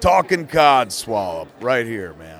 Talking 0.00 0.46
Codswallop, 0.46 1.48
right 1.60 1.84
here, 1.84 2.14
man. 2.14 2.37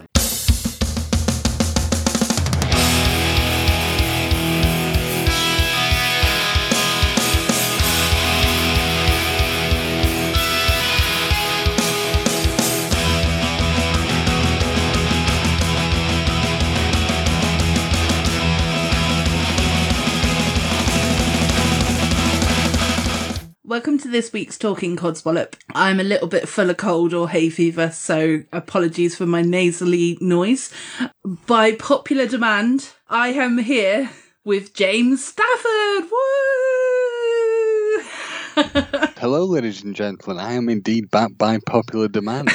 This 24.11 24.33
week's 24.33 24.59
Talking 24.59 24.97
Codswallop. 24.97 25.55
I'm 25.75 26.01
a 26.01 26.05
little 26.05 26.29
bit 26.29 26.49
full 26.49 26.71
of 26.71 26.77
cold 26.77 27.15
or 27.15 27.29
hay 27.29 27.51
fever, 27.51 27.91
so 27.91 28.43
apologies 28.53 29.16
for 29.16 29.27
my 29.27 29.43
nasally 29.43 30.19
noise. 30.21 30.73
By 31.47 31.73
popular 31.73 32.27
demand, 32.27 32.91
I 33.09 33.29
am 33.29 33.59
here 33.59 34.10
with 34.45 34.74
James 34.74 35.24
Stafford. 35.24 36.10
Woo! 36.10 36.77
Hello, 39.18 39.45
ladies 39.45 39.84
and 39.84 39.95
gentlemen. 39.95 40.45
I 40.45 40.54
am 40.54 40.68
indeed 40.68 41.10
back 41.10 41.37
by 41.37 41.59
popular 41.64 42.09
demand. 42.09 42.51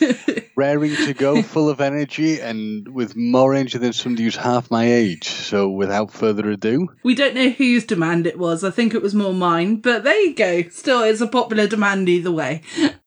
Raring 0.56 0.96
to 0.96 1.14
go, 1.14 1.42
full 1.44 1.68
of 1.68 1.80
energy, 1.80 2.40
and 2.40 2.88
with 2.88 3.14
more 3.14 3.54
energy 3.54 3.78
than 3.78 3.92
somebody 3.92 4.24
who's 4.24 4.36
half 4.36 4.70
my 4.70 4.84
age. 4.84 5.28
So, 5.28 5.68
without 5.68 6.10
further 6.10 6.50
ado, 6.50 6.88
we 7.04 7.14
don't 7.14 7.34
know 7.34 7.50
whose 7.50 7.84
demand 7.84 8.26
it 8.26 8.38
was. 8.38 8.64
I 8.64 8.70
think 8.70 8.94
it 8.94 9.02
was 9.02 9.14
more 9.14 9.32
mine, 9.32 9.76
but 9.76 10.02
there 10.02 10.20
you 10.22 10.34
go. 10.34 10.62
Still, 10.70 11.02
it's 11.02 11.20
a 11.20 11.28
popular 11.28 11.68
demand 11.68 12.08
either 12.08 12.32
way. 12.32 12.62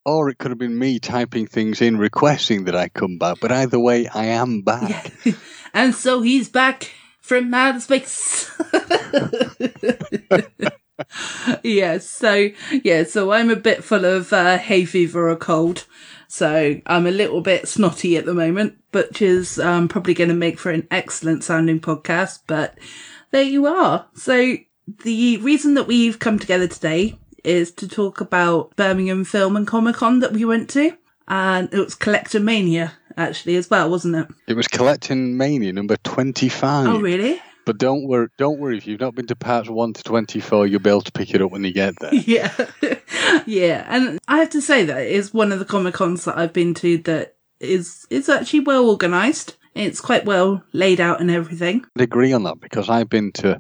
Or 0.05 0.29
it 0.29 0.37
could 0.37 0.51
have 0.51 0.59
been 0.59 0.79
me 0.79 0.99
typing 0.99 1.47
things 1.47 1.81
in 1.81 1.97
requesting 1.97 2.63
that 2.65 2.75
I 2.75 2.87
come 2.87 3.17
back. 3.17 3.37
But 3.41 3.51
either 3.51 3.79
way, 3.79 4.07
I 4.07 4.25
am 4.25 4.61
back. 4.61 5.11
Yeah. 5.25 5.33
and 5.73 5.93
so 5.93 6.21
he's 6.21 6.47
back 6.47 6.91
from 7.19 7.53
outer 7.53 7.81
space. 7.81 8.49
Yes, 11.63 12.09
so 12.09 12.49
yeah, 12.83 13.03
so 13.03 13.31
I'm 13.31 13.49
a 13.49 13.55
bit 13.55 13.83
full 13.83 14.05
of 14.05 14.33
uh, 14.33 14.57
hay 14.57 14.85
fever 14.85 15.29
or 15.29 15.35
cold. 15.35 15.85
So 16.27 16.81
I'm 16.85 17.07
a 17.07 17.11
little 17.11 17.41
bit 17.41 17.67
snotty 17.67 18.17
at 18.17 18.25
the 18.25 18.33
moment, 18.33 18.77
which 18.91 19.21
is 19.21 19.59
um, 19.59 19.87
probably 19.87 20.13
going 20.13 20.29
to 20.29 20.35
make 20.35 20.59
for 20.59 20.71
an 20.71 20.87
excellent 20.91 21.43
sounding 21.43 21.79
podcast. 21.79 22.41
But 22.47 22.77
there 23.31 23.43
you 23.43 23.65
are. 23.65 24.07
So 24.15 24.57
the 25.03 25.37
reason 25.37 25.75
that 25.75 25.87
we've 25.87 26.19
come 26.19 26.39
together 26.39 26.67
today 26.67 27.17
is 27.43 27.71
to 27.71 27.87
talk 27.87 28.19
about 28.19 28.75
Birmingham 28.75 29.23
Film 29.23 29.55
and 29.55 29.65
Comic 29.65 29.95
Con 29.95 30.19
that 30.19 30.33
we 30.33 30.45
went 30.45 30.69
to. 30.71 30.97
And 31.27 31.73
it 31.73 31.79
was 31.79 31.95
Collectormania 31.95 32.91
actually 33.15 33.55
as 33.55 33.69
well, 33.69 33.89
wasn't 33.89 34.15
it? 34.15 34.27
It 34.47 34.55
was 34.55 34.67
Collecting 34.67 35.37
Mania 35.37 35.73
number 35.73 35.97
25. 35.97 36.87
Oh, 36.87 36.99
really? 36.99 37.41
But 37.67 37.79
don't 37.79 38.07
worry, 38.07 38.29
don't 38.37 38.59
worry. 38.59 38.77
If 38.77 38.87
you've 38.87 39.01
not 39.01 39.13
been 39.13 39.27
to 39.27 39.35
parts 39.35 39.69
one 39.69 39.91
to 39.91 40.01
twenty-four, 40.01 40.67
you'll 40.67 40.80
be 40.80 40.89
able 40.89 41.02
to 41.02 41.11
pick 41.11 41.33
it 41.33 41.42
up 41.42 41.52
when 41.52 41.65
you 41.65 41.73
get 41.73 41.95
there. 41.99 42.14
Yeah, 42.14 42.53
yeah. 43.45 43.86
And 43.89 44.19
I 44.25 44.37
have 44.37 44.52
to 44.52 44.61
say 44.61 44.86
that 44.86 45.05
is 45.05 45.33
one 45.33 45.52
of 45.52 45.59
the 45.59 45.65
comic 45.65 45.93
cons 45.93 46.23
that 46.23 46.37
I've 46.37 46.53
been 46.53 46.73
to 46.75 46.97
that 46.99 47.36
is 47.59 48.08
is 48.09 48.30
actually 48.30 48.61
well 48.61 48.89
organised. 48.89 49.58
It's 49.75 49.99
quite 49.99 50.23
well 50.23 50.64
laid 50.71 51.02
out 51.02 51.19
and 51.19 51.30
everything. 51.30 51.83
I 51.99 52.03
agree 52.03 52.31
on 52.31 52.43
that 52.43 52.61
because 52.61 52.87
I've 52.87 53.09
been 53.09 53.33
to. 53.33 53.59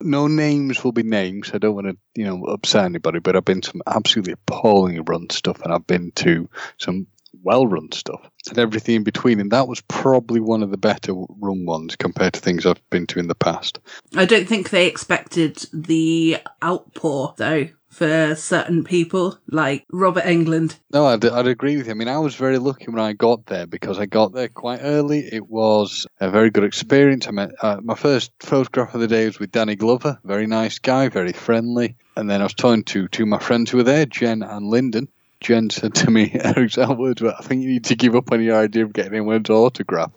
No 0.00 0.28
names 0.28 0.84
will 0.84 0.92
be 0.92 1.02
names. 1.02 1.50
I 1.52 1.58
don't 1.58 1.74
want 1.74 1.88
to, 1.88 1.96
you 2.14 2.26
know, 2.26 2.44
upset 2.44 2.84
anybody. 2.84 3.18
But 3.18 3.34
I've 3.34 3.44
been 3.44 3.60
to 3.62 3.70
some 3.70 3.82
absolutely 3.88 4.34
appalling 4.34 5.02
run 5.02 5.30
stuff, 5.30 5.60
and 5.62 5.72
I've 5.72 5.86
been 5.88 6.12
to 6.12 6.48
some 6.78 7.08
well 7.48 7.66
run 7.66 7.90
stuff 7.92 8.20
and 8.50 8.58
everything 8.58 8.96
in 8.96 9.04
between. 9.04 9.40
And 9.40 9.50
that 9.52 9.68
was 9.68 9.80
probably 9.80 10.38
one 10.38 10.62
of 10.62 10.70
the 10.70 10.76
better 10.76 11.14
run 11.14 11.64
ones 11.64 11.96
compared 11.96 12.34
to 12.34 12.40
things 12.40 12.66
I've 12.66 12.90
been 12.90 13.06
to 13.06 13.18
in 13.18 13.28
the 13.28 13.34
past. 13.34 13.78
I 14.14 14.26
don't 14.26 14.46
think 14.46 14.68
they 14.68 14.86
expected 14.86 15.64
the 15.72 16.36
outpour 16.62 17.34
though. 17.38 17.68
For 17.88 18.34
certain 18.36 18.84
people, 18.84 19.38
like 19.50 19.86
Robert 19.90 20.24
Englund. 20.24 20.78
No, 20.92 21.06
I'd, 21.06 21.24
I'd 21.24 21.46
agree 21.46 21.78
with 21.78 21.86
you. 21.86 21.92
I 21.92 21.94
mean, 21.94 22.06
I 22.06 22.18
was 22.18 22.34
very 22.34 22.58
lucky 22.58 22.84
when 22.84 23.00
I 23.00 23.14
got 23.14 23.46
there 23.46 23.66
because 23.66 23.98
I 23.98 24.04
got 24.04 24.34
there 24.34 24.48
quite 24.48 24.80
early. 24.82 25.20
It 25.20 25.48
was 25.48 26.06
a 26.20 26.30
very 26.30 26.50
good 26.50 26.64
experience. 26.64 27.26
I 27.26 27.30
met 27.30 27.50
uh, 27.62 27.80
my 27.82 27.94
first 27.94 28.30
photograph 28.40 28.94
of 28.94 29.00
the 29.00 29.08
day 29.08 29.24
was 29.24 29.40
with 29.40 29.52
Danny 29.52 29.74
Glover, 29.74 30.18
very 30.22 30.46
nice 30.46 30.78
guy, 30.78 31.08
very 31.08 31.32
friendly. 31.32 31.96
And 32.14 32.28
then 32.28 32.42
I 32.42 32.44
was 32.44 32.54
talking 32.54 32.84
to 32.84 33.08
two 33.08 33.22
of 33.22 33.30
my 33.30 33.38
friends 33.38 33.70
who 33.70 33.78
were 33.78 33.84
there, 33.84 34.04
Jen 34.04 34.42
and 34.42 34.66
Lyndon, 34.66 35.08
Jen 35.40 35.70
said 35.70 35.94
to 35.96 36.10
me, 36.10 36.32
words, 36.56 36.76
but 37.22 37.34
I 37.38 37.42
think 37.42 37.62
you 37.62 37.68
need 37.68 37.84
to 37.86 37.96
give 37.96 38.14
up 38.14 38.32
on 38.32 38.42
your 38.42 38.56
idea 38.56 38.84
of 38.84 38.92
getting 38.92 39.12
anyone's 39.12 39.50
autograph 39.50 40.10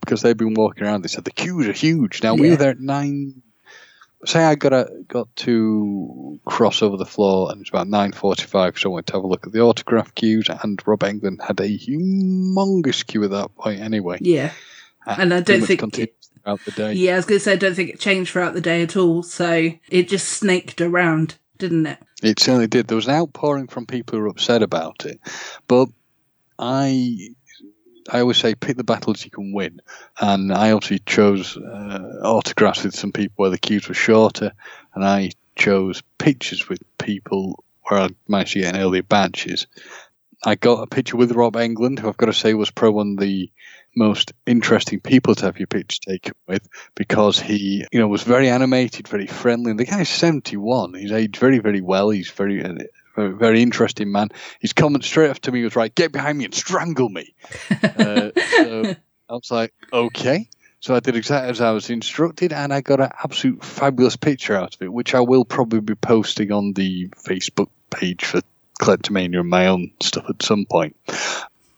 because 0.00 0.22
they've 0.22 0.36
been 0.36 0.54
walking 0.54 0.84
around. 0.84 1.02
They 1.02 1.08
said 1.08 1.24
the 1.24 1.30
queues 1.30 1.66
are 1.66 1.72
huge. 1.72 2.22
Now 2.22 2.34
yeah. 2.34 2.40
we 2.40 2.50
were 2.50 2.56
there 2.56 2.70
at 2.70 2.80
nine. 2.80 3.42
Say 4.24 4.44
I 4.44 4.54
got 4.54 4.72
a, 4.72 4.88
got 5.08 5.34
to 5.36 6.38
cross 6.44 6.80
over 6.80 6.96
the 6.96 7.04
floor 7.04 7.50
and 7.50 7.60
it's 7.60 7.70
about 7.70 7.88
nine 7.88 8.12
forty-five, 8.12 8.78
so 8.78 8.90
I 8.90 8.94
went 8.94 9.08
to 9.08 9.14
have 9.14 9.24
a 9.24 9.26
look 9.26 9.46
at 9.46 9.52
the 9.52 9.60
autograph 9.60 10.14
queues. 10.14 10.48
And 10.62 10.80
Rob 10.86 11.00
Englund 11.00 11.42
had 11.42 11.58
a 11.58 11.68
humongous 11.68 13.04
queue 13.04 13.24
at 13.24 13.30
that 13.30 13.56
point, 13.56 13.80
anyway. 13.80 14.18
Yeah, 14.20 14.52
and 15.06 15.34
I 15.34 15.40
don't 15.40 15.62
think 15.62 15.98
it, 15.98 16.14
throughout 16.42 16.64
the 16.64 16.70
day. 16.70 16.92
Yeah, 16.94 17.14
I 17.14 17.16
was 17.16 17.26
going 17.26 17.38
to 17.38 17.44
say 17.44 17.52
I 17.52 17.56
don't 17.56 17.74
think 17.74 17.90
it 17.90 18.00
changed 18.00 18.32
throughout 18.32 18.54
the 18.54 18.60
day 18.60 18.82
at 18.82 18.96
all. 18.96 19.24
So 19.24 19.72
it 19.90 20.08
just 20.08 20.28
snaked 20.28 20.80
around 20.80 21.36
didn't 21.62 21.86
it? 21.86 21.98
It 22.24 22.40
certainly 22.40 22.66
did. 22.66 22.88
There 22.88 22.96
was 22.96 23.06
an 23.06 23.14
outpouring 23.14 23.68
from 23.68 23.86
people 23.86 24.18
who 24.18 24.24
were 24.24 24.30
upset 24.30 24.64
about 24.64 25.06
it, 25.06 25.20
but 25.68 25.88
I 26.58 27.28
I 28.10 28.18
always 28.18 28.38
say 28.38 28.56
pick 28.56 28.76
the 28.76 28.82
battles 28.82 29.24
you 29.24 29.30
can 29.30 29.52
win, 29.52 29.80
and 30.20 30.52
I 30.52 30.72
obviously 30.72 30.98
chose 31.06 31.56
uh, 31.56 32.18
autographs 32.24 32.82
with 32.82 32.96
some 32.96 33.12
people 33.12 33.34
where 33.36 33.50
the 33.50 33.58
queues 33.58 33.86
were 33.86 33.94
shorter, 33.94 34.50
and 34.94 35.04
I 35.04 35.30
chose 35.54 36.02
pictures 36.18 36.68
with 36.68 36.82
people 36.98 37.62
where 37.84 38.00
I 38.00 38.08
managed 38.26 38.54
to 38.54 38.62
get 38.62 38.74
an 38.74 38.80
earlier 38.80 39.04
batches. 39.04 39.68
I 40.44 40.56
got 40.56 40.82
a 40.82 40.88
picture 40.88 41.16
with 41.16 41.30
Rob 41.30 41.54
Englund, 41.54 42.00
who 42.00 42.08
I've 42.08 42.16
got 42.16 42.26
to 42.26 42.32
say 42.32 42.54
was 42.54 42.72
one 42.76 43.12
of 43.12 43.18
the 43.18 43.52
most 43.94 44.32
interesting 44.46 45.00
people 45.00 45.34
to 45.34 45.46
have 45.46 45.58
your 45.58 45.66
picture 45.66 45.98
taken 46.06 46.34
with 46.46 46.68
because 46.94 47.38
he, 47.38 47.84
you 47.92 48.00
know, 48.00 48.08
was 48.08 48.22
very 48.22 48.48
animated, 48.48 49.08
very 49.08 49.26
friendly. 49.26 49.70
And 49.70 49.80
the 49.80 49.84
guy's 49.84 50.08
71. 50.08 50.94
He's 50.94 51.12
aged 51.12 51.36
very, 51.36 51.58
very 51.58 51.80
well. 51.80 52.10
He's 52.10 52.30
very, 52.30 52.64
uh, 52.64 52.74
very, 53.16 53.34
very 53.34 53.62
interesting 53.62 54.10
man. 54.10 54.28
His 54.60 54.72
comment 54.72 55.04
straight 55.04 55.30
after 55.30 55.52
me 55.52 55.62
was, 55.62 55.76
right, 55.76 55.94
get 55.94 56.12
behind 56.12 56.38
me 56.38 56.44
and 56.44 56.54
strangle 56.54 57.08
me. 57.08 57.34
uh, 57.82 58.30
so 58.56 58.94
I 59.28 59.32
was 59.32 59.50
like, 59.50 59.72
okay. 59.92 60.48
So 60.80 60.96
I 60.96 61.00
did 61.00 61.14
exactly 61.14 61.50
as 61.50 61.60
I 61.60 61.70
was 61.70 61.90
instructed, 61.90 62.52
and 62.52 62.74
I 62.74 62.80
got 62.80 63.00
an 63.00 63.10
absolute 63.22 63.64
fabulous 63.64 64.16
picture 64.16 64.56
out 64.56 64.74
of 64.74 64.82
it, 64.82 64.92
which 64.92 65.14
I 65.14 65.20
will 65.20 65.44
probably 65.44 65.80
be 65.80 65.94
posting 65.94 66.50
on 66.50 66.72
the 66.72 67.08
Facebook 67.10 67.68
page 67.90 68.24
for 68.24 68.40
Kleptomania 68.80 69.38
and 69.38 69.48
my 69.48 69.68
own 69.68 69.92
stuff 70.00 70.24
at 70.28 70.42
some 70.42 70.66
point 70.66 70.96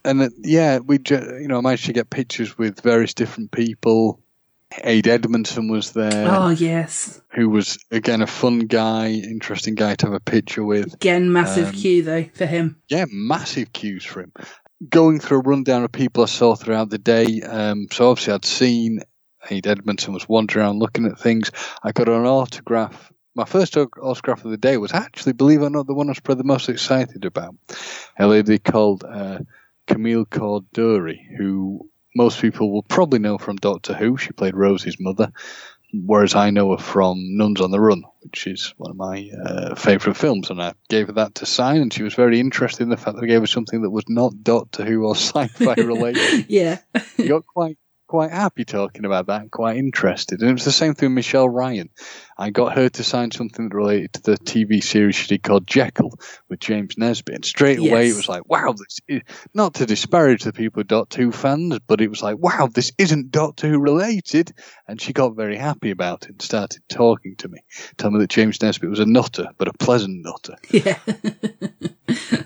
and 0.05 0.23
uh, 0.23 0.29
yeah, 0.39 0.79
we 0.79 0.99
you 1.09 1.49
know 1.49 1.59
I 1.59 1.61
managed 1.61 1.87
to 1.87 1.93
get 1.93 2.11
pictures 2.11 2.57
with 2.59 2.81
various 2.81 3.15
different 3.15 3.53
people. 3.53 4.21
Ade 4.83 5.07
Edmondson 5.07 5.69
was 5.69 5.93
there. 5.93 6.27
Oh 6.29 6.51
yes, 6.51 7.21
who 7.31 7.49
was 7.49 7.79
again 7.91 8.23
a 8.23 8.27
fun 8.27 8.61
guy, 8.61 9.11
interesting 9.11 9.75
guy 9.75 9.95
to 9.97 10.07
have 10.07 10.15
a 10.15 10.21
picture 10.21 10.65
with. 10.65 10.95
Again, 10.95 11.33
massive 11.33 11.69
um, 11.69 11.75
queue 11.75 12.03
though 12.03 12.25
for 12.35 12.47
him. 12.47 12.81
Yeah, 12.89 13.07
massive 13.11 13.73
queues 13.73 14.05
for 14.05 14.23
him. 14.23 14.33
Going 14.89 15.21
through 15.21 15.39
a 15.39 15.43
rundown 15.43 15.85
of 15.85 15.93
people 15.93 16.25
I 16.25 16.27
saw 16.27 16.57
throughout 16.57 16.91
the 16.91 16.99
day. 16.99 17.41
Um, 17.43 17.87
so 17.91 18.11
obviously 18.11 18.35
I'd 18.35 18.45
seen 18.45 19.01
Ade 19.49 19.67
Edmondson 19.67 20.13
was 20.13 20.29
wandering 20.29 20.65
around 20.65 20.81
looking 20.81 21.07
at 21.07 21.19
things. 21.19 21.51
I 21.83 21.93
got 21.93 22.09
an 22.09 22.27
autograph 22.27 23.13
my 23.35 23.45
first 23.45 23.77
autograph 23.77 24.45
of 24.45 24.51
the 24.51 24.57
day 24.57 24.77
was 24.77 24.93
actually, 24.93 25.33
believe 25.33 25.61
it 25.61 25.67
or 25.67 25.71
not, 25.71 25.87
the 25.87 25.95
one 25.95 26.07
I 26.09 26.13
was 26.13 26.21
probably 26.21 26.43
the 26.43 26.47
most 26.47 26.69
excited 26.69 27.25
about. 27.25 27.57
A 28.19 28.27
lady 28.27 28.59
called 28.59 29.05
uh, 29.05 29.41
Camille 29.87 30.27
Coduri, 30.27 31.19
who 31.37 31.89
most 32.15 32.41
people 32.41 32.73
will 32.73 32.83
probably 32.83 33.19
know 33.19 33.39
from 33.39 33.57
Doctor 33.57 33.95
Who. 33.95 34.17
She 34.17 34.33
played 34.33 34.57
Rosie's 34.57 35.01
mother. 35.01 35.33
whereas 35.93 36.35
I 36.35 36.51
know 36.51 36.73
her 36.73 36.83
from 36.83 37.37
Nuns 37.37 37.61
on 37.61 37.71
the 37.71 37.81
Run, 37.81 38.03
which 38.23 38.47
is 38.47 38.75
one 38.77 38.91
of 38.91 38.97
my 38.97 39.31
uh, 39.45 39.75
favourite 39.75 40.17
films. 40.17 40.51
And 40.51 40.61
I 40.61 40.75
gave 40.89 41.07
her 41.09 41.13
that 41.15 41.37
to 41.37 41.47
sign, 41.47 41.83
and 41.83 41.93
she 41.93 42.03
was 42.03 42.15
very 42.15 42.41
interested 42.41 42.83
in 42.83 42.89
the 42.89 42.97
fact 42.97 43.17
that 43.17 43.25
I 43.25 43.29
gave 43.29 43.41
her 43.41 43.47
something 43.47 43.83
that 43.83 43.91
was 43.91 44.09
not 44.09 44.43
Doctor 44.43 44.85
Who 44.85 45.05
or 45.05 45.15
sci-fi 45.15 45.75
related. 45.75 46.47
yeah. 46.49 46.79
Got 47.27 47.47
quite 47.47 47.79
quite 48.15 48.31
happy 48.31 48.65
talking 48.65 49.05
about 49.05 49.27
that, 49.27 49.41
and 49.41 49.51
quite 49.51 49.77
interested. 49.77 50.41
And 50.41 50.49
it 50.49 50.53
was 50.53 50.65
the 50.65 50.71
same 50.71 50.95
thing 50.95 51.09
with 51.09 51.17
Michelle 51.17 51.49
Ryan. 51.49 51.91
I 52.39 52.51
got 52.51 52.77
her 52.77 52.89
to 52.89 53.03
sign 53.03 53.33
something 53.33 53.69
related 53.71 54.13
to 54.13 54.23
the 54.23 54.37
TV 54.39 54.81
series 54.85 55.17
she 55.17 55.27
did 55.27 55.43
called 55.43 55.67
Jekyll 55.67 56.17
with 56.49 56.61
James 56.61 56.97
Nesbitt. 56.97 57.35
And 57.35 57.45
straight 57.45 57.81
away, 57.81 58.05
Yes. 58.07 58.13
it 58.15 58.17
was 58.17 58.29
like, 58.29 58.49
wow, 58.49 58.73
this 58.73 59.01
is, 59.09 59.23
not 59.53 59.75
to 59.75 59.87
disparage 59.87 60.45
the 60.45 60.53
people 60.53 60.79
who 60.79 60.85
Doctor 60.85 61.23
Who 61.23 61.33
fans, 61.33 61.81
but 61.89 62.01
it 62.01 62.09
was 62.09 62.23
like, 62.23 62.39
wow, 62.39 62.69
this 62.73 62.93
isn't 62.99 63.33
Doctor 63.33 63.69
Who 63.69 63.81
related. 63.81 64.53
And 64.87 65.01
she 65.01 65.13
got 65.13 65.35
very 65.35 65.57
happy 65.57 65.91
about 65.91 66.23
it 66.27 66.31
and 66.31 66.41
started 66.43 66.83
talking 66.89 67.35
to 67.39 67.49
me, 67.49 67.59
telling 67.97 68.15
me 68.15 68.21
that 68.21 68.31
James 68.31 68.63
Nesbitt 68.63 68.91
was 68.91 69.01
a 69.01 69.07
nutter, 69.07 69.49
but 69.59 69.67
a 69.67 69.73
pleasant 69.73 70.25
nutter. 70.25 70.55
Yeah. 70.71 70.99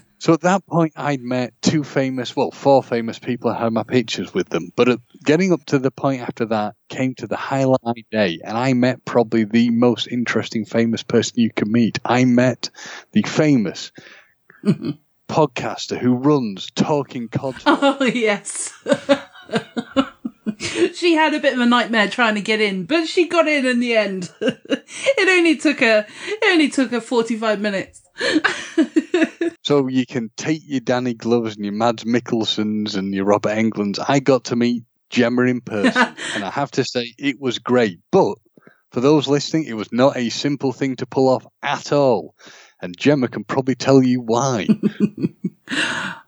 So 0.20 0.32
at 0.32 0.40
that 0.40 0.66
point, 0.66 0.94
I'd 0.96 1.20
met 1.20 1.54
two 1.62 1.84
famous, 1.84 2.34
well, 2.34 2.50
four 2.50 2.82
famous 2.82 3.18
people. 3.18 3.50
I 3.50 3.58
had 3.58 3.72
my 3.72 3.84
pictures 3.84 4.34
with 4.34 4.48
them. 4.48 4.72
But 4.74 4.88
at, 4.88 4.98
getting 5.24 5.52
up 5.52 5.64
to 5.66 5.78
the 5.78 5.92
point 5.92 6.22
after 6.22 6.46
that 6.46 6.74
came 6.88 7.14
to 7.16 7.28
the 7.28 7.36
highlight 7.36 8.06
day, 8.10 8.40
and 8.44 8.58
I 8.58 8.72
met 8.72 9.04
probably 9.04 9.44
the 9.44 9.70
most 9.70 10.08
interesting 10.08 10.64
famous 10.64 11.04
person 11.04 11.34
you 11.40 11.50
can 11.54 11.70
meet. 11.70 12.00
I 12.04 12.24
met 12.24 12.70
the 13.12 13.22
famous 13.22 13.92
podcaster 15.28 15.98
who 15.98 16.14
runs 16.14 16.70
Talking 16.72 17.28
Codswallop. 17.28 17.98
Oh, 18.00 18.04
yes. 18.04 18.72
she 20.94 21.14
had 21.14 21.34
a 21.34 21.40
bit 21.40 21.54
of 21.54 21.60
a 21.60 21.66
nightmare 21.66 22.08
trying 22.08 22.34
to 22.34 22.40
get 22.40 22.60
in, 22.60 22.84
but 22.84 23.06
she 23.06 23.28
got 23.28 23.48
in 23.48 23.66
in 23.66 23.80
the 23.80 23.96
end. 23.96 24.30
it 24.40 25.28
only 25.28 25.56
took 25.56 25.80
her, 25.80 26.06
it 26.26 26.52
only 26.52 26.68
took 26.68 26.90
her 26.90 27.00
45 27.00 27.60
minutes. 27.60 28.02
So 29.68 29.86
you 29.86 30.06
can 30.06 30.30
take 30.38 30.62
your 30.64 30.80
Danny 30.80 31.12
Gloves 31.12 31.56
and 31.56 31.64
your 31.66 31.74
Mads 31.74 32.04
Mikkelsens 32.04 32.96
and 32.96 33.14
your 33.14 33.26
Robert 33.26 33.50
Englunds. 33.50 33.98
I 33.98 34.18
got 34.18 34.44
to 34.44 34.56
meet 34.56 34.84
Gemma 35.10 35.42
in 35.42 35.60
person, 35.60 36.14
and 36.34 36.42
I 36.42 36.48
have 36.48 36.70
to 36.70 36.84
say 36.84 37.12
it 37.18 37.38
was 37.38 37.58
great. 37.58 38.00
But 38.10 38.38
for 38.92 39.00
those 39.02 39.28
listening, 39.28 39.64
it 39.64 39.74
was 39.74 39.92
not 39.92 40.16
a 40.16 40.30
simple 40.30 40.72
thing 40.72 40.96
to 40.96 41.06
pull 41.06 41.28
off 41.28 41.46
at 41.62 41.92
all. 41.92 42.34
And 42.80 42.96
Gemma 42.96 43.28
can 43.28 43.44
probably 43.44 43.74
tell 43.74 44.02
you 44.02 44.20
why. 44.20 44.68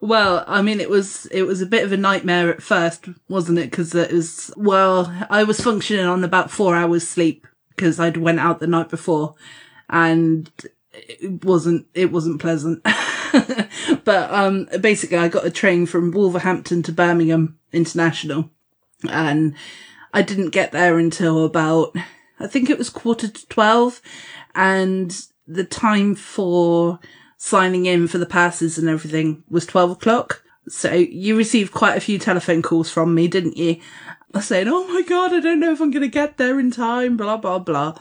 Well, 0.01 0.45
I 0.47 0.63
mean, 0.63 0.81
it 0.81 0.89
was 0.89 1.27
it 1.27 1.43
was 1.43 1.61
a 1.61 1.67
bit 1.67 1.85
of 1.85 1.93
a 1.93 1.97
nightmare 1.97 2.51
at 2.51 2.63
first, 2.63 3.07
wasn't 3.29 3.59
it? 3.59 3.71
Because 3.71 3.95
it 3.95 4.13
was 4.13 4.53
well, 4.57 5.13
I 5.29 5.45
was 5.45 5.61
functioning 5.61 6.07
on 6.07 6.25
about 6.25 6.51
four 6.51 6.75
hours 6.75 7.07
sleep 7.07 7.47
because 7.69 8.01
I'd 8.01 8.17
went 8.17 8.41
out 8.41 8.61
the 8.61 8.67
night 8.67 8.89
before, 8.89 9.35
and 9.91 10.51
it 10.93 11.45
wasn't 11.45 11.87
it 11.93 12.11
wasn't 12.11 12.41
pleasant. 12.41 12.83
but 14.05 14.31
um, 14.33 14.69
basically, 14.81 15.19
I 15.19 15.29
got 15.29 15.45
a 15.47 15.51
train 15.51 15.85
from 15.85 16.13
Wolverhampton 16.13 16.83
to 16.85 16.93
Birmingham 16.93 17.59
International, 17.71 18.51
and 19.09 19.55
I 20.15 20.23
didn't 20.23 20.51
get 20.51 20.73
there 20.73 20.99
until 20.99 21.45
about 21.45 21.95
I 22.39 22.47
think 22.47 22.71
it 22.71 22.79
was 22.79 22.89
quarter 22.89 23.29
to 23.29 23.49
twelve, 23.49 24.01
and 24.55 25.15
the 25.51 25.65
time 25.65 26.15
for 26.15 26.99
signing 27.37 27.87
in 27.87 28.07
for 28.07 28.19
the 28.19 28.27
passes 28.27 28.79
and 28.79 28.89
everything 28.89 29.43
was 29.49 29.67
12 29.67 29.93
o'clock. 29.93 30.43
So 30.69 30.93
you 30.93 31.37
received 31.37 31.73
quite 31.73 31.97
a 31.97 32.01
few 32.01 32.19
telephone 32.19 32.63
calls 32.63 32.91
from 32.91 33.15
me, 33.15 33.29
didn't 33.29 33.57
you? 33.57 33.81
Saying, 34.41 34.69
oh 34.69 34.87
my 34.87 35.03
God, 35.03 35.33
I 35.33 35.41
don't 35.41 35.59
know 35.59 35.73
if 35.73 35.81
I'm 35.81 35.91
going 35.91 36.03
to 36.03 36.09
get 36.09 36.37
there 36.37 36.61
in 36.61 36.71
time, 36.71 37.17
blah, 37.17 37.37
blah, 37.37 37.59
blah. 37.59 37.99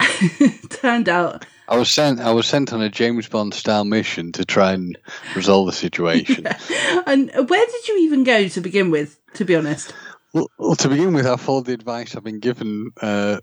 Turned 0.70 1.08
out, 1.08 1.44
I 1.70 1.76
was 1.76 1.88
sent. 1.88 2.20
I 2.20 2.32
was 2.32 2.48
sent 2.48 2.72
on 2.72 2.82
a 2.82 2.88
James 2.88 3.28
Bond 3.28 3.54
style 3.54 3.84
mission 3.84 4.32
to 4.32 4.44
try 4.44 4.72
and 4.72 4.98
resolve 5.36 5.66
the 5.66 5.72
situation. 5.72 6.46
and 7.06 7.30
where 7.48 7.66
did 7.66 7.88
you 7.88 7.98
even 8.00 8.24
go 8.24 8.48
to 8.48 8.60
begin 8.60 8.90
with, 8.90 9.20
to 9.34 9.44
be 9.44 9.54
honest? 9.54 9.94
Well, 10.32 10.50
well, 10.58 10.74
to 10.74 10.88
begin 10.88 11.12
with, 11.12 11.26
I 11.26 11.36
followed 11.36 11.66
the 11.66 11.72
advice 11.72 12.16
I've 12.16 12.24
been 12.24 12.40
given 12.40 12.90
uh, 13.00 13.38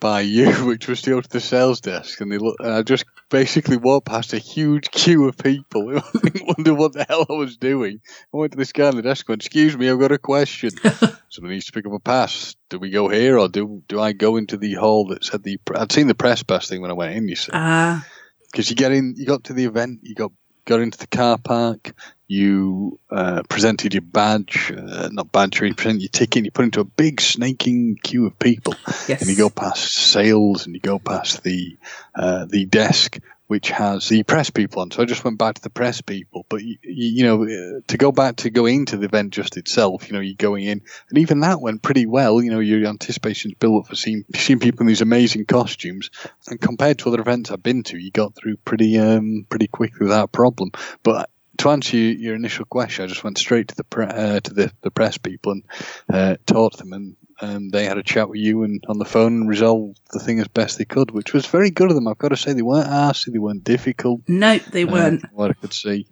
by 0.00 0.22
you, 0.22 0.50
which 0.66 0.88
was 0.88 1.02
to 1.02 1.10
go 1.10 1.20
to 1.20 1.28
the 1.28 1.40
sales 1.40 1.80
desk, 1.80 2.20
and 2.20 2.32
they 2.32 2.38
look, 2.38 2.56
and 2.58 2.72
I 2.72 2.82
just 2.82 3.04
basically 3.28 3.76
walked 3.76 4.06
past 4.06 4.32
a 4.32 4.38
huge 4.38 4.90
queue 4.90 5.28
of 5.28 5.36
people 5.38 5.88
who 5.88 5.98
I 6.24 6.52
wondered 6.56 6.74
what 6.74 6.94
the 6.94 7.06
hell 7.08 7.26
I 7.28 7.34
was 7.34 7.56
doing. 7.56 8.00
I 8.34 8.36
went 8.36 8.52
to 8.52 8.58
this 8.58 8.72
guy 8.72 8.88
on 8.88 8.96
the 8.96 9.02
desk, 9.02 9.28
and 9.28 9.34
went, 9.34 9.42
"Excuse 9.44 9.76
me, 9.76 9.88
I've 9.88 10.00
got 10.00 10.12
a 10.12 10.18
question. 10.18 10.70
Somebody 11.28 11.54
needs 11.54 11.66
to 11.66 11.72
pick 11.72 11.86
up 11.86 11.92
a 11.92 12.00
pass. 12.00 12.56
Do 12.70 12.78
we 12.78 12.90
go 12.90 13.08
here, 13.08 13.38
or 13.38 13.48
do 13.48 13.82
do 13.88 14.00
I 14.00 14.12
go 14.12 14.36
into 14.36 14.56
the 14.56 14.74
hall 14.74 15.06
that 15.08 15.24
said 15.24 15.42
the? 15.44 15.58
I'd 15.76 15.92
seen 15.92 16.08
the 16.08 16.14
press 16.14 16.42
pass 16.42 16.68
thing 16.68 16.80
when 16.80 16.90
I 16.90 16.94
went 16.94 17.14
in. 17.14 17.28
You 17.28 17.36
see, 17.36 17.52
Ah, 17.52 18.04
because 18.50 18.70
you 18.70 18.76
get 18.76 18.92
in, 18.92 19.14
you 19.16 19.26
got 19.26 19.44
to 19.44 19.52
the 19.52 19.64
event, 19.66 20.00
you 20.02 20.14
got 20.14 20.32
got 20.64 20.80
into 20.80 20.98
the 20.98 21.06
car 21.06 21.38
park, 21.38 21.92
you 22.28 22.98
uh, 23.10 23.42
presented 23.48 23.92
your 23.92 24.02
badge, 24.02 24.72
uh, 24.76 25.08
not 25.12 25.32
badge, 25.32 25.60
you 25.60 25.74
present 25.74 26.00
your 26.00 26.08
ticket, 26.08 26.36
and 26.36 26.44
you 26.46 26.52
put 26.52 26.64
into 26.64 26.80
a 26.80 26.84
big 26.84 27.20
snaking 27.20 27.96
queue 28.02 28.26
of 28.26 28.38
people, 28.38 28.74
yes. 29.08 29.20
and 29.20 29.30
you 29.30 29.36
go 29.36 29.50
past 29.50 29.92
sales, 29.92 30.66
and 30.66 30.74
you 30.74 30.80
go 30.80 30.98
past 30.98 31.42
the 31.42 31.76
uh, 32.14 32.46
the 32.48 32.66
desk 32.66 33.18
which 33.50 33.70
has 33.70 34.08
the 34.08 34.22
press 34.22 34.48
people 34.48 34.80
on. 34.80 34.92
So 34.92 35.02
I 35.02 35.06
just 35.06 35.24
went 35.24 35.36
back 35.36 35.56
to 35.56 35.62
the 35.62 35.70
press 35.70 36.00
people, 36.00 36.46
but 36.48 36.62
you, 36.62 36.76
you 36.84 37.24
know, 37.24 37.80
to 37.88 37.96
go 37.96 38.12
back 38.12 38.36
to 38.36 38.50
go 38.50 38.64
into 38.66 38.96
the 38.96 39.06
event 39.06 39.32
just 39.32 39.56
itself, 39.56 40.06
you 40.06 40.12
know, 40.12 40.20
you're 40.20 40.36
going 40.36 40.66
in, 40.66 40.82
and 41.08 41.18
even 41.18 41.40
that 41.40 41.60
went 41.60 41.82
pretty 41.82 42.06
well. 42.06 42.40
You 42.40 42.52
know, 42.52 42.60
your 42.60 42.86
anticipation's 42.86 43.54
built 43.54 43.82
up 43.82 43.88
for 43.88 43.96
seeing 43.96 44.24
seeing 44.36 44.60
people 44.60 44.82
in 44.82 44.86
these 44.86 45.00
amazing 45.00 45.46
costumes, 45.46 46.10
and 46.46 46.60
compared 46.60 47.00
to 47.00 47.08
other 47.08 47.20
events 47.20 47.50
I've 47.50 47.60
been 47.60 47.82
to, 47.82 47.98
you 47.98 48.12
got 48.12 48.36
through 48.36 48.56
pretty 48.58 48.96
um 49.00 49.46
pretty 49.48 49.66
quickly 49.66 50.04
without 50.04 50.30
problem. 50.30 50.70
But 51.02 51.28
to 51.58 51.70
answer 51.70 51.96
your, 51.96 52.36
initial 52.36 52.66
question, 52.66 53.04
I 53.04 53.08
just 53.08 53.24
went 53.24 53.36
straight 53.36 53.66
to 53.68 53.74
the 53.74 53.84
pre- 53.84 54.06
uh, 54.06 54.38
to 54.38 54.54
the, 54.54 54.72
the 54.82 54.92
press 54.92 55.18
people 55.18 55.52
and 55.52 55.64
uh, 56.08 56.36
talked 56.46 56.78
to 56.78 56.84
them, 56.84 56.92
and 56.92 57.16
um, 57.40 57.70
they 57.70 57.84
had 57.84 57.98
a 57.98 58.02
chat 58.02 58.28
with 58.28 58.38
you 58.38 58.62
and 58.62 58.84
on 58.88 58.98
the 58.98 59.04
phone 59.04 59.32
and 59.34 59.48
resolved 59.48 60.00
the 60.12 60.18
thing 60.18 60.40
as 60.40 60.48
best 60.48 60.78
they 60.78 60.84
could, 60.84 61.10
which 61.10 61.32
was 61.32 61.46
very 61.46 61.70
good 61.70 61.90
of 61.90 61.94
them. 61.94 62.08
I've 62.08 62.18
got 62.18 62.28
to 62.28 62.36
say 62.36 62.52
they 62.52 62.62
weren't 62.62 62.88
arsy, 62.88 63.32
they 63.32 63.38
weren't 63.38 63.64
difficult. 63.64 64.22
No, 64.28 64.58
they 64.58 64.84
uh, 64.84 64.92
weren't. 64.92 65.24
what 65.32 65.50
I 65.50 65.54
could 65.54 65.72
see. 65.72 66.06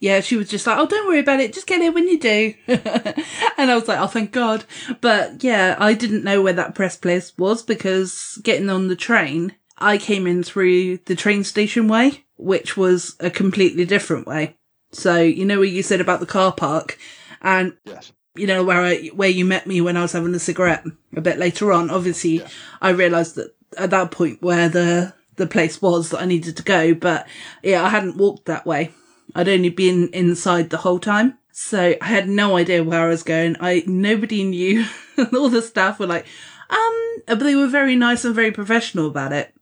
Yeah, 0.00 0.20
she 0.20 0.36
was 0.36 0.48
just 0.48 0.66
like, 0.66 0.78
oh, 0.78 0.86
don't 0.86 1.08
worry 1.08 1.18
about 1.18 1.40
it. 1.40 1.52
Just 1.52 1.66
get 1.66 1.80
it 1.80 1.92
when 1.92 2.06
you 2.06 2.20
do. 2.20 2.54
and 2.68 3.70
I 3.70 3.74
was 3.74 3.88
like, 3.88 3.98
oh, 3.98 4.06
thank 4.06 4.30
God. 4.30 4.64
But 5.00 5.42
yeah, 5.42 5.76
I 5.78 5.94
didn't 5.94 6.22
know 6.22 6.40
where 6.40 6.52
that 6.52 6.76
press 6.76 6.96
place 6.96 7.36
was 7.36 7.62
because 7.62 8.38
getting 8.44 8.70
on 8.70 8.86
the 8.86 8.96
train, 8.96 9.56
I 9.76 9.98
came 9.98 10.26
in 10.26 10.44
through 10.44 10.98
the 10.98 11.16
train 11.16 11.42
station 11.42 11.88
way, 11.88 12.24
which 12.36 12.76
was 12.76 13.16
a 13.18 13.30
completely 13.30 13.84
different 13.84 14.26
way. 14.26 14.56
So, 14.92 15.20
you 15.20 15.44
know, 15.44 15.58
what 15.58 15.68
you 15.68 15.82
said 15.82 16.00
about 16.00 16.20
the 16.20 16.26
car 16.26 16.52
park 16.52 16.96
and 17.42 17.76
Yes. 17.84 18.12
You 18.38 18.46
know 18.46 18.64
where 18.64 18.80
I, 18.80 19.06
where 19.08 19.28
you 19.28 19.44
met 19.44 19.66
me 19.66 19.80
when 19.80 19.96
I 19.96 20.02
was 20.02 20.12
having 20.12 20.34
a 20.34 20.38
cigarette 20.38 20.84
a 21.16 21.20
bit 21.20 21.38
later 21.38 21.72
on. 21.72 21.90
Obviously, 21.90 22.42
I 22.80 22.90
realised 22.90 23.34
that 23.36 23.54
at 23.76 23.90
that 23.90 24.10
point 24.10 24.42
where 24.42 24.68
the 24.68 25.14
the 25.36 25.46
place 25.46 25.80
was 25.80 26.10
that 26.10 26.20
I 26.20 26.26
needed 26.26 26.56
to 26.56 26.62
go, 26.62 26.94
but 26.94 27.26
yeah, 27.62 27.84
I 27.84 27.88
hadn't 27.88 28.16
walked 28.16 28.46
that 28.46 28.66
way. 28.66 28.92
I'd 29.34 29.48
only 29.48 29.70
been 29.70 30.08
inside 30.12 30.70
the 30.70 30.78
whole 30.78 30.98
time, 30.98 31.38
so 31.52 31.94
I 32.00 32.06
had 32.06 32.28
no 32.28 32.56
idea 32.56 32.82
where 32.82 33.06
I 33.06 33.08
was 33.08 33.22
going. 33.22 33.56
I 33.60 33.84
nobody 33.86 34.44
knew. 34.44 34.86
All 35.32 35.48
the 35.48 35.62
staff 35.62 35.98
were 35.98 36.06
like, 36.06 36.26
um, 36.70 37.16
but 37.26 37.40
they 37.40 37.54
were 37.54 37.68
very 37.68 37.96
nice 37.96 38.24
and 38.24 38.34
very 38.34 38.52
professional 38.52 39.06
about 39.06 39.32
it. 39.32 39.54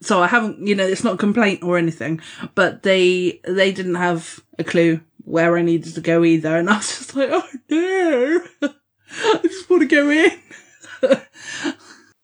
So 0.00 0.22
I 0.22 0.28
haven't, 0.28 0.64
you 0.66 0.74
know, 0.74 0.86
it's 0.86 1.02
not 1.02 1.14
a 1.14 1.18
complaint 1.18 1.62
or 1.62 1.76
anything, 1.76 2.20
but 2.54 2.82
they 2.82 3.40
they 3.44 3.72
didn't 3.72 3.96
have 3.96 4.40
a 4.58 4.64
clue 4.64 5.00
where 5.28 5.56
I 5.56 5.62
needed 5.62 5.94
to 5.94 6.00
go 6.00 6.24
either, 6.24 6.56
and 6.56 6.70
I 6.70 6.76
was 6.76 6.88
just 6.88 7.14
like, 7.14 7.30
oh 7.32 7.48
no, 7.70 8.40
I 9.10 9.40
just 9.42 9.68
want 9.68 9.82
to 9.82 9.96
go 9.96 10.10
in. 10.10 11.22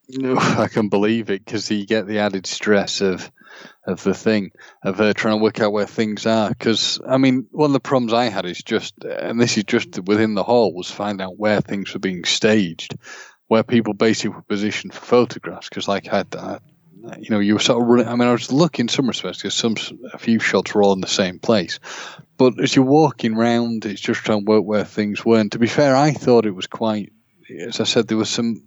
No, 0.09 0.37
I 0.37 0.69
can 0.69 0.89
believe 0.89 1.31
it 1.31 1.45
because 1.45 1.71
you 1.71 1.87
get 1.87 2.07
the 2.07 2.19
added 2.19 2.47
stress 2.47 3.01
of 3.01 3.31
of 3.87 4.03
the 4.03 4.15
thing 4.15 4.51
of 4.83 5.01
uh, 5.01 5.13
trying 5.13 5.39
to 5.39 5.43
work 5.43 5.61
out 5.61 5.73
where 5.73 5.87
things 5.87 6.27
are. 6.27 6.49
Because 6.51 7.01
I 7.07 7.19
mean, 7.19 7.47
one 7.51 7.71
of 7.71 7.73
the 7.73 7.81
problems 7.81 8.13
I 8.13 8.27
had 8.27 8.47
is 8.47 8.63
just, 8.63 8.95
and 9.05 9.41
this 9.41 9.57
is 9.57 9.65
just 9.65 9.99
within 10.01 10.35
the 10.35 10.45
hall, 10.45 10.75
was 10.75 10.91
find 10.91 11.21
out 11.21 11.39
where 11.39 11.61
things 11.61 11.93
were 11.93 12.01
being 12.01 12.25
staged, 12.25 12.97
where 13.49 13.63
people 13.63 13.95
basically 13.95 14.37
were 14.37 14.43
positioned 14.43 14.95
for 14.95 15.05
photographs. 15.05 15.69
Because 15.69 15.89
like 15.89 16.13
I, 16.13 16.25
I, 16.37 16.59
you 17.19 17.31
know, 17.31 17.39
you 17.39 17.55
were 17.55 17.61
sort 17.61 17.83
of 17.83 17.89
running. 17.89 18.09
I 18.09 18.15
mean, 18.15 18.29
I 18.29 18.33
was 18.33 18.53
lucky 18.53 18.81
in 18.83 18.89
some 18.89 19.07
respects 19.09 19.39
because 19.39 19.55
some 19.55 19.77
a 20.13 20.19
few 20.19 20.39
shots 20.39 20.75
were 20.75 20.83
all 20.83 20.93
in 20.93 21.01
the 21.01 21.07
same 21.07 21.39
place. 21.39 21.79
But 22.37 22.61
as 22.61 22.75
you're 22.75 22.85
walking 22.85 23.35
round, 23.35 23.85
it's 23.85 24.01
just 24.01 24.21
trying 24.21 24.45
to 24.45 24.51
work 24.51 24.65
where 24.65 24.85
things 24.85 25.25
were. 25.25 25.39
And 25.39 25.53
to 25.53 25.59
be 25.59 25.67
fair, 25.67 25.95
I 25.95 26.13
thought 26.13 26.47
it 26.47 26.55
was 26.55 26.67
quite. 26.67 27.13
As 27.61 27.81
I 27.81 27.85
said, 27.85 28.09
there 28.09 28.17
was 28.17 28.31
some 28.31 28.63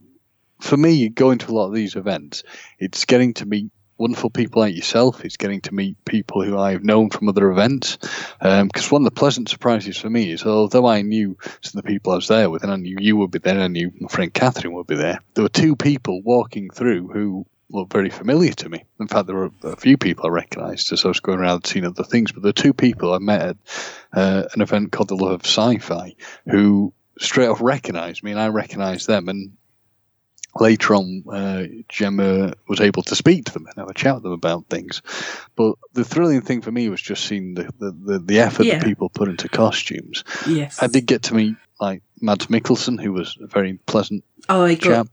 for 0.60 0.77
me, 0.77 1.10
going 1.10 1.38
to 1.39 1.51
a 1.51 1.53
lot 1.53 1.67
of 1.67 1.74
these 1.74 1.96
events, 1.96 2.44
it's 2.79 3.06
getting 3.06 3.34
to 3.36 3.46
meet 3.46 3.72
wonderful 3.98 4.29
people 4.29 4.62
like 4.62 4.75
yourself. 4.75 5.25
It's 5.25 5.38
getting 5.38 5.62
to 5.62 5.74
meet 5.74 5.98
people 6.06 6.44
who 6.44 6.58
I've 6.58 6.84
known 6.84 7.10
from 7.10 7.29
other 7.29 7.50
events. 7.50 7.98
Um, 8.41 8.67
because 8.67 8.91
one 8.91 9.01
of 9.01 9.06
the 9.06 9.20
pleasant 9.20 9.50
surprises 9.50 9.98
for 9.98 10.10
me 10.10 10.32
is, 10.32 10.46
although 10.46 10.86
I 10.86 11.01
knew 11.01 11.38
some 11.62 11.79
of 11.79 11.86
the 11.86 11.91
people 11.91 12.13
I 12.13 12.17
was 12.17 12.27
there 12.27 12.50
with, 12.50 12.63
and 12.63 12.72
I 12.72 12.75
knew 12.75 12.98
you 13.00 13.17
would 13.17 13.32
be 13.32 13.39
there, 13.39 13.56
and 13.56 13.63
I 13.63 13.67
knew 13.67 13.91
my 14.00 14.08
friend 14.08 14.34
Catherine 14.34 14.74
would 14.74 14.88
be 14.88 14.96
there, 14.96 15.20
there 15.34 15.44
were 15.44 15.50
two 15.50 15.75
people 15.75 16.22
walking 16.22 16.70
through 16.70 17.08
who 17.08 17.46
looked 17.69 17.91
very 17.91 18.09
familiar 18.09 18.53
to 18.53 18.69
me. 18.69 18.86
In 19.00 19.07
fact, 19.07 19.27
there 19.27 19.36
were 19.36 19.51
a 19.63 19.75
few 19.75 19.97
people 19.97 20.25
I 20.25 20.29
recognised 20.29 20.91
as 20.93 21.03
I 21.03 21.09
was 21.09 21.19
going 21.19 21.39
around 21.39 21.65
seeing 21.65 21.86
other 21.86 22.03
things. 22.03 22.31
But 22.31 22.43
the 22.43 22.53
two 22.53 22.74
people 22.74 23.13
I 23.13 23.19
met 23.19 23.41
at 23.41 23.57
uh, 24.13 24.43
an 24.53 24.62
event 24.62 24.91
called 24.91 25.09
the 25.09 25.15
Love 25.15 25.33
of 25.33 25.45
Sci-Fi, 25.45 26.15
who 26.50 26.93
straight 27.19 27.47
off 27.47 27.62
recognised 27.62 28.24
me, 28.24 28.31
and 28.31 28.39
I 28.39 28.47
recognised 28.47 29.07
them, 29.07 29.27
and 29.27 29.53
later 30.59 30.95
on, 30.95 31.24
uh, 31.31 31.63
Gemma 31.89 32.53
was 32.67 32.79
able 32.79 33.03
to 33.03 33.15
speak 33.15 33.45
to 33.45 33.53
them 33.53 33.65
and 33.67 33.75
have 33.77 33.89
a 33.89 33.93
chat 33.93 34.15
with 34.15 34.24
them 34.24 34.31
about 34.31 34.67
things. 34.67 35.01
But 35.55 35.75
the 35.93 36.03
thrilling 36.05 36.41
thing 36.41 36.62
for 36.62 36.71
me 36.71 36.89
was 36.89 37.01
just 37.01 37.25
seeing 37.25 37.53
the, 37.53 37.63
the, 37.79 37.91
the, 37.91 38.19
the 38.19 38.39
effort 38.39 38.65
Yeah. 38.65 38.79
that 38.79 38.86
people 38.86 39.09
put 39.09 39.29
into 39.29 39.50
costumes. 39.50 40.24
Yes. 40.47 40.81
I 40.81 40.88
did 40.88 41.05
get 41.05 41.24
to 41.24 41.36
meet 41.36 41.55
like 41.79 42.01
Mads 42.21 42.47
Mikkelsen, 42.47 43.00
who 43.01 43.13
was 43.13 43.38
a 43.39 43.45
very 43.47 43.74
pleasant 43.86 44.24
oh, 44.50 44.63
I 44.63 44.75
got 44.75 45.08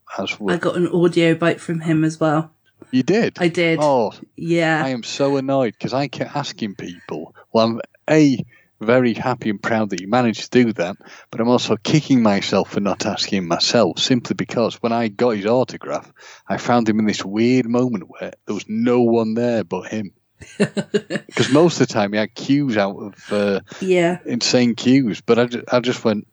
I 0.48 0.56
got 0.56 0.76
an 0.76 0.88
audio 0.88 1.34
bite 1.34 1.60
from 1.60 1.80
him 1.80 2.04
as 2.04 2.20
well. 2.20 2.52
you 2.90 3.02
did. 3.02 3.36
I 3.38 3.48
did. 3.48 3.78
Oh, 3.82 4.12
yeah. 4.36 4.82
I 4.84 4.90
am 4.90 5.02
so 5.02 5.36
annoyed 5.36 5.74
because 5.74 5.94
I 5.94 6.08
kept 6.08 6.36
asking 6.36 6.76
people. 6.76 7.34
Well, 7.52 7.66
I'm 7.66 7.80
a 8.08 8.44
very 8.80 9.14
happy 9.14 9.50
and 9.50 9.62
proud 9.62 9.90
that 9.90 10.00
you 10.00 10.08
managed 10.08 10.52
to 10.52 10.64
do 10.64 10.72
that, 10.74 10.96
but 11.30 11.40
I'm 11.40 11.48
also 11.48 11.76
kicking 11.76 12.22
myself 12.22 12.70
for 12.70 12.80
not 12.80 13.06
asking 13.06 13.48
myself 13.48 13.98
simply 13.98 14.34
because 14.34 14.82
when 14.82 14.92
I 14.92 15.08
got 15.08 15.30
his 15.30 15.46
autograph, 15.46 16.12
I 16.46 16.58
found 16.58 16.88
him 16.88 16.98
in 16.98 17.06
this 17.06 17.24
weird 17.24 17.66
moment 17.66 18.04
where 18.08 18.32
there 18.46 18.54
was 18.54 18.68
no 18.68 19.02
one 19.02 19.34
there 19.34 19.64
but 19.64 19.88
him. 19.88 20.12
Because 20.58 21.50
most 21.52 21.80
of 21.80 21.86
the 21.86 21.94
time 21.94 22.12
he 22.12 22.18
had 22.18 22.34
queues 22.34 22.76
out 22.76 22.96
of 22.96 23.32
uh, 23.32 23.60
yeah. 23.80 24.18
insane 24.26 24.74
queues, 24.74 25.20
but 25.20 25.38
I 25.38 25.48
I 25.76 25.80
just 25.80 26.04
went 26.04 26.26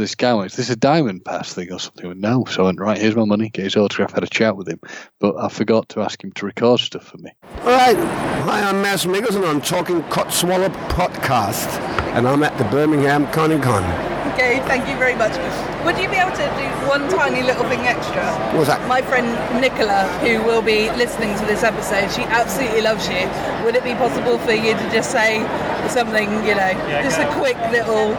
this 0.00 0.14
guy. 0.14 0.34
Went, 0.34 0.50
Is 0.52 0.56
this 0.56 0.70
a 0.70 0.76
diamond 0.76 1.24
pass 1.24 1.52
thing 1.52 1.72
or 1.72 1.78
something? 1.78 2.06
Went, 2.06 2.20
no. 2.20 2.44
So 2.44 2.62
I 2.62 2.66
went, 2.66 2.80
right, 2.80 2.98
here's 2.98 3.16
my 3.16 3.24
money. 3.24 3.50
Get 3.50 3.64
his 3.64 3.76
autograph. 3.76 4.12
Had 4.12 4.24
a 4.24 4.28
chat 4.28 4.56
with 4.56 4.68
him, 4.68 4.80
but 5.20 5.36
I 5.36 5.48
forgot 5.48 5.88
to 5.90 6.02
ask 6.02 6.22
him 6.22 6.32
to 6.32 6.46
record 6.46 6.80
stuff 6.80 7.04
for 7.04 7.18
me. 7.18 7.30
All 7.60 7.66
right. 7.66 7.96
Hi, 7.96 8.62
I'm 8.68 8.82
Mads 8.82 9.06
Mikkelsen. 9.06 9.46
I'm 9.48 9.60
talking 9.60 10.02
Codswallop 10.04 10.72
Podcast, 10.88 11.78
and 12.14 12.28
I'm 12.28 12.42
at 12.42 12.56
the 12.58 12.64
Birmingham 12.64 13.26
Comic 13.32 13.62
Con. 13.62 14.13
Okay, 14.34 14.58
thank 14.66 14.88
you 14.88 14.96
very 14.96 15.14
much. 15.14 15.30
Would 15.84 15.96
you 15.98 16.08
be 16.08 16.16
able 16.16 16.32
to 16.34 16.46
do 16.58 16.66
one 16.88 17.08
tiny 17.08 17.42
little 17.42 17.62
thing 17.68 17.80
extra? 17.86 18.24
What's 18.56 18.66
that? 18.66 18.86
My 18.88 19.00
friend 19.00 19.28
Nicola, 19.60 20.08
who 20.20 20.42
will 20.42 20.60
be 20.62 20.90
listening 20.92 21.38
to 21.38 21.44
this 21.46 21.62
episode, 21.62 22.10
she 22.10 22.22
absolutely 22.28 22.80
loves 22.82 23.06
you. 23.08 23.30
Would 23.64 23.76
it 23.76 23.84
be 23.84 23.94
possible 23.94 24.38
for 24.38 24.50
you 24.52 24.72
to 24.74 24.90
just 24.90 25.12
say 25.12 25.38
something, 25.88 26.28
you 26.44 26.54
know, 26.56 26.72
just 27.06 27.20
a 27.20 27.28
quick 27.38 27.56
little, 27.70 28.14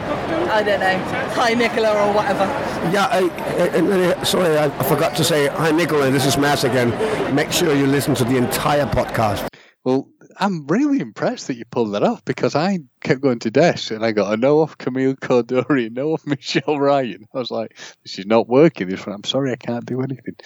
I 0.48 0.62
don't 0.62 0.80
know, 0.80 0.98
hi 1.36 1.52
Nicola 1.52 1.92
or 1.92 2.14
whatever? 2.14 2.44
Yeah, 2.90 3.08
I, 3.12 3.28
I, 3.76 4.18
I- 4.20 4.22
sorry, 4.24 4.56
I 4.56 4.70
forgot 4.84 5.14
to 5.16 5.24
say 5.24 5.48
hi, 5.48 5.70
Nicola. 5.70 6.10
This 6.10 6.24
is 6.24 6.38
Mads 6.38 6.64
again. 6.64 6.90
Make 7.34 7.52
sure 7.52 7.74
you 7.74 7.86
listen 7.86 8.14
to 8.14 8.24
the 8.24 8.36
entire 8.38 8.86
podcast. 8.86 9.46
Well, 9.84 10.08
I'm 10.38 10.66
really 10.66 11.00
impressed 11.00 11.46
that 11.46 11.56
you 11.56 11.64
pulled 11.64 11.94
that 11.94 12.02
off 12.02 12.24
because 12.24 12.54
I 12.54 12.80
kept 13.00 13.22
going 13.22 13.38
to 13.40 13.50
Desh 13.50 13.90
and 13.90 14.04
I 14.04 14.12
got 14.12 14.32
a 14.32 14.36
no 14.36 14.60
off 14.60 14.76
Camille 14.76 15.14
Coduri, 15.14 15.86
a 15.86 15.90
no 15.90 16.12
off 16.12 16.26
Michelle 16.26 16.78
Ryan. 16.78 17.26
I 17.34 17.38
was 17.38 17.50
like, 17.50 17.78
this 18.02 18.18
is 18.18 18.26
not 18.26 18.48
working. 18.48 18.88
This 18.88 19.06
one, 19.06 19.14
I'm 19.14 19.24
sorry, 19.24 19.52
I 19.52 19.56
can't 19.56 19.86
do 19.86 20.02
anything. 20.02 20.36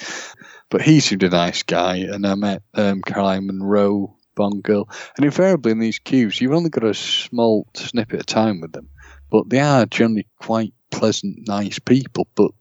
But 0.69 0.83
he 0.83 1.01
seemed 1.01 1.25
a 1.25 1.29
nice 1.29 1.65
guy, 1.65 1.97
and 1.97 2.25
I 2.25 2.35
met 2.37 2.63
um, 2.75 3.03
Caroline 3.03 3.47
Munro, 3.47 4.17
Bond 4.37 4.63
girl, 4.63 4.89
and 5.17 5.25
invariably 5.25 5.73
in 5.73 5.81
these 5.81 5.99
queues, 5.99 6.41
you've 6.41 6.53
only 6.53 6.71
got 6.71 6.85
a 6.85 6.95
small 6.95 7.67
snippet 7.75 8.21
of 8.21 8.27
time 8.27 8.61
with 8.61 8.73
them, 8.73 8.89
but 9.29 9.51
they 9.51 9.59
are 9.59 9.87
generally 9.87 10.29
quite 10.41 10.73
pleasant, 10.93 11.49
nice 11.49 11.81
people. 11.81 12.29
But 12.37 12.53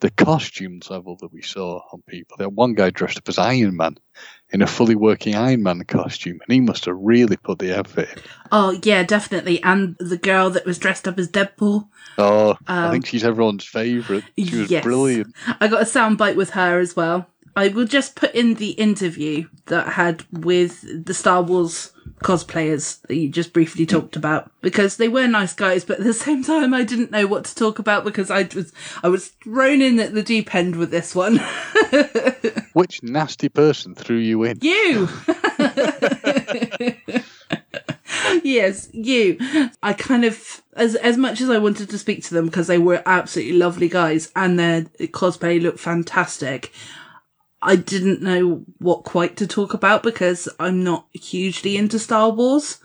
the 0.00 0.10
costumes 0.10 0.90
level 0.90 1.16
that 1.20 1.32
we 1.32 1.42
saw 1.42 1.80
on 1.92 2.02
people, 2.08 2.36
there 2.36 2.48
one 2.48 2.74
guy 2.74 2.90
dressed 2.90 3.18
up 3.18 3.28
as 3.28 3.38
Iron 3.38 3.76
Man 3.76 3.96
in 4.52 4.62
a 4.62 4.66
fully 4.66 4.94
working 4.94 5.34
Iron 5.34 5.62
Man 5.62 5.82
costume, 5.84 6.40
and 6.46 6.52
he 6.52 6.60
must 6.60 6.84
have 6.84 6.96
really 6.98 7.36
put 7.36 7.58
the 7.58 7.76
effort 7.76 8.08
in. 8.16 8.22
Oh, 8.50 8.78
yeah, 8.82 9.02
definitely. 9.02 9.62
And 9.62 9.96
the 9.98 10.18
girl 10.18 10.50
that 10.50 10.66
was 10.66 10.78
dressed 10.78 11.08
up 11.08 11.18
as 11.18 11.28
Deadpool. 11.28 11.88
Oh, 12.18 12.56
I 12.68 12.90
think 12.90 13.06
she's 13.06 13.24
everyone's 13.24 13.64
favourite. 13.64 14.24
She 14.36 14.44
was 14.44 14.60
Um, 14.60 14.66
Yes. 14.68 14.84
brilliant. 14.84 15.34
I 15.60 15.68
got 15.68 15.82
a 15.82 15.86
soundbite 15.86 16.36
with 16.36 16.50
her 16.50 16.78
as 16.78 16.94
well. 16.94 17.26
I 17.56 17.68
will 17.68 17.86
just 17.86 18.14
put 18.16 18.34
in 18.34 18.54
the 18.54 18.70
interview 18.72 19.48
that 19.66 19.86
I 19.88 19.90
had 19.92 20.24
with 20.30 21.04
the 21.06 21.14
Star 21.14 21.42
Wars 21.42 21.91
cosplayers 22.22 23.02
that 23.02 23.16
you 23.16 23.28
just 23.28 23.52
briefly 23.52 23.84
talked 23.84 24.16
about 24.16 24.50
because 24.60 24.96
they 24.96 25.08
were 25.08 25.26
nice 25.26 25.52
guys, 25.52 25.84
but 25.84 25.98
at 25.98 26.04
the 26.04 26.14
same 26.14 26.42
time 26.42 26.72
I 26.72 26.84
didn't 26.84 27.10
know 27.10 27.26
what 27.26 27.44
to 27.46 27.54
talk 27.54 27.78
about 27.78 28.04
because 28.04 28.30
I 28.30 28.48
was 28.54 28.72
I 29.02 29.08
was 29.08 29.28
thrown 29.42 29.82
in 29.82 30.00
at 30.00 30.14
the 30.14 30.22
deep 30.22 30.54
end 30.54 30.76
with 30.76 30.90
this 30.90 31.14
one. 31.14 31.40
Which 32.72 33.02
nasty 33.02 33.48
person 33.48 33.94
threw 33.94 34.16
you 34.16 34.42
in? 34.44 34.58
You. 34.60 35.08
yes, 38.42 38.88
you. 38.92 39.38
I 39.82 39.92
kind 39.92 40.24
of 40.24 40.62
as 40.74 40.94
as 40.96 41.18
much 41.18 41.40
as 41.40 41.50
I 41.50 41.58
wanted 41.58 41.90
to 41.90 41.98
speak 41.98 42.24
to 42.24 42.34
them 42.34 42.46
because 42.46 42.66
they 42.66 42.78
were 42.78 43.02
absolutely 43.04 43.58
lovely 43.58 43.88
guys 43.88 44.32
and 44.34 44.58
their 44.58 44.82
cosplay 44.82 45.60
looked 45.60 45.80
fantastic. 45.80 46.72
I 47.62 47.76
didn't 47.76 48.22
know 48.22 48.64
what 48.78 49.04
quite 49.04 49.36
to 49.36 49.46
talk 49.46 49.72
about 49.72 50.02
because 50.02 50.48
I'm 50.58 50.82
not 50.82 51.06
hugely 51.12 51.76
into 51.76 51.98
Star 51.98 52.30
Wars. 52.30 52.78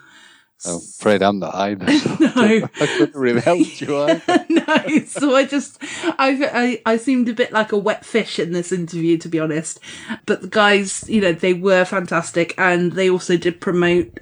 I'm 0.66 0.78
afraid 0.78 1.22
I'm 1.22 1.40
not 1.40 1.54
either. 1.54 1.86
No. 2.20 2.34
I 2.36 2.88
couldn't 2.88 3.16
really 3.16 3.42
help 3.42 3.80
you 3.82 3.98
either. 4.04 4.46
no, 4.50 5.06
so 5.06 5.36
I 5.36 5.46
just, 5.46 5.78
I, 6.18 6.80
I, 6.86 6.94
I 6.94 6.98
seemed 6.98 7.30
a 7.30 7.34
bit 7.34 7.52
like 7.52 7.72
a 7.72 7.78
wet 7.78 8.06
fish 8.06 8.40
in 8.40 8.54
this 8.54 8.72
interview, 8.72 9.18
to 9.20 9.30
be 9.30 9.40
honest. 9.40 9.80
But 10.26 10.42
the 10.42 10.48
guys, 10.48 11.08
you 11.08 11.22
know, 11.22 11.32
they 11.32 11.54
were 11.54 11.86
fantastic, 11.86 12.56
and 12.58 12.94
they 12.94 13.10
also 13.10 13.38
did 13.38 13.62
promote 13.62 14.20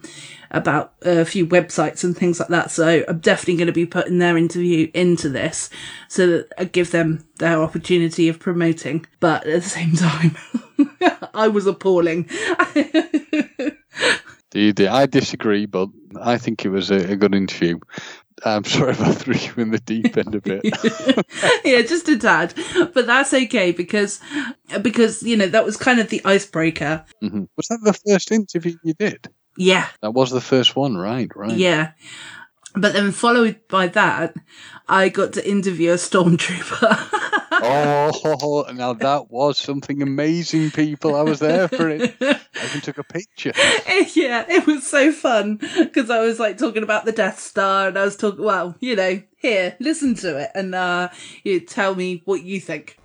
about 0.51 0.93
a 1.01 1.25
few 1.25 1.45
websites 1.47 2.03
and 2.03 2.15
things 2.17 2.39
like 2.39 2.49
that. 2.49 2.71
So 2.71 3.03
I'm 3.07 3.19
definitely 3.19 3.57
going 3.57 3.67
to 3.67 3.73
be 3.73 3.85
putting 3.85 4.19
their 4.19 4.37
interview 4.37 4.89
into 4.93 5.29
this, 5.29 5.69
so 6.07 6.27
that 6.27 6.47
I 6.57 6.63
give 6.65 6.91
them 6.91 7.27
their 7.37 7.61
opportunity 7.61 8.29
of 8.29 8.39
promoting. 8.39 9.05
But 9.19 9.45
at 9.45 9.63
the 9.63 9.69
same 9.69 9.93
time, 9.95 10.35
I 11.33 11.47
was 11.47 11.67
appalling. 11.67 12.29
I 14.57 15.07
disagree, 15.09 15.65
but 15.65 15.89
I 16.21 16.37
think 16.37 16.63
it 16.65 16.69
was 16.69 16.91
a, 16.91 17.11
a 17.11 17.15
good 17.15 17.35
interview. 17.35 17.79
I'm 18.43 18.63
sorry 18.65 18.91
if 18.91 19.01
I 19.01 19.11
threw 19.13 19.33
you 19.33 19.53
in 19.57 19.71
the 19.71 19.79
deep 19.79 20.17
end 20.17 20.35
a 20.35 20.41
bit. 20.41 20.61
yeah, 21.63 21.81
just 21.81 22.09
a 22.09 22.17
tad, 22.17 22.53
but 22.93 23.05
that's 23.07 23.33
okay 23.33 23.71
because 23.71 24.19
because 24.81 25.23
you 25.23 25.37
know 25.37 25.47
that 25.47 25.65
was 25.65 25.77
kind 25.77 25.99
of 25.99 26.09
the 26.09 26.21
icebreaker. 26.25 27.05
Mhm. 27.23 27.47
Was 27.55 27.67
that 27.69 27.79
the 27.83 27.93
first 27.93 28.31
interview 28.31 28.77
you 28.83 28.93
did? 28.93 29.29
Yeah, 29.57 29.87
That 30.01 30.11
was 30.11 30.31
the 30.31 30.41
first 30.41 30.75
one, 30.75 30.97
right? 30.97 31.29
Right. 31.35 31.57
yeah. 31.57 31.91
But 32.77 32.91
then 32.91 33.13
followed 33.13 33.61
by 33.69 33.87
that, 33.87 34.35
I 34.89 35.07
got 35.07 35.31
to 35.33 35.49
interview 35.49 35.91
a 35.91 35.95
stormtrooper. 35.95 37.21
Oh, 37.57 38.65
now 38.73 38.93
that 38.93 39.31
was 39.31 39.57
something 39.57 40.01
amazing, 40.01 40.71
people. 40.71 41.15
I 41.15 41.21
was 41.21 41.39
there 41.39 41.67
for 41.69 41.89
it. 41.89 42.13
I 42.21 42.39
even 42.65 42.81
took 42.81 42.97
a 42.97 43.03
picture. 43.03 43.53
yeah, 44.13 44.45
it 44.49 44.67
was 44.67 44.85
so 44.85 45.11
fun 45.11 45.59
because 45.77 46.09
I 46.09 46.19
was 46.19 46.39
like 46.39 46.57
talking 46.57 46.83
about 46.83 47.05
the 47.05 47.11
Death 47.13 47.39
Star 47.39 47.87
and 47.87 47.97
I 47.97 48.03
was 48.03 48.17
talking, 48.17 48.43
well, 48.43 48.75
you 48.81 48.95
know, 48.95 49.21
here, 49.37 49.75
listen 49.79 50.15
to 50.15 50.37
it 50.37 50.51
and 50.53 50.75
uh, 50.75 51.09
you 51.43 51.59
tell 51.61 51.95
me 51.95 52.21
what 52.25 52.43
you 52.43 52.59
think. 52.59 52.97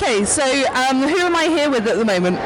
Okay, 0.00 0.24
so 0.24 0.42
um, 0.72 1.02
who 1.02 1.18
am 1.18 1.36
I 1.36 1.44
here 1.44 1.70
with 1.70 1.86
at 1.86 1.98
the 1.98 2.04
moment? 2.04 2.38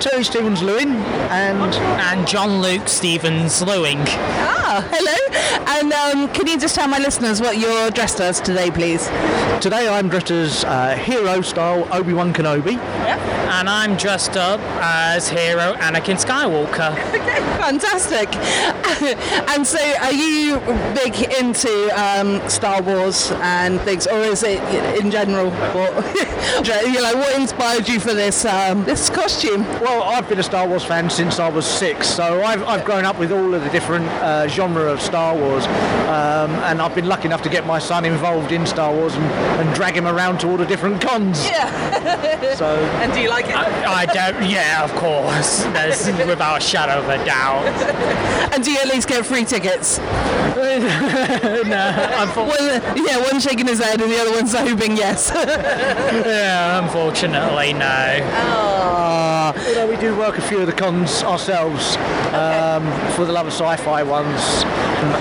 Terry 0.00 0.22
Stevens 0.22 0.60
Lewin 0.62 0.90
and 1.30 1.74
and 1.74 2.28
John 2.28 2.60
Luke 2.60 2.88
Stevens 2.88 3.62
Lewing. 3.62 3.98
Ah, 4.06 4.86
hello. 4.90 5.16
And 5.78 5.92
um, 5.94 6.34
can 6.34 6.46
you 6.46 6.58
just 6.58 6.74
tell 6.74 6.88
my 6.88 6.98
listeners 6.98 7.40
what 7.40 7.56
you're 7.56 7.90
dressed 7.90 8.20
as 8.20 8.38
today, 8.40 8.70
please? 8.70 9.08
today 9.60 9.88
I'm 9.88 10.08
dressed 10.08 10.30
as 10.30 10.64
uh, 10.64 10.94
hero 10.96 11.40
style 11.40 11.88
Obi-Wan 11.92 12.32
Kenobi. 12.34 12.78
And 13.50 13.68
I'm 13.68 13.96
dressed 13.96 14.36
up 14.36 14.60
as 14.80 15.28
hero 15.28 15.74
Anakin 15.74 16.16
Skywalker. 16.16 16.94
Fantastic. 17.58 18.34
and 19.50 19.66
so, 19.66 19.78
are 20.00 20.12
you 20.12 20.60
big 20.94 21.14
into 21.40 21.90
um, 21.94 22.48
Star 22.48 22.80
Wars 22.80 23.30
and 23.42 23.80
things, 23.82 24.06
or 24.06 24.18
is 24.20 24.42
it 24.42 24.62
in 24.98 25.10
general? 25.10 25.50
What, 25.50 25.92
you 26.86 27.02
know, 27.02 27.14
what 27.16 27.38
inspired 27.38 27.88
you 27.88 28.00
for 28.00 28.14
this 28.14 28.44
um, 28.44 28.84
this 28.84 29.10
costume? 29.10 29.64
Well, 29.80 30.04
I've 30.04 30.28
been 30.28 30.38
a 30.38 30.42
Star 30.42 30.66
Wars 30.66 30.84
fan 30.84 31.10
since 31.10 31.38
I 31.38 31.48
was 31.48 31.66
six, 31.66 32.06
so 32.06 32.42
I've, 32.42 32.62
I've 32.64 32.84
grown 32.84 33.04
up 33.04 33.18
with 33.18 33.32
all 33.32 33.52
of 33.54 33.62
the 33.62 33.70
different 33.70 34.06
uh, 34.22 34.48
genre 34.48 34.90
of 34.90 35.00
Star 35.00 35.36
Wars, 35.36 35.66
um, 35.66 36.50
and 36.66 36.80
I've 36.80 36.94
been 36.94 37.08
lucky 37.08 37.26
enough 37.26 37.42
to 37.42 37.48
get 37.50 37.66
my 37.66 37.78
son 37.78 38.04
involved 38.04 38.52
in 38.52 38.66
Star 38.66 38.94
Wars 38.94 39.14
and, 39.14 39.24
and 39.24 39.74
drag 39.74 39.96
him 39.96 40.06
around 40.06 40.40
to 40.40 40.48
all 40.48 40.56
the 40.56 40.66
different 40.66 41.00
cons. 41.02 41.44
Yeah. 41.46 42.54
So 42.54 42.66
and 43.02 43.12
do 43.12 43.20
you 43.20 43.28
like 43.28 43.39
like 43.42 43.50
it? 43.50 43.86
I 43.86 44.06
don't. 44.06 44.48
Yeah, 44.48 44.84
of 44.84 44.92
course. 44.92 45.64
There's 45.64 46.06
without 46.26 46.58
a 46.58 46.60
shadow 46.64 47.00
of 47.00 47.08
a 47.08 47.24
doubt. 47.24 47.66
And 48.52 48.62
do 48.64 48.70
you 48.70 48.78
at 48.78 48.88
least 48.88 49.08
get 49.08 49.24
free 49.24 49.44
tickets? 49.44 49.98
no, 50.60 50.74
One, 52.36 53.06
yeah, 53.06 53.18
one 53.22 53.40
shaking 53.40 53.66
his 53.66 53.78
head 53.82 54.00
and 54.00 54.10
the 54.10 54.20
other 54.20 54.32
one's 54.32 54.52
hoping 54.52 54.96
yes. 54.96 55.30
yeah, 55.34 56.82
unfortunately, 56.82 57.72
no. 57.72 58.18
Ah. 58.32 59.54
Although 59.68 59.88
we 59.88 59.96
do 59.96 60.16
work 60.16 60.38
a 60.38 60.42
few 60.42 60.58
of 60.60 60.66
the 60.66 60.72
cons 60.72 61.22
ourselves 61.22 61.96
um, 62.34 62.84
for 63.12 63.24
the 63.24 63.32
Love 63.32 63.46
of 63.46 63.52
Sci-Fi 63.52 64.02
ones 64.02 64.64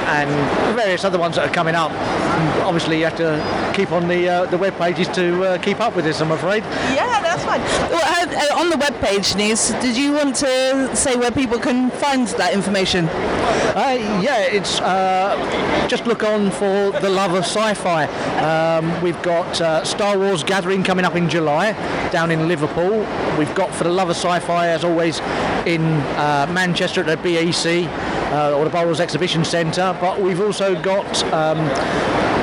and 0.10 0.30
various 0.76 1.04
other 1.04 1.18
ones 1.18 1.36
that 1.36 1.50
are 1.50 1.54
coming 1.54 1.76
up. 1.76 1.92
And 1.92 2.64
obviously, 2.64 3.00
you 3.00 3.06
have 3.06 3.18
to 3.18 3.74
keep 3.76 3.92
on 3.92 4.08
the 4.08 4.28
uh, 4.28 4.46
the 4.46 4.58
web 4.58 4.78
pages 4.78 5.08
to 5.10 5.44
uh, 5.44 5.58
keep 5.60 5.80
up 5.80 5.96
with 5.96 6.06
this. 6.06 6.22
I'm 6.22 6.32
afraid. 6.32 6.64
Yeah, 6.94 7.22
that's 7.22 7.44
fine. 7.44 7.62
Well, 7.90 8.04
how, 8.06 8.09
uh, 8.10 8.60
on 8.60 8.70
the 8.70 8.76
webpage, 8.76 9.36
Nice, 9.36 9.72
did 9.82 9.96
you 9.96 10.14
want 10.14 10.36
to 10.38 10.96
say 10.96 11.16
where 11.16 11.32
people 11.32 11.60
can 11.60 11.90
find 11.92 12.28
that 12.30 12.54
information? 12.54 13.06
Uh, 13.06 13.98
yeah, 14.22 14.40
it's 14.40 14.80
uh, 14.82 15.88
just 15.88 16.06
look 16.06 16.24
on 16.24 16.52
for 16.52 16.92
the 17.00 17.10
love 17.10 17.34
of 17.34 17.44
sci-fi. 17.44 18.06
Um, 18.40 19.02
we've 19.02 19.22
got 19.22 19.62
uh, 19.62 19.84
Star 19.84 20.18
Wars 20.18 20.44
Gathering 20.44 20.84
coming 20.84 21.06
up 21.06 21.16
in 21.16 21.30
July 21.30 21.74
down 22.12 22.32
in 22.32 22.48
Liverpool. 22.48 23.00
We've 23.38 23.54
got 23.56 23.74
for 23.74 23.84
the 23.84 23.92
love 23.92 24.10
of 24.10 24.16
sci-fi, 24.16 24.68
as 24.68 24.84
always, 24.84 25.20
in 25.66 25.82
uh, 26.18 26.50
Manchester 26.52 27.02
at 27.02 27.08
the 27.08 27.18
BEC 27.18 27.88
uh, 28.32 28.58
or 28.58 28.64
the 28.64 28.70
Bowls 28.70 29.00
Exhibition 29.00 29.46
Centre. 29.46 29.98
But 30.02 30.20
we've 30.20 30.42
also 30.42 30.80
got 30.82 31.24
um, 31.34 31.60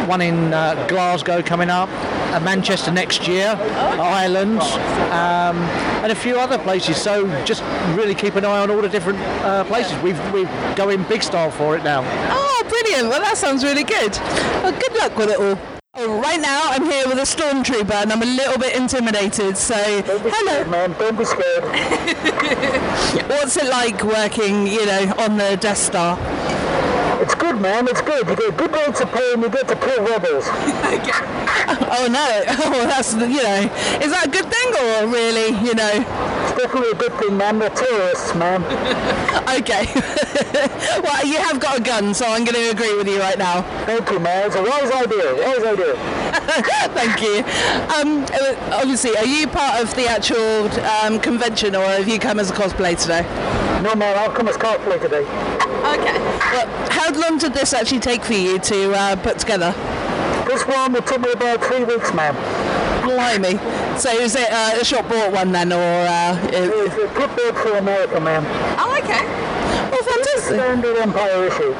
one 0.06 0.20
in 0.20 0.54
uh, 0.54 0.86
Glasgow 0.88 1.42
coming 1.42 1.70
up, 1.70 1.88
uh, 1.90 2.40
Manchester 2.40 2.90
next 2.90 3.26
year, 3.26 3.54
Ireland, 3.58 4.60
um, 4.60 5.56
and 6.02 6.12
a 6.12 6.14
few 6.14 6.38
other 6.38 6.58
places. 6.58 6.96
So 6.96 7.26
just 7.44 7.62
really 7.96 8.14
keep 8.14 8.36
an 8.36 8.44
eye 8.44 8.60
on 8.60 8.70
all 8.70 8.80
the 8.80 8.88
different 8.88 9.18
uh, 9.44 9.64
places. 9.64 10.00
We've 10.02 10.18
we're 10.32 10.74
going 10.76 11.02
big 11.04 11.22
style 11.22 11.50
for 11.50 11.76
it 11.76 11.84
now. 11.84 12.02
Oh, 12.30 12.66
brilliant. 12.68 13.08
Well, 13.08 13.20
that 13.20 13.36
sounds 13.36 13.64
really 13.64 13.84
good. 13.84 14.12
Well, 14.62 14.72
good 14.72 14.96
luck 14.96 15.16
with 15.16 15.30
it 15.30 15.38
all. 15.40 15.58
Oh, 15.98 16.20
right 16.20 16.38
now, 16.38 16.60
I'm 16.64 16.84
here 16.84 17.06
with 17.06 17.16
a 17.16 17.22
stormtrooper 17.22 18.02
and 18.02 18.12
I'm 18.12 18.20
a 18.20 18.26
little 18.26 18.58
bit 18.58 18.76
intimidated. 18.76 19.56
So, 19.56 19.74
hello, 19.74 20.28
scared, 20.30 20.68
man. 20.68 20.92
Don't 20.98 21.16
be 21.16 21.24
scared. 21.24 21.64
What's 23.30 23.56
it 23.56 23.70
like 23.70 24.04
working, 24.04 24.66
you 24.66 24.84
know, 24.84 25.14
on 25.18 25.38
the 25.38 25.56
Death 25.58 25.78
Star? 25.78 26.18
It's 27.22 27.34
good, 27.34 27.60
man. 27.60 27.88
It's 27.88 28.02
good. 28.02 28.28
You 28.28 28.36
get 28.36 28.56
good 28.56 28.72
rates 28.72 29.00
of 29.00 29.10
pay 29.10 29.32
and 29.32 29.42
you 29.42 29.48
get 29.48 29.68
to 29.68 29.76
kill 29.76 30.04
rebels. 30.04 30.44
Oh 31.88 32.06
no! 32.10 32.42
Oh, 32.66 32.86
that's 32.86 33.14
you 33.14 33.42
know, 33.42 33.62
is 34.02 34.10
that 34.10 34.26
a 34.26 34.30
good 34.30 34.46
thing 34.52 34.68
or 34.74 35.06
really, 35.12 35.48
you 35.66 35.74
know? 35.74 36.04
It's 36.42 36.58
definitely 36.60 36.90
a 36.90 36.94
good 36.94 37.12
thing, 37.14 37.36
man. 37.36 37.58
They're 37.58 37.70
terrorists, 37.70 38.34
man. 38.34 38.62
okay. 39.58 39.86
well, 41.02 41.26
you 41.26 41.38
have 41.38 41.58
got 41.58 41.78
a 41.80 41.82
gun, 41.82 42.12
so 42.12 42.26
I'm 42.26 42.44
going 42.44 42.54
to 42.54 42.70
agree 42.70 42.94
with 42.96 43.08
you 43.08 43.18
right 43.18 43.38
now. 43.38 43.62
Thank 43.86 44.10
you, 44.10 44.20
man. 44.20 44.46
It's 44.46 44.56
a 44.56 44.62
wise 44.62 44.90
idea. 44.90 45.34
Wise 45.34 45.64
idea. 45.64 45.94
Thank 46.94 47.22
you. 47.22 47.38
Um, 47.96 48.24
uh, 48.32 48.80
obviously, 48.80 49.16
are 49.16 49.26
you 49.26 49.48
part 49.48 49.82
of 49.82 49.94
the 49.94 50.06
actual 50.06 50.68
um, 51.02 51.18
convention, 51.20 51.74
or 51.74 51.84
have 51.84 52.08
you 52.08 52.18
come 52.18 52.38
as 52.38 52.50
a 52.50 52.54
cosplay 52.54 53.00
today? 53.00 53.24
No, 53.82 53.94
man. 53.94 54.16
I'll 54.18 54.30
come 54.34 54.48
as 54.48 54.56
cosplay 54.56 55.00
today. 55.00 55.22
Okay. 55.22 56.18
Well, 56.52 56.66
how 56.90 57.12
long 57.12 57.38
did 57.38 57.52
this 57.54 57.72
actually 57.72 58.00
take 58.00 58.24
for 58.24 58.32
you 58.32 58.58
to 58.58 58.92
uh, 58.94 59.16
put 59.16 59.38
together? 59.38 59.72
This 60.46 60.62
one 60.66 60.92
will 60.92 61.02
took 61.02 61.20
me 61.20 61.32
about 61.32 61.62
three 61.64 61.84
weeks, 61.84 62.12
man. 62.14 62.34
Blimey. 63.04 63.58
So 63.98 64.10
is 64.10 64.34
it 64.34 64.48
uh, 64.50 64.78
a 64.80 64.84
shop 64.84 65.08
bought 65.08 65.32
one 65.32 65.52
then, 65.52 65.72
or? 65.72 65.76
Uh, 65.76 66.38
It's 66.52 66.94
a 66.96 67.06
clipboard 67.14 67.56
for 67.56 67.78
America, 67.78 68.20
man. 68.20 68.44
Oh, 68.78 68.96
okay. 68.98 69.22
Well, 69.90 70.02
fantastic. 70.02 70.36
It's 70.36 70.44
Standard 70.46 70.96
Empire 70.96 71.46
issue. 71.46 71.74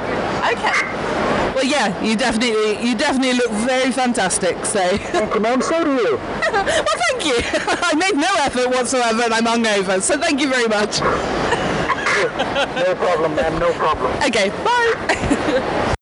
Okay. 0.53 0.97
Well, 1.55 1.65
yeah, 1.65 2.03
you 2.03 2.17
definitely, 2.17 2.87
you 2.87 2.95
definitely 2.97 3.33
look 3.33 3.51
very 3.67 3.91
fantastic. 3.91 4.65
So. 4.67 4.81
Thank 4.99 5.35
you, 5.35 5.41
ma'am. 5.41 5.63
So 5.63 5.83
do 5.83 5.95
you. 5.95 6.17
well, 6.53 6.99
thank 7.09 7.25
you. 7.25 7.37
I 7.83 7.95
made 7.95 8.15
no 8.15 8.29
effort 8.41 8.69
whatsoever, 8.69 9.23
and 9.23 9.35
I'm 9.35 9.45
hungover. 9.47 10.01
So 10.03 10.19
thank 10.19 10.41
you 10.41 10.49
very 10.51 10.69
much. 10.69 11.01
no 12.77 12.95
problem, 12.97 13.35
ma'am. 13.37 13.59
No 13.59 13.73
problem. 13.75 14.13
Okay. 14.25 14.49
Bye. 14.65 15.95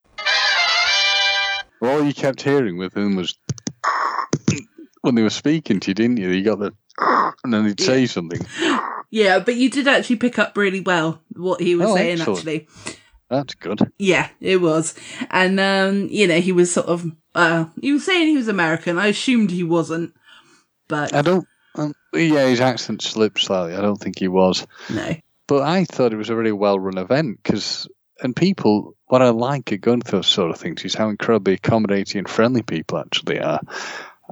Well, 1.80 1.98
all 1.98 2.04
you 2.04 2.14
kept 2.14 2.40
hearing 2.42 2.78
with 2.78 2.96
him 2.96 3.16
was 3.16 3.36
when 5.02 5.14
they 5.14 5.22
were 5.22 5.30
speaking 5.30 5.80
to 5.80 5.90
you, 5.90 5.94
didn't 5.94 6.16
you? 6.16 6.30
You 6.30 6.42
got 6.42 6.58
the, 6.58 6.72
and 7.44 7.52
then 7.52 7.64
they'd 7.66 7.80
say 7.80 8.06
something. 8.06 8.40
Yeah, 9.10 9.38
but 9.40 9.56
you 9.56 9.68
did 9.70 9.86
actually 9.86 10.16
pick 10.16 10.38
up 10.38 10.56
really 10.56 10.80
well 10.80 11.20
what 11.36 11.60
he 11.60 11.74
was 11.74 11.90
Oh, 11.90 11.94
saying. 11.96 12.18
excellent. 12.20 12.38
Actually, 12.38 12.68
That's 13.28 13.54
good. 13.54 13.92
yeah, 13.98 14.28
it 14.40 14.62
was, 14.62 14.94
and 15.30 15.60
um, 15.60 16.08
you 16.10 16.26
know, 16.26 16.40
he 16.40 16.52
was 16.52 16.72
sort 16.72 16.86
of, 16.86 17.04
uh, 17.34 17.66
he 17.82 17.92
was 17.92 18.04
saying 18.04 18.28
he 18.28 18.36
was 18.36 18.48
American. 18.48 18.98
I 18.98 19.08
assumed 19.08 19.50
he 19.50 19.62
wasn't, 19.64 20.14
but 20.88 21.14
I 21.14 21.20
don't. 21.22 21.46
Um, 21.76 21.92
yeah, 22.14 22.46
his 22.46 22.60
accent 22.60 23.02
slipped 23.02 23.40
slightly. 23.40 23.74
I 23.74 23.80
don't 23.82 23.96
think 24.00 24.18
he 24.18 24.28
was. 24.28 24.66
no. 24.88 25.14
But 25.46 25.62
I 25.62 25.84
thought 25.84 26.12
it 26.12 26.16
was 26.16 26.30
a 26.30 26.36
really 26.36 26.52
well 26.52 26.78
run 26.78 26.98
event 26.98 27.38
because, 27.42 27.88
and 28.22 28.34
people, 28.34 28.96
what 29.06 29.22
I 29.22 29.28
like 29.28 29.72
at 29.72 29.80
going 29.80 30.00
to 30.00 30.10
those 30.10 30.26
sort 30.26 30.50
of 30.50 30.58
things 30.58 30.84
is 30.84 30.94
how 30.94 31.08
incredibly 31.08 31.54
accommodating 31.54 32.20
and 32.20 32.28
friendly 32.28 32.62
people 32.62 32.98
actually 32.98 33.40
are. 33.40 33.60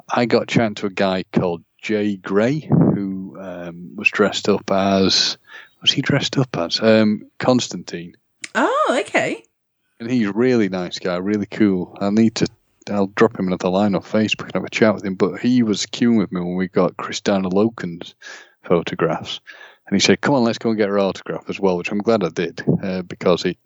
I 0.09 0.25
got 0.25 0.48
chatting 0.48 0.77
to 0.77 0.87
a 0.87 0.90
guy 0.90 1.25
called 1.33 1.64
Jay 1.83 2.16
Gray 2.16 2.61
who 2.61 3.37
um, 3.38 3.96
was 3.96 4.09
dressed 4.09 4.48
up 4.48 4.70
as, 4.70 5.37
was 5.83 5.92
he 5.92 6.01
dressed 6.01 6.38
up 6.38 6.57
as? 6.57 6.81
Um, 6.81 7.31
Constantine. 7.38 8.16
Oh, 8.55 9.03
okay. 9.07 9.44
And 10.01 10.11
he's 10.11 10.29
a 10.29 10.33
really 10.33 10.68
nice 10.68 10.98
guy, 10.98 11.16
really 11.16 11.46
cool. 11.46 11.96
I 12.01 12.11
need 12.11 12.37
to, 12.37 12.48
I'll 12.90 13.07
drop 13.09 13.38
him 13.38 13.48
another 13.48 13.68
line 13.68 13.94
on 13.94 14.03
Facebook 14.03 14.46
and 14.46 14.55
have 14.55 14.64
a 14.64 14.70
chat 14.70 14.94
with 14.94 15.05
him. 15.05 15.14
But 15.14 15.40
he 15.40 15.62
was 15.62 15.87
queuing 15.87 16.18
with 16.18 16.33
me 16.33 16.40
when 16.40 16.57
we 16.57 16.68
got 16.68 16.96
Kristanna 16.96 17.53
Loken's 17.53 18.14
photographs. 18.62 19.40
And 19.92 20.00
he 20.00 20.07
said, 20.07 20.22
come 20.22 20.35
on, 20.35 20.42
let's 20.42 20.57
go 20.57 20.70
and 20.70 20.78
get 20.78 20.88
her 20.88 20.98
autograph 20.98 21.50
as 21.50 21.61
well, 21.61 21.76
which 21.76 21.92
I'm 21.92 21.98
glad 21.98 22.24
I 22.24 22.31
did 22.31 22.64
uh, 22.83 23.02
because 23.02 23.44
it 23.44 23.59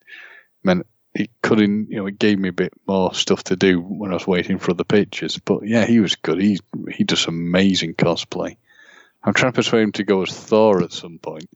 meant 0.64 0.84
it 1.14 1.30
couldn't, 1.40 1.88
you 1.88 1.98
know, 1.98 2.06
it 2.06 2.18
gave 2.18 2.36
me 2.36 2.48
a 2.48 2.52
bit 2.52 2.72
more 2.88 3.14
stuff 3.14 3.44
to 3.44 3.54
do 3.54 3.80
when 3.80 4.10
I 4.10 4.14
was 4.14 4.26
waiting 4.26 4.58
for 4.58 4.74
the 4.74 4.84
pictures. 4.84 5.38
But 5.38 5.68
yeah, 5.68 5.86
he 5.86 6.00
was 6.00 6.16
good. 6.16 6.40
He, 6.40 6.58
he 6.90 7.04
does 7.04 7.28
amazing 7.28 7.94
cosplay. 7.94 8.56
I'm 9.22 9.34
trying 9.34 9.52
to 9.52 9.56
persuade 9.56 9.82
him 9.82 9.92
to 9.92 10.02
go 10.02 10.20
as 10.22 10.36
Thor 10.36 10.82
at 10.82 10.92
some 10.92 11.20
point 11.20 11.48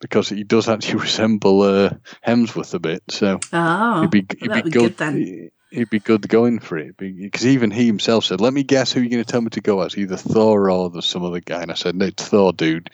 because 0.00 0.28
he 0.28 0.42
does 0.42 0.68
actually 0.68 0.98
resemble 1.02 1.62
uh, 1.62 1.90
Hemsworth 2.26 2.74
a 2.74 2.80
bit. 2.80 3.04
So 3.10 3.38
Oh, 3.52 4.00
he'd 4.00 4.10
be, 4.10 4.22
that'd 4.22 4.64
be 4.64 4.70
be 4.70 4.70
good. 4.70 4.82
good 4.82 4.96
then. 4.96 5.50
He'd 5.70 5.88
be 5.88 6.00
good 6.00 6.28
going 6.28 6.58
for 6.58 6.76
it 6.78 6.96
because 6.96 7.46
even 7.46 7.70
he 7.70 7.86
himself 7.86 8.24
said, 8.24 8.40
"Let 8.40 8.52
me 8.52 8.64
guess 8.64 8.90
who 8.90 9.00
you're 9.00 9.08
going 9.10 9.22
to 9.22 9.30
tell 9.30 9.40
me 9.40 9.50
to 9.50 9.60
go 9.60 9.82
as, 9.82 9.96
either 9.96 10.16
Thor 10.16 10.68
or 10.68 10.90
there's 10.90 11.06
some 11.06 11.24
other 11.24 11.38
guy." 11.38 11.62
And 11.62 11.70
I 11.70 11.74
said, 11.74 11.94
"No, 11.94 12.06
it's 12.06 12.24
Thor, 12.26 12.52
dude. 12.52 12.90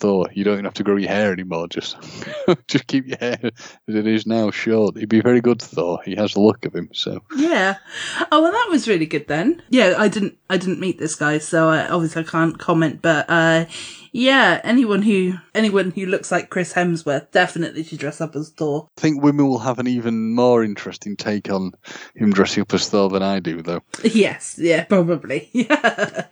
Thor. 0.00 0.26
You 0.32 0.44
don't 0.44 0.54
even 0.54 0.64
have 0.64 0.74
to 0.74 0.82
grow 0.82 0.96
your 0.96 1.10
hair 1.10 1.32
anymore. 1.32 1.68
Just, 1.68 1.96
just 2.68 2.86
keep 2.86 3.06
your 3.06 3.18
hair 3.18 3.38
as 3.42 3.94
it 3.94 4.06
is 4.06 4.26
now 4.26 4.50
short. 4.50 4.96
He'd 4.96 5.08
be 5.08 5.20
very 5.20 5.40
good, 5.40 5.60
Thor. 5.62 6.00
He 6.04 6.16
has 6.16 6.34
the 6.34 6.40
look 6.40 6.64
of 6.64 6.74
him. 6.74 6.88
So 6.92 7.22
Yeah. 7.36 7.76
Oh 8.32 8.42
well, 8.42 8.52
that 8.52 8.68
was 8.70 8.88
really 8.88 9.06
good 9.06 9.28
then. 9.28 9.62
Yeah, 9.68 9.94
I 9.98 10.08
didn't, 10.08 10.36
I 10.48 10.56
didn't 10.56 10.80
meet 10.80 10.98
this 10.98 11.14
guy, 11.14 11.38
so 11.38 11.68
I, 11.68 11.88
obviously 11.88 12.22
I 12.22 12.26
can't 12.26 12.58
comment. 12.58 13.02
But 13.02 13.26
uh, 13.28 13.66
yeah, 14.12 14.60
anyone 14.64 15.02
who, 15.02 15.34
anyone 15.54 15.92
who 15.92 16.06
looks 16.06 16.32
like 16.32 16.50
Chris 16.50 16.72
Hemsworth 16.72 17.30
definitely 17.30 17.84
should 17.84 17.98
dress 17.98 18.20
up 18.20 18.34
as 18.34 18.50
Thor. 18.50 18.88
I 18.98 19.00
think 19.00 19.22
women 19.22 19.46
will 19.46 19.58
have 19.60 19.78
an 19.78 19.86
even 19.86 20.34
more 20.34 20.64
interesting 20.64 21.16
take 21.16 21.50
on 21.50 21.72
him 22.14 22.32
dressing 22.32 22.62
up 22.62 22.74
as 22.74 22.88
Thor 22.88 23.08
than 23.08 23.22
I 23.22 23.40
do, 23.40 23.62
though. 23.62 23.82
Yes, 24.02 24.56
yeah, 24.58 24.84
probably. 24.84 25.48
Yeah, 25.60 26.24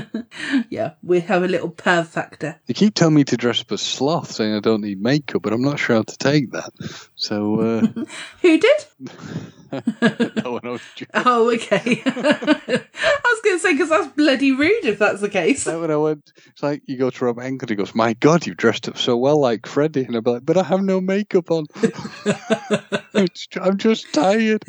yeah, 0.70 0.92
we 1.02 1.20
have 1.20 1.42
a 1.42 1.48
little 1.48 1.70
perv 1.70 2.06
factor. 2.06 2.60
They 2.66 2.74
keep 2.74 2.94
telling 2.94 3.14
me 3.14 3.24
to 3.24 3.36
dress 3.36 3.60
up 3.60 3.72
as 3.72 3.80
Sloth, 3.80 4.30
saying 4.30 4.54
I 4.54 4.60
don't 4.60 4.80
need 4.80 5.00
makeup, 5.00 5.42
but 5.42 5.52
I'm 5.52 5.62
not 5.62 5.78
sure 5.78 5.96
how 5.96 6.02
to 6.02 6.16
take 6.18 6.52
that. 6.52 6.72
So, 7.14 7.60
uh, 7.60 7.86
Who 8.42 8.58
did? 8.58 8.84
no 10.44 10.52
one 10.52 10.60
knows. 10.62 10.82
Oh, 11.14 11.50
okay. 11.54 12.02
I 12.06 13.20
was 13.24 13.40
going 13.42 13.56
to 13.56 13.58
say 13.58 13.72
because 13.72 13.88
that's 13.88 14.08
bloody 14.08 14.52
rude 14.52 14.84
if 14.84 14.98
that's 14.98 15.20
the 15.20 15.30
case. 15.30 15.64
when 15.64 15.90
I 15.90 15.96
went, 15.96 16.32
it's 16.46 16.62
like 16.62 16.82
you 16.86 16.98
go 16.98 17.08
to 17.08 17.24
Rob 17.24 17.38
Englund, 17.38 17.70
he 17.70 17.74
goes, 17.74 17.94
"My 17.94 18.12
God, 18.14 18.46
you've 18.46 18.58
dressed 18.58 18.88
up 18.88 18.98
so 18.98 19.16
well, 19.16 19.40
like 19.40 19.66
Freddie," 19.66 20.04
and 20.04 20.14
I'm 20.14 20.24
like, 20.24 20.44
"But 20.44 20.58
I 20.58 20.62
have 20.64 20.82
no 20.82 21.00
makeup 21.00 21.50
on. 21.50 21.66
I'm 23.14 23.78
just 23.78 24.12
tired." 24.12 24.62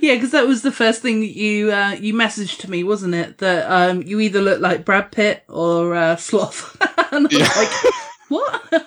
Yeah, 0.00 0.14
because 0.14 0.32
that 0.32 0.46
was 0.46 0.62
the 0.62 0.72
first 0.72 1.00
thing 1.00 1.20
that 1.20 1.36
you 1.36 1.72
uh, 1.72 1.96
you 1.98 2.12
messaged 2.12 2.58
to 2.58 2.70
me, 2.70 2.84
wasn't 2.84 3.14
it? 3.14 3.38
That 3.38 3.70
um, 3.70 4.02
you 4.02 4.20
either 4.20 4.42
look 4.42 4.60
like 4.60 4.84
Brad 4.84 5.12
Pitt 5.12 5.44
or 5.48 5.94
uh, 5.94 6.16
Sloth, 6.16 6.76
and 7.12 7.26
I 7.26 7.38
was 7.38 7.56
like, 7.56 7.94
"What?" 8.28 8.86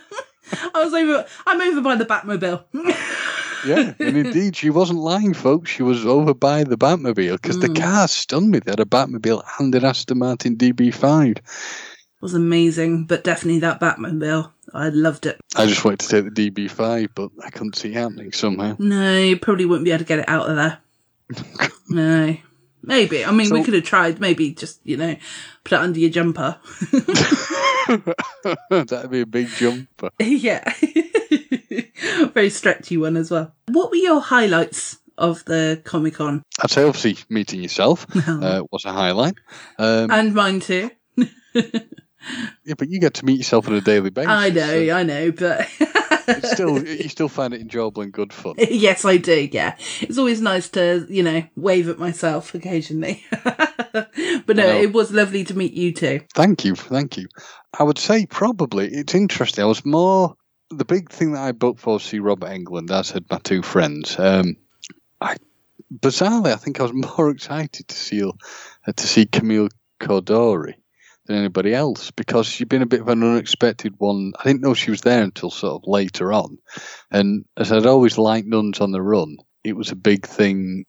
I 0.73 0.84
was 0.84 0.93
over. 0.93 1.25
I'm 1.47 1.62
over 1.62 1.82
by 1.82 1.95
the 1.95 2.05
Batmobile. 2.05 3.25
Yeah, 3.65 3.93
and 3.99 4.17
indeed, 4.17 4.55
she 4.55 4.69
wasn't 4.69 4.99
lying, 4.99 5.33
folks. 5.33 5.69
She 5.71 5.83
was 5.83 6.05
over 6.05 6.33
by 6.33 6.63
the 6.63 6.77
Batmobile 6.77 7.41
because 7.41 7.59
the 7.59 7.67
hmm. 7.67 7.73
car 7.73 8.07
stunned 8.07 8.51
me. 8.51 8.59
They 8.59 8.71
had 8.71 8.79
a 8.79 8.85
Batmobile 8.85 9.43
and 9.59 9.73
an 9.75 9.85
Aston 9.85 10.19
Martin 10.19 10.55
DB5. 10.55 11.37
It 11.37 11.43
was 12.21 12.33
amazing, 12.33 13.05
but 13.05 13.23
definitely 13.23 13.59
that 13.59 13.79
Batmobile. 13.79 14.51
I 14.73 14.89
loved 14.89 15.25
it. 15.25 15.39
I 15.55 15.65
just 15.65 15.83
wanted 15.83 15.99
to 16.01 16.07
take 16.07 16.33
the 16.33 16.51
DB5, 16.51 17.09
but 17.15 17.31
I 17.43 17.49
couldn't 17.49 17.75
see 17.75 17.91
it 17.91 17.95
happening 17.95 18.31
somehow. 18.31 18.75
No, 18.77 19.17
you 19.17 19.37
probably 19.37 19.65
wouldn't 19.65 19.85
be 19.85 19.91
able 19.91 19.99
to 19.99 20.05
get 20.05 20.19
it 20.19 20.29
out 20.29 20.49
of 20.49 20.55
there. 20.55 20.79
no. 21.89 22.37
Maybe. 22.81 23.25
I 23.25 23.31
mean, 23.31 23.51
we 23.51 23.63
could 23.63 23.73
have 23.73 23.83
tried. 23.83 24.19
Maybe 24.19 24.53
just, 24.53 24.79
you 24.83 24.97
know, 24.97 25.15
put 25.63 25.73
it 25.73 25.81
under 25.81 25.99
your 25.99 26.09
jumper. 26.09 26.57
That'd 28.69 29.11
be 29.11 29.21
a 29.21 29.25
big 29.25 29.47
jumper. 29.47 30.09
yeah. 30.19 30.73
Very 32.33 32.49
stretchy 32.49 32.97
one 32.97 33.17
as 33.17 33.31
well. 33.31 33.53
What 33.67 33.89
were 33.89 33.97
your 33.97 34.21
highlights 34.21 34.99
of 35.17 35.43
the 35.45 35.81
Comic 35.83 36.15
Con? 36.15 36.43
I'd 36.62 36.71
say 36.71 36.83
obviously 36.83 37.17
meeting 37.29 37.62
yourself 37.62 38.05
uh, 38.27 38.63
was 38.71 38.85
a 38.85 38.93
highlight. 38.93 39.35
Um, 39.77 40.12
and 40.12 40.33
mine 40.33 40.59
too. 40.59 40.91
yeah, 41.53 42.73
but 42.77 42.89
you 42.89 42.99
get 42.99 43.15
to 43.15 43.25
meet 43.25 43.38
yourself 43.38 43.67
on 43.67 43.73
a 43.73 43.81
daily 43.81 44.09
basis. 44.09 44.29
I 44.29 44.49
know, 44.49 44.88
so 44.88 44.93
I 44.93 45.03
know, 45.03 45.31
but 45.31 45.67
still, 46.43 46.85
you 46.88 47.09
still 47.09 47.29
find 47.29 47.53
it 47.53 47.62
enjoyable 47.62 48.01
and 48.01 48.12
good 48.12 48.31
fun. 48.31 48.55
yes, 48.57 49.03
I 49.03 49.17
do. 49.17 49.49
Yeah, 49.51 49.75
it's 50.01 50.17
always 50.17 50.41
nice 50.41 50.69
to 50.69 51.05
you 51.09 51.23
know 51.23 51.43
wave 51.55 51.89
at 51.89 51.99
myself 51.99 52.53
occasionally. 52.55 53.23
but 53.43 54.55
no, 54.55 54.67
it 54.67 54.93
was 54.93 55.12
lovely 55.12 55.43
to 55.45 55.57
meet 55.57 55.73
you 55.73 55.93
too. 55.93 56.21
Thank 56.33 56.63
you, 56.63 56.75
thank 56.75 57.17
you. 57.17 57.27
I 57.77 57.83
would 57.83 57.97
say 57.97 58.25
probably 58.25 58.88
it's 58.88 59.15
interesting. 59.15 59.63
I 59.63 59.67
was 59.67 59.85
more 59.85 60.35
the 60.69 60.86
big 60.86 61.10
thing 61.10 61.34
that 61.34 61.43
I 61.43 61.51
booked 61.51 61.79
for 61.79 61.93
was 61.93 62.03
see 62.03 62.19
Robert 62.19 62.49
Englund, 62.49 62.91
as 62.91 63.12
had 63.12 63.25
my 63.29 63.39
two 63.39 63.62
friends. 63.62 64.17
Um, 64.19 64.55
I 65.19 65.38
bizarrely, 65.93 66.53
I 66.53 66.58
think 66.58 66.79
I 66.79 66.84
was 66.84 66.93
more 67.17 67.29
excited 67.29 67.88
to 67.88 67.95
see 67.95 68.23
uh, 68.23 68.91
to 68.95 69.08
see 69.08 69.25
Camille 69.25 69.69
Coduri 69.99 70.75
than 71.25 71.38
anybody 71.38 71.73
else 71.73 72.12
because 72.12 72.47
she'd 72.47 72.69
been 72.69 72.82
a 72.82 72.88
bit 72.88 73.01
of 73.01 73.08
an 73.08 73.23
unexpected 73.23 73.95
one. 73.97 74.34
I 74.39 74.43
didn't 74.43 74.62
know 74.62 74.73
she 74.73 74.91
was 74.91 75.01
there 75.01 75.23
until 75.23 75.51
sort 75.51 75.84
of 75.84 75.88
later 75.88 76.32
on, 76.34 76.58
and 77.12 77.45
as 77.58 77.71
I'd 77.71 77.86
always 77.86 78.17
liked 78.17 78.47
Nuns 78.47 78.79
on 78.79 78.91
the 78.91 79.01
Run, 79.01 79.38
it 79.63 79.75
was 79.75 79.91
a 79.91 79.95
big 79.95 80.25
thing 80.25 80.86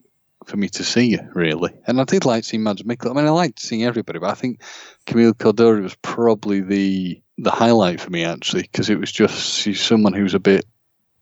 for 0.47 0.57
me 0.57 0.69
to 0.69 0.85
see 0.85 1.17
her, 1.17 1.31
really. 1.35 1.73
And 1.87 2.01
I 2.01 2.05
did 2.05 2.25
like 2.25 2.45
seeing 2.45 2.63
Mads 2.63 2.83
Mikkel. 2.83 3.11
I 3.11 3.15
mean, 3.15 3.27
I 3.27 3.31
liked 3.31 3.61
seeing 3.61 3.85
everybody, 3.85 4.19
but 4.19 4.31
I 4.31 4.35
think 4.35 4.63
Camille 5.07 5.35
Coduri 5.35 5.83
was 5.83 5.97
probably 5.97 6.61
the 6.61 7.23
the 7.43 7.51
highlight 7.51 8.01
for 8.01 8.11
me 8.11 8.25
actually 8.25 8.63
because 8.63 8.91
it 8.91 8.99
was 9.01 9.11
just 9.13 9.55
she's 9.59 9.81
someone 9.81 10.13
who's 10.13 10.35
a 10.35 10.41
bit 10.41 10.65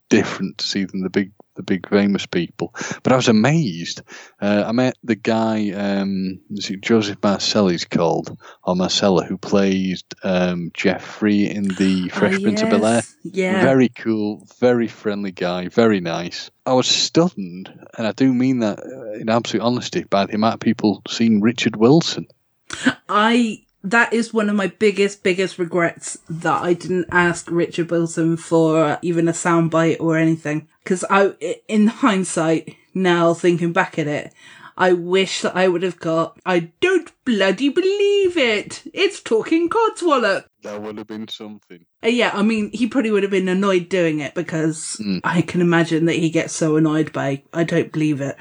different 0.09 0.59
to 0.59 0.67
see 0.67 0.85
than 0.85 1.03
the 1.03 1.11
big 1.11 1.33
the 1.55 1.63
big 1.63 1.89
famous 1.89 2.25
people. 2.25 2.73
But 3.03 3.13
I 3.13 3.17
was 3.17 3.27
amazed. 3.27 4.03
Uh, 4.41 4.63
I 4.65 4.71
met 4.71 4.97
the 5.03 5.17
guy, 5.17 5.73
um, 5.73 6.39
is 6.51 6.71
it 6.71 6.81
Joseph 6.83 7.19
Marcelli's 7.21 7.85
called 7.85 8.39
or 8.63 8.77
Marcella, 8.77 9.25
who 9.25 9.37
plays 9.37 10.05
um, 10.23 10.71
Geoffrey 10.73 11.51
in 11.51 11.65
the 11.65 12.09
Fresh 12.11 12.37
Oh, 12.37 12.43
Prince 12.43 12.63
of 12.63 12.71
Bel 12.71 12.87
Air. 12.87 12.95
yes. 12.97 13.15
Yeah. 13.25 13.63
Very 13.63 13.89
cool, 13.89 14.47
very 14.61 14.87
friendly 14.87 15.33
guy, 15.33 15.67
very 15.67 15.99
nice. 16.01 16.51
I 16.65 16.75
was 16.75 16.87
stunned, 16.87 17.69
and 17.99 18.07
I 18.07 18.13
do 18.13 18.33
mean 18.33 18.61
that 18.61 18.79
uh, 18.79 19.13
in 19.15 19.29
absolute 19.29 19.65
honesty, 19.65 20.05
by 20.05 20.27
the 20.27 20.37
amount 20.37 20.55
of 20.55 20.61
people 20.61 21.03
seeing 21.09 21.41
Richard 21.41 21.75
Wilson. 21.75 22.29
I 23.09 23.65
that 23.85 24.13
is 24.13 24.35
one 24.35 24.49
of 24.49 24.57
my 24.57 24.67
biggest 24.67 25.23
biggest 25.23 25.59
regrets 25.59 26.19
that 26.29 26.63
I 26.63 26.75
didn't 26.75 27.07
ask 27.11 27.51
Richard 27.51 27.91
Wilson 27.91 28.37
for 28.37 28.99
even 29.03 29.29
a 29.29 29.33
soundbite 29.33 30.01
or 30.01 30.17
anything 30.17 30.69
because 30.83 31.05
I 31.09 31.61
in 31.69 31.87
hindsight 31.87 32.77
now 32.95 33.35
thinking 33.35 33.73
back 33.73 33.99
at 33.99 34.07
it 34.09 34.33
I 34.77 34.93
wish 34.93 35.43
that 35.43 35.57
I 35.57 35.69
would 35.69 35.83
have 35.83 35.99
got 35.99 36.39
I 36.45 36.71
don't 36.81 37.13
bloody 37.25 37.69
believe 37.69 38.37
it 38.37 38.83
it's 38.93 39.21
talking 39.21 39.69
Codswallop 39.69 40.45
That 40.63 40.83
would 40.83 40.99
have 40.99 41.07
been 41.07 41.29
something. 41.29 41.85
Uh, 42.03 42.09
yeah, 42.09 42.31
I 42.35 42.43
mean, 42.43 42.71
he 42.73 42.87
probably 42.89 43.11
would 43.11 43.23
have 43.23 43.31
been 43.31 43.49
annoyed 43.49 43.89
doing 43.89 44.21
it 44.21 44.35
because 44.35 45.01
I 45.25 45.43
can 45.43 45.61
imagine 45.61 46.07
that 46.07 46.17
he 46.17 46.31
gets 46.31 46.53
so 46.53 46.77
annoyed 46.77 47.13
by 47.13 47.43
"I 47.53 47.65
don't 47.65 47.93
believe 47.93 48.21
it" 48.21 48.37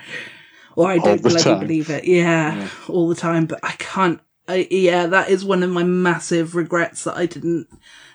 or 0.76 0.90
"I 0.90 0.98
don't 0.98 1.22
bloody 1.22 1.44
time. 1.44 1.60
believe 1.60 1.90
it." 1.90 2.06
Yeah, 2.06 2.70
all 2.88 3.08
the 3.08 3.16
time. 3.16 3.46
But 3.46 3.60
I 3.64 3.74
can't. 3.78 4.20
I, 4.48 4.68
yeah, 4.72 5.08
that 5.08 5.30
is 5.30 5.44
one 5.44 5.64
of 5.64 5.70
my 5.70 5.84
massive 5.84 6.56
regrets 6.56 7.04
that 7.04 7.18
I 7.18 7.26
didn't. 7.26 7.68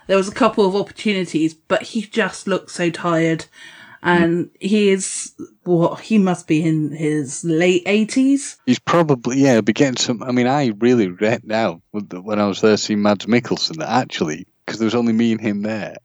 There 0.06 0.16
was 0.16 0.28
a 0.28 0.34
couple 0.34 0.66
of 0.66 0.74
opportunities, 0.74 1.54
but 1.54 1.82
he 1.82 2.02
just 2.02 2.46
looked 2.46 2.70
so 2.70 2.90
tired, 2.90 3.46
and 4.02 4.50
he 4.58 4.90
is 4.90 5.32
what 5.64 6.00
he 6.00 6.18
must 6.18 6.46
be 6.46 6.62
in 6.62 6.90
his 6.90 7.44
late 7.44 7.82
eighties. 7.86 8.58
He's 8.66 8.78
probably 8.78 9.38
yeah, 9.38 9.60
be 9.60 9.72
getting 9.72 9.96
some. 9.96 10.22
I 10.22 10.32
mean, 10.32 10.46
I 10.46 10.72
really 10.78 11.08
regret 11.08 11.44
now 11.44 11.82
when 11.92 12.38
I 12.38 12.46
was 12.46 12.60
there 12.60 12.76
seeing 12.76 13.02
Mads 13.02 13.26
Mikkelsen 13.26 13.78
that 13.78 13.90
actually 13.90 14.46
because 14.64 14.78
there 14.78 14.86
was 14.86 14.94
only 14.94 15.12
me 15.12 15.32
and 15.32 15.40
him 15.40 15.62
there, 15.62 15.96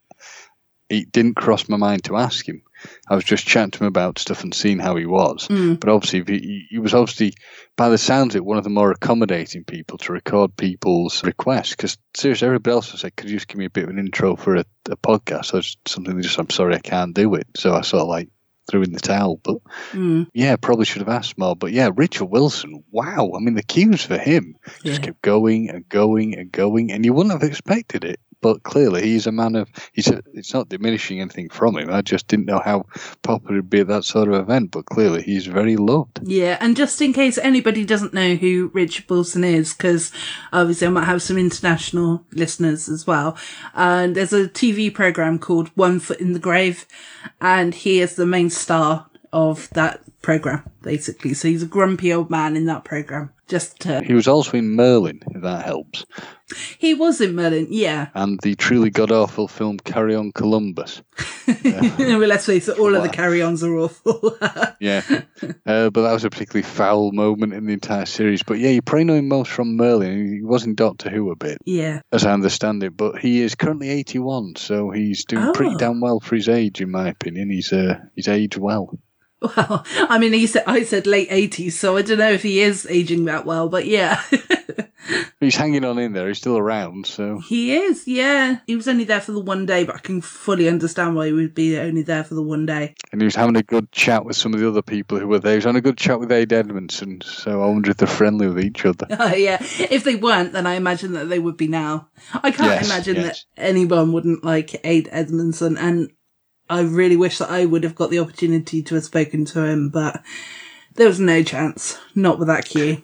it 0.89 1.11
didn't 1.11 1.35
cross 1.35 1.69
my 1.69 1.77
mind 1.77 2.03
to 2.05 2.17
ask 2.17 2.47
him. 2.47 2.61
I 3.09 3.15
was 3.15 3.23
just 3.23 3.45
chatting 3.45 3.71
to 3.71 3.79
him 3.79 3.87
about 3.87 4.19
stuff 4.19 4.43
and 4.43 4.53
seeing 4.53 4.79
how 4.79 4.95
he 4.95 5.05
was. 5.05 5.47
Mm. 5.47 5.79
But 5.79 5.89
obviously, 5.89 6.23
he, 6.39 6.67
he 6.69 6.79
was 6.79 6.93
obviously, 6.93 7.33
by 7.75 7.89
the 7.89 7.97
sounds 7.97 8.35
of 8.35 8.39
it, 8.39 8.45
one 8.45 8.57
of 8.57 8.63
the 8.63 8.69
more 8.69 8.91
accommodating 8.91 9.63
people 9.63 9.97
to 9.99 10.13
record 10.13 10.55
people's 10.57 11.23
requests. 11.23 11.71
Because 11.71 11.97
seriously, 12.15 12.45
everybody 12.47 12.73
else 12.73 12.91
was 12.91 13.03
like, 13.03 13.15
"Could 13.15 13.29
you 13.29 13.37
just 13.37 13.47
give 13.47 13.57
me 13.57 13.65
a 13.65 13.69
bit 13.69 13.85
of 13.85 13.89
an 13.89 13.99
intro 13.99 14.35
for 14.35 14.55
a, 14.55 14.65
a 14.89 14.97
podcast?" 14.97 15.53
Or 15.53 15.61
something. 15.87 16.21
Just, 16.21 16.39
I'm 16.39 16.49
sorry, 16.49 16.75
I 16.75 16.79
can't 16.79 17.15
do 17.15 17.35
it. 17.35 17.47
So 17.55 17.73
I 17.73 17.81
sort 17.81 18.01
of 18.01 18.07
like 18.07 18.29
threw 18.69 18.81
in 18.81 18.91
the 18.91 18.99
towel. 18.99 19.39
But 19.41 19.57
Mm. 19.93 20.27
yeah, 20.33 20.57
probably 20.57 20.83
should 20.85 21.01
have 21.01 21.07
asked 21.07 21.37
more. 21.37 21.55
But 21.55 21.71
yeah, 21.71 21.89
Richard 21.95 22.25
Wilson, 22.25 22.83
wow. 22.91 23.31
I 23.35 23.39
mean, 23.39 23.55
the 23.55 23.63
queues 23.63 24.03
for 24.03 24.17
him 24.17 24.55
just 24.83 25.01
kept 25.03 25.21
going 25.21 25.69
and 25.69 25.87
going 25.87 26.35
and 26.37 26.51
going, 26.51 26.91
and 26.91 27.05
you 27.05 27.13
wouldn't 27.13 27.31
have 27.31 27.49
expected 27.49 28.03
it. 28.03 28.19
But 28.47 28.63
clearly, 28.63 29.01
he's 29.01 29.27
a 29.27 29.33
man 29.33 29.55
of. 29.55 29.69
He's. 29.91 30.07
A, 30.07 30.23
it's 30.33 30.53
not 30.53 30.69
diminishing 30.69 31.19
anything 31.19 31.49
from 31.49 31.75
him. 31.77 31.91
I 31.91 32.01
just 32.01 32.29
didn't 32.29 32.45
know 32.45 32.61
how 32.63 32.85
popular 33.23 33.55
it'd 33.55 33.69
be 33.69 33.81
at 33.81 33.87
that 33.87 34.05
sort 34.05 34.29
of 34.29 34.35
event. 34.35 34.71
But 34.71 34.85
clearly, 34.85 35.21
he's 35.21 35.47
very 35.47 35.75
loved. 35.75 36.21
Yeah, 36.23 36.57
and 36.61 36.77
just 36.77 37.01
in 37.01 37.11
case 37.11 37.37
anybody 37.37 37.83
doesn't 37.83 38.13
know 38.13 38.35
who 38.35 38.71
Richard 38.73 39.09
Wilson 39.09 39.43
is, 39.43 39.73
because 39.73 40.13
obviously 40.53 40.87
I 40.87 40.91
might 40.91 41.03
have 41.03 41.21
some 41.21 41.37
international 41.37 42.23
listeners 42.31 42.87
as 42.87 43.05
well. 43.05 43.37
And 43.73 44.15
there's 44.15 44.31
a 44.31 44.47
TV 44.47 44.93
program 44.93 45.39
called 45.39 45.67
One 45.75 45.99
Foot 45.99 46.21
in 46.21 46.31
the 46.31 46.39
Grave, 46.39 46.85
and 47.41 47.75
he 47.75 47.99
is 47.99 48.15
the 48.15 48.25
main 48.25 48.49
star 48.49 49.07
of 49.33 49.69
that 49.71 49.99
program, 50.21 50.63
basically. 50.81 51.33
So 51.33 51.49
he's 51.49 51.63
a 51.63 51.67
grumpy 51.67 52.13
old 52.13 52.29
man 52.29 52.55
in 52.55 52.65
that 52.67 52.85
program. 52.85 53.33
Just 53.47 53.79
to, 53.81 54.01
He 54.03 54.13
was 54.13 54.27
also 54.27 54.57
in 54.57 54.71
Merlin, 54.71 55.21
if 55.31 55.41
that 55.41 55.63
helps, 55.65 56.05
he 56.79 56.93
was 56.93 57.21
in 57.21 57.33
Merlin, 57.35 57.67
yeah. 57.69 58.07
and 58.13 58.39
the 58.41 58.55
truly 58.55 58.89
god 58.89 59.11
awful 59.11 59.47
film 59.47 59.77
Carry 59.79 60.15
On 60.15 60.31
Columbus. 60.33 61.01
well, 61.63 62.19
let's 62.19 62.45
face 62.45 62.67
it, 62.67 62.77
all 62.79 62.93
of 62.95 63.03
the 63.03 63.09
carry-ons 63.09 63.63
are 63.63 63.75
awful. 63.77 64.37
Yeah, 64.79 65.01
uh, 65.65 65.89
but 65.89 66.01
that 66.03 66.13
was 66.13 66.23
a 66.23 66.29
particularly 66.29 66.61
foul 66.61 67.11
moment 67.11 67.53
in 67.53 67.65
the 67.65 67.73
entire 67.73 68.05
series. 68.05 68.43
But 68.43 68.59
yeah, 68.59 68.69
you 68.69 68.81
probably 68.83 69.05
know 69.05 69.15
him 69.15 69.27
most 69.27 69.49
from 69.51 69.75
Merlin. 69.75 70.35
He 70.37 70.43
was 70.43 70.65
in 70.65 70.75
Doctor 70.75 71.09
Who 71.09 71.31
a 71.31 71.35
bit. 71.35 71.57
yeah. 71.65 72.01
as 72.11 72.25
I 72.25 72.31
understand 72.33 72.83
it. 72.83 72.95
But 72.95 73.17
he 73.19 73.41
is 73.41 73.55
currently 73.55 73.89
81, 73.89 74.57
so 74.57 74.91
he's 74.91 75.25
doing 75.25 75.51
pretty 75.53 75.73
Oh. 75.73 75.77
damn 75.79 75.99
well 75.99 76.19
for 76.19 76.35
his 76.35 76.47
age, 76.47 76.79
in 76.79 76.91
my 76.91 77.07
opinion. 77.09 77.49
He's 77.49 77.73
uh, 77.73 77.99
he's 78.15 78.27
aged 78.27 78.57
well. 78.57 78.97
Well, 79.41 79.85
I 80.09 80.17
mean, 80.17 80.33
he 80.33 80.47
said 80.47 80.63
I 80.65 80.83
said 80.83 81.05
late 81.05 81.27
eighties, 81.29 81.79
so 81.79 81.95
I 81.95 82.01
don't 82.01 82.17
know 82.17 82.31
if 82.31 82.41
he 82.43 82.59
is 82.59 82.87
aging 82.89 83.25
that 83.25 83.45
well, 83.45 83.69
but 83.69 83.85
yeah, 83.85 84.21
He's 85.39 85.55
hanging 85.55 85.85
on 85.85 85.99
in 85.99 86.13
there. 86.13 86.27
He's 86.27 86.39
still 86.39 86.57
around, 86.57 87.05
so 87.05 87.39
he 87.39 87.75
is. 87.75 88.07
Yeah, 88.07 88.57
he 88.65 88.75
was 88.75 88.87
only 88.87 89.03
there 89.03 89.21
for 89.21 89.31
the 89.31 89.39
one 89.39 89.65
day, 89.67 89.83
but 89.83 89.95
I 89.95 89.99
can 89.99 90.19
fully 90.21 90.67
understand 90.67 91.15
why 91.15 91.27
he 91.27 91.33
would 91.33 91.53
be 91.53 91.77
only 91.77 92.01
there 92.01 92.23
for 92.23 92.33
the 92.33 92.41
one 92.41 92.65
day. 92.65 92.95
and 93.11 93.21
he 93.21 93.25
was 93.25 93.35
having 93.35 93.55
a 93.55 93.63
good 93.63 93.91
chat 93.91 94.25
with 94.25 94.35
some 94.35 94.53
of 94.53 94.59
the 94.59 94.67
other 94.67 94.81
people 94.81 95.19
who 95.19 95.27
were 95.27 95.39
there. 95.39 95.51
He 95.53 95.57
was 95.57 95.65
having 95.65 95.77
a 95.77 95.81
good 95.81 95.97
chat 95.97 96.19
with 96.19 96.31
Ade 96.31 96.51
Edmondson, 96.53 97.21
so 97.21 97.61
I 97.61 97.67
wonder 97.67 97.91
if 97.91 97.97
they're 97.97 98.07
friendly 98.07 98.47
with 98.47 98.59
each 98.59 98.85
other. 98.85 99.05
yeah, 99.37 99.57
if 99.61 100.03
they 100.03 100.15
weren't, 100.15 100.51
then 100.53 100.65
I 100.65 100.73
imagine 100.73 101.13
that 101.13 101.29
they 101.29 101.39
would 101.39 101.57
be 101.57 101.67
now. 101.67 102.09
I 102.33 102.49
can't 102.51 102.71
Yes, 102.71 102.87
imagine 102.87 103.15
yes. 103.17 103.45
that 103.55 103.63
anyone 103.63 104.11
wouldn't 104.13 104.43
like 104.43 104.81
Ade 104.83 105.09
Edmondson, 105.11 105.77
and 105.77 106.09
I 106.69 106.81
really 106.81 107.15
wish 107.15 107.37
that 107.37 107.49
I 107.49 107.65
would 107.65 107.83
have 107.83 107.95
got 107.95 108.09
the 108.09 108.19
opportunity 108.19 108.81
to 108.83 108.95
have 108.95 109.05
spoken 109.05 109.45
to 109.45 109.63
him, 109.63 109.89
but 109.89 110.21
there 110.95 111.07
was 111.07 111.19
no 111.19 111.43
chance. 111.43 111.97
Not 112.15 112.39
with 112.39 112.47
that 112.47 112.65
queue. 112.65 113.01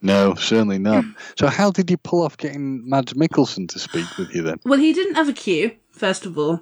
No, 0.00 0.34
certainly 0.34 0.78
not. 0.78 1.04
So 1.38 1.46
how 1.46 1.70
did 1.70 1.90
you 1.90 1.96
pull 1.96 2.22
off 2.24 2.36
getting 2.36 2.88
Mads 2.88 3.12
Mikkelsen 3.14 3.68
to 3.68 3.78
speak 3.78 4.06
with 4.18 4.34
you 4.34 4.42
then? 4.42 4.58
Well, 4.64 4.80
he 4.80 4.92
didn't 4.92 5.14
have 5.14 5.28
a 5.28 5.32
queue, 5.32 5.72
first 5.92 6.26
of 6.26 6.36
all. 6.36 6.60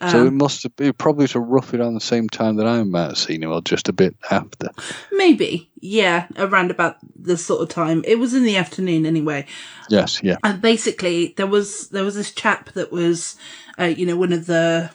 so 0.00 0.24
it 0.24 0.28
Um, 0.28 0.38
must 0.38 0.62
have 0.62 0.74
been 0.76 0.94
probably 0.94 1.24
was 1.24 1.34
roughly 1.34 1.78
around 1.78 1.94
the 1.94 2.00
same 2.00 2.28
time 2.30 2.56
that 2.56 2.66
I 2.66 2.82
might 2.84 3.08
have 3.08 3.18
seen 3.18 3.42
him, 3.42 3.50
or 3.52 3.60
just 3.60 3.88
a 3.90 3.92
bit 3.92 4.16
after. 4.30 4.68
Maybe, 5.12 5.68
yeah, 5.80 6.28
around 6.38 6.70
about 6.70 6.96
this 7.14 7.44
sort 7.44 7.60
of 7.60 7.68
time. 7.68 8.02
It 8.06 8.18
was 8.18 8.32
in 8.32 8.44
the 8.44 8.56
afternoon 8.56 9.04
anyway. 9.04 9.44
Yes, 9.90 10.20
yeah. 10.22 10.36
And 10.42 10.62
basically, 10.62 11.34
there 11.36 11.46
was 11.46 11.88
there 11.90 12.04
was 12.04 12.14
this 12.14 12.32
chap 12.32 12.72
that 12.72 12.90
was, 12.90 13.36
uh, 13.78 13.84
you 13.84 14.06
know, 14.06 14.16
one 14.16 14.32
of 14.32 14.46
the 14.46 14.90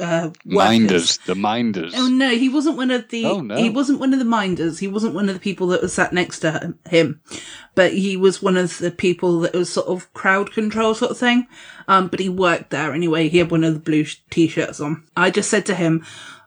uh. 0.00 0.30
Minders, 0.44 1.18
the 1.18 1.34
minders. 1.34 1.94
Oh 1.96 2.08
no, 2.08 2.30
he 2.30 2.48
wasn't 2.48 2.76
one 2.76 2.90
of 2.90 3.08
the. 3.08 3.24
Oh, 3.26 3.40
no. 3.40 3.56
He 3.56 3.70
wasn't 3.70 4.00
one 4.00 4.12
of 4.12 4.18
the 4.18 4.24
minders. 4.24 4.78
He 4.78 4.88
wasn't 4.88 5.14
one 5.14 5.28
of 5.28 5.34
the 5.34 5.40
people 5.40 5.68
that 5.68 5.82
was 5.82 5.92
sat 5.92 6.12
next 6.12 6.40
to 6.40 6.74
him, 6.88 7.20
but 7.74 7.92
he 7.92 8.16
was 8.16 8.42
one 8.42 8.56
of 8.56 8.78
the 8.78 8.90
people 8.90 9.40
that 9.40 9.54
was 9.54 9.72
sort 9.72 9.88
of 9.88 10.12
crowd 10.14 10.52
control 10.52 10.94
sort 10.94 11.12
of 11.12 11.18
thing. 11.18 11.46
Um, 11.88 12.08
but 12.08 12.20
he 12.20 12.28
worked 12.28 12.70
there 12.70 12.92
anyway. 12.92 13.28
He 13.28 13.38
had 13.38 13.50
one 13.50 13.64
of 13.64 13.74
the 13.74 13.80
blue 13.80 14.04
sh- 14.04 14.20
t-shirts 14.30 14.80
on. 14.80 15.04
I 15.16 15.30
just 15.30 15.50
said 15.50 15.66
to 15.66 15.74
him, 15.74 16.04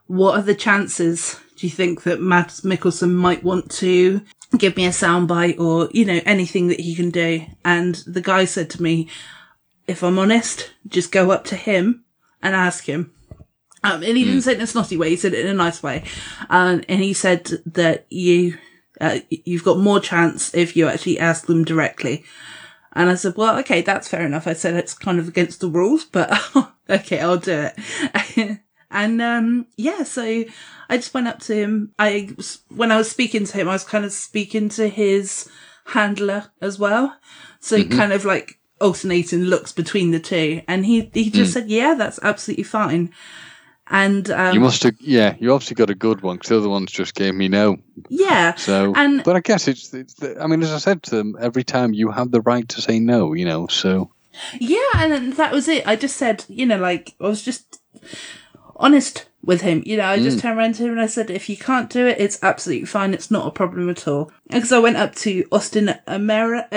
"What 0.07 0.37
are 0.37 0.43
the 0.43 0.55
chances? 0.55 1.39
Do 1.57 1.67
you 1.67 1.71
think 1.71 2.03
that 2.03 2.21
Matt 2.21 2.49
Mikkelsen 2.63 3.13
might 3.13 3.43
want 3.43 3.71
to 3.71 4.21
give 4.57 4.77
me 4.77 4.85
a 4.85 4.89
soundbite 4.89 5.59
or 5.59 5.89
you 5.91 6.05
know 6.05 6.21
anything 6.25 6.67
that 6.67 6.79
he 6.79 6.95
can 6.95 7.09
do?" 7.09 7.45
And 7.63 7.95
the 8.05 8.21
guy 8.21 8.45
said 8.45 8.69
to 8.71 8.83
me, 8.83 9.07
"If 9.87 10.03
I'm 10.03 10.19
honest, 10.19 10.71
just 10.87 11.11
go 11.11 11.31
up 11.31 11.45
to 11.45 11.55
him 11.55 12.03
and 12.41 12.55
ask 12.55 12.85
him." 12.85 13.11
Um, 13.93 14.03
and 14.03 14.17
he 14.17 14.23
didn't 14.25 14.41
say 14.41 14.51
it 14.51 14.57
in 14.57 14.63
a 14.63 14.67
snotty 14.67 14.97
way. 14.97 15.09
He 15.09 15.15
said 15.17 15.33
it 15.33 15.45
in 15.45 15.47
a 15.51 15.53
nice 15.53 15.81
way. 15.81 16.03
Um, 16.49 16.83
and 16.89 17.01
he 17.01 17.13
said 17.13 17.49
that 17.65 18.05
you, 18.09 18.57
uh, 19.01 19.19
you've 19.29 19.63
got 19.63 19.79
more 19.79 19.99
chance 19.99 20.53
if 20.53 20.75
you 20.75 20.87
actually 20.87 21.19
ask 21.19 21.45
them 21.45 21.63
directly. 21.63 22.23
And 22.93 23.09
I 23.09 23.15
said, 23.15 23.35
well, 23.37 23.57
okay, 23.59 23.81
that's 23.81 24.07
fair 24.07 24.25
enough. 24.25 24.47
I 24.47 24.53
said 24.53 24.73
it's 24.75 24.93
kind 24.93 25.19
of 25.19 25.27
against 25.27 25.61
the 25.61 25.69
rules, 25.69 26.03
but 26.05 26.31
okay, 26.89 27.19
I'll 27.19 27.37
do 27.37 27.69
it. 27.75 28.59
and, 28.91 29.21
um, 29.21 29.67
yeah, 29.77 30.03
so 30.03 30.23
I 30.89 30.97
just 30.97 31.13
went 31.13 31.27
up 31.27 31.39
to 31.41 31.53
him. 31.55 31.93
I, 31.99 32.29
when 32.69 32.91
I 32.91 32.97
was 32.97 33.09
speaking 33.11 33.45
to 33.45 33.57
him, 33.57 33.69
I 33.69 33.73
was 33.73 33.83
kind 33.83 34.03
of 34.05 34.11
speaking 34.11 34.69
to 34.69 34.87
his 34.89 35.47
handler 35.85 36.45
as 36.61 36.79
well. 36.79 37.15
So 37.59 37.77
Mhm. 37.83 37.95
kind 37.95 38.13
of 38.13 38.25
like 38.25 38.59
alternating 38.81 39.41
looks 39.45 39.71
between 39.71 40.11
the 40.11 40.19
two. 40.19 40.61
And 40.67 40.85
he, 40.85 41.09
he 41.13 41.29
just 41.29 41.51
Mm. 41.51 41.53
said, 41.53 41.69
yeah, 41.69 41.93
that's 41.95 42.19
absolutely 42.23 42.63
fine. 42.63 43.11
And, 43.89 44.29
um, 44.31 44.53
you 44.53 44.59
must 44.59 44.83
have, 44.83 44.95
yeah. 44.99 45.35
You 45.39 45.53
obviously 45.53 45.75
got 45.75 45.89
a 45.89 45.95
good 45.95 46.21
one 46.21 46.35
because 46.35 46.49
the 46.49 46.57
other 46.57 46.69
ones 46.69 46.91
just 46.91 47.15
gave 47.15 47.33
me 47.35 47.47
no. 47.47 47.77
yeah. 48.09 48.53
So, 48.55 48.93
And- 48.95 49.23
but 49.23 49.35
I 49.35 49.39
guess 49.39 49.67
it's, 49.67 49.93
it's 49.93 50.15
the, 50.15 50.41
I 50.41 50.47
mean, 50.47 50.61
as 50.61 50.73
I 50.73 50.77
said 50.77 51.03
to 51.03 51.15
them, 51.15 51.35
every 51.39 51.63
time 51.63 51.93
you 51.93 52.11
have 52.11 52.31
the 52.31 52.41
right 52.41 52.67
to 52.69 52.81
say 52.81 52.99
no, 52.99 53.33
you 53.33 53.45
know. 53.45 53.67
So, 53.67 54.11
Yeah, 54.59 54.79
and 54.95 55.11
then 55.11 55.29
that 55.31 55.51
was 55.53 55.67
it. 55.67 55.87
I 55.87 55.95
just 55.95 56.17
said, 56.17 56.43
you 56.49 56.65
know, 56.65 56.77
like 56.77 57.15
I 57.21 57.23
was 57.27 57.41
just 57.43 57.79
honest 58.75 59.27
with 59.43 59.61
him. 59.61 59.81
You 59.85 59.97
know, 59.97 60.05
I 60.05 60.19
just 60.21 60.37
Mm. 60.37 60.41
turned 60.41 60.59
around 60.59 60.75
to 60.75 60.83
him 60.83 60.91
and 60.91 61.01
I 61.01 61.07
said, 61.07 61.29
if 61.31 61.49
you 61.49 61.57
can't 61.57 61.89
do 61.89 62.05
it, 62.05 62.17
it's 62.19 62.37
absolutely 62.43 62.85
fine. 62.85 63.13
It's 63.13 63.31
not 63.31 63.47
a 63.47 63.51
problem 63.51 63.89
at 63.89 64.07
all. 64.07 64.31
Because 64.49 64.71
I 64.71 64.79
went 64.79 64.97
up 64.97 65.15
to 65.15 65.45
Austin 65.51 65.95
Amera, 66.07 66.67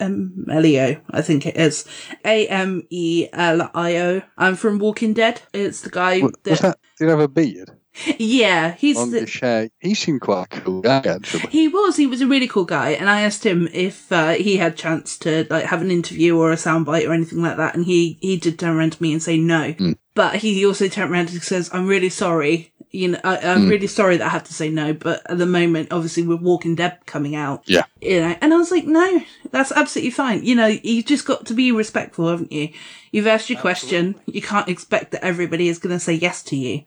Ameli, 0.00 0.46
Amelio, 0.46 1.00
I 1.10 1.22
think 1.22 1.46
it 1.46 1.56
is. 1.56 1.84
A 2.24 2.46
M 2.48 2.82
E 2.90 3.28
L 3.32 3.70
I 3.74 3.96
O. 3.96 4.22
I'm 4.36 4.56
from 4.56 4.78
Walking 4.78 5.14
Dead. 5.14 5.42
It's 5.52 5.80
the 5.80 5.90
guy 5.90 6.20
was 6.20 6.32
that, 6.44 6.60
that? 6.60 6.78
Did 6.98 7.04
he 7.04 7.10
have 7.10 7.20
a 7.20 7.28
beard 7.28 7.78
yeah, 8.18 8.74
he's 8.74 8.98
on 8.98 9.10
the, 9.10 9.20
the 9.20 9.26
share? 9.26 9.70
He 9.80 9.94
seemed 9.94 10.20
quite 10.20 10.44
a 10.44 10.60
cool 10.60 10.82
guy 10.82 11.02
actually. 11.04 11.50
He 11.50 11.68
was. 11.68 11.96
He 11.96 12.06
was 12.06 12.20
a 12.20 12.26
really 12.26 12.48
cool 12.48 12.64
guy, 12.64 12.90
and 12.90 13.08
I 13.08 13.22
asked 13.22 13.44
him 13.44 13.68
if 13.72 14.10
uh, 14.12 14.32
he 14.32 14.56
had 14.56 14.76
chance 14.76 15.18
to 15.18 15.46
like 15.50 15.64
have 15.64 15.82
an 15.82 15.90
interview 15.90 16.36
or 16.36 16.52
a 16.52 16.56
soundbite 16.56 17.08
or 17.08 17.12
anything 17.12 17.42
like 17.42 17.56
that, 17.56 17.74
and 17.74 17.84
he 17.84 18.18
he 18.20 18.36
did 18.36 18.58
turn 18.58 18.76
around 18.76 18.92
to 18.92 19.02
me 19.02 19.12
and 19.12 19.22
say 19.22 19.38
no. 19.38 19.74
But 20.14 20.36
he 20.36 20.64
also 20.64 20.88
turned 20.88 21.12
around 21.12 21.30
and 21.30 21.42
says, 21.42 21.70
"I'm 21.72 21.86
really 21.86 22.10
sorry. 22.10 22.72
You 22.90 23.08
know, 23.08 23.20
I, 23.22 23.36
I'm 23.38 23.66
Mm. 23.66 23.70
really 23.70 23.86
sorry 23.86 24.16
that 24.16 24.26
I 24.26 24.30
have 24.30 24.44
to 24.44 24.54
say 24.54 24.70
no. 24.70 24.92
But 24.94 25.22
at 25.30 25.36
the 25.38 25.46
moment, 25.46 25.92
obviously, 25.92 26.22
with 26.26 26.40
Walking 26.40 26.74
Dead 26.74 26.98
coming 27.06 27.34
out, 27.34 27.62
Yeah. 27.66 27.84
you 28.00 28.20
know." 28.20 28.34
And 28.40 28.54
I 28.54 28.56
was 28.56 28.70
like, 28.70 28.86
"No, 28.86 29.20
that's 29.50 29.72
absolutely 29.72 30.10
fine. 30.12 30.44
You 30.44 30.54
know, 30.54 30.66
you 30.66 31.02
just 31.02 31.26
got 31.26 31.44
to 31.46 31.54
be 31.54 31.70
respectful, 31.72 32.28
haven't 32.28 32.52
you? 32.52 32.70
You've 33.12 33.26
asked 33.26 33.50
your 33.50 33.60
question. 33.60 34.14
You 34.26 34.40
can't 34.42 34.68
expect 34.68 35.12
that 35.12 35.24
everybody 35.24 35.68
is 35.68 35.78
going 35.78 35.94
to 35.94 36.00
say 36.00 36.14
yes 36.14 36.42
to 36.44 36.56
you." 36.56 36.84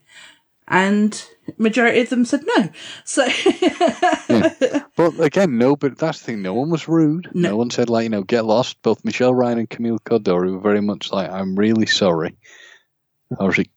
And 0.68 1.22
majority 1.58 2.00
of 2.02 2.10
them 2.10 2.24
said 2.24 2.42
no. 2.56 2.70
So 3.04 3.28
But 4.96 5.20
again, 5.20 5.58
no. 5.58 5.76
But 5.76 5.98
that's 5.98 6.20
the 6.20 6.26
thing. 6.26 6.42
No 6.42 6.54
one 6.54 6.70
was 6.70 6.88
rude. 6.88 7.30
No, 7.34 7.58
one 7.58 7.70
said 7.70 7.90
like 7.90 8.04
you 8.04 8.10
know 8.10 8.24
get 8.24 8.46
lost. 8.46 8.82
Both 8.82 9.04
Michelle 9.04 9.34
Ryan 9.34 9.60
and 9.60 9.70
Camille 9.70 10.00
Coduri 10.00 10.52
were 10.54 10.60
very 10.60 10.82
much 10.82 11.12
like 11.12 11.30
I'm 11.30 11.56
really 11.56 11.86
sorry. 11.88 12.38
Obviously, 13.40 13.72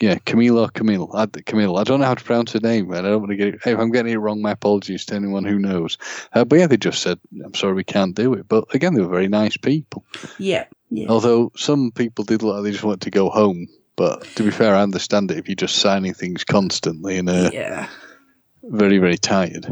yeah, 0.00 0.16
Camille 0.24 0.58
or 0.58 0.68
Camille. 0.68 1.10
I, 1.14 1.26
Camille. 1.26 1.76
I 1.76 1.84
don't 1.84 2.00
know 2.00 2.06
how 2.06 2.14
to 2.14 2.24
pronounce 2.24 2.52
her 2.52 2.60
name, 2.60 2.90
and 2.92 3.06
I 3.06 3.10
don't 3.10 3.20
want 3.20 3.30
to 3.30 3.36
get 3.36 3.48
it. 3.48 3.60
If 3.66 3.78
I'm 3.78 3.90
getting 3.90 4.12
it 4.12 4.16
wrong, 4.18 4.40
my 4.42 4.52
apologies 4.52 5.04
to 5.06 5.14
anyone 5.14 5.44
who 5.44 5.58
knows. 5.58 5.98
Uh, 6.32 6.44
but 6.44 6.58
yeah, 6.58 6.66
they 6.66 6.76
just 6.76 7.02
said 7.02 7.18
I'm 7.44 7.54
sorry 7.54 7.74
we 7.74 7.84
can't 7.84 8.14
do 8.14 8.34
it. 8.34 8.48
But 8.48 8.74
again, 8.74 8.94
they 8.94 9.02
were 9.02 9.08
very 9.08 9.28
nice 9.28 9.56
people. 9.56 10.04
yeah, 10.38 10.66
yeah. 10.90 11.08
Although 11.08 11.52
some 11.56 11.90
people 11.92 12.24
did 12.24 12.42
look 12.42 12.54
like 12.56 12.64
they 12.64 12.72
just 12.72 12.84
wanted 12.84 13.02
to 13.02 13.10
go 13.10 13.30
home. 13.30 13.66
But 13.96 14.22
to 14.36 14.44
be 14.44 14.50
fair, 14.52 14.76
I 14.76 14.82
understand 14.82 15.30
it 15.32 15.38
if 15.38 15.48
you're 15.48 15.56
just 15.56 15.76
signing 15.76 16.14
things 16.14 16.44
constantly 16.44 17.18
and 17.18 17.28
uh, 17.28 17.50
Yeah. 17.52 17.88
very, 18.62 18.98
very 18.98 19.18
tired. 19.18 19.66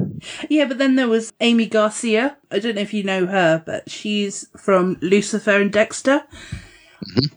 Yeah, 0.50 0.64
but 0.64 0.78
then 0.78 0.96
there 0.96 1.06
was 1.08 1.32
Aimee 1.40 1.66
Garcia. 1.66 2.36
I 2.50 2.58
don't 2.58 2.74
know 2.74 2.80
if 2.80 2.92
you 2.92 3.04
know 3.04 3.26
her, 3.26 3.62
but 3.64 3.88
she's 3.88 4.48
from 4.56 4.96
Lucifer 5.00 5.60
and 5.60 5.72
Dexter. 5.72 6.24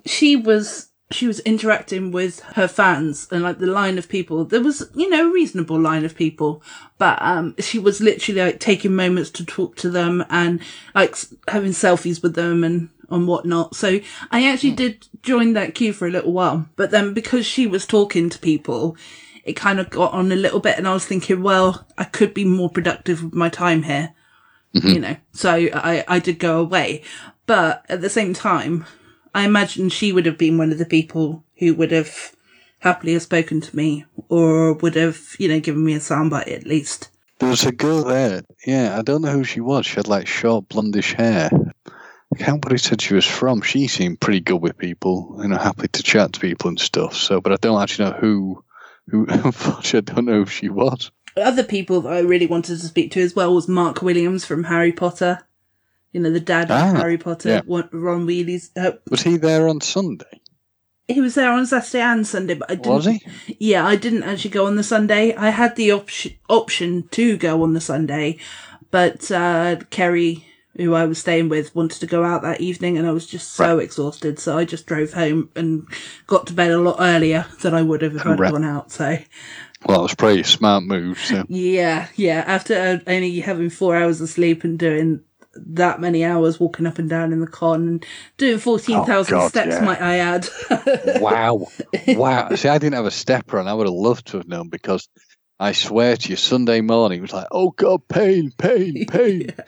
She 0.05 0.35
was 0.35 0.88
she 1.11 1.25
was 1.25 1.39
interacting 1.39 2.11
with 2.11 2.39
her 2.55 2.67
fans 2.67 3.27
and 3.31 3.41
like 3.41 3.57
the 3.57 3.65
line 3.65 3.97
of 3.97 4.07
people. 4.07 4.45
There 4.45 4.61
was, 4.61 4.89
you 4.93 5.09
know, 5.09 5.29
a 5.29 5.33
reasonable 5.33 5.79
line 5.79 6.05
of 6.05 6.15
people, 6.15 6.61
but 6.97 7.17
um 7.21 7.55
she 7.59 7.79
was 7.79 7.99
literally 7.99 8.41
like 8.41 8.59
taking 8.59 8.95
moments 8.95 9.31
to 9.31 9.45
talk 9.45 9.75
to 9.77 9.89
them 9.89 10.23
and 10.29 10.61
like 10.93 11.15
having 11.47 11.71
selfies 11.71 12.21
with 12.21 12.35
them 12.35 12.63
and 12.63 12.89
and 13.09 13.27
whatnot. 13.27 13.75
So 13.75 13.99
I 14.31 14.47
actually 14.47 14.71
did 14.71 15.07
join 15.23 15.53
that 15.53 15.73
queue 15.73 15.93
for 15.93 16.07
a 16.07 16.11
little 16.11 16.31
while, 16.31 16.69
but 16.75 16.91
then 16.91 17.13
because 17.15 17.45
she 17.45 17.65
was 17.65 17.87
talking 17.87 18.29
to 18.29 18.37
people, 18.37 18.95
it 19.43 19.53
kind 19.53 19.79
of 19.79 19.89
got 19.89 20.13
on 20.13 20.31
a 20.31 20.35
little 20.35 20.59
bit 20.59 20.77
and 20.77 20.87
I 20.87 20.93
was 20.93 21.05
thinking, 21.05 21.41
well, 21.41 21.87
I 21.97 22.03
could 22.03 22.35
be 22.35 22.45
more 22.45 22.69
productive 22.69 23.23
with 23.23 23.33
my 23.33 23.49
time 23.49 23.81
here, 23.83 24.13
you 24.73 24.99
know, 24.99 25.15
so 25.31 25.49
I, 25.73 26.05
I 26.07 26.19
did 26.19 26.37
go 26.37 26.59
away, 26.59 27.01
but 27.47 27.83
at 27.89 28.01
the 28.01 28.09
same 28.11 28.35
time, 28.35 28.85
I 29.33 29.45
imagine 29.45 29.89
she 29.89 30.11
would 30.11 30.25
have 30.25 30.37
been 30.37 30.57
one 30.57 30.71
of 30.71 30.77
the 30.77 30.85
people 30.85 31.43
who 31.57 31.73
would 31.75 31.91
have 31.91 32.35
happily 32.79 33.13
have 33.13 33.21
spoken 33.21 33.61
to 33.61 33.75
me 33.75 34.05
or 34.29 34.73
would 34.73 34.95
have, 34.95 35.35
you 35.37 35.47
know, 35.47 35.59
given 35.59 35.83
me 35.83 35.93
a 35.93 35.99
soundbite 35.99 36.51
at 36.51 36.65
least. 36.65 37.09
There 37.39 37.49
was 37.49 37.65
a 37.65 37.71
girl 37.71 38.03
there. 38.03 38.43
Yeah, 38.65 38.97
I 38.97 39.01
don't 39.01 39.21
know 39.21 39.31
who 39.31 39.43
she 39.43 39.61
was. 39.61 39.85
She 39.85 39.95
had 39.95 40.07
like 40.07 40.27
short 40.27 40.67
blondish 40.67 41.13
hair. 41.13 41.49
I 42.31 42.37
can't 42.37 42.63
remember 42.63 42.77
said 42.77 43.01
she 43.01 43.15
was 43.15 43.25
from. 43.25 43.61
She 43.61 43.87
seemed 43.87 44.19
pretty 44.19 44.41
good 44.41 44.61
with 44.61 44.77
people, 44.77 45.39
you 45.41 45.47
know, 45.47 45.57
happy 45.57 45.87
to 45.87 46.03
chat 46.03 46.33
to 46.33 46.39
people 46.39 46.67
and 46.67 46.79
stuff. 46.79 47.15
So, 47.15 47.41
but 47.41 47.53
I 47.53 47.55
don't 47.55 47.81
actually 47.81 48.11
know 48.11 48.17
who. 48.17 48.63
Who? 49.07 49.25
Unfortunately, 49.29 50.13
I 50.13 50.15
don't 50.15 50.25
know 50.25 50.43
who 50.43 50.45
she 50.45 50.69
was. 50.69 51.11
Other 51.35 51.63
people 51.63 52.01
that 52.01 52.13
I 52.13 52.19
really 52.19 52.45
wanted 52.45 52.79
to 52.79 52.87
speak 52.87 53.11
to 53.13 53.21
as 53.21 53.35
well 53.35 53.55
was 53.55 53.67
Mark 53.67 54.01
Williams 54.01 54.45
from 54.45 54.65
Harry 54.65 54.91
Potter. 54.91 55.39
You 56.11 56.21
know, 56.21 56.31
the 56.31 56.39
dad 56.39 56.65
of 56.71 56.77
Ah, 56.77 56.97
Harry 56.97 57.17
Potter, 57.17 57.49
yeah. 57.49 57.61
Ron 57.91 58.25
Weasley's. 58.25 58.71
Uh, 58.75 58.91
Was 59.11 59.21
he 59.21 59.37
there 59.37 59.67
on 59.67 59.81
Sunday? 59.81 60.25
he 61.07 61.21
was 61.21 61.33
there 61.33 61.51
on 61.51 61.65
Saturday 61.65 62.01
and 62.01 62.25
Sunday, 62.25 62.53
but 62.53 62.69
I 62.69 62.75
didn't. 62.75 62.93
Was 62.93 63.05
he? 63.05 63.21
Yeah, 63.59 63.85
I 63.85 63.95
didn't 63.95 64.23
actually 64.23 64.51
go 64.51 64.67
on 64.67 64.75
the 64.75 64.83
Sunday. 64.83 65.33
I 65.35 65.49
had 65.49 65.75
the 65.75 65.91
option 65.91 66.33
option 66.47 67.07
to 67.11 67.35
go 67.37 67.63
on 67.63 67.73
the 67.73 67.81
Sunday, 67.81 68.37
but 68.91 69.31
uh, 69.31 69.77
Kerry, 69.89 70.45
who 70.77 70.93
I 70.93 71.05
was 71.05 71.17
staying 71.17 71.49
with, 71.49 71.73
wanted 71.75 71.99
to 72.01 72.05
go 72.07 72.23
out 72.23 72.43
that 72.43 72.61
evening, 72.61 72.97
and 72.97 73.07
I 73.07 73.11
was 73.11 73.25
just 73.25 73.53
so 73.53 73.79
exhausted, 73.79 74.37
so 74.39 74.55
I 74.57 74.65
just 74.65 74.85
drove 74.85 75.13
home 75.13 75.49
and 75.55 75.87
got 76.27 76.45
to 76.47 76.53
bed 76.53 76.71
a 76.71 76.79
lot 76.79 76.97
earlier 76.99 77.45
than 77.61 77.73
I 77.73 77.81
would 77.81 78.03
have 78.03 78.15
if 78.15 78.25
I'd 78.25 78.39
Right. 78.39 78.51
gone 78.51 78.63
out. 78.63 78.91
So 78.91 79.17
Well, 79.87 79.99
it 80.01 80.03
was 80.03 80.15
pretty 80.15 80.43
smart 80.43 80.83
move. 80.83 81.19
So, 81.19 81.43
yeah, 81.47 82.07
yeah. 82.17 82.43
After 82.45 82.75
uh, 82.75 82.99
only 83.11 83.39
having 83.39 83.69
four 83.71 83.95
hours 83.95 84.21
of 84.21 84.29
sleep 84.29 84.63
and 84.63 84.77
doing 84.77 85.21
that 85.55 85.99
many 85.99 86.23
hours 86.23 86.59
walking 86.59 86.85
up 86.85 86.99
and 86.99 87.09
down 87.09 87.33
in 87.33 87.39
the 87.39 87.47
car 87.47 87.75
and 87.75 88.05
doing 88.37 88.59
fourteen 88.59 89.03
thousand 89.05 89.37
Oh, 89.37 89.39
God, 89.41 89.49
steps, 89.49 89.67
yeah. 89.67 89.85
might 89.85 90.01
I 90.01 90.17
add? 90.17 90.47
wow, 91.21 91.67
wow. 92.15 92.49
See, 92.55 92.69
I 92.69 92.77
didn't 92.77 92.95
have 92.95 93.05
a 93.05 93.11
stepper, 93.11 93.57
and 93.59 93.67
I 93.69 93.73
would 93.73 93.87
have 93.87 93.93
loved 93.93 94.27
to 94.27 94.37
have 94.37 94.47
known 94.47 94.69
because 94.69 95.07
I 95.59 95.73
swear 95.73 96.15
to 96.15 96.29
you, 96.29 96.35
Sunday 96.35 96.81
morning 96.81 97.19
it 97.19 97.23
was 97.23 97.33
like, 97.33 97.47
oh 97.51 97.71
God, 97.71 98.07
pain, 98.07 98.51
pain, 98.57 99.05
pain. 99.07 99.53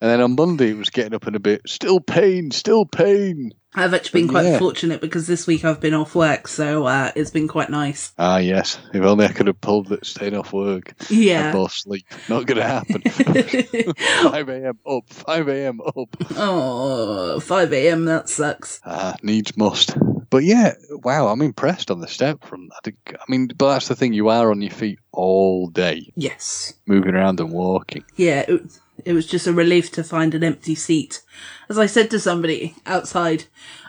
And 0.00 0.08
then 0.08 0.20
on 0.20 0.36
Monday 0.36 0.70
it 0.70 0.76
was 0.76 0.90
getting 0.90 1.12
up 1.14 1.26
in 1.26 1.34
a 1.34 1.40
bit, 1.40 1.62
still 1.66 1.98
pain, 1.98 2.52
still 2.52 2.84
pain. 2.86 3.50
I've 3.78 3.94
actually 3.94 4.22
been 4.22 4.28
quite 4.30 4.46
yeah. 4.46 4.58
fortunate 4.58 5.00
because 5.00 5.26
this 5.26 5.46
week 5.46 5.64
I've 5.64 5.80
been 5.80 5.94
off 5.94 6.14
work, 6.14 6.48
so 6.48 6.86
uh, 6.86 7.12
it's 7.14 7.30
been 7.30 7.46
quite 7.46 7.70
nice. 7.70 8.12
Ah, 8.18 8.38
yes. 8.38 8.78
If 8.92 9.02
only 9.02 9.24
I 9.24 9.32
could 9.32 9.46
have 9.46 9.60
pulled 9.60 9.92
it, 9.92 10.04
stayed 10.04 10.34
off 10.34 10.52
work. 10.52 10.94
Yeah. 11.08 11.52
More 11.52 11.70
sleep. 11.70 12.06
Not 12.28 12.46
going 12.46 12.58
to 12.58 12.66
happen. 12.66 13.02
5 14.32 14.48
a.m. 14.48 14.78
up, 14.84 15.08
5 15.08 15.48
a.m. 15.48 15.80
up. 15.80 16.16
Oh, 16.36 17.38
5 17.40 17.72
a.m. 17.72 18.04
That 18.06 18.28
sucks. 18.28 18.80
Ah, 18.84 19.14
needs 19.22 19.56
must. 19.56 19.96
But 20.30 20.44
yeah, 20.44 20.74
wow, 20.90 21.28
I'm 21.28 21.40
impressed 21.40 21.90
on 21.90 22.00
the 22.00 22.08
step 22.08 22.44
from 22.44 22.68
I, 22.76 22.80
think, 22.84 23.14
I 23.14 23.24
mean, 23.28 23.48
but 23.56 23.72
that's 23.72 23.88
the 23.88 23.96
thing, 23.96 24.12
you 24.12 24.28
are 24.28 24.50
on 24.50 24.60
your 24.60 24.70
feet 24.70 24.98
all 25.12 25.68
day, 25.68 26.12
Yes. 26.16 26.74
moving 26.86 27.14
around 27.14 27.40
and 27.40 27.50
walking. 27.50 28.04
Yeah, 28.16 28.44
it, 28.46 28.60
it 29.04 29.12
was 29.12 29.26
just 29.26 29.46
a 29.46 29.52
relief 29.52 29.90
to 29.92 30.04
find 30.04 30.34
an 30.34 30.44
empty 30.44 30.74
seat. 30.74 31.22
As 31.68 31.78
I 31.78 31.86
said 31.86 32.10
to 32.10 32.20
somebody 32.20 32.74
outside, 32.86 33.44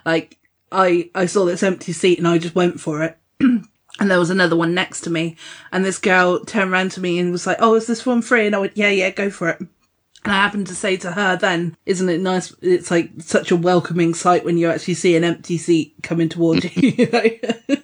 like, 0.05 0.37
I, 0.71 1.09
I 1.15 1.25
saw 1.25 1.45
this 1.45 1.63
empty 1.63 1.93
seat 1.93 2.19
and 2.19 2.27
I 2.27 2.37
just 2.37 2.55
went 2.55 2.79
for 2.79 3.03
it. 3.03 3.17
and 3.39 3.65
there 3.99 4.19
was 4.19 4.29
another 4.29 4.55
one 4.55 4.73
next 4.73 5.01
to 5.01 5.09
me 5.09 5.35
and 5.71 5.83
this 5.83 5.97
girl 5.97 6.43
turned 6.43 6.71
around 6.71 6.91
to 6.91 7.01
me 7.01 7.19
and 7.19 7.31
was 7.31 7.47
like, 7.47 7.57
Oh, 7.59 7.75
is 7.75 7.87
this 7.87 8.05
one 8.05 8.21
free? 8.21 8.45
And 8.47 8.55
I 8.55 8.59
went, 8.59 8.77
yeah, 8.77 8.89
yeah, 8.89 9.09
go 9.09 9.29
for 9.29 9.49
it. 9.49 9.59
And 9.59 10.33
I 10.33 10.41
happened 10.41 10.67
to 10.67 10.75
say 10.75 10.97
to 10.97 11.11
her 11.11 11.37
then, 11.37 11.77
isn't 11.85 12.09
it 12.09 12.19
nice? 12.19 12.53
It's 12.61 12.91
like 12.91 13.11
such 13.19 13.51
a 13.51 13.55
welcoming 13.55 14.13
sight 14.13 14.43
when 14.43 14.57
you 14.57 14.69
actually 14.69 14.95
see 14.95 15.15
an 15.15 15.23
empty 15.23 15.57
seat 15.57 15.95
coming 16.03 16.29
towards 16.29 16.75
you. 16.75 17.07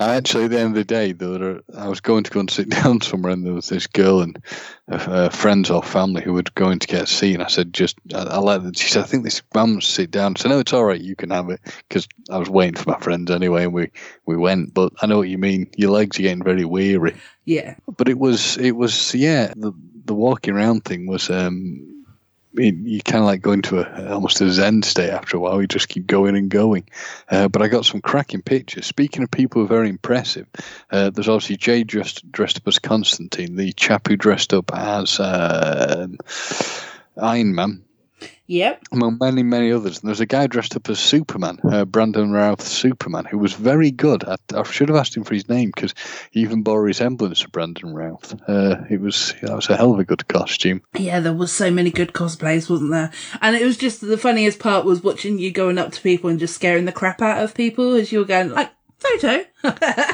I 0.00 0.14
actually, 0.16 0.44
at 0.44 0.50
the 0.50 0.58
end 0.60 0.68
of 0.70 0.74
the 0.74 0.84
day, 0.84 1.12
there 1.12 1.60
I 1.76 1.88
was 1.88 2.00
going 2.00 2.24
to 2.24 2.30
go 2.30 2.40
and 2.40 2.50
sit 2.50 2.68
down 2.82 3.00
somewhere, 3.00 3.32
and 3.32 3.46
there 3.46 3.54
was 3.54 3.68
this 3.68 3.86
girl 3.86 4.22
and 4.22 4.42
uh, 4.90 5.28
friends 5.30 5.70
or 5.70 5.82
family 5.82 6.22
who 6.22 6.32
were 6.34 6.42
going 6.54 6.78
to 6.80 6.86
get 6.86 7.02
a 7.04 7.06
seat. 7.06 7.34
And 7.34 7.42
I 7.42 7.48
said, 7.48 7.72
"Just, 7.72 7.96
I, 8.14 8.22
I 8.24 8.38
let 8.38 8.62
them." 8.62 8.72
She 8.74 8.90
said, 8.90 9.02
"I 9.04 9.06
think 9.06 9.24
this 9.24 9.42
mum 9.54 9.80
sit 9.80 10.10
down." 10.10 10.36
So 10.36 10.48
"No, 10.48 10.58
it's 10.60 10.72
all 10.72 10.84
right. 10.84 11.00
You 11.00 11.16
can 11.16 11.30
have 11.30 11.50
it." 11.50 11.60
Because 11.88 12.08
I 12.30 12.38
was 12.38 12.50
waiting 12.50 12.76
for 12.76 12.90
my 12.90 12.98
friends 12.98 13.30
anyway, 13.30 13.64
and 13.64 13.74
we 13.74 13.90
we 14.26 14.36
went. 14.36 14.74
But 14.74 14.92
I 15.02 15.06
know 15.06 15.18
what 15.18 15.28
you 15.28 15.38
mean. 15.38 15.70
Your 15.76 15.90
legs 15.92 16.18
are 16.18 16.22
getting 16.22 16.44
very 16.44 16.64
weary. 16.64 17.14
yeah. 17.44 17.76
But 17.96 18.08
it 18.08 18.18
was, 18.18 18.56
it 18.58 18.72
was, 18.72 19.14
yeah. 19.14 19.52
The 19.56 19.72
the 20.06 20.14
walking 20.14 20.54
around 20.54 20.84
thing 20.84 21.06
was. 21.06 21.30
um 21.30 21.93
you 22.56 23.02
kind 23.02 23.22
of 23.22 23.26
like 23.26 23.42
go 23.42 23.52
into 23.52 23.80
a 23.80 24.12
almost 24.12 24.40
a 24.40 24.50
zen 24.50 24.82
state 24.82 25.10
after 25.10 25.36
a 25.36 25.40
while. 25.40 25.60
You 25.60 25.66
just 25.66 25.88
keep 25.88 26.06
going 26.06 26.36
and 26.36 26.48
going. 26.48 26.88
Uh, 27.30 27.48
but 27.48 27.62
I 27.62 27.68
got 27.68 27.84
some 27.84 28.00
cracking 28.00 28.42
pictures. 28.42 28.86
Speaking 28.86 29.22
of 29.22 29.30
people 29.30 29.60
who 29.60 29.66
are 29.66 29.68
very 29.68 29.88
impressive, 29.88 30.46
uh, 30.90 31.10
there's 31.10 31.28
obviously 31.28 31.56
Jay 31.56 31.84
dressed 31.84 32.30
dressed 32.30 32.58
up 32.58 32.68
as 32.68 32.78
Constantine, 32.78 33.56
the 33.56 33.72
chap 33.72 34.08
who 34.08 34.16
dressed 34.16 34.54
up 34.54 34.72
as 34.72 35.18
uh, 35.18 36.06
Iron 37.20 37.54
Man. 37.54 37.84
Yep. 38.46 38.82
Among 38.92 39.18
many, 39.18 39.42
many 39.42 39.72
others. 39.72 40.00
And 40.00 40.08
there's 40.08 40.20
a 40.20 40.26
guy 40.26 40.46
dressed 40.46 40.76
up 40.76 40.90
as 40.90 40.98
Superman, 40.98 41.58
uh, 41.64 41.84
Brandon 41.86 42.30
Routh 42.30 42.60
Superman, 42.60 43.24
who 43.24 43.38
was 43.38 43.54
very 43.54 43.90
good. 43.90 44.22
I, 44.24 44.36
I 44.54 44.62
should 44.64 44.88
have 44.90 44.98
asked 44.98 45.16
him 45.16 45.24
for 45.24 45.34
his 45.34 45.48
name 45.48 45.72
because 45.74 45.94
he 46.30 46.40
even 46.40 46.62
bore 46.62 46.80
a 46.80 46.82
resemblance 46.82 47.40
to 47.40 47.48
Brandon 47.48 47.94
Routh. 47.94 48.38
Uh, 48.46 48.82
it 48.90 49.00
was 49.00 49.34
that 49.42 49.54
was 49.54 49.70
a 49.70 49.76
hell 49.76 49.92
of 49.92 49.98
a 49.98 50.04
good 50.04 50.28
costume. 50.28 50.82
Yeah, 50.98 51.20
there 51.20 51.32
was 51.32 51.52
so 51.52 51.70
many 51.70 51.90
good 51.90 52.12
cosplays, 52.12 52.68
wasn't 52.68 52.90
there? 52.90 53.10
And 53.40 53.56
it 53.56 53.64
was 53.64 53.78
just 53.78 54.00
the 54.02 54.18
funniest 54.18 54.58
part 54.58 54.84
was 54.84 55.02
watching 55.02 55.38
you 55.38 55.50
going 55.50 55.78
up 55.78 55.92
to 55.92 56.00
people 56.02 56.28
and 56.28 56.38
just 56.38 56.54
scaring 56.54 56.84
the 56.84 56.92
crap 56.92 57.22
out 57.22 57.42
of 57.42 57.54
people 57.54 57.94
as 57.94 58.12
you 58.12 58.18
were 58.18 58.24
going 58.24 58.50
like 58.50 58.70
photo. 59.04 59.44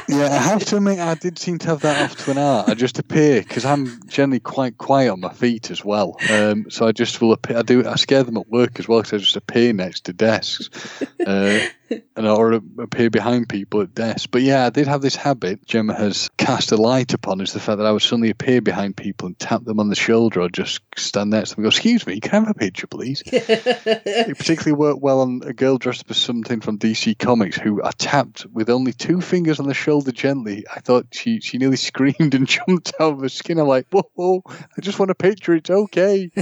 yeah, 0.07 0.29
I 0.31 0.37
have 0.37 0.65
to 0.65 0.77
admit, 0.77 0.99
I 0.99 1.15
did 1.15 1.39
seem 1.39 1.57
to 1.59 1.67
have 1.67 1.81
that 1.81 2.01
off 2.03 2.25
to 2.25 2.31
an 2.31 2.37
art. 2.37 2.69
I 2.69 2.73
just 2.73 2.99
appear 2.99 3.41
because 3.41 3.65
I'm 3.65 4.01
generally 4.07 4.39
quite 4.39 4.77
quiet 4.77 5.11
on 5.11 5.19
my 5.19 5.33
feet 5.33 5.71
as 5.71 5.83
well. 5.83 6.17
Um, 6.29 6.69
so 6.69 6.87
I 6.87 6.91
just 6.91 7.21
will 7.21 7.33
appear. 7.33 7.57
I 7.57 7.61
do. 7.61 7.87
I 7.87 7.95
scare 7.95 8.23
them 8.23 8.37
at 8.37 8.47
work 8.49 8.79
as 8.79 8.87
well 8.87 8.99
because 8.99 9.13
I 9.13 9.17
just 9.17 9.35
appear 9.35 9.73
next 9.73 10.05
to 10.05 10.13
desks, 10.13 10.69
uh, 11.25 11.59
and 12.15 12.27
or 12.27 12.53
appear 12.79 13.09
behind 13.09 13.49
people 13.49 13.81
at 13.81 13.93
desks. 13.93 14.27
But 14.27 14.41
yeah, 14.41 14.65
I 14.65 14.69
did 14.69 14.87
have 14.87 15.01
this 15.01 15.15
habit. 15.15 15.65
Gemma 15.65 15.93
has 15.93 16.29
cast 16.37 16.71
a 16.71 16.77
light 16.77 17.13
upon 17.13 17.41
is 17.41 17.53
the 17.53 17.59
fact 17.59 17.77
that 17.77 17.87
I 17.87 17.91
would 17.91 18.01
suddenly 18.01 18.29
appear 18.29 18.61
behind 18.61 18.97
people 18.97 19.27
and 19.27 19.37
tap 19.39 19.63
them 19.63 19.79
on 19.79 19.89
the 19.89 19.95
shoulder 19.95 20.41
or 20.41 20.49
just 20.49 20.81
stand 20.97 21.31
next 21.31 21.49
to 21.49 21.55
them 21.55 21.65
and 21.65 21.71
go, 21.71 21.75
"Excuse 21.75 22.05
me, 22.05 22.19
can 22.19 22.31
I 22.31 22.39
have 22.39 22.49
a 22.49 22.53
picture, 22.53 22.87
please?" 22.87 23.23
it 23.25 24.37
particularly 24.37 24.77
worked 24.77 25.01
well 25.01 25.21
on 25.21 25.41
a 25.45 25.53
girl 25.53 25.77
dressed 25.77 26.01
up 26.01 26.11
as 26.11 26.17
something 26.17 26.61
from 26.61 26.77
DC 26.77 27.17
Comics 27.17 27.57
who 27.57 27.83
I 27.83 27.91
tapped 27.97 28.45
with 28.47 28.69
only 28.69 28.93
two 28.93 29.21
fingers 29.21 29.59
on 29.59 29.67
the 29.67 29.73
shoulder 29.73 30.11
gently. 30.11 30.65
I 30.73 30.79
thought 30.79 31.07
she, 31.11 31.39
she 31.41 31.57
nearly 31.57 31.77
screamed 31.91 32.33
and 32.33 32.47
jumped 32.47 32.93
out 32.99 33.13
of 33.13 33.21
her 33.21 33.29
skin. 33.29 33.59
I'm 33.59 33.67
like, 33.67 33.87
whoa, 33.89 34.09
whoa, 34.13 34.43
I 34.47 34.81
just 34.81 34.99
want 34.99 35.11
a 35.11 35.15
picture. 35.15 35.53
It's 35.53 35.69
okay. 35.69 36.31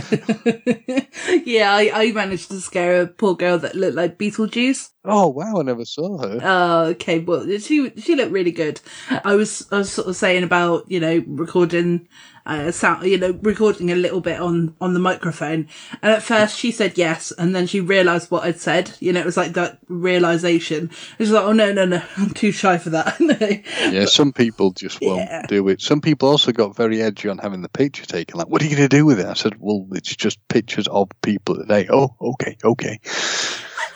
yeah, 1.46 1.74
I, 1.74 1.92
I 1.94 2.12
managed 2.12 2.50
to 2.50 2.62
scare 2.62 3.02
a 3.02 3.08
poor 3.08 3.36
girl 3.36 3.58
that 3.60 3.76
looked 3.76 3.96
like 3.96 4.18
Beetlejuice. 4.18 4.92
Oh 5.06 5.28
wow, 5.30 5.60
I 5.60 5.64
never 5.64 5.86
saw 5.86 6.18
her. 6.18 6.40
Oh, 6.44 6.84
okay. 6.88 7.20
Well, 7.20 7.46
she 7.60 7.92
she 7.98 8.16
looked 8.16 8.32
really 8.34 8.52
good. 8.52 8.82
I 9.24 9.36
was 9.36 9.68
I 9.72 9.78
was 9.78 9.92
sort 9.92 10.08
of 10.10 10.16
saying 10.16 10.44
about 10.44 10.90
you 10.92 11.00
know 11.00 11.24
recording 11.26 12.08
uh, 12.46 12.72
sound, 12.72 13.06
you 13.06 13.18
know, 13.18 13.38
recording 13.44 13.92
a 13.92 13.96
little 13.96 14.20
bit 14.20 14.42
on 14.42 14.76
on 14.82 14.94
the 14.94 15.00
microphone. 15.00 15.70
And 16.02 16.12
at 16.12 16.24
first 16.24 16.58
she 16.58 16.72
said 16.72 16.98
yes, 16.98 17.32
and 17.38 17.56
then 17.56 17.66
she 17.66 17.80
realised 17.80 18.30
what 18.30 18.44
I'd 18.44 18.60
said. 18.60 18.92
You 19.00 19.14
know, 19.14 19.22
it 19.22 19.26
was 19.26 19.38
like 19.38 19.54
that 19.54 19.80
realization. 19.88 20.92
It 21.14 21.20
was 21.20 21.32
like, 21.32 21.46
oh 21.46 21.54
no, 21.54 21.72
no, 21.72 21.86
no, 21.86 22.02
I'm 22.18 22.32
too 22.32 22.52
shy 22.52 22.78
for 22.78 22.90
that. 22.90 23.16
yeah, 23.94 24.06
some 24.06 24.34
people 24.34 24.72
just 24.72 25.00
won't 25.02 25.20
Yeah. 25.22 25.46
do 25.48 25.68
it. 25.70 25.80
Some 25.82 26.02
people 26.02 26.28
also 26.28 26.52
got 26.52 26.76
very 26.76 27.02
edgy 27.02 27.30
on 27.30 27.38
having 27.38 27.62
the 27.62 27.70
picture 27.70 28.06
taken. 28.06 28.38
Like, 28.38 28.50
what 28.50 28.62
are 28.62 28.66
you 28.66 28.76
going 28.76 28.90
to 28.90 28.98
do 28.98 29.06
with 29.06 29.20
it? 29.20 29.28
I 29.28 29.34
said, 29.34 29.54
well, 29.60 29.88
it's 29.92 30.16
just 30.16 30.46
pictures 30.50 30.88
of 30.88 31.10
people 31.22 31.56
today. 31.56 31.88
Oh, 31.90 32.16
okay, 32.20 32.58
okay. 32.64 33.00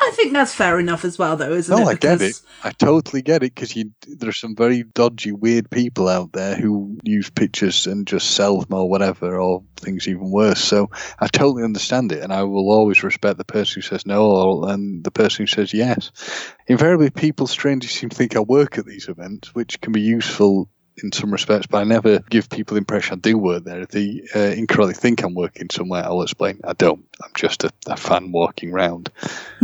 I 0.04 0.12
think 0.16 0.34
that's 0.34 0.54
fair 0.54 0.80
enough 0.80 1.06
as 1.06 1.18
well, 1.18 1.36
though, 1.38 1.54
isn't 1.54 1.76
No, 1.76 1.88
it? 1.88 1.92
I 1.92 1.96
get 1.96 2.22
it. 2.22 2.40
I 2.64 2.72
totally 2.72 3.22
get 3.22 3.44
it 3.44 3.56
because 3.56 3.74
there's 4.08 4.40
some 4.40 4.56
very 4.56 4.84
dodgy, 4.84 5.32
weird 5.32 5.70
people 5.70 6.08
out 6.10 6.34
there 6.34 6.56
who 6.56 6.98
use 7.04 7.30
pictures 7.30 7.88
and 7.88 8.06
just 8.06 8.32
sell 8.32 8.60
them 8.60 8.78
or 8.78 8.90
whatever, 8.90 9.40
or 9.40 9.64
things 9.78 10.08
even 10.08 10.30
worse. 10.30 10.62
So 10.62 10.90
I 11.20 11.28
totally 11.28 11.64
understand 11.64 12.12
it, 12.12 12.22
and 12.22 12.34
I 12.34 12.44
will 12.44 12.72
always 12.72 13.04
respect 13.04 13.38
the 13.38 13.46
person 13.46 13.82
who 13.82 13.88
says 13.88 14.06
no 14.06 14.26
or, 14.26 14.70
and 14.70 15.04
the 15.04 15.12
person 15.12 15.44
who 15.44 15.48
says 15.48 15.74
yes. 15.74 16.12
Invariably, 16.68 17.10
people 17.10 17.48
strangely 17.48 17.90
seem 17.90 18.10
to 18.10 18.16
think 18.16 18.36
I 18.36 18.42
work 18.42 18.78
at 18.78 18.86
these 18.86 19.08
events, 19.08 19.56
which 19.56 19.80
can 19.82 19.94
be 19.94 20.02
useful 20.02 20.70
in 21.02 21.12
some 21.12 21.32
respects, 21.32 21.68
but 21.68 21.80
I 21.80 21.84
never 21.84 22.20
give 22.20 22.50
people 22.50 22.76
the 22.76 22.80
impression 22.80 23.16
I 23.16 23.20
do 23.20 23.38
work 23.38 23.64
there. 23.64 23.82
If 23.82 23.90
they 23.90 24.22
uh, 24.36 24.40
incorrectly 24.40 24.94
think 24.94 25.24
I'm 25.24 25.34
working 25.34 25.70
somewhere, 25.72 26.04
I'll 26.04 26.22
explain 26.22 26.60
I 26.64 26.74
don't. 26.74 27.06
I'm 27.24 27.32
just 27.36 27.64
a, 27.64 27.72
a 27.88 27.98
fan 27.98 28.32
walking 28.32 28.72
round. 28.72 29.10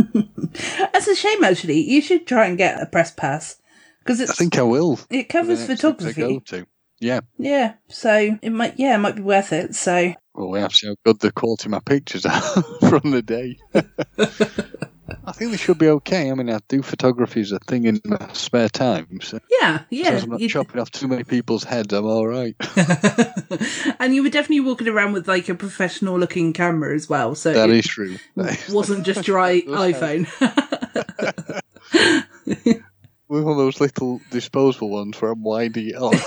That's 0.92 1.06
a 1.06 1.14
shame, 1.14 1.44
actually. 1.44 1.80
You 1.80 2.00
should 2.00 2.26
try 2.26 2.46
and 2.46 2.58
get 2.58 2.82
a 2.82 2.86
press 2.86 3.12
pass 3.12 3.60
because 4.00 4.20
I 4.28 4.32
think 4.32 4.58
I 4.58 4.62
will. 4.62 4.98
it 5.10 5.28
covers 5.28 5.66
place 5.66 5.70
I 5.70 5.74
photography. 5.74 6.20
go 6.20 6.38
to. 6.40 6.66
Yeah. 7.00 7.20
Yeah, 7.38 7.74
so 7.88 8.38
it 8.42 8.50
might 8.50 8.78
yeah, 8.78 8.94
it 8.96 8.98
might 8.98 9.16
be 9.16 9.22
worth 9.22 9.52
it. 9.52 9.74
So 9.74 10.14
Well, 10.34 10.50
we 10.50 10.60
have 10.60 10.72
to 10.72 10.76
see 10.76 10.86
how 10.88 10.96
good 11.04 11.20
the 11.20 11.32
quality 11.32 11.66
of 11.66 11.70
my 11.70 11.80
pictures 11.80 12.26
are 12.26 12.40
from 12.88 13.10
the 13.10 13.22
day. 13.22 13.56
I 15.24 15.32
think 15.32 15.50
they 15.50 15.56
should 15.56 15.78
be 15.78 15.88
okay. 15.88 16.30
I 16.30 16.34
mean, 16.34 16.50
I 16.50 16.58
do 16.68 16.82
photography 16.82 17.40
as 17.40 17.52
a 17.52 17.58
thing 17.60 17.84
in 17.84 18.00
my 18.04 18.28
spare 18.32 18.68
time. 18.68 19.20
So 19.22 19.40
yeah, 19.60 19.82
yeah, 19.90 20.10
as 20.10 20.24
I'm 20.24 20.30
not 20.30 20.40
chopping 20.48 20.80
off 20.80 20.90
too 20.90 21.08
many 21.08 21.24
people's 21.24 21.64
heads, 21.64 21.92
I'm 21.92 22.04
all 22.06 22.26
right. 22.26 22.54
and 24.00 24.14
you 24.14 24.22
were 24.22 24.28
definitely 24.30 24.60
walking 24.60 24.88
around 24.88 25.12
with 25.12 25.28
like 25.28 25.48
a 25.48 25.54
professional 25.54 26.18
looking 26.18 26.52
camera 26.52 26.94
as 26.94 27.08
well. 27.08 27.34
So 27.34 27.52
that 27.52 27.70
is 27.70 27.86
true. 27.86 28.16
That 28.36 28.58
is- 28.68 28.72
wasn't 28.74 29.04
just 29.04 29.26
your 29.28 29.38
i- 29.38 29.62
iPhone. 29.62 30.26
With 33.28 33.44
one 33.44 33.52
of 33.52 33.58
those 33.58 33.80
little 33.80 34.20
disposable 34.32 34.90
ones 34.90 35.20
where 35.22 35.30
I'm 35.30 35.42
winding 35.44 35.90
it 35.90 35.94
on. 35.94 36.18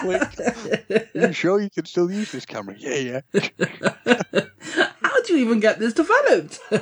Click. 0.00 1.08
you 1.14 1.32
sure 1.32 1.60
you 1.60 1.70
can 1.70 1.86
still 1.86 2.10
use 2.10 2.32
this 2.32 2.44
camera? 2.46 2.74
Yeah, 2.76 3.20
yeah. 3.32 4.89
How 5.20 5.26
do 5.26 5.34
you 5.34 5.44
even 5.44 5.60
get 5.60 5.78
this 5.78 5.92
developed? 5.92 6.60
I 6.72 6.78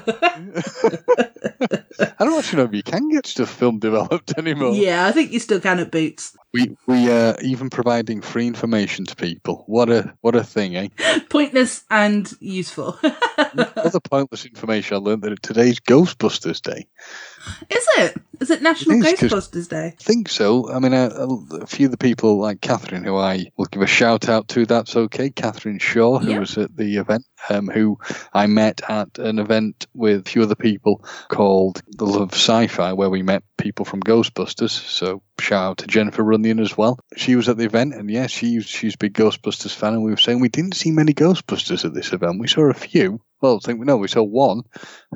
don't 2.24 2.38
actually 2.38 2.58
know 2.58 2.66
if 2.66 2.72
you 2.72 2.84
can 2.84 3.08
get 3.08 3.26
stuff 3.26 3.50
film 3.50 3.80
developed 3.80 4.38
anymore. 4.38 4.74
yeah, 4.74 5.06
I 5.06 5.10
think 5.10 5.32
you 5.32 5.40
still 5.40 5.58
can 5.58 5.80
at 5.80 5.90
Boots. 5.90 6.36
We 6.52 6.76
we 6.86 7.10
uh, 7.10 7.34
even 7.42 7.68
providing 7.68 8.20
free 8.20 8.46
information 8.46 9.06
to 9.06 9.16
people. 9.16 9.64
What 9.66 9.90
a 9.90 10.14
what 10.20 10.36
a 10.36 10.44
thing, 10.44 10.76
eh? 10.76 10.86
Pointless 11.30 11.84
and 11.90 12.32
useful. 12.38 12.96
Other 13.02 13.98
pointless 13.98 14.46
information 14.46 14.96
I 14.96 15.00
learned 15.00 15.22
that 15.22 15.42
today's 15.42 15.80
Ghostbusters 15.80 16.62
Day. 16.62 16.86
Is 17.70 17.86
it? 17.98 18.16
Is 18.40 18.50
it 18.50 18.62
National 18.62 19.02
It 19.02 19.20
is, 19.20 19.32
Ghostbusters 19.32 19.68
Day? 19.68 19.86
I 19.98 20.02
think 20.02 20.28
so. 20.28 20.70
I 20.70 20.78
mean, 20.78 20.92
a, 20.92 21.08
a 21.08 21.66
few 21.66 21.86
of 21.86 21.90
the 21.90 21.98
people 21.98 22.38
like 22.38 22.60
Catherine, 22.60 23.02
who 23.02 23.16
I 23.16 23.46
will 23.56 23.66
give 23.66 23.82
a 23.82 23.86
shout 23.86 24.28
out 24.28 24.48
to. 24.48 24.64
That's 24.64 24.94
okay. 24.94 25.30
Catherine 25.30 25.78
Shaw, 25.78 26.18
who 26.18 26.30
Yep. 26.30 26.40
was 26.40 26.58
at 26.58 26.76
the 26.76 26.96
event, 26.98 27.24
um, 27.50 27.66
who 27.68 27.98
I 28.32 28.46
met 28.46 28.80
at 28.88 29.18
an 29.18 29.38
event 29.38 29.86
with 29.94 30.26
a 30.26 30.30
few 30.30 30.42
other 30.42 30.54
people 30.54 31.04
called 31.28 31.82
The 31.88 32.04
Love 32.06 32.32
Sci-Fi, 32.32 32.92
where 32.92 33.10
we 33.10 33.22
met 33.22 33.42
people 33.56 33.84
from 33.84 34.00
Ghostbusters. 34.02 34.70
So 34.70 35.22
shout 35.40 35.64
out 35.70 35.78
to 35.78 35.86
Jennifer 35.88 36.22
Runyon 36.22 36.60
as 36.60 36.76
well. 36.76 36.98
She 37.16 37.34
was 37.34 37.48
at 37.48 37.56
the 37.56 37.64
event, 37.64 37.94
and 37.94 38.08
yes, 38.10 38.30
she's 38.30 38.66
she's 38.66 38.94
a 38.94 38.98
big 38.98 39.14
Ghostbusters 39.14 39.74
fan. 39.74 39.94
And 39.94 40.04
we 40.04 40.10
were 40.10 40.16
saying 40.16 40.40
we 40.40 40.48
didn't 40.48 40.76
see 40.76 40.92
many 40.92 41.12
Ghostbusters 41.12 41.84
at 41.84 41.94
this 41.94 42.12
event. 42.12 42.38
We 42.40 42.46
saw 42.48 42.70
a 42.70 42.74
few. 42.74 43.20
Well, 43.40 43.56
I 43.56 43.66
think 43.66 43.78
we 43.78 43.86
know 43.86 43.96
we 43.96 44.08
saw 44.08 44.22
one, 44.22 44.62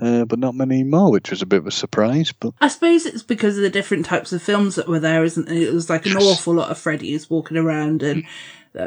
uh, 0.00 0.24
but 0.24 0.38
not 0.38 0.54
many 0.54 0.84
more, 0.84 1.10
which 1.10 1.30
was 1.30 1.42
a 1.42 1.46
bit 1.46 1.58
of 1.58 1.66
a 1.66 1.70
surprise. 1.72 2.32
But 2.32 2.54
I 2.60 2.68
suppose 2.68 3.04
it's 3.06 3.22
because 3.22 3.56
of 3.56 3.62
the 3.62 3.70
different 3.70 4.06
types 4.06 4.32
of 4.32 4.42
films 4.42 4.76
that 4.76 4.88
were 4.88 5.00
there, 5.00 5.24
isn't 5.24 5.48
it? 5.48 5.62
It 5.62 5.72
was 5.72 5.90
like 5.90 6.06
an 6.06 6.16
awful 6.16 6.54
lot 6.54 6.70
of 6.70 6.78
Freddy's 6.78 7.28
walking 7.28 7.56
around 7.56 8.02
and 8.02 8.24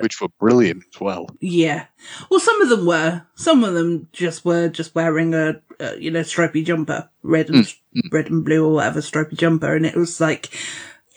which 0.02 0.20
were 0.22 0.30
brilliant 0.40 0.84
as 0.94 1.00
well. 1.02 1.28
yeah. 1.42 1.86
Well, 2.32 2.40
some 2.40 2.62
of 2.62 2.70
them 2.70 2.86
were. 2.86 3.24
Some 3.36 3.64
of 3.64 3.74
them 3.74 4.08
just 4.14 4.44
were 4.46 4.68
just 4.70 4.96
wearing 4.96 5.34
a, 5.34 5.62
a 5.80 5.98
you 6.00 6.12
know 6.12 6.24
stripy 6.24 6.64
jumper, 6.64 7.10
red 7.22 7.50
and 7.50 7.72
red 8.12 8.30
and 8.30 8.44
blue 8.46 8.66
or 8.66 8.74
whatever 8.74 9.02
stripy 9.02 9.36
jumper, 9.36 9.76
and 9.76 9.86
it 9.86 9.96
was 9.96 10.20
like, 10.22 10.50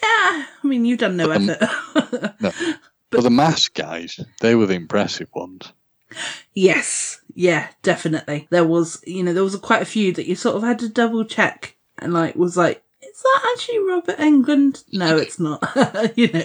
yeah. 0.03 0.45
I 0.63 0.67
mean, 0.67 0.85
you've 0.85 0.99
done 0.99 1.17
no 1.17 1.31
Um, 1.33 1.49
effort. 1.49 2.35
No. 2.41 2.53
But 3.11 3.23
the 3.23 3.31
mask 3.45 3.75
guys, 3.75 4.21
they 4.41 4.55
were 4.55 4.67
the 4.67 4.75
impressive 4.75 5.29
ones. 5.35 5.73
Yes, 6.55 7.21
yeah, 7.39 7.69
definitely. 7.83 8.49
There 8.51 8.65
was, 8.65 9.01
you 9.07 9.23
know, 9.23 9.33
there 9.33 9.45
was 9.45 9.55
quite 9.59 9.81
a 9.81 9.85
few 9.85 10.13
that 10.15 10.27
you 10.27 10.35
sort 10.35 10.57
of 10.57 10.65
had 10.65 10.81
to 10.81 10.89
double 10.89 11.25
check 11.25 11.77
and 11.99 12.13
like 12.13 12.35
was 12.35 12.57
like, 12.57 12.83
is 13.01 13.23
that 13.23 13.53
actually 13.53 13.79
Robert 13.79 14.17
Englund? 14.19 14.83
No, 14.93 15.17
it's 15.17 15.39
not. 15.39 15.63
you 16.17 16.33
know. 16.33 16.45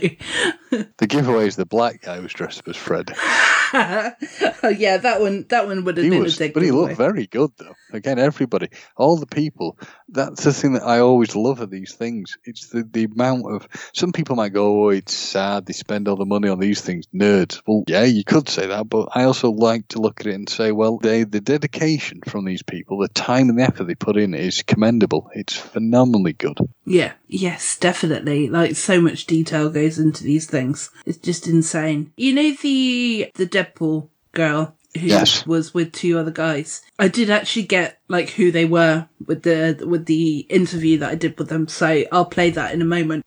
The 0.97 1.07
giveaway 1.07 1.47
is 1.47 1.55
the 1.55 1.65
black 1.65 2.01
guy 2.01 2.19
was 2.19 2.31
dressed 2.33 2.59
up 2.59 2.67
as 2.69 2.77
Fred. 2.77 3.11
oh 3.15 4.69
yeah, 4.77 4.97
that 4.97 5.19
one 5.21 5.45
that 5.49 5.67
one 5.67 5.83
would 5.85 5.97
have 5.97 6.03
He 6.03 6.09
been 6.09 6.21
was, 6.21 6.35
a 6.35 6.39
dig 6.39 6.53
but 6.53 6.63
he 6.63 6.67
giveaway. 6.69 6.87
looked 6.89 6.97
very 6.97 7.27
good 7.27 7.51
though. 7.57 7.73
Again, 7.91 8.19
everybody, 8.19 8.69
all 8.95 9.17
the 9.17 9.25
people. 9.27 9.77
That's 10.09 10.43
the 10.43 10.53
thing 10.53 10.73
that 10.73 10.83
I 10.83 10.99
always 10.99 11.35
love 11.35 11.61
at 11.61 11.69
these 11.71 11.93
things. 11.93 12.37
It's 12.43 12.67
the, 12.69 12.83
the 12.83 13.05
amount 13.05 13.45
of. 13.51 13.67
Some 13.93 14.11
people 14.11 14.35
might 14.35 14.53
go, 14.53 14.85
"Oh, 14.85 14.89
it's 14.89 15.13
sad. 15.13 15.65
They 15.65 15.73
spend 15.73 16.07
all 16.07 16.15
the 16.15 16.25
money 16.25 16.49
on 16.49 16.59
these 16.59 16.81
things, 16.81 17.05
nerds." 17.13 17.61
Well, 17.65 17.83
yeah, 17.87 18.03
you 18.03 18.23
could 18.23 18.47
say 18.49 18.67
that, 18.67 18.87
but 18.89 19.09
I 19.15 19.23
also 19.23 19.51
like 19.51 19.87
to 19.89 19.99
look 19.99 20.19
at 20.21 20.27
it 20.27 20.35
and 20.35 20.47
say, 20.49 20.71
well, 20.71 20.97
they, 20.97 21.23
the 21.23 21.41
dedication 21.41 22.21
from 22.27 22.45
these 22.45 22.63
people, 22.63 22.99
the 22.99 23.07
time 23.09 23.49
and 23.49 23.57
the 23.59 23.63
effort 23.63 23.85
they 23.85 23.95
put 23.95 24.17
in 24.17 24.33
is 24.33 24.63
commendable. 24.63 25.29
It's 25.33 25.55
phenomenally 25.57 26.33
good. 26.33 26.57
Yeah, 26.85 27.13
yes, 27.33 27.77
definitely. 27.77 28.47
Like 28.49 28.75
so 28.75 29.01
much 29.01 29.25
detail 29.25 29.69
goes 29.69 29.97
into 29.99 30.23
these 30.23 30.45
things. 30.45 30.89
It's 31.05 31.17
just 31.17 31.47
insane. 31.47 32.13
You 32.15 32.33
know 32.33 32.51
the 32.61 33.29
the 33.35 33.47
Deadpool 33.47 34.09
girl 34.33 34.75
who 34.99 35.07
Yes. 35.07 35.45
was 35.47 35.73
with 35.73 35.91
two 35.91 36.19
other 36.19 36.31
guys. 36.31 36.83
I 36.99 37.07
did 37.07 37.29
actually 37.31 37.63
get 37.63 37.99
like 38.07 38.29
who 38.29 38.51
they 38.51 38.65
were 38.65 39.07
with 39.25 39.41
the 39.43 39.83
with 39.87 40.05
the 40.05 40.39
interview 40.49 40.99
that 40.99 41.09
I 41.11 41.15
did 41.15 41.37
with 41.39 41.49
them. 41.49 41.67
So 41.67 42.03
I'll 42.11 42.25
play 42.25 42.51
that 42.51 42.73
in 42.73 42.81
a 42.81 42.85
moment. 42.85 43.23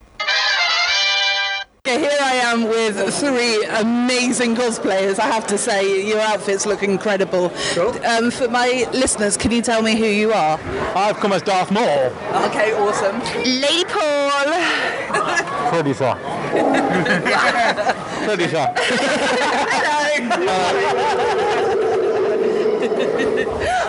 Okay, 1.86 2.00
here 2.00 2.18
I 2.20 2.34
am 2.34 2.64
with 2.64 3.14
three 3.14 3.64
amazing 3.64 4.56
cosplayers. 4.56 5.20
I 5.20 5.26
have 5.26 5.46
to 5.46 5.56
say, 5.56 6.04
your 6.04 6.18
outfits 6.18 6.66
look 6.66 6.82
incredible. 6.82 7.52
Um, 8.04 8.32
for 8.32 8.48
my 8.48 8.88
listeners, 8.92 9.36
can 9.36 9.52
you 9.52 9.62
tell 9.62 9.82
me 9.82 9.96
who 9.96 10.04
you 10.04 10.32
are? 10.32 10.58
I've 10.96 11.18
come 11.18 11.32
as 11.32 11.42
Darth 11.42 11.70
Maul. 11.70 12.12
Okay, 12.46 12.74
awesome. 12.74 13.20
Lady 13.44 13.84
Paul. 13.84 14.32
Pretty 15.70 15.94
sure. 15.94 16.16
Pretty 18.26 18.48
sure. 18.48 18.66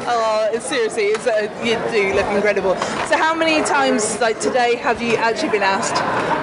oh, 0.08 0.56
seriously, 0.62 1.06
it's, 1.06 1.26
uh, 1.26 1.50
you 1.64 1.80
do 1.92 2.14
look 2.14 2.28
incredible. 2.28 2.76
So, 3.08 3.18
how 3.18 3.34
many 3.34 3.64
times, 3.66 4.22
like 4.22 4.40
today, 4.40 4.76
have 4.76 5.02
you 5.02 5.16
actually 5.16 5.50
been 5.50 5.64
asked 5.64 5.96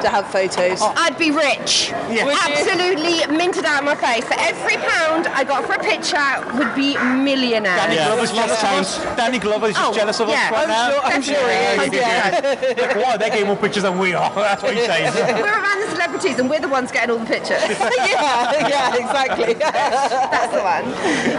to 0.04 0.10
have 0.10 0.26
photos? 0.30 0.80
I'd 0.82 1.18
be 1.18 1.30
rich. 1.30 1.92
Would 2.08 2.16
you? 2.16 2.30
Absolutely 2.30 3.26
minted 3.36 3.64
out 3.64 3.80
of 3.80 3.84
my 3.84 3.94
face. 3.96 4.24
For 4.24 4.36
every 4.38 4.76
pound 4.76 5.26
I 5.28 5.44
got 5.44 5.64
for 5.64 5.74
a 5.74 5.78
picture 5.82 6.20
would 6.58 6.74
be 6.74 6.96
millionaire. 6.98 7.76
Danny 7.76 7.96
Glover's 7.96 8.32
jealous 8.32 8.62
of 8.62 8.68
us. 9.06 9.16
Danny 9.16 9.38
Glover's 9.38 9.74
just 9.74 9.84
Oh, 9.90 9.94
jealous 9.94 10.20
of 10.20 10.28
yeah. 10.28 10.46
us 10.46 10.52
right 10.52 10.62
I'm 10.62 10.68
now. 10.68 10.90
sure- 10.90 11.04
I'm 11.04 11.22
sure 11.22 11.48
he 11.48 11.86
is, 11.86 11.92
yeah. 11.94 12.74
Like, 12.84 12.96
why? 12.96 13.16
They're 13.16 13.30
getting 13.30 13.46
more 13.46 13.56
pictures 13.56 13.82
than 13.82 13.98
we 13.98 14.14
are. 14.14 14.30
That's 14.34 14.62
what 14.62 14.74
he's 14.74 14.86
saying. 14.86 15.12
We're 15.14 15.44
around 15.48 15.80
the 15.80 15.90
celebrities 15.90 16.38
and 16.38 16.48
we're 16.50 16.60
the 16.60 16.68
ones 16.68 16.90
getting 16.92 17.10
all 17.10 17.18
the 17.18 17.26
pictures. 17.26 17.60
yeah, 17.68 18.68
yeah, 18.68 18.94
exactly. 18.94 19.54
That's 19.54 20.52
the 20.52 20.62
one. 20.62 20.84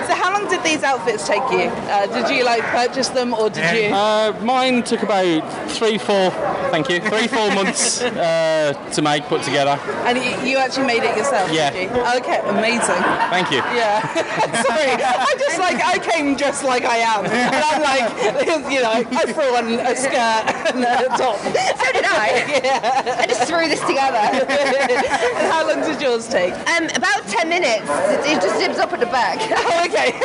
So, 0.08 0.14
how 0.16 0.34
long 0.34 0.50
did 0.50 0.64
these 0.64 0.84
outfits 0.84 1.28
take 1.28 1.44
you? 1.52 1.70
Uh, 1.90 2.08
did 2.08 2.36
you 2.36 2.44
like 2.44 2.62
purchase 2.64 3.10
them, 3.10 3.34
or 3.34 3.50
did 3.50 3.66
you? 3.90 3.94
Uh, 3.96 4.34
mine 4.42 4.84
took 4.84 5.04
about 5.04 5.70
three, 5.72 5.98
four, 5.98 6.32
thank 6.72 6.90
you, 6.90 7.00
three, 7.02 7.28
four 7.28 7.54
months 7.54 8.02
uh, 8.02 8.12
to 8.74 9.02
make, 9.02 9.24
put 9.26 9.44
together. 9.44 9.80
And 10.06 10.18
you, 10.18 10.52
you 10.52 10.58
actually 10.58 10.88
made 10.88 11.04
it 11.04 11.18
yourself? 11.18 11.52
Yeah. 11.52 11.72
Did 11.72 11.92
you? 11.92 12.02
Okay, 12.22 12.40
amazing. 12.46 13.02
Thank 13.34 13.52
you. 13.52 13.58
Yeah. 13.74 14.02
Sorry, 14.64 14.92
I 15.04 15.36
just 15.38 15.60
like 15.60 15.80
I 15.84 16.00
came 16.00 16.38
just 16.38 16.64
like 16.64 16.86
I 16.86 16.98
am, 16.98 17.26
and 17.26 17.56
I'm 17.56 17.82
like, 17.82 18.72
you 18.72 18.82
know, 18.82 18.92
I 18.92 19.32
threw 19.32 19.56
on 19.56 19.68
a 19.80 19.96
skirt 19.96 20.44
and 20.74 20.84
a 20.84 21.08
top. 21.18 21.38
So 21.40 21.88
did 21.92 22.06
I. 22.06 22.46
yeah. 22.64 23.18
I 23.20 23.26
just 23.28 23.48
threw 23.48 23.68
this 23.68 23.82
together. 23.82 24.18
and 24.18 25.52
how 25.52 25.68
long 25.68 25.82
did 25.82 26.02
yours 26.02 26.28
take? 26.28 26.54
Um, 26.68 26.86
about 26.96 27.28
10 27.28 27.50
minutes. 27.50 27.86
It 28.26 28.42
just 28.42 28.58
zips 28.58 28.80
up 28.80 28.94
at 28.94 29.00
the 29.00 29.06
back. 29.08 29.40
Oh, 29.42 29.86
okay. 29.86 30.18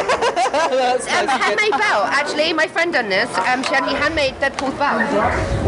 That's 0.71 1.07
um, 1.09 1.27
nice 1.27 1.43
handmade 1.43 1.73
good. 1.73 1.81
belt. 1.81 2.07
Actually, 2.11 2.53
my 2.53 2.67
friend 2.67 2.93
done 2.93 3.09
this. 3.09 3.31
Um, 3.39 3.63
she 3.63 3.75
actually 3.75 3.97
handmade 3.97 4.35
Deadpool's 4.35 4.79
belt. 4.79 5.01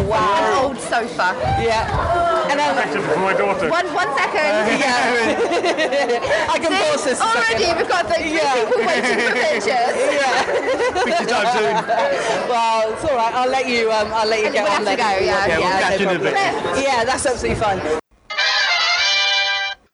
Wow. 0.07 0.37
An 0.39 0.65
old 0.65 0.79
sofa. 0.79 1.35
Yeah. 1.63 2.52
And 2.53 2.61
I'm 2.61 3.03
for 3.03 3.17
my 3.21 3.33
daughter. 3.33 3.69
One, 3.71 3.87
one 3.95 4.09
second. 4.17 4.79
yeah. 4.79 6.21
I 6.55 6.59
can 6.59 6.71
See, 6.73 6.79
pause 6.91 7.05
this. 7.05 7.21
a 7.21 7.25
Already, 7.25 7.65
second. 7.65 7.77
we've 7.79 7.89
got 7.89 8.09
the 8.09 8.15
three 8.15 8.35
Yeah. 8.35 8.55
people 8.65 8.79
waiting 8.85 9.19
for 9.19 9.33
pictures. 9.33 9.95
Picture 11.05 11.27
time 11.33 11.49
soon. 11.57 11.75
Well, 12.49 12.93
it's 12.93 13.05
all 13.05 13.17
right. 13.17 13.35
I'll 13.35 13.49
let 13.51 13.69
you. 13.69 13.91
Um, 13.91 14.09
I'll 14.13 14.29
let 14.29 14.41
you 14.41 14.47
And 14.47 14.55
get 14.55 14.65
we'll 14.65 14.73
on 14.73 14.85
have 14.87 14.97
to 14.97 15.03
then. 15.03 15.19
go, 15.19 15.25
yeah. 15.25 15.47
Yeah, 15.47 15.59
we'll 15.59 15.81
catch 15.81 16.01
you 16.01 16.09
in 16.11 16.17
a 16.17 16.19
bit. 16.21 16.35
Yeah, 16.85 17.05
that's 17.05 17.25
absolutely 17.27 17.61
fine. 17.61 17.81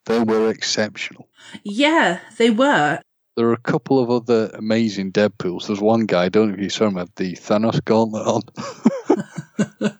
They 0.06 0.20
were 0.20 0.48
exceptional. 0.50 1.28
Yeah, 1.64 2.20
they 2.38 2.50
were. 2.50 3.00
There 3.36 3.46
are 3.46 3.52
a 3.52 3.60
couple 3.60 3.98
of 4.00 4.10
other 4.10 4.50
amazing 4.54 5.12
Deadpools. 5.12 5.66
There's 5.68 5.80
one 5.80 6.06
guy, 6.06 6.24
I 6.24 6.28
don't 6.28 6.48
know 6.48 6.54
if 6.54 6.60
you 6.60 6.70
saw 6.70 6.86
him, 6.86 6.96
had 6.96 7.08
the 7.16 7.34
Thanos 7.34 7.84
gauntlet 7.84 8.26
on. 8.26 8.42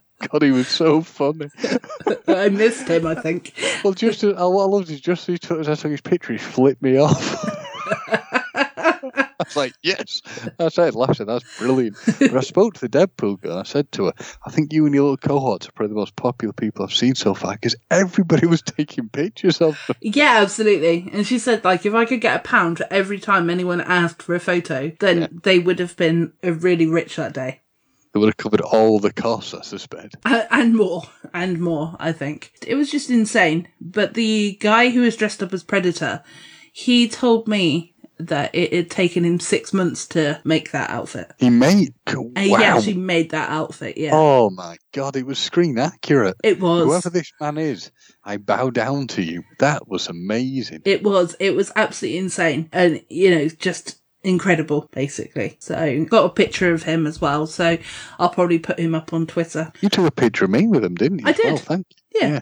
God, 0.21 0.43
he 0.43 0.51
was 0.51 0.69
so 0.69 1.03
funny. 1.03 1.49
I 2.29 2.49
missed 2.49 2.89
him. 2.89 3.07
I 3.07 3.15
think. 3.15 3.55
Well, 3.85 3.93
just 3.93 4.25
uh, 4.25 4.35
what 4.35 4.65
I 4.65 4.67
loved 4.67 4.91
is 4.91 5.01
just 5.01 5.29
as 5.29 5.35
he 5.35 5.39
took, 5.39 5.61
as 5.61 5.69
I 5.69 5.75
took 5.75 5.93
his 5.93 6.01
picture, 6.01 6.33
he 6.33 6.39
flipped 6.39 6.83
me 6.83 6.99
off. 6.99 7.45
I 9.41 9.45
was 9.45 9.57
like, 9.57 9.75
yes. 9.83 10.21
I 10.59 10.69
said, 10.69 10.97
laughing, 10.97 11.27
that's 11.27 11.59
brilliant. 11.59 11.97
But 12.19 12.37
I 12.37 12.41
spoke 12.41 12.75
to 12.75 12.81
the 12.81 12.89
Deadpool 12.89 13.41
girl. 13.41 13.59
I 13.59 13.63
said 13.63 13.91
to 13.93 14.07
her, 14.07 14.13
I 14.45 14.51
think 14.51 14.73
you 14.73 14.85
and 14.85 14.95
your 14.95 15.05
little 15.05 15.17
cohorts 15.17 15.69
are 15.69 15.73
probably 15.73 15.95
the 15.95 16.01
most 16.01 16.17
popular 16.17 16.53
people 16.53 16.85
I've 16.85 16.93
seen 16.93 17.15
so 17.15 17.35
far 17.35 17.53
because 17.53 17.77
everybody 17.91 18.47
was 18.47 18.63
taking 18.63 19.09
pictures 19.09 19.61
of 19.61 19.81
them. 19.87 19.97
Yeah, 20.01 20.39
absolutely. 20.43 21.09
And 21.13 21.25
she 21.25 21.39
said, 21.39 21.65
like, 21.65 21.87
if 21.87 21.95
I 21.95 22.05
could 22.05 22.21
get 22.21 22.41
a 22.41 22.43
pound 22.43 22.79
for 22.79 22.87
every 22.91 23.21
time 23.21 23.49
anyone 23.49 23.81
asked 23.81 24.23
for 24.23 24.35
a 24.35 24.41
photo, 24.41 24.91
then 24.99 25.41
they 25.45 25.61
would 25.61 25.79
have 25.79 25.97
been 25.97 26.33
really 26.43 26.87
rich 26.87 27.15
that 27.17 27.33
day. 27.33 27.61
They 28.13 28.21
would 28.21 28.29
have 28.29 28.37
covered 28.37 28.61
all 28.61 28.99
the 28.99 29.13
costs, 29.13 29.55
I 29.55 29.63
suspect. 29.63 30.17
Uh, 30.25 30.45
and 30.51 30.75
more, 30.75 31.03
and 31.35 31.61
more, 31.61 31.97
I 31.99 32.13
think. 32.13 32.53
It 32.67 32.75
was 32.75 32.91
just 32.91 33.11
insane. 33.11 33.69
But 33.81 34.15
the 34.15 34.59
guy 34.61 34.91
who 34.91 35.03
was 35.03 35.17
dressed 35.17 35.43
up 35.43 35.53
as 35.53 35.63
Predator, 35.63 36.23
he 36.73 37.09
told 37.09 37.49
me 37.49 37.95
that 38.19 38.53
it 38.53 38.73
had 38.73 38.91
taken 38.91 39.25
him 39.25 39.39
six 39.39 39.73
months 39.73 40.07
to 40.09 40.41
make 40.45 40.73
that 40.73 40.91
outfit. 40.91 41.31
He 41.39 41.51
made. 41.51 41.95
And 42.07 42.37
he 42.37 42.55
actually 42.55 42.95
made 42.95 43.31
that 43.31 43.49
outfit, 43.51 43.97
yeah. 43.97 44.11
Oh 44.13 44.51
my 44.51 44.77
god, 44.93 45.15
it 45.15 45.25
was 45.25 45.39
screen 45.39 45.79
accurate. 45.79 46.37
It 46.43 46.61
was. 46.61 46.85
Whoever 46.85 47.11
this 47.11 47.31
man 47.41 47.59
is, 47.59 47.93
I 48.25 48.39
bow 48.39 48.71
down 48.71 49.07
to 49.09 49.23
you. 49.23 49.45
That 49.61 49.87
was 49.87 50.09
amazing. 50.09 50.83
It 50.85 51.03
was. 51.03 51.37
It 51.39 51.55
was 51.55 51.71
absolutely 51.77 52.19
insane. 52.19 52.69
And, 52.73 53.05
you 53.09 53.31
know, 53.31 53.49
just 53.49 54.01
incredible, 54.23 54.89
basically. 54.93 55.57
So, 55.61 56.05
got 56.05 56.25
a 56.25 56.31
picture 56.31 56.73
of 56.73 56.83
him 56.85 57.07
as 57.07 57.21
well. 57.21 57.47
So, 57.47 57.79
I'll 58.19 58.31
probably 58.31 58.59
put 58.59 58.79
him 58.79 58.95
up 58.95 59.13
on 59.13 59.27
Twitter. 59.27 59.73
You 59.81 59.89
took 59.89 60.07
a 60.07 60.11
picture 60.11 60.45
of 60.45 60.51
me 60.51 60.67
with 60.67 60.85
him, 60.85 60.95
didn't 60.95 61.21
you? 61.21 61.27
I 61.27 61.33
did. 61.33 61.45
Well, 61.47 61.57
thank 61.57 61.87
you. 62.15 62.21
Yeah. 62.21 62.41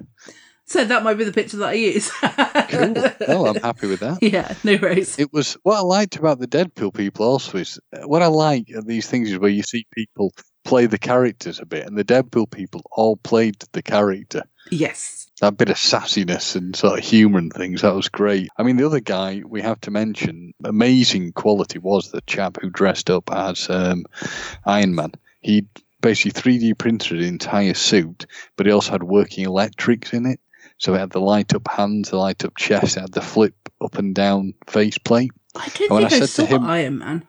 So, 0.65 0.85
that 0.85 1.03
might 1.05 1.15
be 1.15 1.25
the 1.25 1.33
picture 1.33 1.59
that 1.59 1.69
I 1.69 1.73
use. 1.75 2.11
Cool. 2.11 2.95
Well, 3.29 3.47
I'm 3.47 3.63
happy 3.63 3.87
with 3.87 4.01
that. 4.01 4.19
yeah, 4.23 4.55
no 4.65 4.77
worries. 4.81 5.19
It 5.19 5.33
was 5.33 5.57
what 5.63 5.77
I 5.77 5.81
liked 5.81 6.17
about 6.17 6.39
the 6.39 6.49
Deadpool 6.49 6.95
people 6.95 7.27
also 7.27 7.59
is 7.59 7.79
uh, 7.93 8.07
what 8.07 8.23
I 8.23 8.27
like 8.27 8.67
these 8.85 9.07
things 9.09 9.31
is 9.31 9.39
where 9.39 9.51
you 9.51 9.63
see 9.63 9.87
people 9.95 10.33
play 10.65 10.87
the 10.87 10.99
characters 10.99 11.61
a 11.61 11.67
bit, 11.67 11.87
and 11.87 11.97
the 11.97 12.05
Deadpool 12.05 12.51
people 12.51 12.83
all 12.93 13.17
played 13.17 13.57
the 13.73 13.83
character. 13.83 14.43
Yes. 14.71 15.29
That 15.41 15.57
bit 15.59 15.69
of 15.69 15.77
sassiness 15.77 16.57
and 16.57 16.75
sort 16.75 16.99
of 16.99 17.05
humour 17.05 17.39
and 17.39 17.53
things, 17.53 17.83
that 17.83 17.95
was 17.95 18.09
great. 18.09 18.49
I 18.57 18.63
mean, 18.63 18.77
the 18.79 18.87
other 18.87 19.01
guy 19.01 19.43
we 19.47 19.61
have 19.63 19.81
to 19.83 19.91
mention, 19.91 20.55
amazing 20.65 21.33
quality, 21.33 21.79
was 21.79 22.11
the 22.11 22.23
chap 22.23 22.57
who 22.61 22.71
dressed 22.71 23.11
up 23.11 23.31
as 23.31 23.69
um, 23.69 24.05
Iron 24.65 24.95
Man. 24.95 25.13
He 25.43 25.67
basically 26.01 26.41
3D 26.41 26.79
printed 26.79 27.19
an 27.19 27.25
entire 27.25 27.75
suit, 27.75 28.27
but 28.57 28.67
he 28.67 28.73
also 28.73 28.93
had 28.93 29.03
working 29.03 29.45
electrics 29.45 30.13
in 30.13 30.25
it. 30.27 30.41
So 30.79 30.95
it 30.95 30.99
had 30.99 31.11
the 31.11 31.21
light 31.21 31.55
up 31.55 31.69
hands, 31.69 32.11
the 32.11 32.17
light 32.17 32.45
up 32.45 32.57
chest, 32.57 32.97
it 32.97 33.01
had 33.01 33.13
the 33.13 33.21
flip 33.23 33.55
up 33.81 33.99
and 33.99 34.15
down 34.15 34.55
faceplate. 34.67 35.31
I 35.55 35.69
don't 35.69 35.91
And 36.03 36.11
think 36.11 36.13
I, 36.13 36.17
I 36.17 36.19
said 36.21 36.29
saw 36.29 36.43
to 36.43 36.49
him- 36.49 36.65
Iron 36.65 36.99
Man. 36.99 37.29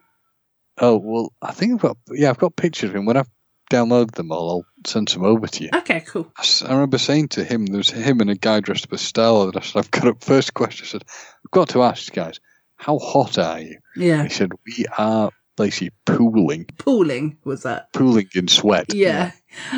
Oh 0.79 0.97
well, 0.97 1.33
I 1.41 1.53
think 1.53 1.73
I've 1.73 1.79
got 1.81 1.97
yeah, 2.11 2.29
I've 2.29 2.37
got 2.37 2.55
pictures 2.55 2.89
of 2.91 2.95
him. 2.95 3.05
When 3.05 3.17
I've 3.17 3.29
downloaded 3.69 4.11
them 4.11 4.31
all, 4.31 4.49
I'll 4.49 4.65
send 4.85 5.09
some 5.09 5.23
over 5.23 5.47
to 5.47 5.63
you. 5.63 5.69
Okay, 5.73 6.01
cool. 6.01 6.31
I 6.65 6.71
remember 6.73 6.97
saying 6.97 7.29
to 7.29 7.43
him, 7.43 7.65
there 7.65 7.77
was 7.77 7.89
him 7.89 8.21
and 8.21 8.29
a 8.29 8.35
guy 8.35 8.59
dressed 8.59 8.85
up 8.85 8.93
as 8.93 9.01
Star 9.01 9.31
Lord. 9.31 9.57
I 9.57 9.61
said, 9.61 9.79
I've 9.79 9.91
got 9.91 10.07
a 10.07 10.15
first 10.25 10.53
question. 10.53 10.85
I 10.85 10.87
said, 10.87 11.03
I've 11.45 11.51
got 11.51 11.69
to 11.69 11.83
ask 11.83 12.07
you 12.09 12.15
guys, 12.21 12.39
how 12.77 12.99
hot 12.99 13.37
are 13.37 13.59
you? 13.59 13.77
Yeah. 13.95 14.23
He 14.23 14.29
said, 14.29 14.51
we 14.65 14.85
are 14.97 15.31
basically 15.55 15.89
pooling, 16.05 16.67
Pooling 16.77 17.35
was 17.43 17.63
that. 17.63 17.91
pooling 17.91 18.27
in 18.35 18.47
sweat. 18.47 18.93
Yeah. 18.93 19.31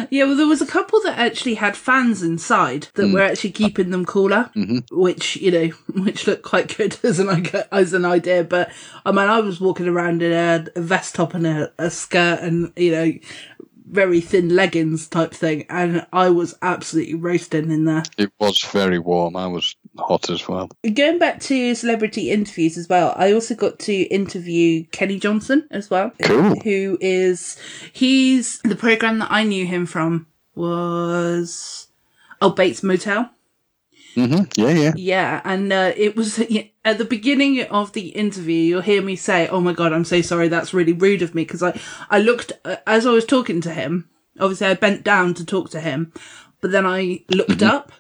Yeah, 0.10 0.26
well, 0.26 0.36
there 0.36 0.46
was 0.46 0.62
a 0.62 0.66
couple 0.68 1.00
that 1.04 1.18
actually 1.18 1.54
had 1.54 1.78
fans 1.78 2.22
inside 2.22 2.90
that 2.96 3.04
Mm. 3.04 3.14
were 3.14 3.22
actually 3.22 3.52
keeping 3.52 3.90
them 3.92 4.04
cooler, 4.06 4.52
Mhm. 4.58 4.84
which, 4.92 5.38
you 5.38 5.52
know, 5.52 5.68
which 6.04 6.28
looked 6.28 6.44
quite 6.44 6.76
good 6.76 6.98
as 7.04 7.20
an, 7.20 7.48
as 7.72 7.94
an 7.94 8.04
idea. 8.04 8.44
But, 8.44 8.72
I 9.06 9.12
mean, 9.14 9.30
I 9.30 9.40
was 9.40 9.62
walking 9.62 9.88
around 9.88 10.22
in 10.22 10.34
a, 10.34 10.66
a 10.76 10.82
vest 10.82 11.16
top 11.16 11.34
and 11.34 11.48
a, 11.48 11.72
a 11.80 11.90
skirt 11.90 12.40
and, 12.42 12.74
you 12.76 12.92
know, 12.92 13.14
very 13.90 14.22
thin 14.22 14.56
leggings 14.56 15.08
type 15.08 15.34
thing, 15.34 15.66
and 15.70 16.06
I 16.14 16.30
was 16.30 16.56
absolutely 16.62 17.16
roasting 17.16 17.72
in 17.72 17.86
there. 17.86 18.04
It 18.18 18.32
was 18.40 18.62
very 18.72 19.00
warm. 19.00 19.36
I 19.36 19.48
was 19.48 19.76
hot 19.98 20.30
as 20.30 20.48
well. 20.48 20.70
Going 20.94 21.20
back 21.20 21.40
to 21.42 21.76
celebrity 21.76 22.32
interviews 22.32 22.78
as 22.78 22.88
well, 22.88 23.14
I 23.18 23.34
also 23.34 23.56
got 23.56 23.80
to 23.80 23.94
interview 23.94 24.86
Kenny 24.92 25.20
Johnson 25.20 25.68
as 25.72 25.90
well. 25.90 26.12
Cool. 26.22 26.56
Who 26.62 26.98
is, 27.02 27.58
he's, 27.92 28.60
the 28.62 28.76
program 28.76 29.20
that 29.20 29.32
I 29.32 29.44
knew 29.44 29.66
him 29.66 29.86
from 29.86 30.28
was, 30.56 31.88
oh, 32.42 32.52
Bates 32.52 32.84
Motel. 32.84 33.30
Mm-hmm. 34.16 34.62
Yeah, 34.62 34.72
yeah. 34.72 34.94
Yeah, 34.96 35.42
and 35.44 35.72
uh, 35.72 35.94
it 35.96 36.16
was 36.16 36.40
at 36.90 36.98
the 36.98 37.06
beginning 37.06 37.62
of 37.66 37.94
the 37.94 38.10
interview. 38.10 38.56
You'll 38.56 38.82
hear 38.82 39.02
me 39.02 39.16
say, 39.16 39.48
"Oh 39.48 39.62
my 39.62 39.74
god, 39.74 39.94
I'm 39.94 40.06
so 40.06 40.22
sorry. 40.22 40.48
That's 40.48 40.74
really 40.74 40.94
rude 40.94 41.22
of 41.22 41.36
me." 41.36 41.44
Because 41.44 41.64
I, 41.64 41.80
I 42.10 42.20
looked 42.20 42.52
uh, 42.66 42.78
as 42.88 43.06
I 43.06 43.12
was 43.12 43.26
talking 43.26 43.62
to 43.62 43.74
him. 43.74 44.10
Obviously, 44.40 44.68
I 44.68 44.74
bent 44.74 45.04
down 45.04 45.34
to 45.36 45.46
talk 45.46 45.70
to 45.72 45.80
him, 45.80 46.12
but 46.62 46.72
then 46.72 46.86
I 46.86 47.24
looked 47.30 47.62
up 47.62 47.92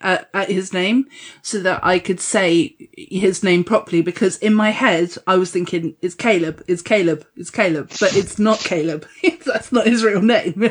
at, 0.00 0.28
at 0.34 0.50
his 0.50 0.72
name 0.72 1.06
so 1.42 1.60
that 1.60 1.84
I 1.84 1.98
could 1.98 2.20
say 2.20 2.76
his 2.96 3.42
name 3.44 3.62
properly. 3.62 4.02
Because 4.02 4.38
in 4.38 4.54
my 4.54 4.70
head, 4.70 5.14
I 5.26 5.36
was 5.36 5.52
thinking, 5.52 5.96
"It's 6.02 6.16
Caleb. 6.16 6.64
It's 6.66 6.82
Caleb. 6.82 7.24
It's 7.36 7.50
Caleb," 7.50 7.92
but 8.00 8.16
it's 8.16 8.38
not 8.38 8.58
Caleb. 8.58 9.06
That's 9.46 9.70
not 9.70 9.86
his 9.86 10.02
real 10.02 10.22
name. 10.22 10.70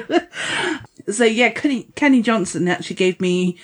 so 1.09 1.23
yeah, 1.23 1.49
Kenny, 1.49 1.83
Kenny 1.95 2.21
Johnson 2.21 2.67
actually 2.67 2.97
gave 2.97 3.21
me. 3.21 3.57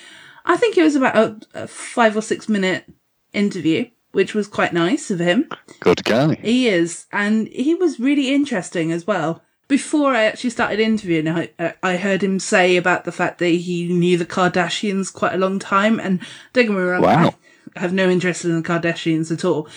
I 0.46 0.56
think 0.56 0.78
it 0.78 0.82
was 0.82 0.96
about 0.96 1.16
a, 1.16 1.64
a 1.64 1.66
five 1.66 2.16
or 2.16 2.22
six 2.22 2.48
minute 2.48 2.86
interview, 3.32 3.90
which 4.12 4.34
was 4.34 4.46
quite 4.48 4.72
nice 4.72 5.10
of 5.10 5.18
him. 5.18 5.48
Good 5.80 6.04
guy. 6.04 6.34
He 6.36 6.68
is, 6.68 7.06
and 7.12 7.48
he 7.48 7.74
was 7.74 8.00
really 8.00 8.34
interesting 8.34 8.92
as 8.92 9.06
well. 9.06 9.42
Before 9.68 10.14
I 10.14 10.24
actually 10.24 10.50
started 10.50 10.80
interviewing, 10.80 11.28
I, 11.28 11.50
I 11.82 11.96
heard 11.96 12.22
him 12.22 12.38
say 12.38 12.76
about 12.76 13.04
the 13.04 13.12
fact 13.12 13.38
that 13.38 13.48
he 13.48 13.86
knew 13.92 14.16
the 14.16 14.24
Kardashians 14.24 15.12
quite 15.12 15.34
a 15.34 15.38
long 15.38 15.58
time, 15.58 16.00
and 16.00 16.20
don't 16.54 16.66
get 16.66 16.72
me 16.72 16.80
wrong, 16.80 17.02
Wow. 17.02 17.34
I 17.76 17.80
have 17.80 17.92
no 17.92 18.08
interest 18.08 18.44
in 18.46 18.56
the 18.60 18.66
Kardashians 18.66 19.30
at 19.30 19.44
all. 19.44 19.68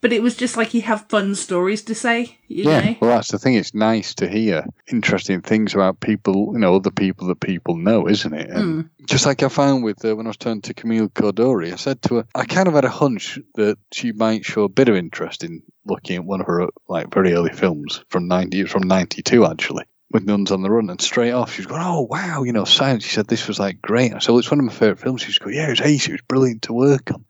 But 0.00 0.12
it 0.12 0.22
was 0.22 0.36
just 0.36 0.56
like 0.56 0.68
he 0.68 0.80
had 0.80 1.08
fun 1.08 1.34
stories 1.34 1.82
to 1.82 1.94
say, 1.94 2.38
you 2.46 2.64
yeah, 2.64 2.80
know? 2.80 2.96
well, 3.00 3.10
that's 3.10 3.32
the 3.32 3.38
thing. 3.38 3.54
It's 3.54 3.74
nice 3.74 4.14
to 4.16 4.28
hear 4.28 4.64
interesting 4.86 5.40
things 5.40 5.74
about 5.74 5.98
people, 5.98 6.50
you 6.52 6.60
know, 6.60 6.76
other 6.76 6.92
people 6.92 7.26
that 7.28 7.40
people 7.40 7.76
know, 7.76 8.08
isn't 8.08 8.32
it? 8.32 8.48
And 8.48 8.84
Mm. 8.84 8.90
just 9.06 9.26
like 9.26 9.42
I 9.42 9.48
found 9.48 9.82
with 9.82 10.04
uh, 10.04 10.14
when 10.14 10.26
I 10.26 10.30
was 10.30 10.36
talking 10.36 10.62
to 10.62 10.74
Camille 10.74 11.08
Coduri, 11.08 11.72
I 11.72 11.76
said 11.76 12.00
to 12.02 12.16
her, 12.16 12.24
I 12.34 12.44
kind 12.44 12.68
of 12.68 12.74
had 12.74 12.84
a 12.84 12.90
hunch 12.90 13.40
that 13.56 13.76
she 13.92 14.12
might 14.12 14.44
show 14.44 14.62
a 14.62 14.68
bit 14.68 14.88
of 14.88 14.94
interest 14.94 15.42
in 15.42 15.62
looking 15.84 16.16
at 16.16 16.24
one 16.24 16.40
of 16.40 16.46
her 16.46 16.68
like 16.88 17.12
very 17.12 17.32
early 17.34 17.52
films 17.52 18.04
from 18.08 18.28
ninety 18.28 18.64
from 18.64 18.86
ninety 18.86 19.22
two 19.22 19.46
actually. 19.46 19.84
With 20.10 20.24
Nuns 20.24 20.50
on 20.52 20.62
the 20.62 20.70
Run, 20.70 20.88
and 20.88 21.00
straight 21.02 21.32
off 21.32 21.52
she's 21.52 21.66
going, 21.66 21.82
"Oh 21.84 22.06
wow, 22.08 22.42
you 22.42 22.52
know, 22.52 22.64
science." 22.64 23.04
She 23.04 23.10
said 23.10 23.26
this 23.26 23.46
was 23.46 23.58
like 23.58 23.82
great. 23.82 24.14
I 24.14 24.20
said, 24.20 24.30
"Well, 24.30 24.38
it's 24.38 24.50
one 24.50 24.58
of 24.58 24.64
my 24.64 24.72
favorite 24.72 25.00
films." 25.00 25.20
She's 25.20 25.36
going, 25.38 25.54
"Yeah, 25.54 25.66
it 25.66 25.70
was 25.70 25.80
ace. 25.82 26.08
It 26.08 26.12
was 26.12 26.22
brilliant 26.22 26.62
to 26.62 26.72
work 26.72 27.10
on." 27.12 27.26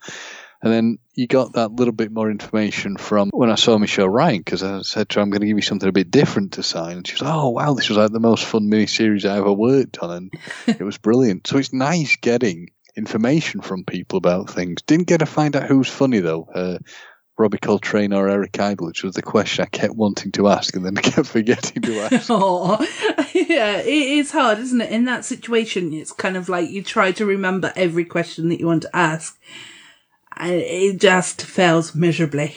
And 0.61 0.73
then 0.73 0.99
you 1.15 1.29
got 1.29 1.53
that 1.53 1.73
little 1.73 1.93
bit 1.93 2.11
more 2.11 2.31
information 2.31 2.97
from 2.97 3.31
when 3.31 3.51
I 3.51 3.55
saw 3.55 3.79
Michelle 3.79 4.09
Ryan, 4.09 4.39
because 4.39 4.63
I 4.63 4.83
said 4.83 5.09
to 5.11 5.19
her, 5.19 5.23
I'm 5.23 5.31
going 5.31 5.43
to 5.43 5.47
give 5.47 5.57
you 5.57 5.63
something 5.63 5.89
a 5.89 5.93
bit 5.93 6.11
different 6.11 6.53
to 6.53 6.65
sign. 6.65 6.97
And 6.97 7.07
she 7.07 7.15
was, 7.15 7.23
oh, 7.23 7.51
wow, 7.51 7.75
this 7.75 7.89
was 7.89 7.99
like 7.99 8.11
the 8.11 8.19
most 8.19 8.45
fun 8.45 8.69
miniseries 8.69 9.29
I 9.29 9.39
ever 9.39 9.53
worked 9.53 9.99
on. 9.99 10.11
And 10.11 10.33
it 10.67 10.83
was 10.83 10.99
brilliant. 10.99 11.47
So 11.47 11.59
it's 11.59 11.73
nice 11.73 12.17
getting 12.17 12.71
information 12.97 13.61
from 13.61 13.85
people 13.85 14.17
about 14.17 14.51
things. 14.51 14.83
Didn't 14.83 15.07
get 15.07 15.19
to 15.19 15.27
find 15.27 15.55
out 15.55 15.69
who's 15.69 15.89
funny, 15.89 16.19
though. 16.19 16.49
Uh, 16.53 16.79
Robbie 17.39 17.59
Coltrane 17.59 18.13
or 18.13 18.29
Eric 18.29 18.59
Idle, 18.59 18.89
which 18.89 19.05
was 19.05 19.15
the 19.15 19.23
question 19.23 19.63
I 19.63 19.69
kept 19.69 19.95
wanting 19.95 20.33
to 20.33 20.49
ask 20.49 20.75
and 20.75 20.85
then 20.85 20.97
kept 20.97 21.27
forgetting 21.29 21.83
to 21.83 22.01
ask. 22.01 22.27
Yeah, 23.35 23.79
it 23.79 23.87
is 23.87 24.33
hard, 24.33 24.59
isn't 24.59 24.81
it? 24.81 24.91
In 24.91 25.05
that 25.05 25.25
situation, 25.25 25.93
it's 25.93 26.13
kind 26.13 26.37
of 26.37 26.49
like 26.49 26.71
you 26.71 26.83
try 26.83 27.13
to 27.13 27.25
remember 27.25 27.73
every 27.77 28.05
question 28.05 28.49
that 28.49 28.59
you 28.59 28.67
want 28.67 28.83
to 28.83 28.97
ask, 28.97 29.39
and 30.39 30.53
it 30.53 31.01
just 31.01 31.43
fails 31.43 31.95
miserably. 31.95 32.57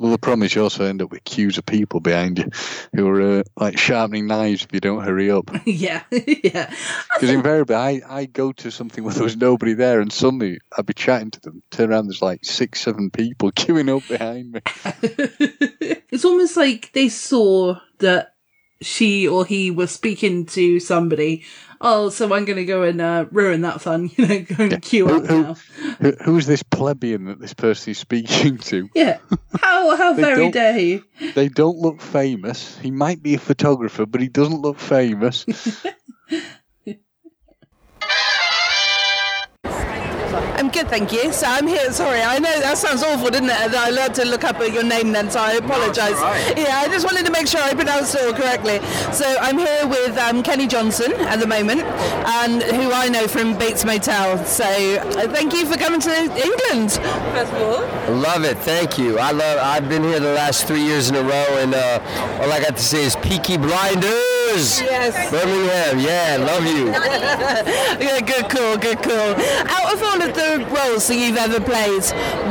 Well, 0.00 0.12
the 0.12 0.18
problem 0.18 0.44
is 0.44 0.54
you 0.54 0.62
also 0.62 0.86
end 0.86 1.02
up 1.02 1.10
with 1.10 1.24
queues 1.24 1.58
of 1.58 1.66
people 1.66 2.00
behind 2.00 2.38
you 2.38 2.48
who 2.94 3.06
are 3.06 3.40
uh, 3.40 3.42
like 3.58 3.78
sharpening 3.78 4.26
knives 4.26 4.64
if 4.64 4.72
you 4.72 4.80
don't 4.80 5.04
hurry 5.04 5.30
up. 5.30 5.50
yeah, 5.66 6.04
yeah. 6.10 6.72
Because 7.12 7.28
invariably, 7.28 7.76
I, 7.76 8.00
I 8.08 8.24
go 8.24 8.52
to 8.52 8.70
something 8.70 9.04
where 9.04 9.12
there 9.12 9.24
was 9.24 9.36
nobody 9.36 9.74
there, 9.74 10.00
and 10.00 10.10
suddenly 10.10 10.58
I'd 10.76 10.86
be 10.86 10.94
chatting 10.94 11.30
to 11.32 11.40
them. 11.40 11.62
Turn 11.70 11.90
around, 11.90 12.06
there's 12.06 12.22
like 12.22 12.46
six, 12.46 12.80
seven 12.80 13.10
people 13.10 13.52
queuing 13.52 13.94
up 13.94 14.08
behind 14.08 14.52
me. 14.52 14.60
It's 16.10 16.24
almost 16.24 16.56
like 16.56 16.92
they 16.94 17.10
saw 17.10 17.78
that 17.98 18.36
she 18.80 19.28
or 19.28 19.44
he 19.44 19.70
was 19.70 19.90
speaking 19.90 20.46
to 20.46 20.80
somebody. 20.80 21.44
Oh, 21.82 22.10
so 22.10 22.26
I'm 22.26 22.44
going 22.44 22.56
to 22.58 22.66
go 22.66 22.82
and 22.82 23.00
uh, 23.00 23.24
ruin 23.30 23.62
that 23.62 23.80
fun, 23.80 24.10
you 24.16 24.26
know, 24.26 24.40
go 24.40 24.64
and 24.64 24.82
queue 24.82 25.08
up 25.08 25.22
now. 25.24 25.56
Who, 26.00 26.12
who's 26.22 26.46
this 26.46 26.62
plebeian 26.62 27.24
that 27.24 27.40
this 27.40 27.54
person 27.54 27.92
is 27.92 27.98
speaking 27.98 28.58
to? 28.58 28.88
Yeah. 28.94 29.18
How 29.58 29.96
how 29.96 30.14
very 30.14 30.50
dare 30.50 30.74
he? 30.74 31.02
They 31.34 31.48
don't 31.48 31.78
look 31.78 32.00
famous. 32.00 32.78
He 32.78 32.90
might 32.90 33.22
be 33.22 33.34
a 33.34 33.38
photographer, 33.38 34.04
but 34.04 34.20
he 34.20 34.28
doesn't 34.28 34.60
look 34.60 34.78
famous. 34.78 35.46
I'm 40.60 40.68
good, 40.68 40.88
thank 40.88 41.10
you. 41.10 41.32
So 41.32 41.46
I'm 41.46 41.66
here. 41.66 41.90
Sorry, 41.90 42.20
I 42.20 42.38
know 42.38 42.60
that 42.60 42.76
sounds 42.76 43.02
awful, 43.02 43.30
didn't 43.30 43.48
it? 43.48 43.56
And 43.58 43.74
I 43.74 43.88
learned 43.88 44.14
to 44.16 44.26
look 44.26 44.44
up 44.44 44.56
at 44.60 44.74
your 44.74 44.82
name 44.84 45.10
then, 45.10 45.30
so 45.30 45.40
I 45.40 45.52
apologise. 45.52 46.20
Yeah, 46.54 46.82
I 46.84 46.88
just 46.88 47.06
wanted 47.06 47.24
to 47.24 47.32
make 47.32 47.46
sure 47.46 47.62
I 47.62 47.72
pronounced 47.72 48.14
it 48.14 48.26
all 48.26 48.34
correctly. 48.34 48.78
So 49.10 49.24
I'm 49.40 49.56
here 49.56 49.86
with 49.88 50.18
um, 50.18 50.42
Kenny 50.42 50.66
Johnson 50.66 51.12
at 51.14 51.40
the 51.40 51.46
moment, 51.46 51.80
and 51.80 52.62
who 52.62 52.92
I 52.92 53.08
know 53.08 53.26
from 53.26 53.56
Bates 53.56 53.86
Motel. 53.86 54.44
So 54.44 54.66
uh, 54.66 55.32
thank 55.32 55.54
you 55.54 55.64
for 55.64 55.78
coming 55.78 56.00
to 56.00 56.12
England, 56.12 56.92
first 56.92 57.52
of 57.54 57.62
all. 57.62 58.14
Love 58.16 58.44
it, 58.44 58.58
thank 58.58 58.98
you. 58.98 59.18
I 59.18 59.32
love. 59.32 59.58
I've 59.62 59.88
been 59.88 60.04
here 60.04 60.20
the 60.20 60.34
last 60.34 60.66
three 60.66 60.82
years 60.82 61.08
in 61.08 61.16
a 61.16 61.22
row, 61.22 61.56
and 61.56 61.74
uh, 61.74 62.38
all 62.42 62.52
I 62.52 62.60
got 62.60 62.76
to 62.76 62.82
say 62.82 63.04
is 63.04 63.16
Peaky 63.16 63.56
Blinders. 63.56 64.82
Yes. 64.82 65.30
Birmingham, 65.30 66.00
yeah, 66.00 66.36
love 66.38 66.66
you. 66.66 66.88
yeah, 68.04 68.20
good 68.20 68.50
cool, 68.50 68.76
good 68.76 69.00
cool. 69.02 69.34
Out 69.70 69.94
of 69.94 70.02
all 70.02 70.20
of 70.20 70.34
the 70.34 70.49
roles 70.58 71.08
that 71.08 71.16
you've 71.16 71.36
ever 71.36 71.60
played, 71.60 72.02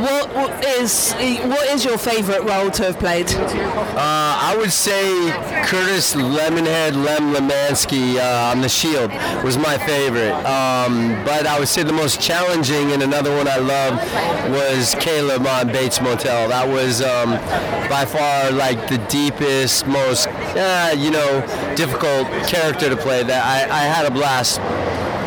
what 0.02 0.66
is 0.66 1.14
what 1.14 1.68
is 1.68 1.84
your 1.84 1.98
favourite 1.98 2.44
role 2.44 2.72
to 2.72 2.84
have 2.84 3.00
played? 3.00 3.30
Uh, 3.30 3.94
I 3.98 4.56
would 4.58 4.72
say 4.72 5.32
Curtis 5.66 6.16
Lemonhead 6.16 6.96
Lem 7.04 7.34
Lemansky 7.34 8.16
uh, 8.18 8.52
on 8.52 8.62
The 8.62 8.70
Shield 8.70 9.12
was 9.44 9.58
my 9.58 9.78
favorite. 9.78 10.34
Um, 10.46 11.24
but 11.26 11.46
I 11.46 11.60
would 11.60 11.68
say 11.68 11.84
the 11.84 11.94
most 11.94 12.22
challenging 12.22 12.92
and 12.92 13.04
another 13.04 13.36
one 13.36 13.48
I 13.48 13.58
loved 13.58 14.52
was 14.52 14.96
Caleb 15.00 15.46
on 15.46 15.68
Bates 15.68 16.02
Motel. 16.02 16.50
That 16.50 16.68
was 16.68 17.02
um, 17.02 17.32
by 17.90 18.06
far 18.06 18.52
like 18.52 18.88
the 18.88 18.98
deepest, 19.10 19.88
most, 19.88 20.28
uh, 20.28 20.96
you 20.98 21.12
know, 21.12 21.42
difficult 21.76 22.28
character 22.48 22.90
to 22.90 22.98
play. 22.98 23.24
That 23.24 23.44
I, 23.46 23.82
I 23.82 23.84
had 23.84 24.06
a 24.06 24.12
blast. 24.12 24.60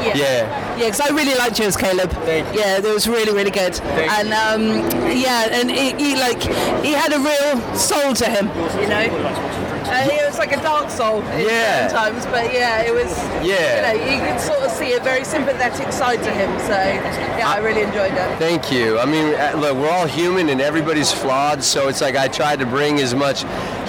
Yeah. 0.05 0.77
Yeah, 0.79 0.87
because 0.87 1.01
I 1.01 1.09
really 1.11 1.35
liked 1.37 1.59
you 1.59 1.67
as 1.67 1.77
Caleb. 1.77 2.11
Yeah, 2.55 2.79
it 2.79 2.85
was 2.85 3.07
really, 3.09 3.33
really 3.33 3.51
good. 3.51 3.79
and 3.81 4.33
um, 4.33 4.63
yeah, 5.11 5.49
and 5.51 5.71
he, 5.71 5.93
he 5.95 6.15
like 6.17 6.43
he 6.85 6.93
had 6.93 7.13
a 7.13 7.19
real 7.19 7.77
soul 7.77 8.15
to 8.15 8.25
him, 8.29 8.47
you 8.81 8.89
know. 8.89 9.72
Uh, 9.89 10.09
it 10.11 10.27
was 10.27 10.39
like 10.39 10.53
a 10.53 10.63
dark 10.63 10.91
soul 10.91 11.21
in 11.23 11.47
Yeah. 11.47 11.89
certain 11.89 11.97
times, 11.97 12.27
but 12.27 12.53
yeah, 12.53 12.83
it 12.83 12.93
was. 12.93 13.11
Yeah. 13.43 13.93
You 13.93 13.99
know, 13.99 14.11
you 14.13 14.19
could 14.33 14.41
sort 14.41 14.61
of 14.61 14.71
see 14.71 14.95
a 14.95 15.01
very 15.01 15.25
sympathetic 15.25 15.93
side 15.93 16.23
to 16.23 16.31
him. 16.31 16.51
So 16.61 16.73
yeah, 17.39 17.49
I 17.49 17.59
really 17.59 17.83
enjoyed 17.83 18.13
it. 18.13 18.39
Thank 18.39 18.71
you. 18.73 18.99
I 18.99 19.05
mean, 19.07 19.35
uh, 19.35 19.53
look, 19.57 19.77
we're 19.77 19.91
all 19.91 20.07
human 20.07 20.49
and 20.49 20.61
everybody's 20.61 21.13
flawed, 21.13 21.63
so 21.63 21.89
it's 21.89 22.01
like 22.01 22.17
I 22.17 22.29
tried 22.29 22.59
to 22.61 22.67
bring 22.67 23.01
as 23.01 23.15
much 23.15 23.45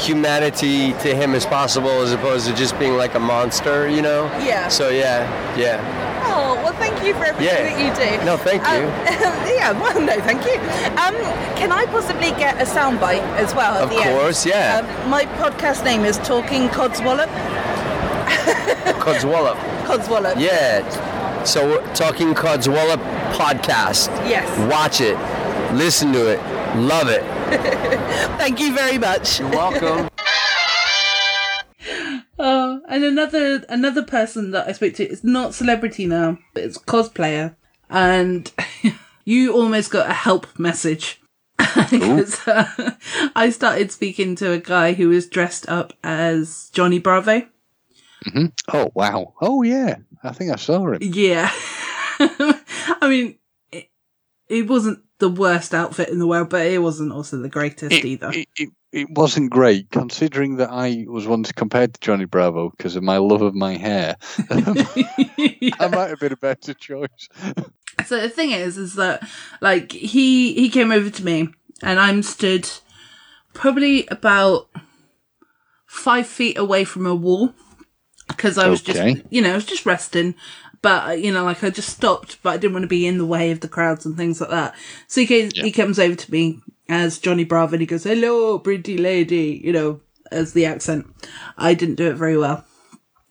humanity 0.07 0.93
to 0.93 1.15
him 1.15 1.33
as 1.35 1.45
possible 1.45 2.01
as 2.01 2.11
opposed 2.11 2.47
to 2.47 2.53
just 2.55 2.77
being 2.79 2.97
like 2.97 3.15
a 3.15 3.19
monster, 3.19 3.87
you 3.89 4.01
know? 4.01 4.25
Yeah. 4.43 4.67
So, 4.67 4.89
yeah, 4.89 5.23
yeah. 5.57 5.79
Oh 6.25 6.55
well, 6.63 6.73
thank 6.73 7.03
you 7.05 7.13
for 7.13 7.25
everything 7.25 7.45
Yeah. 7.55 7.63
that 7.69 7.79
you 7.79 8.17
do. 8.19 8.25
No, 8.25 8.37
thank 8.37 8.61
you. 8.63 8.85
Um, 8.87 9.47
yeah, 9.57 9.71
well, 9.71 9.99
no, 10.01 10.19
thank 10.21 10.43
you. 10.45 10.55
Um, 10.97 11.15
can 11.55 11.71
I 11.71 11.85
possibly 11.87 12.31
get 12.31 12.55
a 12.61 12.65
soundbite 12.65 13.21
as 13.37 13.53
well 13.53 13.75
at 13.75 13.83
Of 13.83 13.89
the 13.91 13.97
end? 14.03 14.17
course, 14.19 14.45
yeah. 14.45 14.81
Um, 15.03 15.09
my 15.09 15.25
podcast 15.41 15.82
name 15.83 16.05
is 16.05 16.17
Talking 16.19 16.67
Codswallop. 16.69 17.27
Codswallop. 18.99 19.55
Codswallop. 19.85 20.39
Yeah. 20.39 21.43
So, 21.43 21.85
talking 21.93 22.33
Codswallop 22.33 22.99
podcast. 23.33 24.07
Yes. 24.29 24.47
Watch 24.71 25.01
it, 25.01 25.17
listen 25.75 26.13
to 26.13 26.31
it, 26.31 26.39
love 26.77 27.09
it. 27.09 27.21
Thank 28.37 28.59
you 28.59 28.73
very 28.73 28.97
much. 28.97 29.39
You're 29.39 29.49
welcome. 29.49 30.09
Oh, 32.39 32.81
and 32.89 33.03
another 33.03 33.63
another 33.69 34.03
person 34.03 34.51
that 34.51 34.67
I 34.67 34.71
spoke 34.73 34.95
to 34.95 35.07
is 35.07 35.23
not 35.23 35.53
celebrity 35.53 36.05
now, 36.07 36.39
but 36.53 36.63
it's 36.63 36.77
cosplayer, 36.77 37.55
and 37.89 38.51
you 39.23 39.53
almost 39.53 39.91
got 39.91 40.09
a 40.09 40.13
help 40.13 40.47
message. 40.59 41.21
'Cause, 41.89 42.47
uh, 42.47 42.91
I 43.35 43.49
started 43.49 43.91
speaking 43.91 44.35
to 44.37 44.51
a 44.51 44.57
guy 44.59 44.93
who 44.93 45.09
was 45.09 45.27
dressed 45.27 45.67
up 45.69 45.93
as 46.03 46.69
Johnny 46.73 46.99
Bravo, 46.99 47.43
hmm 48.25 48.45
Oh 48.73 48.91
wow! 48.93 49.33
Oh 49.41 49.63
yeah, 49.63 49.97
I 50.23 50.31
think 50.31 50.51
I 50.51 50.55
saw 50.55 50.91
him. 50.91 50.99
Yeah. 51.01 51.51
I 52.19 53.07
mean, 53.09 53.37
it, 53.71 53.89
it 54.47 54.67
wasn't 54.67 54.99
the 55.19 55.29
worst 55.29 55.73
outfit 55.73 56.09
in 56.09 56.19
the 56.19 56.27
world, 56.27 56.49
but 56.49 56.65
it 56.65 56.79
wasn't 56.81 57.11
also 57.11 57.37
the 57.37 57.49
greatest 57.49 58.05
either. 58.05 58.31
It, 58.31 58.47
it, 58.57 58.69
it 58.91 59.09
wasn't 59.11 59.49
great, 59.49 59.89
considering 59.89 60.57
that 60.57 60.69
I 60.71 61.05
was 61.07 61.25
once 61.27 61.51
compared 61.51 61.93
to 61.93 61.99
Johnny 62.01 62.25
Bravo 62.25 62.69
because 62.69 62.95
of 62.95 63.03
my 63.03 63.17
love 63.17 63.41
of 63.41 63.55
my 63.55 63.75
hair. 63.75 64.15
I 64.49 65.87
might 65.91 66.09
have 66.09 66.19
been 66.19 66.33
a 66.33 66.37
better 66.37 66.73
choice. 66.73 67.27
So 68.05 68.19
the 68.19 68.29
thing 68.29 68.51
is, 68.51 68.77
is 68.77 68.95
that 68.95 69.27
like 69.61 69.91
he 69.91 70.53
he 70.53 70.69
came 70.69 70.91
over 70.91 71.09
to 71.09 71.25
me, 71.25 71.49
and 71.81 71.99
I'm 71.99 72.23
stood 72.23 72.69
probably 73.53 74.07
about 74.07 74.69
five 75.85 76.27
feet 76.27 76.57
away 76.57 76.83
from 76.83 77.05
a 77.05 77.15
wall 77.15 77.53
because 78.27 78.57
I 78.57 78.67
was 78.67 78.81
Okay. 78.81 79.13
just 79.13 79.31
you 79.31 79.41
know 79.41 79.51
I 79.51 79.55
was 79.55 79.65
just 79.65 79.85
resting. 79.85 80.35
But 80.81 81.21
you 81.21 81.31
know, 81.31 81.45
like 81.45 81.63
I 81.63 81.69
just 81.69 81.89
stopped, 81.89 82.43
but 82.43 82.49
I 82.49 82.57
didn't 82.57 82.73
want 82.73 82.83
to 82.83 82.87
be 82.89 83.07
in 83.07 83.17
the 83.17 83.25
way 83.25 83.51
of 83.51 83.61
the 83.61 83.69
crowds 83.69 84.05
and 84.05 84.17
things 84.17 84.41
like 84.41 84.49
that. 84.49 84.75
So 85.07 85.21
he 85.21 85.27
came, 85.27 85.51
he 85.53 85.71
comes 85.71 85.97
over 85.97 86.15
to 86.15 86.31
me 86.31 86.59
as 86.89 87.19
Johnny 87.19 87.45
Bravo, 87.45 87.73
and 87.73 87.81
he 87.81 87.85
goes, 87.87 88.03
"Hello, 88.03 88.59
pretty 88.59 88.97
lady," 88.97 89.61
you 89.63 89.71
know, 89.71 90.01
as 90.29 90.51
the 90.51 90.65
accent. 90.65 91.05
I 91.57 91.73
didn't 91.73 91.95
do 91.95 92.09
it 92.09 92.15
very 92.15 92.37
well. 92.37 92.65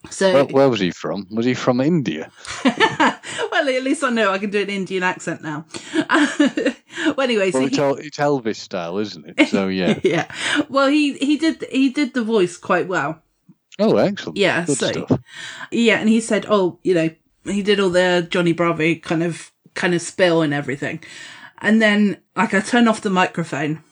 So 0.08 0.32
Where, 0.32 0.44
where 0.44 0.70
was 0.70 0.80
he 0.80 0.90
from? 0.92 1.26
Was 1.30 1.44
he 1.44 1.52
from 1.52 1.80
India? 1.82 2.32
at 3.68 3.82
least 3.82 4.04
I 4.04 4.10
know 4.10 4.30
I 4.32 4.38
can 4.38 4.50
do 4.50 4.60
an 4.62 4.68
Indian 4.70 5.02
accent 5.02 5.42
now. 5.42 5.66
well, 6.08 7.20
anyway, 7.20 7.50
so 7.50 7.58
Well, 7.60 7.68
it's, 7.68 7.76
he- 7.76 8.06
it's 8.06 8.18
Elvis 8.18 8.56
style, 8.56 8.98
isn't 8.98 9.34
it? 9.36 9.48
So 9.48 9.68
yeah. 9.80 9.98
yeah. 10.02 10.30
Well, 10.68 10.88
he 10.88 11.14
he 11.14 11.36
did 11.36 11.64
he 11.70 11.90
did 11.90 12.14
the 12.14 12.22
voice 12.22 12.56
quite 12.56 12.88
well. 12.88 13.22
Oh, 13.78 13.96
excellent. 13.96 14.36
Yeah. 14.38 14.64
Good 14.66 14.78
so 14.78 14.92
stuff. 14.92 15.20
yeah, 15.70 15.98
and 15.98 16.08
he 16.08 16.20
said, 16.20 16.46
oh, 16.48 16.78
you 16.82 16.94
know, 16.94 17.10
he 17.44 17.62
did 17.62 17.80
all 17.80 17.90
the 17.90 18.26
Johnny 18.30 18.52
Bravo 18.52 18.94
kind 18.96 19.22
of 19.22 19.50
kind 19.74 19.94
of 19.94 20.02
spill 20.02 20.42
and 20.42 20.52
everything, 20.52 21.02
and 21.58 21.80
then 21.80 22.18
like 22.36 22.54
I 22.54 22.60
turned 22.60 22.88
off 22.88 23.00
the 23.00 23.10
microphone. 23.10 23.82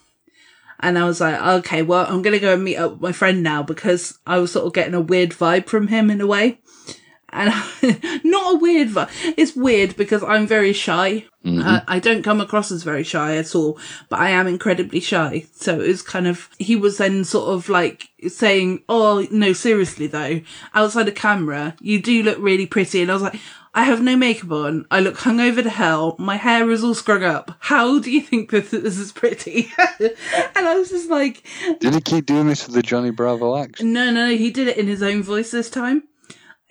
And 0.83 0.97
I 0.97 1.05
was 1.05 1.21
like, 1.21 1.39
okay, 1.39 1.83
well, 1.83 2.07
I'm 2.09 2.23
going 2.23 2.33
to 2.33 2.39
go 2.39 2.55
and 2.55 2.63
meet 2.63 2.77
up 2.77 2.93
with 2.93 3.01
my 3.01 3.11
friend 3.11 3.43
now 3.43 3.61
because 3.61 4.17
I 4.25 4.39
was 4.39 4.51
sort 4.51 4.65
of 4.65 4.73
getting 4.73 4.95
a 4.95 4.99
weird 4.99 5.29
vibe 5.29 5.67
from 5.67 5.89
him 5.89 6.09
in 6.09 6.19
a 6.21 6.25
way. 6.25 6.59
And 7.33 7.53
not 8.23 8.55
a 8.55 8.57
weird 8.57 8.89
vibe. 8.89 9.09
It's 9.37 9.55
weird 9.55 9.95
because 9.95 10.23
I'm 10.23 10.47
very 10.47 10.73
shy. 10.73 11.25
Mm-hmm. 11.45 11.61
Uh, 11.67 11.81
I 11.87 11.99
don't 11.99 12.23
come 12.23 12.39
across 12.39 12.71
as 12.71 12.83
very 12.83 13.03
shy 13.03 13.35
at 13.37 13.55
all, 13.55 13.79
but 14.09 14.19
I 14.19 14.29
am 14.29 14.47
incredibly 14.47 14.99
shy. 14.99 15.45
So 15.53 15.79
it 15.79 15.87
was 15.87 16.01
kind 16.01 16.27
of, 16.27 16.49
he 16.59 16.75
was 16.75 16.97
then 16.97 17.23
sort 17.23 17.49
of 17.49 17.67
like 17.67 18.09
saying, 18.27 18.83
Oh, 18.87 19.25
no, 19.31 19.53
seriously 19.53 20.07
though, 20.07 20.41
outside 20.73 21.07
of 21.07 21.15
camera, 21.15 21.75
you 21.81 22.01
do 22.01 22.21
look 22.21 22.37
really 22.39 22.67
pretty. 22.67 23.01
And 23.01 23.09
I 23.09 23.15
was 23.15 23.23
like, 23.23 23.39
I 23.73 23.85
have 23.85 24.01
no 24.01 24.17
makeup 24.17 24.51
on. 24.51 24.85
I 24.91 24.99
look 24.99 25.15
hungover 25.15 25.63
to 25.63 25.69
hell. 25.69 26.17
My 26.19 26.35
hair 26.35 26.69
is 26.69 26.83
all 26.83 26.93
scrung 26.93 27.23
up. 27.23 27.55
How 27.59 27.99
do 27.99 28.11
you 28.11 28.21
think 28.21 28.51
that 28.51 28.69
this 28.69 28.97
is 28.97 29.11
pretty? 29.13 29.71
and 29.99 30.11
I 30.55 30.75
was 30.75 30.89
just 30.89 31.09
like, 31.09 31.43
Did 31.79 31.93
he 31.95 32.01
keep 32.01 32.25
doing 32.25 32.47
this 32.47 32.67
with 32.67 32.75
the 32.75 32.83
Johnny 32.83 33.11
Bravo 33.11 33.57
accent? 33.57 33.89
no, 33.89 34.11
no, 34.11 34.35
he 34.35 34.51
did 34.51 34.67
it 34.67 34.77
in 34.77 34.87
his 34.87 35.01
own 35.01 35.23
voice 35.23 35.51
this 35.51 35.69
time. 35.69 36.03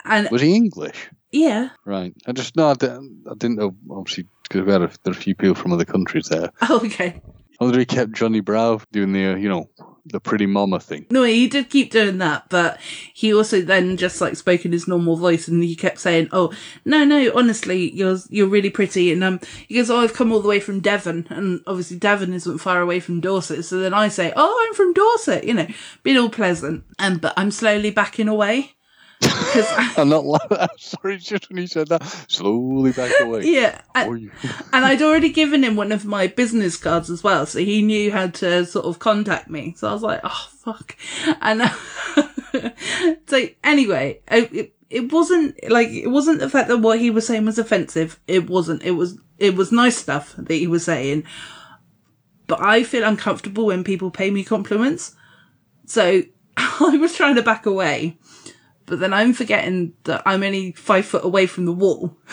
And 0.05 0.29
Was 0.31 0.41
he 0.41 0.55
English? 0.55 1.09
yeah. 1.31 1.69
Right. 1.85 2.13
I 2.27 2.31
just 2.33 2.55
no, 2.55 2.69
I 2.69 2.73
didn't, 2.73 3.23
I 3.29 3.33
didn't 3.35 3.57
know. 3.57 3.75
Obviously, 3.89 4.27
because 4.43 4.65
we 4.65 4.71
had 4.71 4.81
a, 4.81 4.91
there 5.03 5.13
are 5.13 5.17
a 5.17 5.19
few 5.19 5.35
people 5.35 5.55
from 5.55 5.71
other 5.73 5.85
countries 5.85 6.27
there. 6.27 6.51
Oh, 6.69 6.81
okay. 6.85 7.21
I 7.59 7.63
wonder 7.63 7.77
he 7.79 7.85
kept 7.85 8.13
Johnny 8.13 8.39
Bravo 8.39 8.83
doing 8.91 9.13
the, 9.13 9.33
uh, 9.33 9.35
you 9.35 9.47
know, 9.47 9.69
the 10.07 10.19
pretty 10.19 10.47
mama 10.47 10.79
thing. 10.79 11.05
No, 11.11 11.21
he 11.21 11.47
did 11.47 11.69
keep 11.69 11.91
doing 11.91 12.17
that, 12.17 12.49
but 12.49 12.79
he 13.13 13.31
also 13.35 13.61
then 13.61 13.97
just 13.97 14.19
like 14.19 14.35
spoke 14.35 14.65
in 14.65 14.71
his 14.71 14.87
normal 14.87 15.15
voice 15.15 15.47
and 15.47 15.61
he 15.63 15.75
kept 15.75 15.99
saying, 15.99 16.27
Oh, 16.31 16.51
no, 16.85 17.05
no, 17.05 17.31
honestly, 17.35 17.91
you're, 17.93 18.17
you're 18.29 18.47
really 18.47 18.71
pretty. 18.71 19.11
And, 19.11 19.23
um, 19.23 19.39
he 19.67 19.75
goes, 19.75 19.91
Oh, 19.91 19.99
I've 19.99 20.15
come 20.15 20.31
all 20.31 20.39
the 20.41 20.47
way 20.49 20.59
from 20.59 20.79
Devon. 20.79 21.27
And 21.29 21.61
obviously 21.67 21.97
Devon 21.99 22.33
isn't 22.33 22.57
far 22.57 22.81
away 22.81 22.99
from 22.99 23.21
Dorset. 23.21 23.63
So 23.63 23.77
then 23.79 23.93
I 23.93 24.07
say, 24.07 24.33
Oh, 24.35 24.65
I'm 24.67 24.73
from 24.73 24.93
Dorset, 24.93 25.43
you 25.43 25.53
know, 25.53 25.67
being 26.01 26.17
all 26.17 26.29
pleasant. 26.29 26.83
And, 26.97 27.21
but 27.21 27.35
I'm 27.37 27.51
slowly 27.51 27.91
backing 27.91 28.27
away. 28.27 28.71
I'm 29.23 30.09
not 30.09 30.25
like 30.25 30.49
that. 30.49 30.71
Sorry, 30.79 31.17
just 31.17 31.49
when 31.49 31.57
he 31.57 31.67
said 31.67 31.87
that, 31.89 32.03
slowly 32.27 32.91
back 32.91 33.11
away. 33.19 33.41
Yeah. 33.51 33.81
And, 33.93 34.31
and 34.73 34.85
I'd 34.85 35.01
already 35.01 35.29
given 35.29 35.63
him 35.63 35.75
one 35.75 35.91
of 35.91 36.05
my 36.05 36.27
business 36.27 36.77
cards 36.77 37.09
as 37.09 37.23
well. 37.23 37.45
So 37.45 37.59
he 37.59 37.81
knew 37.81 38.11
how 38.11 38.27
to 38.27 38.65
sort 38.65 38.85
of 38.85 38.99
contact 38.99 39.49
me. 39.49 39.73
So 39.77 39.89
I 39.89 39.93
was 39.93 40.01
like, 40.01 40.21
Oh, 40.23 40.47
fuck. 40.51 40.95
And, 41.41 41.61
so 43.27 43.47
anyway, 43.63 44.21
uh, 44.29 44.45
it, 44.51 44.73
it 44.89 45.11
wasn't 45.11 45.55
like, 45.69 45.89
it 45.89 46.07
wasn't 46.07 46.39
the 46.39 46.49
fact 46.49 46.67
that 46.69 46.77
what 46.77 46.99
he 46.99 47.09
was 47.09 47.27
saying 47.27 47.45
was 47.45 47.59
offensive. 47.59 48.19
It 48.27 48.49
wasn't. 48.49 48.83
It 48.83 48.91
was, 48.91 49.17
it 49.37 49.55
was 49.55 49.71
nice 49.71 49.97
stuff 49.97 50.33
that 50.37 50.53
he 50.53 50.67
was 50.67 50.85
saying. 50.85 51.23
But 52.47 52.61
I 52.61 52.83
feel 52.83 53.03
uncomfortable 53.03 53.67
when 53.67 53.83
people 53.83 54.11
pay 54.11 54.31
me 54.31 54.43
compliments. 54.43 55.15
So 55.85 56.23
I 56.57 56.97
was 56.97 57.15
trying 57.15 57.35
to 57.35 57.43
back 57.43 57.65
away. 57.65 58.17
But 58.91 58.99
then 58.99 59.13
I'm 59.13 59.31
forgetting 59.31 59.93
that 60.03 60.21
I'm 60.25 60.43
only 60.43 60.73
five 60.73 61.05
foot 61.05 61.23
away 61.23 61.45
from 61.45 61.63
the 61.63 61.71
wall. 61.71 62.17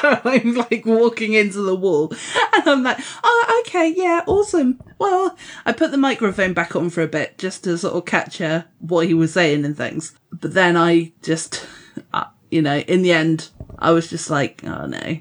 so 0.00 0.20
I'm 0.24 0.56
like 0.56 0.84
walking 0.84 1.34
into 1.34 1.62
the 1.62 1.76
wall 1.76 2.12
and 2.52 2.66
I'm 2.66 2.82
like, 2.82 2.98
oh, 3.22 3.62
okay, 3.64 3.94
yeah, 3.96 4.24
awesome. 4.26 4.82
Well, 4.98 5.38
I 5.64 5.70
put 5.70 5.92
the 5.92 5.96
microphone 5.96 6.52
back 6.52 6.74
on 6.74 6.90
for 6.90 7.02
a 7.02 7.06
bit 7.06 7.38
just 7.38 7.62
to 7.62 7.78
sort 7.78 7.94
of 7.94 8.06
capture 8.06 8.64
what 8.80 9.06
he 9.06 9.14
was 9.14 9.32
saying 9.32 9.64
and 9.64 9.76
things. 9.76 10.18
But 10.32 10.52
then 10.52 10.76
I 10.76 11.12
just, 11.22 11.64
uh, 12.12 12.24
you 12.50 12.60
know, 12.60 12.78
in 12.78 13.02
the 13.02 13.12
end, 13.12 13.50
I 13.78 13.92
was 13.92 14.10
just 14.10 14.30
like, 14.30 14.64
oh 14.64 14.86
no, 14.86 15.18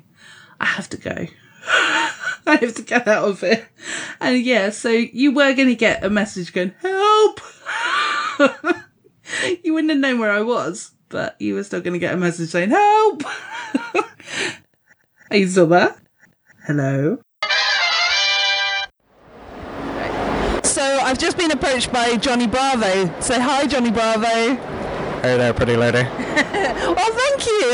I 0.59 0.65
have 0.65 0.89
to 0.89 0.97
go. 0.97 1.27
I 1.67 2.57
have 2.61 2.73
to 2.73 2.81
get 2.81 3.07
out 3.07 3.29
of 3.29 3.43
it. 3.43 3.63
And 4.19 4.41
yeah, 4.41 4.71
so 4.71 4.89
you 4.89 5.33
were 5.33 5.53
going 5.53 5.67
to 5.67 5.75
get 5.75 6.03
a 6.03 6.09
message 6.09 6.51
going, 6.51 6.73
help! 6.81 7.41
you 9.63 9.73
wouldn't 9.73 9.91
have 9.91 9.99
known 9.99 10.19
where 10.19 10.31
I 10.31 10.41
was, 10.41 10.91
but 11.09 11.35
you 11.39 11.55
were 11.55 11.63
still 11.63 11.81
going 11.81 11.93
to 11.93 11.99
get 11.99 12.13
a 12.13 12.17
message 12.17 12.49
saying, 12.49 12.69
help! 12.69 13.23
Are 15.31 15.37
you 15.37 15.47
still 15.47 15.67
there? 15.67 15.95
Hello? 16.65 17.19
So 20.63 20.83
I've 20.83 21.17
just 21.17 21.37
been 21.37 21.51
approached 21.51 21.91
by 21.91 22.17
Johnny 22.17 22.47
Bravo. 22.47 23.19
Say 23.19 23.39
hi, 23.39 23.65
Johnny 23.67 23.91
Bravo. 23.91 24.55
Hey 25.21 25.35
there, 25.35 25.53
pretty 25.53 25.75
lady. 25.75 26.03
well, 26.03 26.95
thank 27.11 27.45
you. 27.47 27.73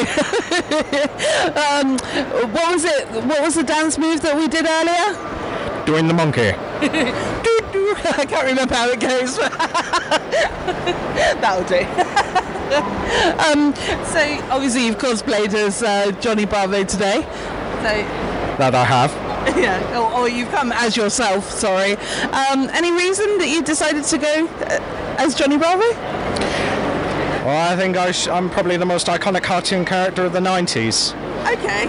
um, 1.59 1.97
what 2.53 2.71
was 2.71 2.85
it? 2.85 3.07
What 3.09 3.41
was 3.41 3.55
the 3.55 3.63
dance 3.63 3.97
move 3.97 4.21
that 4.21 4.37
we 4.37 4.47
did 4.47 4.65
earlier? 4.65 5.85
Doing 5.85 6.07
the 6.07 6.13
monkey. 6.13 6.53
I 8.17 8.25
can't 8.25 8.45
remember 8.45 8.73
how 8.75 8.89
it 8.89 8.99
goes. 8.99 9.37
That'll 11.41 11.63
do. 11.65 11.83
um, 13.43 13.73
so 14.05 14.19
obviously 14.51 14.85
you've 14.85 14.97
cosplayed 14.97 15.53
as 15.53 15.83
uh, 15.83 16.11
Johnny 16.19 16.45
Bravo 16.45 16.83
today. 16.83 17.21
So 17.21 18.03
That 18.57 18.73
I 18.75 18.83
have. 18.85 19.11
yeah, 19.57 19.99
or, 19.99 20.21
or 20.21 20.29
you've 20.29 20.49
come 20.49 20.71
as 20.71 20.95
yourself. 20.97 21.49
Sorry. 21.51 21.93
Um, 22.31 22.69
any 22.71 22.91
reason 22.91 23.37
that 23.39 23.49
you 23.49 23.61
decided 23.63 24.03
to 24.05 24.17
go 24.17 24.47
uh, 24.47 25.15
as 25.19 25.35
Johnny 25.35 25.57
Bravo? 25.57 25.83
Well, 27.45 27.71
I 27.71 27.75
think 27.75 27.97
I 27.97 28.11
sh- 28.11 28.29
I'm 28.29 28.49
probably 28.49 28.77
the 28.77 28.85
most 28.85 29.07
iconic 29.07 29.43
cartoon 29.43 29.83
character 29.85 30.23
of 30.25 30.31
the 30.33 30.39
90s. 30.39 31.13
Okay. 31.53 31.87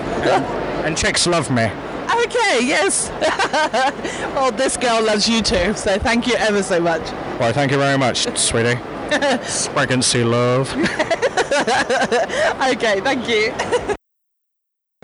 And 0.84 0.96
chicks 0.98 1.26
love 1.28 1.48
me. 1.50 1.70
Okay, 2.10 2.66
yes. 2.66 3.10
well, 4.34 4.52
this 4.52 4.76
girl 4.76 5.02
loves 5.02 5.28
you 5.28 5.42
too, 5.42 5.74
so 5.74 5.98
thank 5.98 6.26
you 6.26 6.34
ever 6.34 6.62
so 6.62 6.80
much. 6.80 7.02
Why, 7.38 7.52
thank 7.52 7.70
you 7.72 7.78
very 7.78 7.98
much, 7.98 8.26
sweetie. 8.36 8.76
Pregnancy 9.74 10.24
love. 10.24 10.70
okay, 12.72 13.00
thank 13.00 13.28
you. 13.28 13.52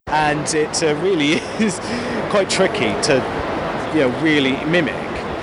and 0.07 0.55
it 0.55 0.83
uh, 0.83 0.95
really 0.97 1.33
is 1.65 1.79
quite 2.31 2.51
tricky 2.51 2.93
to, 3.03 3.15
you 3.95 4.01
know, 4.01 4.21
really 4.21 4.63
mimic. 4.67 4.95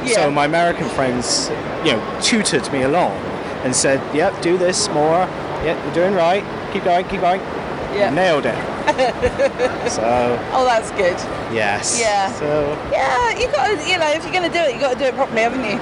Yeah. 0.03 0.15
So 0.15 0.31
my 0.31 0.45
American 0.45 0.87
friends, 0.89 1.49
you 1.83 1.93
know, 1.93 2.19
tutored 2.21 2.71
me 2.71 2.83
along 2.83 3.11
and 3.63 3.75
said, 3.75 3.99
"Yep, 4.15 4.41
do 4.41 4.57
this 4.57 4.89
more. 4.89 5.27
Yep, 5.63 5.83
you're 5.85 5.93
doing 5.93 6.13
right. 6.13 6.43
Keep 6.71 6.83
going, 6.83 7.05
keep 7.07 7.21
going." 7.21 7.41
Yeah. 7.93 8.09
Nailed 8.09 8.45
it. 8.45 8.55
So 9.87 10.01
oh, 10.53 10.65
that's 10.65 10.91
good. 10.91 11.15
yes. 11.53 11.99
Yeah. 11.99 12.31
So 12.33 12.77
Yeah, 12.91 13.37
you 13.39 13.47
got 13.51 13.67
to, 13.67 13.89
you 13.89 13.97
know, 13.97 14.09
if 14.11 14.23
you're 14.23 14.33
going 14.33 14.49
to 14.49 14.55
do 14.57 14.59
it, 14.63 14.75
you 14.75 14.81
got 14.81 14.93
to 14.93 14.99
do 14.99 15.05
it 15.05 15.15
properly, 15.15 15.41
haven't 15.41 15.63
you? 15.63 15.77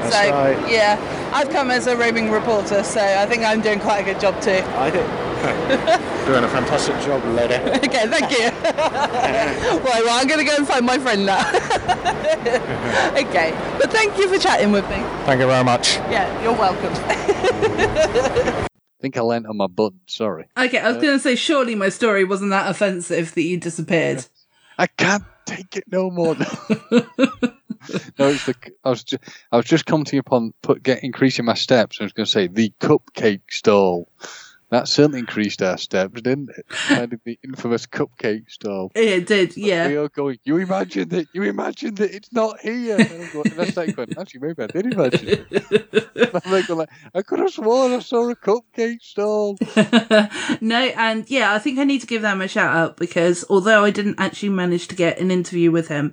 That's 0.00 0.14
so, 0.14 0.30
right. 0.30 0.70
Yeah, 0.70 0.96
I've 1.34 1.50
come 1.50 1.70
as 1.70 1.86
a 1.86 1.96
roaming 1.96 2.30
reporter, 2.30 2.82
so 2.82 3.00
I 3.00 3.26
think 3.26 3.44
I'm 3.44 3.60
doing 3.60 3.80
quite 3.80 4.00
a 4.00 4.04
good 4.04 4.20
job 4.20 4.40
too. 4.40 4.62
I 4.76 4.90
think 4.90 5.06
doing 6.26 6.44
a 6.44 6.48
fantastic 6.48 6.98
job, 7.00 7.24
lady. 7.34 7.54
okay, 7.86 8.06
thank 8.08 8.30
you. 8.30 8.48
right, 8.64 10.02
well, 10.04 10.20
I'm 10.20 10.26
going 10.26 10.38
to 10.40 10.44
go 10.44 10.56
and 10.56 10.66
find 10.66 10.84
my 10.86 10.98
friend 10.98 11.26
now. 11.26 11.40
okay, 13.16 13.52
but 13.78 13.90
thank 13.90 14.16
you 14.18 14.28
for 14.28 14.38
chatting 14.38 14.70
with 14.72 14.88
me. 14.88 14.96
Thank 15.26 15.40
you 15.40 15.46
very 15.46 15.64
much. 15.64 15.96
Yeah, 16.10 16.42
you're 16.42 16.52
welcome. 16.54 16.94
Think 19.00 19.16
I 19.16 19.20
leant 19.22 19.46
on 19.46 19.56
my 19.56 19.66
button. 19.66 20.00
Sorry. 20.06 20.46
Okay, 20.56 20.78
I 20.78 20.88
was 20.88 20.96
Uh, 20.96 21.00
going 21.00 21.16
to 21.16 21.22
say, 21.22 21.34
surely 21.36 21.74
my 21.74 21.88
story 21.88 22.24
wasn't 22.24 22.50
that 22.50 22.70
offensive 22.70 23.34
that 23.34 23.42
you 23.42 23.56
disappeared. 23.58 24.26
I 24.78 24.86
can't 24.86 25.24
take 25.46 25.76
it 25.76 25.84
no 25.90 26.10
more. 26.10 26.34
no, 26.36 26.46
it's 28.18 28.46
the. 28.46 28.54
I 28.84 28.90
was 28.90 29.04
just, 29.04 29.22
I 29.52 29.56
was 29.56 29.66
just 29.66 29.86
commenting 29.86 30.18
upon 30.18 30.54
put 30.62 30.82
get 30.82 31.02
increasing 31.04 31.44
my 31.44 31.54
steps. 31.54 31.98
I 32.00 32.04
was 32.04 32.12
going 32.12 32.24
to 32.26 32.30
say 32.30 32.46
the 32.46 32.72
cupcake 32.80 33.42
stall. 33.50 34.08
That 34.70 34.86
certainly 34.86 35.18
increased 35.18 35.62
our 35.62 35.76
steps, 35.76 36.22
didn't 36.22 36.50
it? 36.56 36.68
Kind 36.68 37.12
of 37.12 37.20
the 37.24 37.38
infamous 37.42 37.86
cupcake 37.86 38.48
stall. 38.48 38.92
It 38.94 39.26
did, 39.26 39.56
yeah. 39.56 39.88
We 39.88 39.98
all 39.98 40.08
going. 40.08 40.38
You 40.44 40.58
imagine 40.58 41.08
that? 41.08 41.26
You 41.34 41.42
imagine 41.42 41.96
that 41.96 42.14
it's 42.14 42.32
not 42.32 42.60
here? 42.60 42.96
And 42.96 43.10
I'm 43.10 43.32
going, 43.32 43.50
and 43.50 43.60
I 43.60 43.64
started 43.66 43.96
going. 43.96 44.16
Actually, 44.16 44.40
maybe 44.40 44.62
I 44.62 44.66
did 44.68 44.86
imagine 44.86 45.28
it. 45.28 46.70
I'm 46.70 46.78
like, 46.78 46.90
I 47.12 47.22
could 47.22 47.40
have 47.40 47.50
sworn 47.50 47.92
I 47.92 47.98
saw 47.98 48.30
a 48.30 48.36
cupcake 48.36 49.02
stall. 49.02 49.58
no, 50.60 50.78
and 50.96 51.28
yeah, 51.28 51.52
I 51.52 51.58
think 51.58 51.80
I 51.80 51.84
need 51.84 52.00
to 52.02 52.06
give 52.06 52.22
them 52.22 52.40
a 52.40 52.46
shout 52.46 52.74
out 52.74 52.96
because 52.96 53.44
although 53.50 53.84
I 53.84 53.90
didn't 53.90 54.20
actually 54.20 54.50
manage 54.50 54.86
to 54.88 54.94
get 54.94 55.18
an 55.18 55.32
interview 55.32 55.72
with 55.72 55.88
him, 55.88 56.12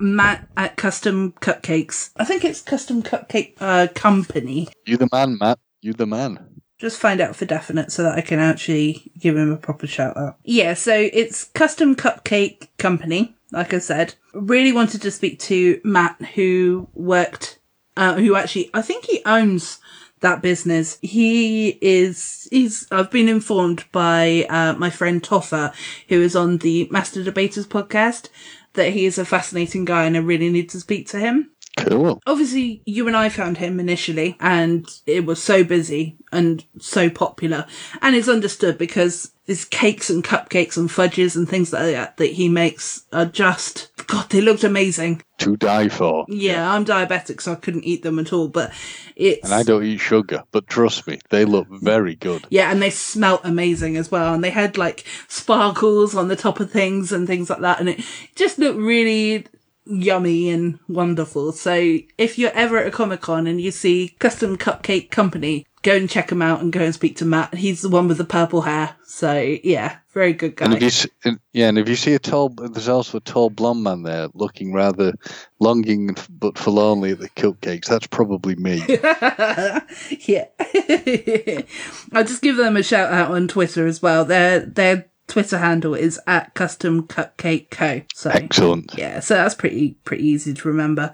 Matt 0.00 0.48
at 0.56 0.76
Custom 0.76 1.32
Cupcakes, 1.40 2.10
I 2.16 2.24
think 2.24 2.44
it's 2.44 2.62
Custom 2.62 3.02
Cupcake 3.04 3.54
uh, 3.60 3.86
Company. 3.94 4.68
You 4.86 4.96
the 4.96 5.08
man, 5.12 5.38
Matt. 5.38 5.60
You 5.80 5.92
the 5.92 6.06
man. 6.06 6.51
Just 6.82 6.98
find 6.98 7.20
out 7.20 7.36
for 7.36 7.44
definite 7.44 7.92
so 7.92 8.02
that 8.02 8.18
I 8.18 8.22
can 8.22 8.40
actually 8.40 9.12
give 9.16 9.36
him 9.36 9.52
a 9.52 9.56
proper 9.56 9.86
shout 9.86 10.16
out. 10.16 10.38
Yeah, 10.42 10.74
so 10.74 10.92
it's 11.12 11.44
Custom 11.44 11.94
Cupcake 11.94 12.66
Company, 12.76 13.36
like 13.52 13.72
I 13.72 13.78
said. 13.78 14.16
Really 14.34 14.72
wanted 14.72 15.00
to 15.02 15.12
speak 15.12 15.38
to 15.42 15.80
Matt, 15.84 16.20
who 16.34 16.88
worked, 16.92 17.60
uh, 17.96 18.14
who 18.14 18.34
actually, 18.34 18.68
I 18.74 18.82
think 18.82 19.04
he 19.04 19.22
owns 19.24 19.78
that 20.22 20.42
business. 20.42 20.98
He 21.02 21.78
is, 21.80 22.48
he's, 22.50 22.88
I've 22.90 23.12
been 23.12 23.28
informed 23.28 23.84
by, 23.92 24.44
uh, 24.50 24.72
my 24.72 24.90
friend 24.90 25.22
Toffer, 25.22 25.72
who 26.08 26.20
is 26.20 26.34
on 26.34 26.58
the 26.58 26.88
Master 26.90 27.22
Debaters 27.22 27.68
podcast, 27.68 28.28
that 28.72 28.92
he 28.92 29.06
is 29.06 29.18
a 29.18 29.24
fascinating 29.24 29.84
guy 29.84 30.06
and 30.06 30.16
I 30.16 30.20
really 30.20 30.50
need 30.50 30.68
to 30.70 30.80
speak 30.80 31.06
to 31.10 31.20
him. 31.20 31.52
Cool. 31.78 32.20
Obviously, 32.26 32.82
you 32.84 33.06
and 33.06 33.16
I 33.16 33.28
found 33.28 33.56
him 33.56 33.80
initially, 33.80 34.36
and 34.40 34.86
it 35.06 35.24
was 35.24 35.42
so 35.42 35.64
busy 35.64 36.18
and 36.30 36.64
so 36.78 37.08
popular. 37.08 37.66
And 38.02 38.14
it's 38.14 38.28
understood 38.28 38.76
because 38.76 39.32
his 39.44 39.64
cakes 39.64 40.10
and 40.10 40.22
cupcakes 40.22 40.76
and 40.76 40.90
fudges 40.90 41.34
and 41.34 41.48
things 41.48 41.72
like 41.72 41.92
that 41.92 42.18
that 42.18 42.32
he 42.32 42.48
makes 42.48 43.04
are 43.12 43.24
just, 43.24 43.90
God, 44.06 44.28
they 44.28 44.40
looked 44.42 44.64
amazing. 44.64 45.22
To 45.38 45.56
die 45.56 45.88
for. 45.88 46.26
Yeah, 46.28 46.70
I'm 46.70 46.84
diabetic, 46.84 47.40
so 47.40 47.52
I 47.52 47.56
couldn't 47.56 47.84
eat 47.84 48.02
them 48.02 48.18
at 48.18 48.32
all, 48.34 48.48
but 48.48 48.72
it's. 49.16 49.42
And 49.42 49.54
I 49.54 49.62
don't 49.62 49.84
eat 49.84 49.98
sugar, 49.98 50.44
but 50.52 50.66
trust 50.68 51.06
me, 51.06 51.20
they 51.30 51.46
look 51.46 51.68
very 51.70 52.16
good. 52.16 52.46
Yeah, 52.50 52.70
and 52.70 52.82
they 52.82 52.90
smelt 52.90 53.40
amazing 53.44 53.96
as 53.96 54.10
well. 54.10 54.34
And 54.34 54.44
they 54.44 54.50
had 54.50 54.76
like 54.76 55.04
sparkles 55.26 56.14
on 56.14 56.28
the 56.28 56.36
top 56.36 56.60
of 56.60 56.70
things 56.70 57.12
and 57.12 57.26
things 57.26 57.48
like 57.48 57.60
that. 57.60 57.80
And 57.80 57.88
it 57.88 58.04
just 58.36 58.58
looked 58.58 58.78
really 58.78 59.46
yummy 59.84 60.50
and 60.50 60.78
wonderful. 60.88 61.52
So 61.52 61.98
if 62.18 62.38
you're 62.38 62.52
ever 62.52 62.78
at 62.78 62.86
a 62.86 62.90
Comic 62.90 63.20
Con 63.20 63.46
and 63.46 63.60
you 63.60 63.70
see 63.70 64.14
Custom 64.18 64.56
Cupcake 64.56 65.10
Company, 65.10 65.66
go 65.82 65.96
and 65.96 66.08
check 66.08 66.28
them 66.28 66.42
out 66.42 66.60
and 66.60 66.72
go 66.72 66.80
and 66.80 66.94
speak 66.94 67.16
to 67.16 67.24
Matt. 67.24 67.54
He's 67.54 67.82
the 67.82 67.88
one 67.88 68.08
with 68.08 68.18
the 68.18 68.24
purple 68.24 68.62
hair. 68.62 68.94
So 69.04 69.56
yeah, 69.64 69.96
very 70.12 70.32
good 70.32 70.56
guy. 70.56 70.66
And 70.66 70.74
if 70.74 70.80
you 70.82 70.86
s- 70.86 71.06
and- 71.24 71.40
yeah, 71.52 71.68
and 71.68 71.78
if 71.78 71.88
you 71.88 71.96
see 71.96 72.14
a 72.14 72.18
tall, 72.18 72.50
there's 72.50 72.88
also 72.88 73.18
a 73.18 73.20
tall 73.20 73.50
blonde 73.50 73.82
man 73.82 74.04
there 74.04 74.28
looking 74.34 74.72
rather 74.72 75.12
longing 75.58 76.14
but 76.30 76.56
forlornly 76.56 77.10
at 77.12 77.18
the 77.18 77.28
cupcakes. 77.30 77.86
That's 77.86 78.06
probably 78.06 78.54
me. 78.54 78.82
yeah. 80.26 80.46
I'll 82.12 82.24
just 82.24 82.42
give 82.42 82.56
them 82.56 82.76
a 82.76 82.82
shout 82.82 83.12
out 83.12 83.32
on 83.32 83.48
Twitter 83.48 83.86
as 83.86 84.00
well. 84.00 84.24
Their 84.24 84.60
their 84.60 85.08
Twitter 85.28 85.58
handle 85.58 85.94
is 85.94 86.20
at 86.26 86.54
Custom 86.54 87.06
Cupcake 87.06 87.70
Co. 87.70 88.02
So 88.14 88.30
Excellent. 88.30 88.92
Yeah, 88.96 89.20
so 89.20 89.34
that's 89.34 89.54
pretty 89.54 89.96
pretty 90.04 90.26
easy 90.26 90.52
to 90.54 90.68
remember. 90.68 91.12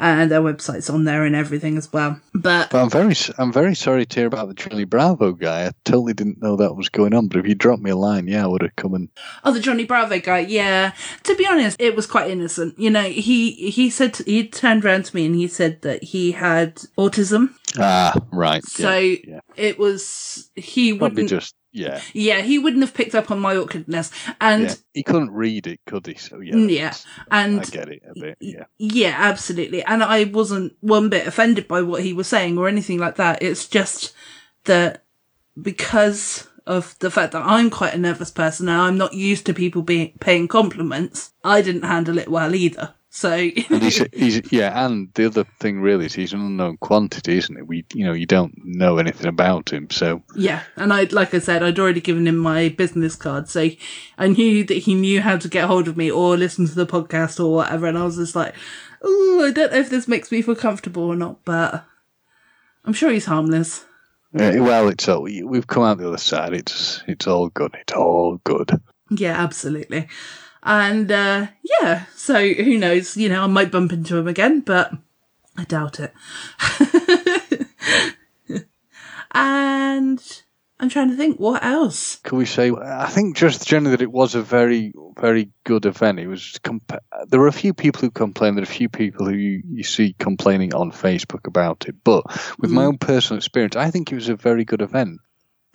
And 0.00 0.30
their 0.30 0.42
website's 0.42 0.88
on 0.88 1.02
there 1.02 1.24
and 1.24 1.34
everything 1.34 1.76
as 1.76 1.92
well. 1.92 2.20
But 2.32 2.70
But 2.70 2.82
I'm 2.82 2.88
very, 2.88 3.16
I'm 3.36 3.52
very 3.52 3.74
sorry 3.74 4.06
to 4.06 4.14
hear 4.20 4.28
about 4.28 4.46
the 4.46 4.54
Johnny 4.54 4.84
Bravo 4.84 5.32
guy. 5.32 5.66
I 5.66 5.72
totally 5.84 6.12
didn't 6.12 6.40
know 6.40 6.54
that 6.54 6.76
was 6.76 6.88
going 6.88 7.14
on. 7.14 7.26
But 7.26 7.38
if 7.38 7.48
you 7.48 7.56
dropped 7.56 7.82
me 7.82 7.90
a 7.90 7.96
line, 7.96 8.28
yeah, 8.28 8.44
I 8.44 8.46
would 8.46 8.62
have 8.62 8.76
come 8.76 8.94
and. 8.94 9.08
Oh, 9.42 9.52
the 9.52 9.58
Johnny 9.58 9.84
Bravo 9.84 10.20
guy. 10.20 10.38
Yeah. 10.38 10.92
To 11.24 11.34
be 11.34 11.48
honest, 11.48 11.80
it 11.80 11.96
was 11.96 12.06
quite 12.06 12.30
innocent. 12.30 12.78
You 12.78 12.90
know, 12.90 13.02
he 13.02 13.70
he 13.70 13.90
said 13.90 14.16
he 14.18 14.46
turned 14.46 14.84
around 14.84 15.06
to 15.06 15.16
me 15.16 15.26
and 15.26 15.34
he 15.34 15.48
said 15.48 15.82
that 15.82 16.04
he 16.04 16.30
had 16.30 16.76
autism. 16.96 17.54
Ah, 17.76 18.14
right. 18.30 18.64
So 18.64 18.96
yeah. 18.98 19.40
it 19.56 19.80
was 19.80 20.48
he 20.54 20.96
Probably 20.96 21.24
wouldn't. 21.24 21.30
just 21.30 21.56
yeah. 21.72 22.00
Yeah, 22.12 22.40
he 22.40 22.58
wouldn't 22.58 22.82
have 22.82 22.94
picked 22.94 23.14
up 23.14 23.30
on 23.30 23.40
my 23.40 23.56
awkwardness, 23.56 24.10
and 24.40 24.64
yeah. 24.64 24.74
He 24.94 25.02
couldn't 25.02 25.30
read 25.30 25.66
it, 25.66 25.80
could 25.86 26.06
he? 26.06 26.14
So 26.14 26.40
yeah. 26.40 26.56
Yeah, 26.56 26.94
and 27.30 27.60
I 27.60 27.64
get 27.64 27.88
it 27.88 28.02
a 28.08 28.18
bit. 28.18 28.38
Yeah. 28.40 28.64
yeah, 28.78 29.14
absolutely. 29.16 29.84
And 29.84 30.02
I 30.02 30.24
wasn't 30.24 30.76
one 30.80 31.08
bit 31.08 31.26
offended 31.26 31.68
by 31.68 31.82
what 31.82 32.02
he 32.02 32.12
was 32.12 32.26
saying 32.26 32.58
or 32.58 32.68
anything 32.68 32.98
like 32.98 33.16
that. 33.16 33.42
It's 33.42 33.68
just 33.68 34.12
that 34.64 35.04
because 35.60 36.48
of 36.66 36.98
the 36.98 37.10
fact 37.10 37.32
that 37.32 37.44
I'm 37.44 37.70
quite 37.70 37.94
a 37.94 37.98
nervous 37.98 38.30
person 38.30 38.68
and 38.68 38.80
I'm 38.80 38.98
not 38.98 39.14
used 39.14 39.46
to 39.46 39.54
people 39.54 39.82
being 39.82 40.12
paying 40.20 40.48
compliments, 40.48 41.32
I 41.42 41.62
didn't 41.62 41.82
handle 41.82 42.18
it 42.18 42.30
well 42.30 42.54
either. 42.54 42.94
So 43.10 43.32
And 43.70 43.82
he's, 43.82 44.04
he's 44.12 44.52
yeah, 44.52 44.84
and 44.84 45.12
the 45.14 45.26
other 45.26 45.44
thing 45.60 45.80
really 45.80 46.06
is 46.06 46.14
he's 46.14 46.32
an 46.32 46.40
unknown 46.40 46.76
quantity, 46.76 47.38
isn't 47.38 47.56
it? 47.56 47.66
We 47.66 47.84
you 47.94 48.04
know 48.04 48.12
you 48.12 48.26
don't 48.26 48.54
know 48.64 48.98
anything 48.98 49.26
about 49.26 49.72
him, 49.72 49.88
so 49.90 50.22
Yeah, 50.36 50.62
and 50.76 50.92
I, 50.92 51.04
like 51.04 51.32
I 51.34 51.38
said, 51.38 51.62
I'd 51.62 51.78
already 51.78 52.00
given 52.00 52.26
him 52.26 52.36
my 52.36 52.68
business 52.68 53.16
card, 53.16 53.48
so 53.48 53.70
I 54.18 54.28
knew 54.28 54.64
that 54.64 54.78
he 54.78 54.94
knew 54.94 55.20
how 55.20 55.38
to 55.38 55.48
get 55.48 55.64
hold 55.64 55.88
of 55.88 55.96
me 55.96 56.10
or 56.10 56.36
listen 56.36 56.66
to 56.66 56.74
the 56.74 56.86
podcast 56.86 57.42
or 57.42 57.54
whatever, 57.54 57.86
and 57.86 57.96
I 57.96 58.04
was 58.04 58.16
just 58.16 58.36
like, 58.36 58.54
oh, 59.02 59.44
I 59.46 59.52
don't 59.52 59.72
know 59.72 59.78
if 59.78 59.90
this 59.90 60.08
makes 60.08 60.30
me 60.30 60.42
feel 60.42 60.56
comfortable 60.56 61.04
or 61.04 61.16
not, 61.16 61.44
but 61.44 61.84
I'm 62.84 62.92
sure 62.92 63.10
he's 63.10 63.26
harmless. 63.26 63.84
uh, 64.38 64.52
well, 64.56 64.88
it's 64.88 65.08
all 65.08 65.22
we've 65.22 65.66
come 65.66 65.82
out 65.82 65.98
the 65.98 66.08
other 66.08 66.18
side. 66.18 66.52
It's 66.52 67.02
it's 67.06 67.26
all 67.26 67.48
good. 67.48 67.74
It's 67.80 67.94
all 67.94 68.38
good. 68.44 68.70
Yeah, 69.10 69.42
absolutely. 69.42 70.08
And, 70.62 71.10
uh, 71.10 71.46
yeah, 71.80 72.04
so 72.14 72.46
who 72.52 72.78
knows, 72.78 73.16
you 73.16 73.28
know, 73.28 73.44
I 73.44 73.46
might 73.46 73.70
bump 73.70 73.92
into 73.92 74.16
him 74.16 74.26
again, 74.28 74.60
but 74.60 74.92
I 75.56 75.64
doubt 75.64 76.00
it. 76.00 76.12
and 79.32 80.42
I'm 80.80 80.88
trying 80.88 81.10
to 81.10 81.16
think, 81.16 81.38
what 81.40 81.64
else? 81.64 82.16
Can 82.16 82.38
we 82.38 82.44
say? 82.46 82.70
I 82.70 83.06
think 83.08 83.36
just 83.36 83.66
generally 83.66 83.96
that 83.96 84.02
it 84.02 84.12
was 84.12 84.34
a 84.34 84.42
very 84.42 84.92
very 85.20 85.50
good 85.64 85.84
event. 85.86 86.20
It 86.20 86.28
was. 86.28 86.58
Compa- 86.62 87.00
there 87.26 87.40
were 87.40 87.48
a 87.48 87.52
few 87.52 87.74
people 87.74 88.00
who 88.00 88.10
complained. 88.10 88.56
There 88.56 88.62
are 88.62 88.64
a 88.64 88.66
few 88.66 88.88
people 88.88 89.26
who 89.26 89.34
you, 89.34 89.62
you 89.68 89.82
see 89.82 90.14
complaining 90.20 90.74
on 90.74 90.92
Facebook 90.92 91.46
about 91.46 91.86
it. 91.88 91.96
But 92.04 92.24
with 92.58 92.70
my 92.70 92.82
Mm. 92.82 92.86
own 92.86 92.98
personal 92.98 93.38
experience, 93.38 93.74
I 93.74 93.90
think 93.90 94.12
it 94.12 94.14
was 94.14 94.28
a 94.28 94.36
very 94.36 94.64
good 94.64 94.80
event. 94.82 95.18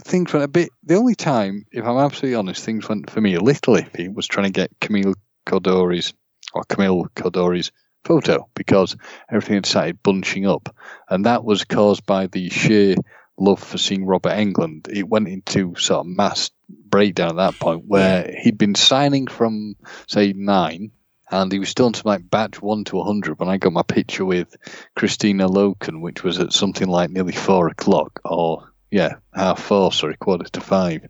Things 0.02 0.34
went 0.34 0.44
a 0.44 0.48
bit. 0.48 0.70
The 0.84 0.96
only 0.96 1.16
time, 1.16 1.66
if 1.72 1.86
I'm 1.86 1.98
absolutely 1.98 2.36
honest, 2.36 2.64
things 2.64 2.90
went 2.90 3.10
for 3.10 3.22
me 3.22 3.36
a 3.36 3.42
little 3.42 3.76
iffy 3.76 4.14
was 4.14 4.28
trying 4.28 4.48
to 4.48 4.52
get 4.52 4.72
Camille 4.82 5.14
Coduri's 5.46 6.14
or 6.54 6.64
Camille 6.64 7.08
Coduri's 7.16 7.72
photo 8.04 8.50
because 8.56 8.96
everything 9.30 9.56
had 9.56 9.66
started 9.66 10.04
bunching 10.04 10.48
up, 10.48 10.76
and 11.10 11.26
that 11.26 11.44
was 11.44 11.64
caused 11.64 12.06
by 12.06 12.28
the 12.28 12.50
sheer 12.50 12.96
love 13.38 13.60
for 13.60 13.78
seeing 13.78 14.06
Robert 14.06 14.34
Englund. 14.34 14.90
It 14.90 15.08
went 15.08 15.28
into 15.28 15.76
sort 15.76 16.02
of 16.02 16.08
mass 16.08 16.52
breakdown 16.70 17.32
at 17.32 17.36
that 17.54 17.60
point 17.60 17.86
where 17.88 18.34
he'd 18.42 18.58
been 18.58 18.76
signing 18.76 19.28
from 19.28 19.76
say 20.08 20.34
nine. 20.34 20.92
And 21.32 21.52
he 21.52 21.58
was 21.58 21.70
still 21.70 21.88
on 21.88 21.94
to 21.94 22.08
like 22.08 22.30
batch 22.30 22.62
one 22.62 22.84
to 22.86 22.98
100 22.98 23.40
when 23.40 23.50
I 23.50 23.58
got 23.58 23.74
my 23.74 23.82
picture 23.82 24.24
with 24.24 24.56
Kristanna 24.96 25.50
Loken, 25.50 26.02
which 26.02 26.24
was 26.24 26.38
at 26.38 26.54
something 26.54 26.88
like 26.88 27.10
nearly 27.10 27.34
four 27.34 27.70
o'clock, 27.70 28.20
or 28.24 28.72
yeah, 28.94 29.16
half 29.34 29.60
four, 29.60 29.92
sorry, 29.92 30.16
quarter 30.18 30.44
to 30.44 30.62
five. 30.62 31.08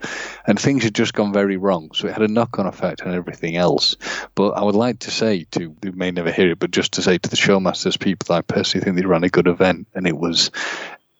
And 0.47 0.57
things 0.57 0.85
had 0.85 0.95
just 0.95 1.13
gone 1.13 1.33
very 1.33 1.57
wrong. 1.57 1.91
So 1.93 2.07
it 2.07 2.13
had 2.13 2.21
a 2.21 2.29
knock 2.29 2.57
on 2.57 2.65
effect 2.65 3.01
on 3.01 3.13
everything 3.13 3.57
else. 3.57 3.97
But 4.35 4.51
I 4.51 4.63
would 4.63 4.73
like 4.73 4.99
to 4.99 5.11
say 5.11 5.45
to, 5.51 5.75
who 5.83 5.91
may 5.91 6.09
never 6.11 6.31
hear 6.31 6.51
it, 6.51 6.59
but 6.59 6.71
just 6.71 6.93
to 6.93 7.01
say 7.01 7.17
to 7.17 7.29
the 7.29 7.35
Showmasters 7.35 7.99
people 7.99 8.33
I 8.33 8.39
personally 8.39 8.85
think 8.85 8.95
they 8.95 9.05
ran 9.05 9.25
a 9.25 9.29
good 9.29 9.47
event 9.47 9.87
and 9.93 10.07
it 10.07 10.15
was 10.15 10.49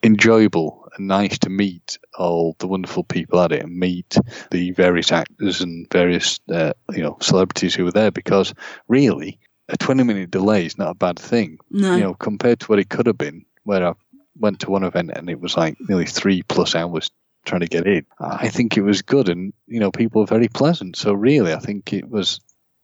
enjoyable 0.02 0.88
and 0.98 1.10
nice 1.10 1.38
to 1.40 1.50
meet 1.50 1.98
all 2.18 2.56
the 2.60 2.68
wonderful 2.68 3.04
people 3.04 3.42
at 3.42 3.52
it 3.52 3.64
and 3.64 3.78
meet 3.78 4.16
the 4.52 4.72
various 4.72 5.12
actors 5.12 5.60
and 5.60 5.90
various 5.92 6.40
uh, 6.50 6.72
you 6.92 7.02
know 7.02 7.18
celebrities 7.22 7.74
who 7.76 7.84
were 7.86 7.92
there 7.92 8.12
because 8.12 8.54
really 8.88 9.40
a 9.70 9.78
20 9.78 10.04
minute 10.04 10.30
delay 10.30 10.66
is 10.66 10.78
not 10.78 10.92
a 10.92 10.96
bad 10.96 11.18
thing 11.18 11.58
No. 11.70 11.96
you 11.96 12.04
know 12.04 12.14
compared 12.14 12.60
to 12.62 12.68
what 12.68 12.80
it 12.80 12.90
could 12.90 13.08
have 13.08 13.18
been 13.18 13.46
where 13.64 13.88
I 13.88 13.94
went 14.38 14.62
to 14.62 14.72
one 14.72 14.84
event 14.84 15.12
and 15.14 15.30
it 15.30 15.40
was 15.40 15.56
like 15.58 15.78
nearly 15.80 16.06
three 16.06 16.44
plus 16.44 16.76
hours 16.76 17.12
trying 17.46 17.62
to 17.62 17.68
get 17.68 17.86
in. 17.86 18.06
I 18.20 18.50
think 18.50 18.78
it 18.78 18.82
was 18.82 19.02
good 19.02 19.30
and 19.30 19.54
you 19.68 19.80
know 19.80 19.92
people 19.92 20.22
were 20.22 20.28
very 20.28 20.48
pleasant. 20.48 20.96
So 20.96 21.14
really 21.14 21.54
I 21.54 21.60
think 21.60 21.94
it 21.94 22.10
was 22.10 22.40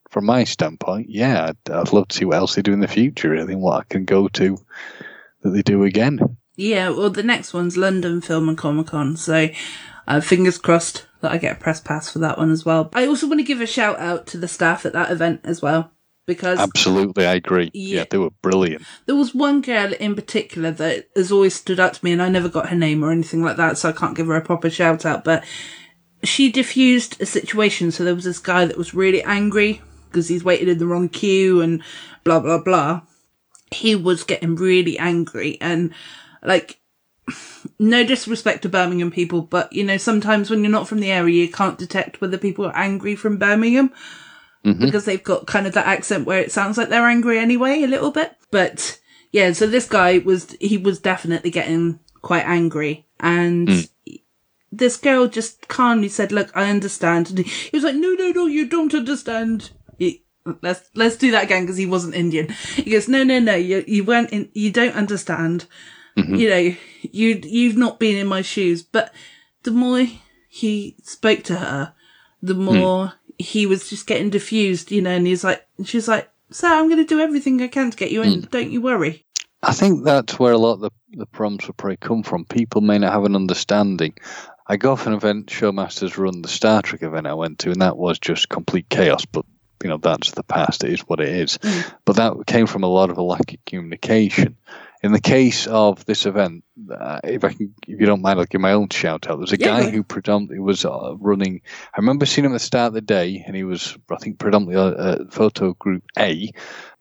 from 0.09 0.25
my 0.25 0.43
standpoint 0.43 1.07
yeah 1.09 1.49
I'd, 1.49 1.71
I'd 1.71 1.93
love 1.93 2.07
to 2.07 2.15
see 2.15 2.25
what 2.25 2.37
else 2.37 2.55
they 2.55 2.63
do 2.63 2.73
in 2.73 2.79
the 2.79 2.87
future 2.87 3.29
really 3.29 3.53
and 3.53 3.61
what 3.61 3.79
I 3.79 3.83
can 3.83 4.05
go 4.05 4.27
to 4.29 4.57
that 5.41 5.49
they 5.51 5.61
do 5.61 5.83
again. 5.83 6.37
Yeah, 6.55 6.89
well, 6.89 7.09
the 7.09 7.23
next 7.23 7.53
one's 7.53 7.77
London 7.77 8.19
Film 8.19 8.49
and 8.49 8.57
Comic 8.57 8.87
Con, 8.87 9.15
so 9.15 9.47
uh, 10.09 10.19
fingers 10.19 10.57
crossed 10.57 11.07
that 11.21 11.31
I 11.31 11.37
get 11.37 11.55
a 11.55 11.59
press 11.59 11.79
pass 11.79 12.11
for 12.11 12.19
that 12.19 12.37
one 12.37 12.51
as 12.51 12.65
well. 12.65 12.89
I 12.93 13.07
also 13.07 13.27
want 13.27 13.39
to 13.39 13.45
give 13.45 13.61
a 13.61 13.65
shout 13.65 13.97
out 13.97 14.27
to 14.27 14.37
the 14.37 14.47
staff 14.47 14.85
at 14.85 14.91
that 14.91 15.09
event 15.09 15.39
as 15.45 15.61
well, 15.61 15.93
because 16.30 16.59
Absolutely, 16.59 17.25
I 17.25 17.34
agree. 17.34 17.71
Yeah. 17.73 17.97
Yeah, 17.97 18.05
they 18.07 18.19
were 18.19 18.30
brilliant. 18.43 18.84
there 19.07 19.15
was 19.15 19.34
one 19.34 19.61
girl 19.61 19.91
in 19.93 20.13
particular 20.13 20.69
that 20.69 21.09
has 21.15 21.32
always 21.32 21.55
stood 21.55 21.80
out 21.80 21.95
to 21.95 22.05
me, 22.05 22.11
and 22.11 22.21
I 22.21 22.30
never 22.30 22.47
got 22.47 22.69
her 22.69 22.75
name 22.75 23.03
or 23.03 23.11
anything 23.11 23.43
like 23.43 23.57
that, 23.57 23.80
so 23.80 23.89
I 23.89 23.93
can't 23.93 24.15
give 24.15 24.27
her 24.27 24.36
a 24.36 24.41
proper 24.41 24.69
shout 24.69 25.07
out, 25.07 25.23
but 25.23 25.43
she 26.23 26.51
diffused 26.51 27.19
a 27.19 27.25
situation. 27.25 27.89
So 27.91 28.03
there 28.03 28.13
was 28.13 28.25
this 28.25 28.38
guy 28.38 28.65
that 28.65 28.77
was 28.77 28.93
really 28.93 29.23
angry 29.23 29.82
because 30.07 30.27
he's 30.27 30.43
waited 30.43 30.69
in 30.69 30.77
the 30.77 30.86
wrong 30.86 31.09
queue 31.09 31.61
and 31.61 31.82
blah, 32.23 32.39
blah, 32.39 32.61
blah. 32.61 33.01
He 33.71 33.95
was 33.95 34.23
getting 34.23 34.55
really 34.55 34.99
angry 34.99 35.57
and 35.59 35.93
like, 36.43 36.80
no 37.80 38.03
disrespect 38.03 38.61
to 38.61 38.69
Birmingham 38.69 39.09
people, 39.09 39.41
but 39.41 39.73
you 39.73 39.84
know, 39.84 39.97
sometimes 39.97 40.51
when 40.51 40.61
you're 40.61 40.71
not 40.71 40.88
from 40.88 40.99
the 40.99 41.11
area, 41.11 41.43
you 41.43 41.51
can't 41.51 41.80
detect 41.80 42.21
whether 42.21 42.38
people 42.38 42.65
are 42.65 42.77
angry 42.77 43.15
from 43.15 43.38
Birmingham 43.38 43.91
Mm-hmm. 44.66 44.86
because 44.86 45.05
they've 45.05 45.24
got 45.24 45.47
kind 45.47 45.68
of 45.68 45.74
that 45.74 45.88
accent 45.88 46.26
where 46.26 46.41
it 46.41 46.51
sounds 46.51 46.78
like 46.78 46.89
they're 46.89 47.07
angry 47.07 47.39
anyway, 47.39 47.82
a 47.82 47.88
little 47.88 48.12
bit. 48.12 48.36
But 48.51 48.99
yeah, 49.32 49.53
so 49.53 49.66
this 49.66 49.88
guy 49.88 50.18
was, 50.18 50.57
he 50.60 50.78
was 50.78 50.99
definitely 50.99 51.49
getting 51.49 51.99
quite 52.22 52.45
angry 52.45 53.07
and 53.22 53.70
hmm. 53.70 54.14
this 54.70 54.97
girl 54.97 55.28
just 55.28 55.70
calmly 55.70 56.10
said, 56.10 56.34
look, 56.34 56.51
I 56.55 56.70
understand. 56.70 57.30
And 57.30 57.39
he 57.39 57.70
was 57.72 57.84
like, 57.84 57.95
no, 57.95 58.14
no, 58.14 58.32
no, 58.32 58.47
you 58.47 58.68
don't 58.68 58.93
understand. 58.93 59.72
He, 59.97 60.24
let's, 60.62 60.89
let's 60.93 61.16
do 61.16 61.32
that 61.32 61.45
again 61.45 61.64
because 61.64 61.78
he 61.78 61.86
wasn't 61.86 62.16
Indian. 62.16 62.49
He 62.76 62.91
goes, 62.91 63.07
no, 63.07 63.24
no, 63.24 63.39
no, 63.39 63.55
you, 63.55 63.86
you 63.88 64.03
weren't 64.03 64.32
in, 64.32 64.49
you 64.53 64.72
don't 64.72 64.95
understand. 64.95 65.68
Mm-hmm. 66.18 66.36
You 66.36 66.49
know, 66.49 66.76
you, 67.01 67.41
you've 67.43 67.78
not 67.78 67.99
been 67.99 68.18
in 68.18 68.28
my 68.28 68.41
shoes. 68.41 68.84
But 68.84 69.14
the 69.64 69.72
more 69.72 70.05
he 70.49 70.97
spoke 71.03 71.43
to 71.43 71.55
her, 71.55 71.93
the 72.41 72.55
hmm. 72.55 72.66
more 72.66 73.14
he 73.39 73.65
was 73.65 73.89
just 73.89 74.05
getting 74.05 74.29
diffused, 74.29 74.91
you 74.91 75.01
know, 75.01 75.11
and 75.11 75.25
he's 75.25 75.43
like, 75.43 75.65
she's 75.83 76.07
like, 76.07 76.29
sir, 76.51 76.67
I'm 76.67 76.89
going 76.89 77.03
to 77.03 77.05
do 77.05 77.21
everything 77.21 77.61
I 77.61 77.67
can 77.67 77.89
to 77.89 77.97
get 77.97 78.11
you 78.11 78.21
in. 78.21 78.41
Hmm. 78.41 78.49
Don't 78.51 78.71
you 78.71 78.81
worry. 78.81 79.25
I 79.63 79.73
think 79.73 80.03
that's 80.03 80.37
where 80.37 80.53
a 80.53 80.57
lot 80.57 80.73
of 80.73 80.79
the, 80.81 80.91
the 81.13 81.25
problems 81.25 81.65
will 81.65 81.73
probably 81.73 81.97
come 81.97 82.23
from. 82.23 82.45
People 82.45 82.81
may 82.81 82.97
not 82.97 83.13
have 83.13 83.23
an 83.23 83.35
understanding. 83.35 84.13
I 84.67 84.77
go 84.77 84.91
off 84.91 85.07
an 85.07 85.13
event, 85.13 85.47
Showmasters 85.47 86.17
run 86.17 86.41
the 86.41 86.47
Star 86.47 86.81
Trek 86.81 87.01
event 87.01 87.27
I 87.27 87.33
went 87.33 87.59
to, 87.59 87.71
and 87.71 87.81
that 87.81 87.97
was 87.97 88.19
just 88.19 88.49
complete 88.49 88.87
chaos. 88.89 89.25
But 89.25 89.45
you 89.83 89.89
know 89.89 89.97
that's 89.97 90.31
the 90.31 90.43
past; 90.43 90.83
it 90.83 90.93
is 90.93 91.01
what 91.01 91.19
it 91.19 91.29
is. 91.29 91.57
Hmm. 91.61 91.81
But 92.05 92.17
that 92.17 92.45
came 92.45 92.67
from 92.67 92.83
a 92.83 92.87
lot 92.87 93.09
of 93.09 93.17
a 93.17 93.23
lack 93.23 93.53
of 93.53 93.65
communication. 93.65 94.57
In 95.01 95.13
the 95.13 95.21
case 95.21 95.65
of 95.67 96.03
this 96.05 96.25
event, 96.25 96.63
uh, 96.91 97.19
if 97.23 97.45
I 97.45 97.53
can, 97.53 97.73
if 97.87 97.99
you 98.01 98.05
don't 98.05 98.21
mind, 98.21 98.39
I'll 98.39 98.45
give 98.45 98.59
my 98.59 98.73
own 98.73 98.89
shout 98.89 99.29
out. 99.29 99.37
There's 99.37 99.53
a 99.53 99.57
Yeah, 99.57 99.67
guy 99.67 99.89
who 99.89 100.03
predominantly 100.03 100.59
was 100.59 100.83
uh, 100.83 101.15
running. 101.19 101.61
I 101.93 101.99
remember 101.99 102.25
seeing 102.25 102.45
him 102.45 102.51
at 102.51 102.55
the 102.55 102.59
start 102.59 102.87
of 102.89 102.93
the 102.93 103.01
day, 103.01 103.43
and 103.47 103.55
he 103.55 103.63
was, 103.63 103.97
I 104.11 104.17
think, 104.17 104.39
predominantly 104.39 104.75
uh, 104.75 104.89
uh, 104.89 105.25
photo 105.29 105.73
group 105.75 106.03
A, 106.17 106.51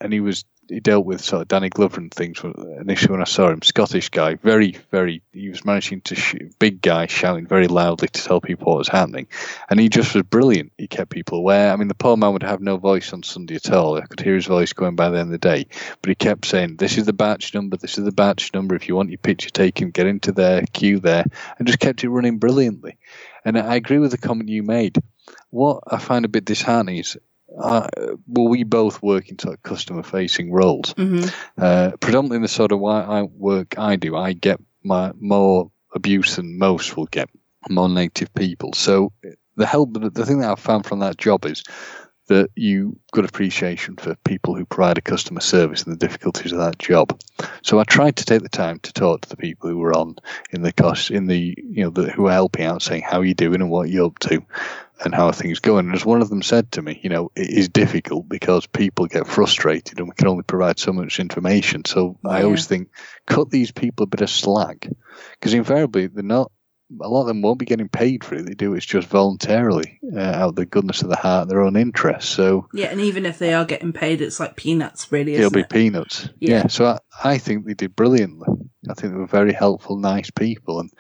and 0.01 0.12
he 0.12 0.20
was 0.20 0.44
he 0.69 0.81
dealt 0.81 1.07
with 1.07 1.23
sort 1.23 1.43
of 1.43 1.49
Danny 1.49 1.69
Glover 1.69 2.01
and 2.01 2.12
things 2.12 2.43
initially 2.81 3.12
when 3.12 3.21
I 3.21 3.25
saw 3.25 3.49
him. 3.49 3.62
Scottish 3.62 4.11
guy, 4.11 4.35
very, 4.35 4.77
very. 4.91 5.23
He 5.33 5.49
was 5.49 5.64
managing 5.64 6.03
to 6.03 6.14
sh- 6.14 6.37
big 6.59 6.83
guy 6.83 7.07
shouting 7.07 7.47
very 7.47 7.69
loudly 7.69 8.09
to 8.09 8.23
tell 8.23 8.41
people 8.41 8.66
what 8.66 8.79
was 8.79 8.89
happening, 8.89 9.29
and 9.71 9.81
he 9.81 9.89
just 9.89 10.14
was 10.14 10.25
brilliant. 10.25 10.73
He 10.77 10.87
kept 10.87 11.11
people 11.11 11.39
aware. 11.39 11.73
I 11.73 11.77
mean, 11.77 11.89
the 11.89 11.95
poor 11.95 12.16
man 12.16 12.33
would 12.33 12.43
have 12.43 12.61
no 12.61 12.77
voice 12.77 13.12
on 13.12 13.23
Sunday 13.23 13.57
at 13.57 13.73
all. 13.73 13.97
I 13.97 14.07
could 14.07 14.21
hear 14.21 14.35
his 14.35 14.47
voice 14.47 14.73
going 14.73 14.97
by 14.97 15.11
the 15.11 15.19
end 15.19 15.33
of 15.33 15.41
the 15.41 15.49
day, 15.49 15.66
but 16.03 16.09
he 16.09 16.14
kept 16.14 16.47
saying, 16.47 16.77
"This 16.77 16.99
is 16.99 17.07
the 17.07 17.12
batch 17.12 17.55
number. 17.55 17.77
This 17.77 17.99
is 17.99 18.05
the 18.05 18.12
batch 18.12 18.53
number. 18.55 18.75
If 18.75 18.89
you 18.89 18.97
want 18.97 19.11
your 19.11 19.19
picture 19.19 19.51
taken, 19.51 19.91
get 19.91 20.07
into 20.07 20.33
there, 20.33 20.64
queue 20.73 20.99
there," 21.01 21.25
and 21.59 21.66
just 21.66 21.81
kept 21.81 22.05
it 22.05 22.11
running 22.11 22.39
brilliantly. 22.39 22.99
And 23.45 23.59
I 23.59 23.77
agree 23.77 23.99
with 23.99 24.11
the 24.11 24.19
comment 24.19 24.49
you 24.49 24.62
made. 24.62 24.99
What 25.51 25.83
I 25.87 25.99
find 25.99 26.25
a 26.25 26.29
bit 26.29 26.45
disheartening 26.45 26.99
is 26.99 27.16
uh, 27.57 27.88
well, 28.26 28.49
we 28.49 28.62
both 28.64 29.03
work 29.03 29.28
in 29.28 29.38
sort 29.38 29.55
of 29.55 29.62
customer 29.62 30.03
facing 30.03 30.53
roles. 30.53 30.94
Mhm. 30.94 31.32
Uh, 31.57 31.92
predominantly 32.01 32.36
in 32.36 32.42
the 32.42 32.49
sort 32.49 32.72
of 32.72 32.80
why 32.80 33.01
I 33.03 33.22
work 33.22 33.78
I 33.78 33.96
do, 33.96 34.16
I 34.16 34.32
get 34.32 34.61
my 34.84 35.12
more 35.18 35.70
abuse 35.94 36.36
than 36.36 36.59
most 36.59 36.96
will 36.96 37.07
get, 37.07 37.28
more 37.70 37.88
negative 37.88 38.32
people. 38.34 38.72
So 38.74 39.12
the 39.57 39.66
help, 39.66 39.94
the, 39.94 40.11
the 40.11 40.26
thing 40.26 40.40
that 40.40 40.51
I've 40.51 40.61
found 40.61 40.86
from 40.86 41.01
that 41.01 41.18
job 41.18 41.44
is 41.44 41.62
that 42.29 42.51
you 42.55 42.99
got 43.12 43.24
appreciation 43.24 43.97
for 43.97 44.14
people 44.24 44.55
who 44.55 44.64
provide 44.64 44.99
a 44.99 45.03
customer 45.03 45.41
service 45.41 45.83
and 45.83 45.93
the 45.93 45.99
difficulties 45.99 46.53
of 46.53 46.59
that 46.59 46.79
job. 46.79 47.20
So 47.62 47.79
I 47.79 47.85
tried 47.85 48.16
to 48.16 48.24
take 48.24 48.43
the 48.43 48.49
time 48.49 48.79
to 48.81 48.93
talk 48.93 49.22
to 49.22 49.29
the 49.29 49.37
people 49.37 49.68
who 49.68 49.79
were 49.79 49.97
on 49.97 50.16
in 50.51 50.62
the 50.62 50.72
cost 50.72 51.11
in 51.11 51.26
the 51.26 51.55
you 51.59 51.85
know 51.85 51.91
the, 51.91 52.11
who 52.11 52.26
are 52.26 52.33
helping 52.33 52.64
out, 52.64 52.83
saying 52.83 53.03
how 53.03 53.20
are 53.20 53.24
you 53.24 53.35
doing 53.35 53.61
and 53.61 53.70
what 53.70 53.89
you're 53.91 54.07
up 54.07 54.18
to, 54.20 54.43
and 55.05 55.14
how 55.14 55.26
are 55.26 55.33
things 55.33 55.59
going. 55.59 55.87
And 55.87 55.95
as 55.95 56.05
one 56.05 56.22
of 56.22 56.29
them 56.29 56.43
said 56.43 56.70
to 56.72 56.83
me, 56.83 57.01
you 57.03 57.11
know, 57.11 57.31
it 57.37 57.49
is 57.49 57.68
difficult 57.68 58.29
because 58.29 58.66
people 58.66 59.07
get 59.07 59.26
frustrated 59.26 59.99
and 59.99 60.09
we 60.09 60.14
can 60.14 60.29
only 60.29 60.43
provide 60.43 60.79
so 60.79 60.93
much 60.93 61.20
information. 61.20 61.85
So 61.85 62.18
I 62.24 62.43
always 62.43 62.66
think 62.66 62.89
cut 63.26 63.51
these 63.51 63.70
people 63.70 64.05
a 64.05 64.09
bit 64.09 64.20
of 64.20 64.31
slack 64.31 64.89
because 65.33 65.55
invariably 65.55 66.07
they're 66.09 66.22
not. 66.22 66.51
A 67.03 67.09
lot 67.09 67.22
of 67.22 67.26
them 67.26 67.43
won't 67.43 67.59
be 67.59 67.66
getting 67.66 67.89
paid 67.89 68.24
for 68.24 68.34
it. 68.36 68.47
They 68.47 68.55
do 68.55 68.74
it's 68.74 68.86
just 68.86 69.09
voluntarily 69.09 70.01
uh, 70.14 70.20
out 70.20 70.49
of 70.51 70.57
the 70.57 70.66
goodness 70.66 71.03
of 71.03 71.09
the 71.11 71.16
heart, 71.16 71.49
their 71.49 71.62
own 71.62 71.76
interest. 71.76 72.30
So 72.30 72.66
Yeah, 72.72 72.86
and 72.86 73.01
even 73.01 73.26
if 73.26 73.39
they 73.39 73.53
are 73.53 73.64
getting 73.64 73.93
paid, 73.93 74.20
it's 74.20 74.41
like 74.41 74.57
peanuts, 74.57 75.12
really. 75.12 75.34
it'll 75.34 75.51
be 75.51 75.61
it? 75.61 75.68
peanuts. 75.68 76.28
Yeah. 76.41 76.51
Yeah. 76.51 76.66
So 76.68 76.86
I, 76.86 76.99
I 77.22 77.39
think 77.39 77.66
they 77.66 77.74
did 77.74 77.95
brilliantly. 77.95 78.49
I 78.89 78.95
think 78.95 79.12
they 79.12 79.18
were 79.18 79.26
very 79.26 79.53
helpful, 79.53 79.99
nice 79.99 80.30
people, 80.30 80.80
and 80.80 80.91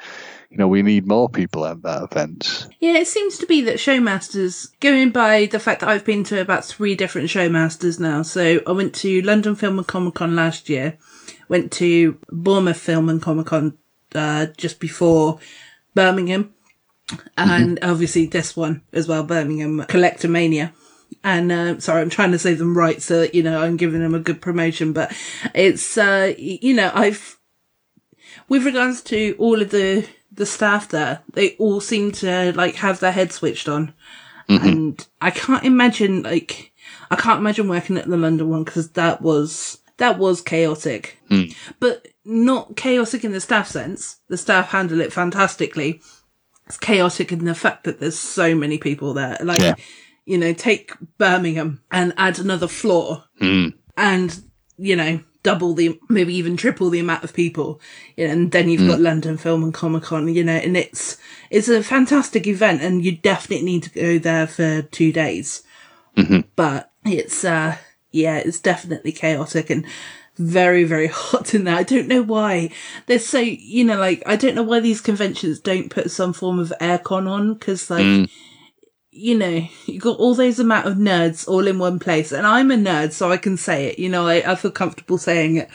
you 0.50 0.58
know 0.58 0.68
we 0.68 0.82
need 0.82 1.06
more 1.06 1.28
people 1.28 1.64
at 1.64 1.82
that 1.82 2.02
event. 2.10 2.66
Yeah, 2.80 2.98
it 2.98 3.06
seems 3.08 3.38
to 3.38 3.46
be 3.46 3.62
that 3.62 3.76
Showmasters, 3.76 4.68
going 4.80 5.10
by 5.10 5.46
the 5.46 5.60
fact 5.60 5.80
that 5.80 5.88
I've 5.88 6.04
been 6.04 6.24
to 6.24 6.40
about 6.40 6.64
three 6.64 6.94
different 6.96 7.28
Showmasters 7.28 7.98
now. 7.98 8.22
So 8.22 8.60
I 8.66 8.72
went 8.72 8.94
to 8.96 9.22
London 9.22 9.54
Film 9.54 9.78
and 9.78 9.86
Comic 9.86 10.14
Con 10.16 10.36
last 10.36 10.68
year, 10.68 10.98
went 11.48 11.72
to 11.72 12.18
Bournemouth 12.30 12.78
Film 12.78 13.08
and 13.08 13.22
Comic 13.22 13.46
Con 13.46 13.78
uh, 14.14 14.46
just 14.56 14.80
before 14.80 15.38
Birmingham, 15.94 16.54
and 17.36 17.78
obviously 17.82 18.26
this 18.26 18.56
one 18.56 18.82
as 18.92 19.08
well, 19.08 19.22
Birmingham 19.22 19.80
Collectormania. 19.88 20.72
And 21.24 21.50
uh, 21.50 21.80
sorry, 21.80 22.02
I'm 22.02 22.10
trying 22.10 22.32
to 22.32 22.38
say 22.38 22.54
them 22.54 22.76
right 22.76 23.00
so 23.00 23.20
that 23.20 23.34
you 23.34 23.42
know 23.42 23.62
I'm 23.62 23.76
giving 23.76 24.00
them 24.00 24.14
a 24.14 24.20
good 24.20 24.40
promotion. 24.40 24.92
But 24.92 25.12
it's 25.54 25.96
uh, 25.96 26.34
you 26.36 26.74
know 26.74 26.90
I've 26.94 27.38
with 28.48 28.64
regards 28.64 29.02
to 29.04 29.34
all 29.38 29.60
of 29.60 29.70
the 29.70 30.06
the 30.30 30.46
staff 30.46 30.88
there, 30.88 31.20
they 31.32 31.56
all 31.56 31.80
seem 31.80 32.12
to 32.12 32.52
like 32.52 32.76
have 32.76 33.00
their 33.00 33.12
head 33.12 33.32
switched 33.32 33.68
on, 33.68 33.94
and 34.48 35.06
I 35.20 35.30
can't 35.30 35.64
imagine 35.64 36.22
like 36.22 36.72
I 37.10 37.16
can't 37.16 37.40
imagine 37.40 37.68
working 37.68 37.96
at 37.96 38.06
the 38.06 38.16
London 38.16 38.48
one 38.48 38.64
because 38.64 38.90
that 38.90 39.22
was 39.22 39.77
that 39.98 40.18
was 40.18 40.40
chaotic, 40.40 41.18
hmm. 41.28 41.44
but 41.78 42.08
not 42.24 42.76
chaotic 42.76 43.24
in 43.24 43.32
the 43.32 43.40
staff 43.40 43.68
sense. 43.68 44.16
The 44.28 44.36
staff 44.36 44.68
handle 44.70 45.00
it 45.00 45.12
fantastically. 45.12 46.00
It's 46.66 46.78
chaotic 46.78 47.32
in 47.32 47.44
the 47.44 47.54
fact 47.54 47.84
that 47.84 48.00
there's 48.00 48.18
so 48.18 48.54
many 48.54 48.78
people 48.78 49.14
there. 49.14 49.38
Like, 49.40 49.60
Yeah. 49.60 49.74
you 50.24 50.38
know, 50.38 50.52
take 50.52 50.92
Birmingham 51.16 51.80
and 51.90 52.12
add 52.16 52.38
another 52.38 52.68
floor 52.68 53.24
hmm. 53.38 53.68
and 53.96 54.42
you 54.78 54.96
know 54.96 55.20
double 55.42 55.74
the 55.74 55.98
maybe 56.08 56.34
even 56.34 56.56
triple 56.56 56.90
the 56.90 56.98
amount 56.98 57.24
of 57.24 57.34
people 57.34 57.80
you 58.16 58.26
know, 58.26 58.32
and 58.32 58.52
then 58.52 58.68
you've 58.68 58.80
hmm. 58.80 58.88
got 58.88 59.00
london 59.00 59.36
film 59.36 59.62
and 59.62 59.74
comic 59.74 60.04
con 60.04 60.32
you 60.32 60.44
know 60.44 60.52
and 60.52 60.76
it's 60.76 61.16
it's 61.50 61.68
a 61.68 61.82
fantastic 61.82 62.46
event 62.46 62.80
and 62.80 63.04
you 63.04 63.12
definitely 63.16 63.64
need 63.64 63.82
to 63.82 63.90
go 63.90 64.18
there 64.18 64.46
for 64.46 64.82
two 64.82 65.12
days 65.12 65.62
mm-hmm. 66.16 66.40
but 66.56 66.90
it's 67.04 67.44
uh 67.44 67.76
yeah 68.10 68.38
it's 68.38 68.60
definitely 68.60 69.12
chaotic 69.12 69.70
and 69.70 69.84
very 70.36 70.84
very 70.84 71.06
hot 71.12 71.54
in 71.54 71.64
there 71.64 71.74
i 71.74 71.82
don't 71.82 72.08
know 72.08 72.22
why 72.22 72.70
there's 73.06 73.26
so 73.26 73.38
you 73.38 73.84
know 73.84 73.98
like 73.98 74.22
i 74.26 74.36
don't 74.36 74.54
know 74.54 74.62
why 74.62 74.80
these 74.80 75.00
conventions 75.00 75.58
don't 75.58 75.90
put 75.90 76.10
some 76.10 76.32
form 76.32 76.58
of 76.58 76.72
aircon 76.80 77.28
on 77.28 77.54
because 77.54 77.90
like 77.90 78.04
mm. 78.04 78.30
you 79.10 79.36
know, 79.36 79.66
you 79.86 79.98
got 79.98 80.18
all 80.18 80.34
those 80.34 80.60
amount 80.60 80.86
of 80.86 80.94
nerds 80.94 81.48
all 81.48 81.66
in 81.66 81.80
one 81.80 81.98
place. 81.98 82.30
And 82.30 82.46
I'm 82.46 82.70
a 82.70 82.76
nerd, 82.76 83.10
so 83.10 83.32
I 83.32 83.36
can 83.36 83.56
say 83.56 83.86
it. 83.86 83.98
You 83.98 84.08
know, 84.08 84.28
I, 84.28 84.52
I 84.52 84.54
feel 84.54 84.70
comfortable 84.70 85.18
saying 85.18 85.56
it. 85.56 85.68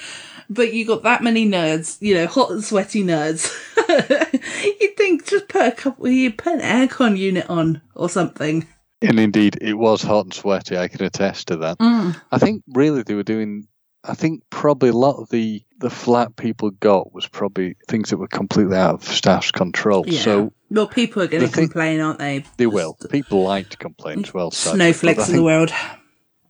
But 0.50 0.74
you 0.74 0.86
got 0.86 1.04
that 1.04 1.24
many 1.24 1.46
nerds, 1.46 1.98
you 2.02 2.16
know, 2.16 2.28
hot 2.28 2.52
and 2.52 2.64
sweaty 2.64 3.04
nerds. 3.04 3.52
You'd 4.82 4.98
think 4.98 5.26
just 5.26 5.48
put 5.50 5.66
a 5.66 5.72
couple, 5.72 6.08
you 6.08 6.32
put 6.32 6.54
an 6.54 6.62
aircon 6.62 7.18
unit 7.18 7.50
on 7.50 7.82
or 7.96 8.08
something. 8.08 8.68
And 9.04 9.20
indeed, 9.20 9.58
it 9.62 9.74
was 9.74 10.02
hot 10.02 10.26
and 10.26 10.34
sweaty. 10.34 10.78
I 10.78 10.88
can 10.88 11.04
attest 11.04 11.48
to 11.48 11.58
that. 11.58 11.78
Mm. 11.80 12.20
I 12.32 12.38
think 12.38 12.64
really 12.68 13.04
they 13.04 13.16
were 13.16 13.24
doing. 13.24 13.68
I 14.06 14.16
think 14.16 14.44
probably 14.50 14.90
a 14.90 14.94
lot 14.94 15.22
of 15.22 15.30
the 15.30 15.64
the 15.80 15.90
flat 15.90 16.36
people 16.36 16.72
got 16.72 17.14
was 17.14 17.28
probably 17.28 17.76
things 17.88 18.10
that 18.10 18.18
were 18.18 18.28
completely 18.28 18.78
out 18.78 18.96
of 18.96 19.04
staff's 19.04 19.52
control. 19.52 20.06
Yeah. 20.08 20.20
So 20.22 20.54
well, 20.70 20.88
people 20.88 21.22
are 21.22 21.28
going 21.28 21.46
to 21.46 21.52
complain, 21.52 22.00
aren't 22.02 22.20
they? 22.20 22.46
they 22.58 22.68
will. 22.68 22.98
People 23.10 23.44
like 23.44 23.70
to 23.70 23.78
complain 23.78 24.24
as 24.24 24.34
well. 24.34 24.52
sadly, 24.52 24.80
but 24.80 24.96
Snowflakes 24.96 25.20
I 25.20 25.28
of 25.28 25.36
the 25.36 25.44
world. 25.44 25.72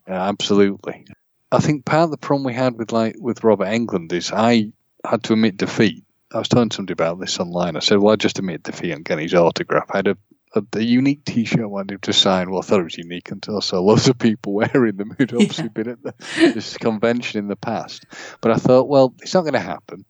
Yeah, 0.07 0.27
absolutely. 0.27 1.05
I 1.51 1.59
think 1.59 1.85
part 1.85 2.05
of 2.05 2.11
the 2.11 2.17
problem 2.17 2.45
we 2.45 2.53
had 2.53 2.77
with 2.77 2.91
like 2.91 3.15
with 3.19 3.43
Robert 3.43 3.67
Englund 3.67 4.11
is 4.11 4.31
I 4.31 4.71
had 5.05 5.23
to 5.23 5.33
admit 5.33 5.57
defeat. 5.57 6.03
I 6.31 6.39
was 6.39 6.47
telling 6.47 6.71
somebody 6.71 6.93
about 6.93 7.19
this 7.19 7.39
online. 7.39 7.75
I 7.75 7.79
said, 7.79 7.99
"Well, 7.99 8.13
I 8.13 8.15
just 8.15 8.39
admit 8.39 8.63
defeat 8.63 8.91
and 8.91 9.05
get 9.05 9.19
his 9.19 9.35
autograph. 9.35 9.85
I 9.91 9.97
had 9.97 10.07
a, 10.07 10.17
a, 10.53 10.63
a 10.73 10.81
unique 10.81 11.25
T-shirt 11.25 11.61
I 11.61 11.65
wanted 11.65 11.95
him 11.95 11.99
to 12.01 12.13
sign. 12.13 12.49
Well, 12.49 12.61
I 12.61 12.65
thought 12.65 12.79
it 12.79 12.83
was 12.83 12.97
unique 12.97 13.31
until 13.31 13.57
I 13.57 13.59
saw 13.61 13.79
loads 13.79 14.07
of 14.07 14.17
people 14.17 14.53
wearing 14.53 14.97
them 14.97 15.15
who'd 15.17 15.33
obviously 15.33 15.69
been 15.69 15.89
at 15.89 16.03
the, 16.03 16.13
this 16.37 16.77
convention 16.77 17.39
in 17.39 17.47
the 17.47 17.55
past. 17.55 18.05
But 18.41 18.51
I 18.51 18.55
thought, 18.55 18.87
well, 18.87 19.13
it's 19.21 19.33
not 19.33 19.41
going 19.41 19.53
to 19.53 19.59
happen. 19.59 20.05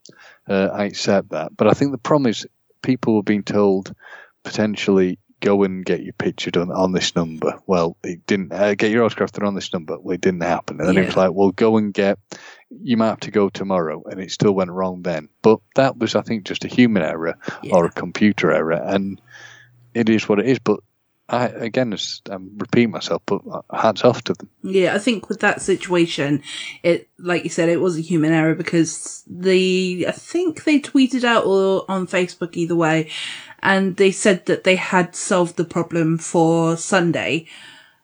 Uh, 0.47 0.69
I 0.73 0.85
accept 0.85 1.29
that. 1.29 1.55
But 1.55 1.67
I 1.67 1.71
think 1.71 1.91
the 1.91 1.97
problem 1.97 2.29
is 2.29 2.45
people 2.81 3.15
were 3.15 3.23
being 3.23 3.43
told 3.43 3.93
potentially 4.43 5.19
go 5.43 5.63
and 5.63 5.85
get 5.85 6.01
your 6.01 6.13
picture 6.13 6.51
done 6.51 6.71
on 6.71 6.93
this 6.93 7.15
number. 7.15 7.59
Well, 7.67 7.97
it 8.01 8.25
didn't 8.25 8.53
uh, 8.53 8.75
get 8.75 8.91
your 8.91 9.03
autograph 9.03 9.33
done 9.33 9.45
on 9.45 9.55
this 9.55 9.73
number. 9.73 9.99
Well, 9.99 10.15
it 10.15 10.21
didn't 10.21 10.41
happen. 10.41 10.79
And 10.79 10.87
then 10.87 10.97
it 10.97 11.05
was 11.05 11.17
like, 11.17 11.33
well, 11.33 11.51
go 11.51 11.77
and 11.77 11.93
get. 11.93 12.17
You 12.69 12.97
might 12.97 13.09
have 13.09 13.19
to 13.21 13.31
go 13.31 13.49
tomorrow, 13.49 14.01
and 14.05 14.19
it 14.19 14.31
still 14.31 14.53
went 14.53 14.71
wrong 14.71 15.03
then. 15.03 15.29
But 15.41 15.59
that 15.75 15.97
was, 15.97 16.15
I 16.15 16.21
think, 16.21 16.45
just 16.45 16.65
a 16.65 16.69
human 16.69 17.03
error 17.03 17.37
or 17.71 17.85
a 17.85 17.91
computer 17.91 18.51
error, 18.51 18.81
and 18.81 19.21
it 19.93 20.09
is 20.09 20.27
what 20.27 20.39
it 20.39 20.47
is. 20.47 20.59
But 20.59 20.79
I, 21.29 21.45
again, 21.45 21.95
I'm 22.29 22.57
repeating 22.57 22.91
myself, 22.91 23.21
but 23.25 23.41
hats 23.73 24.03
off 24.03 24.23
to 24.25 24.33
them. 24.33 24.49
Yeah, 24.61 24.93
I 24.93 24.99
think 24.99 25.29
with 25.29 25.39
that 25.39 25.61
situation, 25.61 26.43
it 26.83 27.09
like 27.17 27.43
you 27.43 27.49
said, 27.49 27.69
it 27.69 27.81
was 27.81 27.97
a 27.97 28.01
human 28.01 28.33
error 28.33 28.55
because 28.55 29.23
the 29.25 30.05
I 30.07 30.11
think 30.11 30.63
they 30.63 30.79
tweeted 30.79 31.23
out 31.23 31.45
or 31.45 31.85
on 31.89 32.07
Facebook 32.07 32.55
either 32.57 32.75
way, 32.75 33.09
and 33.59 33.95
they 33.95 34.11
said 34.11 34.45
that 34.47 34.63
they 34.63 34.75
had 34.75 35.15
solved 35.15 35.55
the 35.55 35.65
problem 35.65 36.17
for 36.17 36.75
Sunday. 36.75 37.47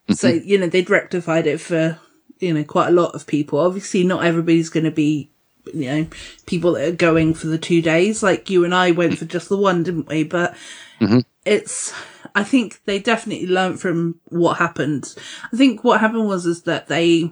Mm-hmm. 0.07 0.13
So 0.13 0.29
you 0.29 0.57
know 0.57 0.67
they'd 0.67 0.89
rectified 0.89 1.45
it 1.45 1.59
for 1.59 1.99
you 2.39 2.53
know 2.53 2.63
quite 2.63 2.87
a 2.87 2.93
lot 2.93 3.15
of 3.15 3.27
people. 3.27 3.59
Obviously, 3.59 4.05
not 4.05 4.23
everybody's 4.23 4.69
going 4.69 4.85
to 4.85 4.91
be 4.91 5.29
you 5.73 5.89
know 5.91 6.07
people 6.45 6.73
that 6.73 6.87
are 6.87 6.95
going 6.95 7.33
for 7.33 7.47
the 7.47 7.57
two 7.57 7.81
days. 7.81 8.23
Like 8.23 8.49
you 8.49 8.63
and 8.63 8.73
I 8.73 8.91
went 8.91 9.17
for 9.17 9.25
just 9.25 9.49
the 9.49 9.57
one, 9.57 9.83
didn't 9.83 10.07
we? 10.07 10.23
But 10.23 10.55
mm-hmm. 11.01 11.19
It's 11.49 11.93
I 12.35 12.43
think 12.43 12.81
they 12.85 12.99
definitely 12.99 13.47
learned 13.47 13.79
from 13.81 14.19
what 14.25 14.57
happened. 14.57 15.15
I 15.51 15.57
think 15.57 15.83
what 15.83 15.99
happened 15.99 16.27
was 16.27 16.45
is 16.45 16.63
that 16.63 16.87
they 16.87 17.31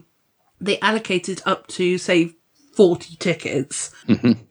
they 0.60 0.80
allocated 0.80 1.42
up 1.46 1.68
to 1.68 1.98
say 1.98 2.32
40 2.76 3.16
tickets. 3.18 3.92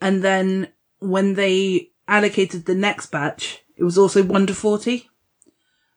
And 0.01 0.23
then 0.23 0.69
when 1.01 1.35
they 1.35 1.91
allocated 2.09 2.67
the 2.67 2.75
next 2.75 3.07
batch 3.11 3.63
it 3.77 3.85
was 3.85 3.99
also 3.99 4.23
1 4.23 4.47
to 4.47 4.55
40 4.55 5.11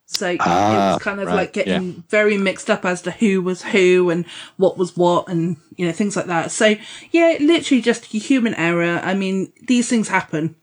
so 0.06 0.28
it 0.32 0.38
Ah, 0.42 0.94
was 0.94 1.04
kind 1.04 1.20
of 1.20 1.28
right, 1.28 1.36
like 1.36 1.54
getting 1.54 1.84
yeah. 1.94 2.02
very 2.10 2.36
mixed 2.38 2.70
up 2.72 2.84
as 2.84 3.04
to 3.04 3.12
who 3.12 3.44
was 3.44 3.62
who 3.62 4.10
and 4.10 4.26
what 4.58 4.76
was 4.76 4.98
what 4.98 5.28
and 5.30 5.58
you 5.78 5.86
know 5.86 5.92
things 5.92 6.16
like 6.16 6.26
that. 6.26 6.50
So 6.52 6.76
yeah 7.12 7.38
literally 7.40 7.82
just 7.82 8.06
human 8.06 8.56
error. 8.56 9.00
I 9.04 9.14
mean 9.14 9.54
these 9.68 9.88
things 9.88 10.08
happen. 10.08 10.56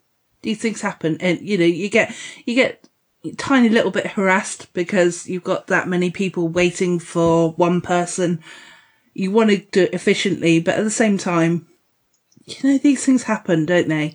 These 0.42 0.60
things 0.60 0.80
happen. 0.80 1.16
And 1.20 1.40
you 1.40 1.56
know 1.58 1.64
you 1.64 1.88
get 1.88 2.12
you 2.44 2.56
get 2.56 2.85
tiny 3.34 3.68
little 3.68 3.90
bit 3.90 4.06
harassed 4.08 4.72
because 4.72 5.28
you've 5.28 5.44
got 5.44 5.66
that 5.68 5.88
many 5.88 6.10
people 6.10 6.48
waiting 6.48 6.98
for 6.98 7.52
one 7.52 7.80
person 7.80 8.40
you 9.14 9.30
want 9.30 9.50
to 9.50 9.58
do 9.58 9.82
it 9.84 9.94
efficiently 9.94 10.60
but 10.60 10.74
at 10.78 10.84
the 10.84 10.90
same 10.90 11.18
time 11.18 11.66
you 12.44 12.54
know 12.62 12.78
these 12.78 13.04
things 13.04 13.24
happen 13.24 13.66
don't 13.66 13.88
they 13.88 14.14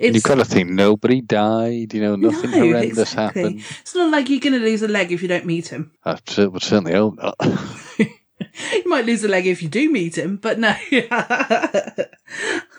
And 0.00 0.14
you've 0.14 0.22
got 0.22 0.36
to 0.36 0.44
think 0.44 0.70
nobody 0.70 1.20
died. 1.20 1.92
You 1.92 2.00
know, 2.00 2.14
nothing 2.16 2.52
No, 2.52 2.58
horrendous 2.60 2.98
exactly. 2.98 3.42
happened. 3.42 3.64
it's 3.80 3.94
not 3.96 4.12
like 4.12 4.28
you're 4.28 4.38
going 4.40 4.52
to 4.52 4.60
lose 4.60 4.82
a 4.82 4.88
leg 4.88 5.10
if 5.10 5.22
you 5.22 5.28
don't 5.28 5.44
meet 5.44 5.68
him 5.68 5.90
I 6.04 6.12
would 6.12 6.62
certainly 6.62 6.92
hope 6.92 7.16
not. 7.16 7.36
you 8.72 8.88
might 8.88 9.06
lose 9.06 9.24
a 9.24 9.28
leg 9.28 9.46
if 9.46 9.62
you 9.62 9.68
do 9.68 9.90
meet 9.90 10.16
him 10.16 10.36
but 10.36 10.58
no 10.58 10.74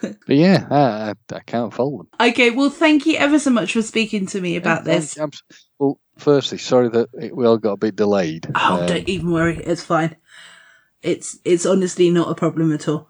But 0.02 0.36
yeah, 0.36 0.66
I, 0.70 1.14
I, 1.34 1.40
can't 1.40 1.74
fault 1.74 1.98
them. 1.98 2.28
okay 2.28 2.50
well 2.50 2.70
thank 2.70 3.04
you 3.06 3.16
ever 3.16 3.38
so 3.38 3.50
much 3.50 3.72
for 3.72 3.82
speaking 3.82 4.26
to 4.26 4.40
me 4.40 4.56
about 4.56 4.84
this 4.84 5.18
I'm, 5.18 5.30
well, 5.78 5.98
firstly, 6.18 6.58
sorry 6.58 6.88
that 6.90 7.08
it, 7.14 7.34
we 7.34 7.46
all 7.46 7.58
got 7.58 7.72
a 7.72 7.76
bit 7.78 7.96
delayed. 7.96 8.46
Oh, 8.54 8.80
Um, 8.80 8.86
don't 8.86 9.08
even 9.08 9.32
worry. 9.32 9.56
It's 9.56 9.82
fine. 9.82 10.16
It's 11.02 11.38
it's 11.44 11.64
honestly 11.64 12.10
not 12.10 12.30
a 12.30 12.34
problem 12.34 12.72
at 12.72 12.86
all. 12.86 13.08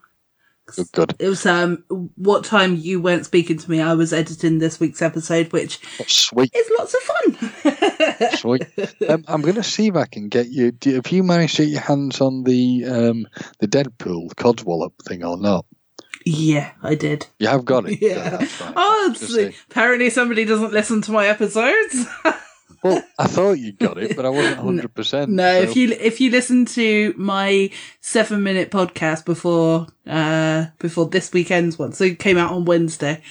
Good, 0.76 0.92
good. 0.92 1.14
It 1.18 1.28
was 1.28 1.44
um 1.46 1.84
what 2.16 2.44
time 2.44 2.76
you 2.76 3.00
weren't 3.00 3.26
speaking 3.26 3.58
to 3.58 3.70
me. 3.70 3.80
I 3.80 3.94
was 3.94 4.12
editing 4.12 4.58
this 4.58 4.80
week's 4.80 5.02
episode, 5.02 5.52
which 5.52 5.78
Sweet. 6.06 6.50
is 6.54 6.70
lots 6.78 6.94
of 6.94 7.00
fun. 7.00 8.30
Sweet. 8.36 8.62
Um, 9.08 9.24
I'm 9.28 9.42
going 9.42 9.54
to 9.56 9.62
see 9.62 9.88
if 9.88 9.96
I 9.96 10.06
can 10.06 10.28
get 10.28 10.48
you. 10.48 10.72
Do, 10.72 10.94
have 10.94 11.08
you 11.10 11.22
managed 11.22 11.56
to 11.56 11.64
get 11.64 11.72
your 11.72 11.80
hands 11.80 12.20
on 12.20 12.44
the 12.44 12.84
um, 12.86 13.26
the 13.58 13.68
Deadpool 13.68 14.34
Codswallop 14.34 14.92
thing 15.06 15.24
or 15.24 15.36
not? 15.36 15.66
yeah, 16.26 16.72
I 16.82 16.94
did. 16.96 17.26
You 17.38 17.48
have 17.48 17.64
got 17.64 17.88
it. 17.88 17.98
Yeah. 18.02 18.46
Oh, 18.76 19.14
Just 19.18 19.36
it's- 19.36 19.54
apparently 19.70 20.10
somebody 20.10 20.44
doesn't 20.44 20.72
listen 20.72 21.00
to 21.02 21.12
my 21.12 21.26
episodes. 21.26 22.06
Well, 22.82 23.02
I 23.18 23.26
thought 23.26 23.52
you 23.58 23.72
got 23.72 23.98
it, 23.98 24.16
but 24.16 24.24
I 24.24 24.30
wasn't 24.30 24.56
100. 24.64 24.94
percent 24.94 25.30
No, 25.30 25.52
if 25.60 25.76
you 25.76 25.90
if 25.92 26.20
you 26.20 26.30
listen 26.30 26.64
to 26.66 27.12
my 27.16 27.70
seven 28.00 28.42
minute 28.42 28.70
podcast 28.70 29.24
before 29.24 29.86
uh 30.06 30.66
before 30.78 31.06
this 31.06 31.32
weekend's 31.32 31.78
one, 31.78 31.92
so 31.92 32.04
it 32.04 32.18
came 32.18 32.38
out 32.38 32.52
on 32.52 32.64
Wednesday. 32.64 33.22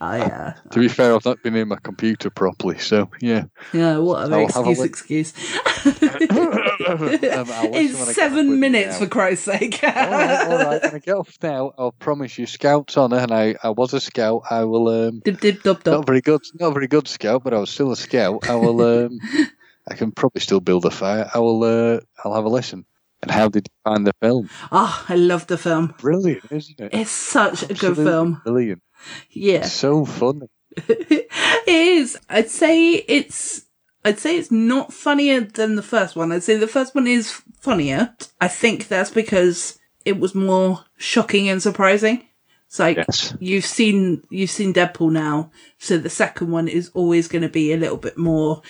I 0.00 0.20
uh 0.20 0.52
To 0.70 0.80
be 0.80 0.88
fair, 0.88 1.14
I've 1.14 1.24
not 1.24 1.42
been 1.42 1.56
in 1.56 1.68
my 1.68 1.78
computer 1.82 2.28
properly, 2.28 2.78
so 2.78 3.10
yeah. 3.20 3.44
yeah, 3.72 3.98
what 3.98 4.26
an 4.26 4.32
I'll 4.34 4.44
excuse 4.44 4.82
excuse. 4.82 5.32
I'll 5.86 6.98
listen 6.98 7.00
when 7.00 7.08
I 7.08 7.16
get 7.16 7.74
it's 7.74 8.14
seven 8.14 8.60
minutes 8.60 8.98
for 8.98 9.06
Christ's 9.06 9.46
sake. 9.46 9.80
all 9.82 9.90
right, 9.90 10.46
all 10.46 10.58
right. 10.58 10.82
When 10.82 10.94
I 10.94 10.98
get 10.98 11.14
off 11.14 11.36
now, 11.42 11.72
I'll 11.78 11.92
promise 11.92 12.36
you, 12.38 12.46
Scout's 12.46 12.96
honour, 12.96 13.18
and 13.18 13.32
I, 13.32 13.54
I 13.62 13.70
was 13.70 13.94
a 13.94 14.00
scout. 14.00 14.42
I 14.50 14.64
will. 14.64 14.88
Um, 14.88 15.20
dib 15.24 15.40
dib 15.40 15.62
dub 15.62 15.84
not 15.86 16.06
very 16.06 16.20
good, 16.20 16.42
not 16.60 16.74
very 16.74 16.88
good 16.88 17.08
scout, 17.08 17.44
but 17.44 17.54
I 17.54 17.58
was 17.58 17.70
still 17.70 17.92
a 17.92 17.96
scout. 17.96 18.48
I 18.48 18.56
will. 18.56 18.80
Um, 18.82 19.18
I 19.88 19.94
can 19.94 20.10
probably 20.10 20.40
still 20.40 20.60
build 20.60 20.84
a 20.84 20.90
fire. 20.90 21.30
I 21.32 21.38
will. 21.38 21.62
Uh, 21.62 22.00
I'll 22.24 22.34
have 22.34 22.44
a 22.44 22.48
listen. 22.48 22.84
And 23.22 23.30
how 23.30 23.48
did 23.48 23.66
you 23.68 23.90
find 23.90 24.06
the 24.06 24.12
film? 24.20 24.50
Oh, 24.70 25.04
I 25.08 25.16
love 25.16 25.46
the 25.46 25.58
film. 25.58 25.94
Brilliant, 25.98 26.44
isn't 26.50 26.80
it? 26.80 26.94
It's 26.94 27.10
such 27.10 27.62
a 27.64 27.74
good 27.74 27.96
film. 27.96 28.42
Brilliant. 28.44 28.82
Yeah. 29.30 29.64
So 29.64 30.04
funny. 30.04 30.48
it 30.76 31.28
is. 31.66 32.18
I'd 32.28 32.50
say 32.50 32.92
it's. 32.94 33.64
I'd 34.04 34.18
say 34.20 34.36
it's 34.36 34.52
not 34.52 34.92
funnier 34.92 35.40
than 35.40 35.74
the 35.74 35.82
first 35.82 36.14
one. 36.14 36.30
I'd 36.30 36.42
say 36.44 36.56
the 36.56 36.68
first 36.68 36.94
one 36.94 37.06
is 37.06 37.42
funnier. 37.60 38.14
I 38.40 38.48
think 38.48 38.86
that's 38.88 39.10
because 39.10 39.78
it 40.04 40.20
was 40.20 40.34
more 40.34 40.84
shocking 40.96 41.48
and 41.48 41.60
surprising. 41.62 42.22
It's 42.66 42.78
like 42.78 42.98
you've 43.40 43.64
seen 43.64 44.22
you've 44.30 44.50
seen 44.50 44.72
Deadpool 44.74 45.10
now, 45.12 45.50
so 45.78 45.98
the 45.98 46.10
second 46.10 46.50
one 46.50 46.68
is 46.68 46.90
always 46.94 47.26
going 47.28 47.42
to 47.42 47.48
be 47.48 47.72
a 47.72 47.76
little 47.76 47.96
bit 47.96 48.18
more 48.18 48.62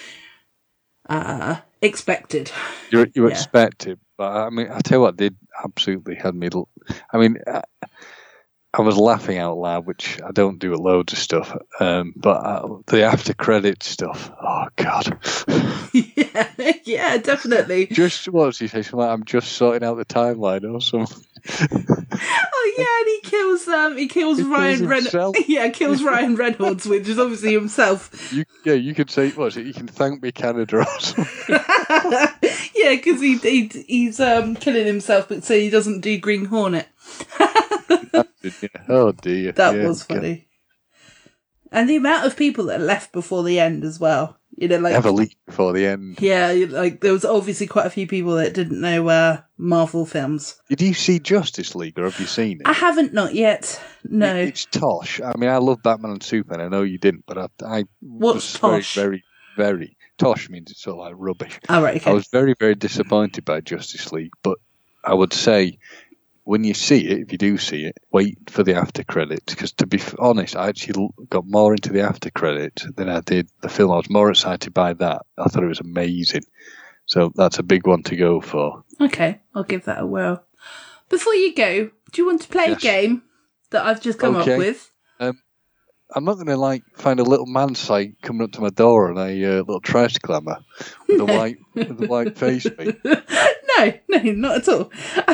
uh 1.08 1.56
expected. 1.82 2.50
You 2.90 3.06
you 3.14 3.24
Yeah. 3.26 3.32
expect 3.32 3.86
it, 3.86 3.98
but 4.16 4.32
I 4.32 4.50
mean, 4.50 4.68
I 4.70 4.80
tell 4.80 4.98
you 4.98 5.02
what, 5.02 5.16
did 5.16 5.36
absolutely 5.64 6.14
had 6.16 6.34
me. 6.34 6.48
l- 6.52 6.68
I 7.12 7.18
mean, 7.18 7.38
I, 7.46 7.62
I 8.74 8.82
was 8.82 8.98
laughing 8.98 9.38
out 9.38 9.56
loud, 9.56 9.86
which 9.86 10.20
I 10.22 10.32
don't 10.32 10.58
do 10.58 10.70
with 10.70 10.80
loads 10.80 11.12
of 11.14 11.18
stuff. 11.18 11.56
Um, 11.80 12.12
but 12.14 12.44
uh, 12.44 12.68
the 12.86 13.04
after 13.04 13.32
credit 13.32 13.82
stuff, 13.82 14.30
oh 14.42 14.66
god, 14.76 15.18
yeah, 15.92 16.72
yeah, 16.84 17.16
definitely. 17.16 17.86
just 17.86 18.28
what 18.28 18.46
was 18.46 18.58
he 18.58 18.68
say? 18.68 18.82
Something 18.82 19.00
like, 19.00 19.10
I'm 19.10 19.24
just 19.24 19.52
sorting 19.52 19.86
out 19.86 19.96
the 19.96 20.04
timeline 20.04 20.70
or 20.70 20.80
something. 20.80 21.24
Oh 22.18 22.74
yeah, 22.78 23.00
and 23.00 23.08
he 23.08 23.20
kills 23.30 23.68
um 23.68 23.96
he 23.96 24.08
kills 24.08 24.42
Ryan 24.42 24.86
Reynolds. 24.88 25.38
Yeah, 25.48 25.68
kills 25.68 26.02
Ryan 26.02 26.34
Reynolds, 26.36 26.86
which 26.86 27.08
is 27.08 27.18
obviously 27.18 27.52
himself. 27.52 28.32
You, 28.32 28.44
yeah, 28.64 28.74
you 28.74 28.94
could 28.94 29.10
say, 29.10 29.30
what's 29.30 29.56
it? 29.56 29.66
You 29.66 29.74
can 29.74 29.86
thank 29.86 30.22
me, 30.22 30.32
Canada, 30.32 30.78
or 30.78 31.00
something. 31.00 31.58
Yeah, 32.74 32.94
because 32.94 33.20
he, 33.20 33.36
he 33.36 33.66
he's 33.86 34.20
um 34.20 34.54
killing 34.56 34.86
himself, 34.86 35.28
but 35.28 35.44
so 35.44 35.58
he 35.58 35.70
doesn't 35.70 36.00
do 36.00 36.18
Green 36.18 36.46
Hornet. 36.46 36.88
oh 38.88 39.12
dear, 39.12 39.52
That 39.52 39.76
Yeah, 39.76 39.86
was 39.86 40.02
funny. 40.02 40.48
And 41.72 41.88
the 41.88 41.96
amount 41.96 42.26
of 42.26 42.36
people 42.36 42.64
that 42.66 42.80
left 42.80 43.12
before 43.12 43.42
the 43.42 43.58
end 43.58 43.84
as 43.84 43.98
well. 43.98 44.38
You 44.56 44.68
know, 44.68 44.78
like 44.78 44.94
Have 44.94 45.04
a 45.06 45.10
leak 45.10 45.36
before 45.44 45.72
the 45.74 45.86
end. 45.86 46.18
yeah, 46.20 46.50
like 46.70 47.00
there 47.02 47.12
was 47.12 47.24
obviously 47.26 47.66
quite 47.66 47.84
a 47.86 47.90
few 47.90 48.06
people 48.06 48.36
that 48.36 48.54
didn't 48.54 48.80
know 48.80 49.06
uh, 49.08 49.40
Marvel 49.58 50.06
films. 50.06 50.58
Did 50.70 50.80
you 50.80 50.94
see 50.94 51.18
Justice 51.18 51.74
League, 51.74 51.98
or 51.98 52.04
have 52.04 52.18
you 52.18 52.26
seen 52.26 52.60
it? 52.60 52.66
I 52.66 52.72
haven't 52.72 53.12
not 53.12 53.34
yet. 53.34 53.78
No. 54.04 54.34
It's 54.34 54.64
tosh. 54.66 55.20
I 55.20 55.36
mean, 55.36 55.50
I 55.50 55.58
love 55.58 55.82
Batman 55.82 56.12
and 56.12 56.22
Superman. 56.22 56.64
I 56.64 56.68
know 56.68 56.82
you 56.82 56.96
didn't, 56.98 57.24
but 57.26 57.36
I, 57.36 57.48
I 57.64 57.84
What's 58.00 58.34
was 58.34 58.52
tosh? 58.54 58.94
very, 58.94 59.24
very, 59.56 59.76
very 59.76 59.96
tosh 60.16 60.48
means 60.48 60.70
it's 60.70 60.80
sort 60.82 60.94
of 60.94 61.00
like 61.00 61.14
rubbish. 61.18 61.60
Oh, 61.68 61.82
right, 61.82 61.96
okay. 61.96 62.10
I 62.10 62.14
was 62.14 62.28
very, 62.28 62.54
very 62.58 62.74
disappointed 62.74 63.44
by 63.44 63.60
Justice 63.60 64.10
League, 64.12 64.32
but 64.42 64.56
I 65.04 65.12
would 65.12 65.34
say 65.34 65.78
when 66.46 66.62
you 66.62 66.74
see 66.74 67.04
it, 67.04 67.18
if 67.22 67.32
you 67.32 67.38
do 67.38 67.58
see 67.58 67.86
it, 67.86 67.98
wait 68.12 68.38
for 68.48 68.62
the 68.62 68.76
after 68.76 69.02
credits. 69.02 69.52
Because 69.52 69.72
to 69.72 69.86
be 69.86 70.00
honest, 70.20 70.54
I 70.54 70.68
actually 70.68 71.08
got 71.28 71.44
more 71.44 71.72
into 71.72 71.92
the 71.92 72.02
after 72.02 72.30
credits 72.30 72.86
than 72.94 73.08
I 73.08 73.20
did 73.20 73.48
the 73.62 73.68
film. 73.68 73.90
I 73.90 73.96
was 73.96 74.08
more 74.08 74.30
excited 74.30 74.72
by 74.72 74.92
that. 74.94 75.22
I 75.36 75.48
thought 75.48 75.64
it 75.64 75.68
was 75.68 75.80
amazing. 75.80 76.42
So 77.06 77.32
that's 77.34 77.58
a 77.58 77.64
big 77.64 77.88
one 77.88 78.04
to 78.04 78.14
go 78.14 78.40
for. 78.40 78.84
Okay, 79.00 79.40
I'll 79.56 79.64
give 79.64 79.86
that 79.86 80.00
a 80.00 80.06
whirl. 80.06 80.44
Before 81.08 81.34
you 81.34 81.52
go, 81.52 81.90
do 82.12 82.22
you 82.22 82.26
want 82.26 82.42
to 82.42 82.48
play 82.48 82.66
Yes. 82.68 82.78
a 82.78 82.80
game 82.80 83.22
that 83.70 83.84
I've 83.84 84.00
just 84.00 84.20
come 84.20 84.36
Okay. 84.36 84.52
up 84.52 84.58
with? 84.58 84.92
Um, 85.18 85.40
I'm 86.14 86.24
not 86.24 86.34
going 86.34 86.46
to 86.46 86.56
like 86.56 86.84
find 86.96 87.18
a 87.18 87.24
little 87.24 87.46
man 87.46 87.74
sight 87.74 88.22
coming 88.22 88.42
up 88.42 88.52
to 88.52 88.60
my 88.60 88.70
door 88.70 89.10
and 89.10 89.18
a 89.18 89.44
uh, 89.44 89.56
little 89.58 89.80
trash 89.80 90.16
clammer 90.18 90.58
with 91.08 91.20
a 91.20 91.24
white 91.36 91.56
with 91.74 92.00
a 92.00 92.06
white 92.06 92.38
face. 92.38 92.70
No, 93.78 93.92
no, 94.08 94.18
not 94.32 94.56
at 94.56 94.68
all. 94.68 94.90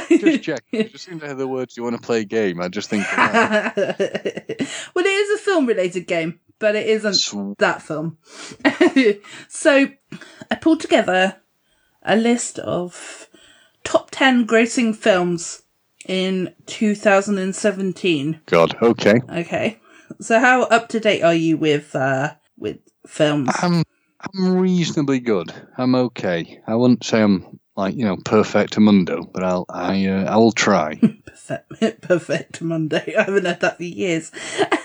Just 0.09 0.43
check. 0.43 0.65
It 0.73 0.93
just 0.93 1.05
seem 1.05 1.21
to 1.21 1.29
have 1.29 1.39
the 1.39 1.49
words. 1.49 1.77
You 1.77 1.83
want 1.83 1.97
to 1.97 2.03
play 2.03 2.21
a 2.21 2.25
game? 2.25 2.61
I 2.61 2.69
just 2.69 2.91
think. 2.91 3.05
well, 3.17 3.75
it 3.77 5.07
is 5.07 5.41
a 5.41 5.43
film 5.43 5.67
related 5.67 6.07
game, 6.07 6.41
but 6.59 6.75
it 6.75 6.87
isn't 6.87 7.59
that 7.59 7.83
film. 7.83 8.19
so 9.49 9.89
I 10.51 10.55
pulled 10.57 10.81
together 10.81 11.37
a 12.03 12.17
list 12.17 12.59
of 12.59 13.29
top 13.85 14.11
10 14.11 14.47
grossing 14.47 14.95
films 14.95 15.63
in 16.07 16.55
2017. 16.67 18.41
God. 18.47 18.77
Okay. 18.83 19.21
Okay. 19.31 19.79
So 20.21 20.41
how 20.41 20.63
up 20.65 20.89
to 20.89 21.01
date 21.01 21.23
are 21.23 21.35
you 21.35 21.57
with 21.57 21.95
uh 21.97 22.35
with 22.59 22.79
films? 23.07 23.51
I'm 23.61 23.83
I'm 24.21 24.57
reasonably 24.57 25.21
good. 25.21 25.53
I'm 25.77 25.95
okay. 25.95 26.61
I 26.67 26.75
wouldn't 26.75 27.05
say 27.05 27.23
I'm 27.23 27.61
like 27.77 27.95
you 27.97 28.05
know 28.05 28.17
perfect 28.25 28.79
mundo, 28.79 29.23
but 29.33 29.43
I'll 29.43 29.65
I 29.69 30.07
uh, 30.07 30.25
I 30.25 30.37
will 30.37 30.53
try. 30.53 31.01
Perfect, 31.33 32.01
perfect 32.03 32.63
Monday. 32.63 33.15
I 33.17 33.23
haven't 33.23 33.47
had 33.47 33.61
that 33.61 33.79
for 33.79 33.83
years. 33.83 34.31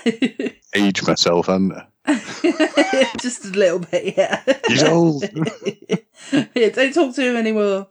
Age 0.74 1.06
myself 1.06 1.48
and 1.48 1.72
Just 3.20 3.44
a 3.44 3.48
little 3.50 3.78
bit, 3.78 4.16
yeah. 4.16 4.42
he's 4.66 4.82
old. 4.82 5.24
yeah, 6.32 6.68
don't 6.70 6.92
talk 6.92 7.14
to 7.14 7.22
him 7.22 7.36
anymore. 7.36 7.86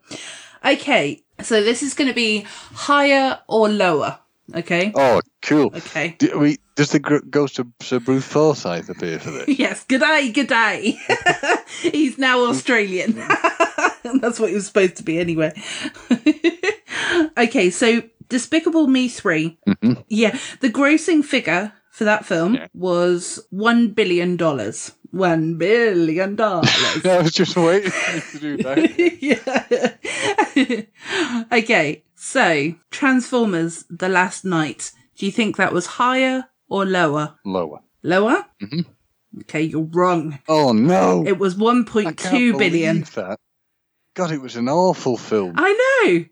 Okay, 0.65 1.23
so 1.41 1.63
this 1.63 1.81
is 1.81 1.93
going 1.93 2.09
to 2.09 2.15
be 2.15 2.41
higher 2.41 3.39
or 3.47 3.69
lower. 3.69 4.19
Okay. 4.53 4.91
Oh, 4.95 5.21
cool. 5.41 5.71
Okay. 5.75 6.15
Do 6.17 6.39
we, 6.39 6.57
does 6.75 6.91
the 6.91 6.99
ghost 6.99 7.59
of 7.59 7.67
Sir 7.81 7.99
Bruce 7.99 8.25
Forsyth 8.25 8.89
appear 8.89 9.19
for 9.19 9.31
this? 9.31 9.59
Yes. 9.59 9.83
Good 9.83 10.01
day. 10.01 10.31
Good 10.31 10.47
day. 10.47 10.97
He's 11.81 12.17
now 12.17 12.45
Australian. 12.45 13.21
That's 14.21 14.39
what 14.39 14.49
he 14.49 14.55
was 14.55 14.67
supposed 14.67 14.97
to 14.97 15.03
be 15.03 15.19
anyway. 15.19 15.53
okay, 17.37 17.69
so 17.69 18.03
Despicable 18.29 18.87
Me 18.87 19.07
3. 19.07 19.57
Mhm. 19.67 20.03
Yeah, 20.09 20.37
the 20.59 20.69
grossing 20.69 21.23
figure 21.23 21.73
for 21.91 22.03
that 22.03 22.25
film 22.25 22.59
was 22.73 23.39
$1 23.53 23.95
billion. 23.95 24.37
$1 24.37 25.57
billion. 25.57 26.41
I 26.41 27.21
was 27.21 27.31
just 27.31 27.55
waiting 27.55 27.91
to 27.91 28.39
do 28.39 28.57
that. 28.57 29.97
okay, 31.51 32.03
so 32.15 32.73
Transformers 32.91 33.85
The 33.89 34.09
Last 34.09 34.43
Knight. 34.45 34.91
Do 35.17 35.25
you 35.25 35.31
think 35.31 35.57
that 35.57 35.73
was 35.73 35.85
higher 35.87 36.45
or 36.69 36.85
lower? 36.85 37.35
Lower. 37.45 37.79
Lower? 38.03 38.45
Mhm. 38.61 38.85
Okay, 39.41 39.61
you're 39.61 39.81
wrong. 39.83 40.39
Oh 40.47 40.71
no! 40.73 41.23
It 41.25 41.37
was 41.37 41.55
1.2 41.55 42.57
billion. 42.57 43.01
That. 43.15 43.39
God, 44.17 44.31
it 44.31 44.41
was 44.41 44.55
an 44.55 44.67
awful 44.67 45.15
film. 45.15 45.53
I 45.57 46.01
know. 46.07 46.25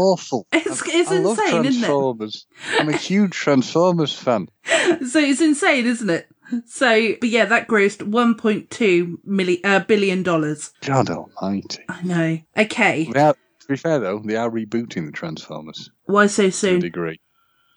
Awful. 0.00 0.46
It's, 0.52 0.80
I- 0.80 0.86
it's 0.92 1.10
I 1.10 1.18
love 1.18 1.36
insane, 1.40 1.64
isn't 1.64 1.82
it? 1.82 1.86
Transformers. 1.86 2.46
I'm 2.78 2.88
a 2.88 2.96
huge 2.96 3.32
Transformers 3.32 4.12
fan. 4.16 4.46
So 5.08 5.18
it's 5.18 5.40
insane, 5.40 5.86
isn't 5.86 6.08
it? 6.08 6.28
So, 6.66 7.14
but 7.20 7.28
yeah, 7.30 7.46
that 7.46 7.66
grossed 7.66 8.08
1.2 8.08 9.14
million, 9.24 9.60
uh, 9.64 9.80
billion 9.80 10.22
dollars. 10.22 10.70
God 10.82 11.10
almighty. 11.10 11.82
I 11.88 12.02
know. 12.02 12.38
Okay. 12.56 13.10
Are, 13.16 13.32
to 13.34 13.66
be 13.68 13.76
fair 13.76 13.98
though, 13.98 14.20
they 14.24 14.36
are 14.36 14.48
rebooting 14.50 15.06
the 15.06 15.12
Transformers 15.12 15.90
Why 16.04 16.26
so 16.28 16.42
to 16.44 16.48
a 16.48 16.52
soon? 16.52 16.80
degree. 16.80 17.20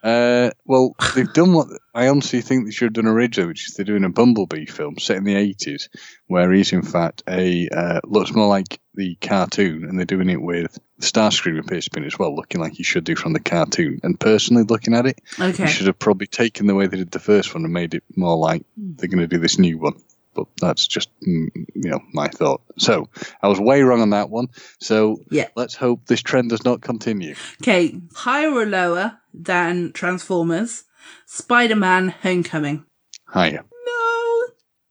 Uh, 0.05 0.51
well, 0.65 0.95
they've 1.15 1.33
done 1.33 1.51
what 1.53 1.67
I 1.95 2.09
honestly 2.09 2.41
think 2.41 2.65
they 2.65 2.71
should 2.71 2.95
have 2.95 3.03
done 3.03 3.07
originally, 3.11 3.47
which 3.47 3.67
is 3.67 3.73
they're 3.73 3.83
doing 3.85 4.03
a 4.03 4.09
Bumblebee 4.09 4.67
film 4.67 4.99
set 4.99 5.17
in 5.17 5.23
the 5.23 5.33
80s, 5.33 5.89
where 6.27 6.51
he's 6.51 6.71
in 6.73 6.83
fact 6.83 7.23
a 7.27 7.67
uh, 7.69 8.01
looks 8.03 8.31
more 8.31 8.47
like 8.47 8.79
the 8.93 9.15
cartoon, 9.15 9.83
and 9.83 9.97
they're 9.97 10.05
doing 10.05 10.29
it 10.29 10.41
with 10.41 10.77
Starscream 11.01 11.59
appears 11.59 11.89
in 11.97 12.03
as 12.05 12.19
well, 12.19 12.35
looking 12.35 12.61
like 12.61 12.73
he 12.73 12.83
should 12.83 13.03
do 13.03 13.15
from 13.15 13.33
the 13.33 13.39
cartoon. 13.39 13.99
And 14.03 14.19
personally, 14.19 14.63
looking 14.63 14.93
at 14.93 15.07
it, 15.07 15.19
Okay. 15.39 15.63
they 15.63 15.69
should 15.71 15.87
have 15.87 15.97
probably 15.97 16.27
taken 16.27 16.67
the 16.67 16.75
way 16.75 16.85
they 16.85 16.97
did 16.97 17.09
the 17.11 17.19
first 17.19 17.55
one 17.55 17.63
and 17.63 17.73
made 17.73 17.95
it 17.95 18.03
more 18.15 18.37
like 18.37 18.63
they're 18.77 19.09
going 19.09 19.19
to 19.19 19.27
do 19.27 19.39
this 19.39 19.57
new 19.57 19.79
one. 19.79 19.95
But 20.35 20.47
that's 20.61 20.85
just 20.85 21.09
mm, 21.21 21.47
you 21.73 21.89
know 21.89 22.01
my 22.13 22.27
thought. 22.27 22.61
So 22.77 23.09
I 23.41 23.47
was 23.47 23.59
way 23.59 23.81
wrong 23.81 24.01
on 24.01 24.09
that 24.11 24.29
one. 24.29 24.49
So 24.79 25.17
Yeah. 25.31 25.47
let's 25.55 25.75
hope 25.75 26.05
this 26.05 26.21
trend 26.21 26.49
does 26.49 26.63
not 26.65 26.81
continue. 26.81 27.35
Okay, 27.61 27.99
higher 28.13 28.51
or 28.51 28.65
lower 28.65 29.17
than 29.43 29.91
Transformers? 29.93 30.83
Spider-Man: 31.25 32.09
Homecoming. 32.09 32.85
Higher. 33.27 33.63
No. 33.85 34.43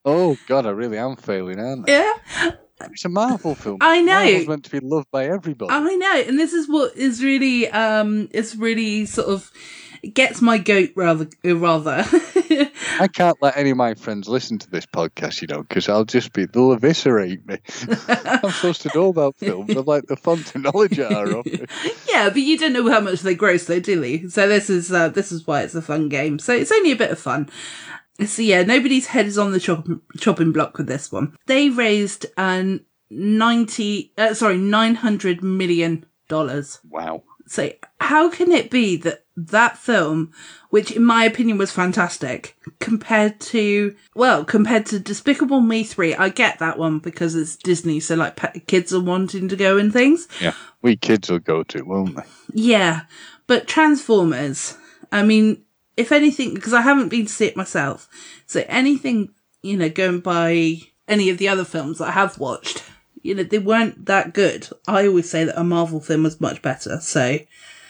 Oh 0.05 0.37
God, 0.47 0.67
I 0.67 0.71
really 0.71 0.99
am 0.99 1.17
failing, 1.17 1.59
aren't 1.59 1.89
I? 1.89 1.93
Yeah. 1.93 2.51
It's 2.91 3.05
a 3.05 3.09
Marvel 3.09 3.55
film. 3.55 3.79
I 3.81 4.03
know. 4.03 4.13
Marvel's 4.13 4.49
meant 4.49 4.65
to 4.65 4.71
be 4.71 4.81
loved 4.81 5.11
by 5.11 5.27
everybody. 5.27 5.73
I 5.73 5.95
know, 5.95 6.25
and 6.27 6.39
this 6.39 6.53
is 6.53 6.69
what 6.69 6.97
is 6.97 7.23
really, 7.23 7.69
um, 7.71 8.29
it's 8.33 8.57
really 8.57 9.07
sort 9.07 9.29
of 9.29 9.51
it 9.53 9.84
gets 10.13 10.43
my 10.43 10.59
goat 10.59 10.91
rather, 10.97 11.29
rather. 11.45 12.05
I 13.01 13.09
can't 13.13 13.41
let 13.41 13.57
any 13.57 13.71
of 13.71 13.77
my 13.77 13.95
friends 13.95 14.29
listen 14.29 14.59
to 14.59 14.71
this 14.71 14.87
podcast, 14.87 15.41
you 15.41 15.49
know, 15.49 15.63
because 15.63 15.89
I'll 15.89 16.05
just 16.05 16.33
be 16.33 16.47
they'll 16.47 16.73
eviscerate 16.73 17.47
me. 17.47 17.59
I'm 18.09 18.51
supposed 18.51 18.83
to 18.83 18.91
know 18.95 19.09
about 19.09 19.37
films. 19.37 19.75
I'm 19.75 19.85
like 19.85 20.07
the 20.07 20.17
font 20.17 20.55
of 20.55 20.63
knowledge 20.63 20.99
are 20.99 21.39
of 21.39 21.47
it. 21.47 21.71
yeah, 22.09 22.29
but 22.29 22.43
you 22.43 22.59
don't 22.59 22.73
know 22.73 22.89
how 22.91 23.01
much 23.01 23.21
they 23.21 23.35
gross, 23.35 23.65
though, 23.65 23.81
do 23.81 24.03
you? 24.05 24.29
So 24.29 24.49
this 24.49 24.69
is 24.69 24.93
uh, 24.93 25.09
this 25.09 25.33
is 25.33 25.47
why 25.47 25.63
it's 25.63 25.75
a 25.75 25.83
fun 25.83 26.09
game. 26.09 26.39
So 26.39 26.53
it's 26.55 26.73
only 26.73 26.93
a 26.93 26.97
bit 26.97 27.11
of 27.11 27.19
fun. 27.19 27.49
So 28.25 28.43
yeah, 28.43 28.63
nobody's 28.63 29.07
head 29.07 29.27
is 29.27 29.39
on 29.39 29.53
the 29.53 29.61
chop- 29.61 29.89
chopping 30.19 30.53
block 30.53 30.79
with 30.79 30.87
this 30.87 31.11
one. 31.11 31.37
They 31.47 31.71
raised 31.71 32.27
an 32.37 32.85
ninety, 33.11 34.13
uh, 34.17 34.35
sorry, 34.35 34.59
nine 34.59 34.97
hundred 34.97 35.43
million 35.43 36.07
dollars. 36.29 36.81
Wow. 36.89 37.25
So 37.47 37.73
how 38.01 38.31
can 38.31 38.53
it 38.53 38.71
be 38.71 38.97
that 38.99 39.24
that 39.37 39.77
film, 39.79 40.33
which 40.71 40.93
in 40.93 41.05
my 41.05 41.25
opinion 41.25 41.59
was 41.59 41.73
fantastic, 41.73 42.57
compared 42.79 43.41
to 43.41 43.95
well, 44.15 44.45
compared 44.45 44.87
to 44.87 44.99
Despicable 44.99 45.61
Me 45.61 45.85
three, 45.85 46.15
I 46.15 46.29
get 46.29 46.59
that 46.59 46.79
one 46.79 46.99
because 46.99 47.35
it's 47.35 47.57
Disney, 47.57 48.01
so 48.01 48.15
like 48.15 48.37
pe- 48.37 48.61
kids 48.61 48.93
are 48.93 49.01
wanting 49.01 49.49
to 49.49 49.57
go 49.57 49.77
and 49.77 49.93
things. 49.93 50.29
Yeah, 50.41 50.55
we 50.83 50.97
kids 50.97 51.31
will 51.31 51.41
go 51.41 51.63
to 51.65 51.83
won't 51.83 52.17
they? 52.17 52.23
Yeah, 52.53 53.03
but 53.47 53.67
Transformers. 53.67 54.77
I 55.13 55.23
mean, 55.23 55.63
if 55.97 56.11
anything, 56.11 56.55
because 56.55 56.73
I 56.73 56.81
haven't 56.81 57.09
been 57.09 57.27
to 57.27 57.33
see 57.33 57.47
it 57.47 57.57
myself, 57.57 58.09
so 58.47 58.65
anything 58.69 59.31
you 59.65 59.79
know, 59.79 59.89
going 59.89 60.21
by 60.21 60.77
any 61.09 61.31
of 61.31 61.39
the 61.39 61.49
other 61.49 61.65
films 61.65 62.01
I 62.01 62.11
have 62.11 62.39
watched, 62.39 62.85
you 63.23 63.35
know, 63.35 63.43
they 63.43 63.59
weren't 63.59 64.05
that 64.05 64.35
good. 64.35 64.69
I 64.87 65.07
always 65.07 65.29
say 65.29 65.45
that 65.45 65.59
a 65.59 65.65
Marvel 65.65 66.01
film 66.01 66.23
was 66.23 66.39
much 66.39 66.61
better. 66.61 67.01
So 67.01 67.39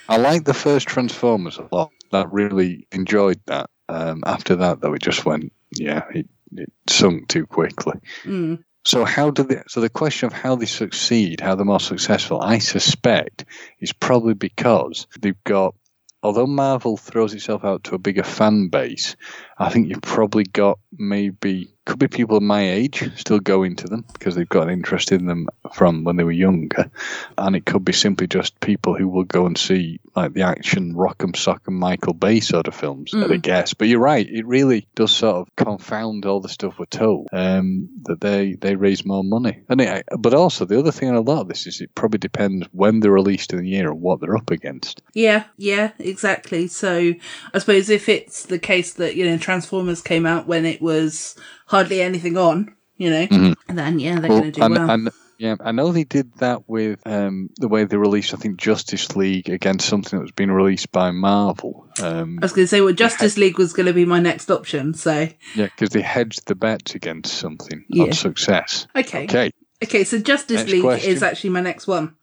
I 0.08 0.16
like 0.16 0.44
the 0.44 0.54
first 0.54 0.86
Transformers 0.88 1.58
a 1.58 1.68
lot. 1.74 1.90
I 2.12 2.24
really 2.30 2.86
enjoyed 2.92 3.40
that. 3.46 3.70
Um, 3.88 4.22
after 4.26 4.56
that, 4.56 4.80
though, 4.80 4.94
it 4.94 5.02
just 5.02 5.24
went, 5.24 5.52
yeah, 5.74 6.04
it, 6.14 6.28
it 6.52 6.72
sunk 6.88 7.28
too 7.28 7.46
quickly. 7.46 7.94
mm, 8.22 8.62
So 8.84 9.04
how 9.04 9.30
do 9.30 9.42
they? 9.42 9.62
So 9.68 9.80
the 9.80 9.90
question 9.90 10.26
of 10.28 10.32
how 10.32 10.56
they 10.56 10.66
succeed, 10.66 11.40
how 11.40 11.54
they're 11.54 11.64
more 11.64 11.80
successful, 11.80 12.40
I 12.40 12.58
suspect 12.58 13.44
is 13.80 13.92
probably 13.92 14.34
because 14.34 15.06
they've 15.20 15.42
got. 15.44 15.74
Although 16.22 16.46
Marvel 16.46 16.96
throws 16.96 17.34
itself 17.34 17.66
out 17.66 17.84
to 17.84 17.94
a 17.94 17.98
bigger 17.98 18.22
fan 18.22 18.68
base, 18.68 19.14
I 19.58 19.70
think 19.70 19.88
you've 19.88 20.02
probably 20.02 20.44
got 20.44 20.78
maybe 20.98 21.74
could 21.86 21.98
be 21.98 22.08
people 22.08 22.38
of 22.38 22.42
my 22.42 22.70
age 22.70 23.10
still 23.16 23.40
going 23.40 23.76
to 23.76 23.86
them 23.86 24.04
because 24.14 24.34
they've 24.34 24.48
got 24.48 24.64
an 24.64 24.72
interest 24.72 25.12
in 25.12 25.26
them 25.26 25.48
from 25.72 26.04
when 26.04 26.16
they 26.16 26.24
were 26.24 26.32
younger, 26.32 26.90
and 27.36 27.54
it 27.54 27.66
could 27.66 27.84
be 27.84 27.92
simply 27.92 28.26
just 28.26 28.58
people 28.60 28.96
who 28.96 29.08
will 29.08 29.24
go 29.24 29.46
and 29.46 29.58
see 29.58 30.00
like 30.16 30.32
the 30.32 30.42
action 30.42 30.94
Rock'em 30.94 31.32
Sock'em 31.32 31.72
Michael 31.72 32.14
Bay 32.14 32.40
sort 32.40 32.68
of 32.68 32.74
films. 32.74 33.12
Mm. 33.12 33.42
guess, 33.42 33.74
but 33.74 33.88
you're 33.88 34.00
right. 34.00 34.26
It 34.26 34.46
really 34.46 34.86
does 34.94 35.12
sort 35.14 35.36
of 35.36 35.56
confound 35.56 36.24
all 36.24 36.40
the 36.40 36.48
stuff 36.48 36.78
we're 36.78 36.86
told 36.86 37.28
um, 37.32 37.88
that 38.04 38.20
they 38.20 38.54
they 38.54 38.76
raise 38.76 39.04
more 39.04 39.24
money. 39.24 39.62
And 39.68 39.80
it, 39.80 40.04
but 40.18 40.32
also 40.32 40.64
the 40.64 40.78
other 40.78 40.92
thing 40.92 41.10
on 41.10 41.16
a 41.16 41.20
lot 41.20 41.42
of 41.42 41.48
this 41.48 41.66
is 41.66 41.80
it 41.80 41.94
probably 41.94 42.18
depends 42.18 42.66
when 42.72 43.00
they're 43.00 43.10
released 43.10 43.52
in 43.52 43.58
the 43.58 43.68
year 43.68 43.90
and 43.90 44.00
what 44.00 44.20
they're 44.20 44.36
up 44.36 44.50
against. 44.50 45.02
yeah, 45.12 45.44
yeah, 45.56 45.92
exactly. 45.98 46.66
So 46.66 47.14
I 47.52 47.58
suppose 47.58 47.90
if 47.90 48.08
it's 48.08 48.46
the 48.46 48.58
case 48.58 48.94
that 48.94 49.16
you 49.16 49.26
know 49.26 49.36
Transformers 49.44 50.00
came 50.00 50.24
out 50.26 50.46
when 50.46 50.64
it 50.64 50.80
was 50.80 51.36
hardly 51.66 52.00
anything 52.00 52.36
on, 52.36 52.74
you 52.96 53.10
know, 53.10 53.26
Mhm. 53.26 53.54
then 53.68 53.98
yeah, 53.98 54.18
they're 54.20 54.30
Well, 54.30 54.40
going 54.40 54.52
to 54.52 54.58
do 54.60 54.64
and, 54.64 54.74
well. 54.74 54.90
and 54.90 55.10
yeah, 55.38 55.56
I 55.60 55.72
know 55.72 55.92
they 55.92 56.04
did 56.04 56.32
that 56.38 56.68
with 56.68 57.00
um, 57.06 57.50
the 57.58 57.68
way 57.68 57.84
they 57.84 57.96
released, 57.96 58.32
I 58.32 58.36
think, 58.38 58.56
Justice 58.56 59.14
League 59.16 59.50
against 59.50 59.86
something 59.88 60.18
that 60.18 60.22
was 60.22 60.30
being 60.32 60.50
released 60.50 60.92
by 60.92 61.10
Marvel. 61.10 61.86
Um, 62.00 62.38
I 62.40 62.44
was 62.44 62.52
going 62.52 62.64
to 62.64 62.68
say, 62.68 62.80
well, 62.80 62.92
Justice 62.94 63.36
League 63.36 63.58
was 63.58 63.72
going 63.72 63.86
to 63.86 63.92
be 63.92 64.04
my 64.06 64.20
next 64.20 64.50
option. 64.50 64.94
So 64.94 65.28
yeah, 65.54 65.66
because 65.66 65.90
they 65.90 66.02
hedged 66.02 66.46
the 66.46 66.54
bets 66.54 66.94
against 66.94 67.34
something 67.34 67.84
Yeah. 67.88 68.04
on 68.04 68.12
success. 68.12 68.86
Okay. 68.96 69.24
Okay. 69.24 69.50
Okay, 69.82 70.04
so 70.04 70.18
Justice 70.18 70.58
Next 70.60 70.70
League 70.72 70.82
question. 70.82 71.10
is 71.10 71.22
actually 71.22 71.50
my 71.50 71.60
next 71.60 71.86
one. 71.86 72.14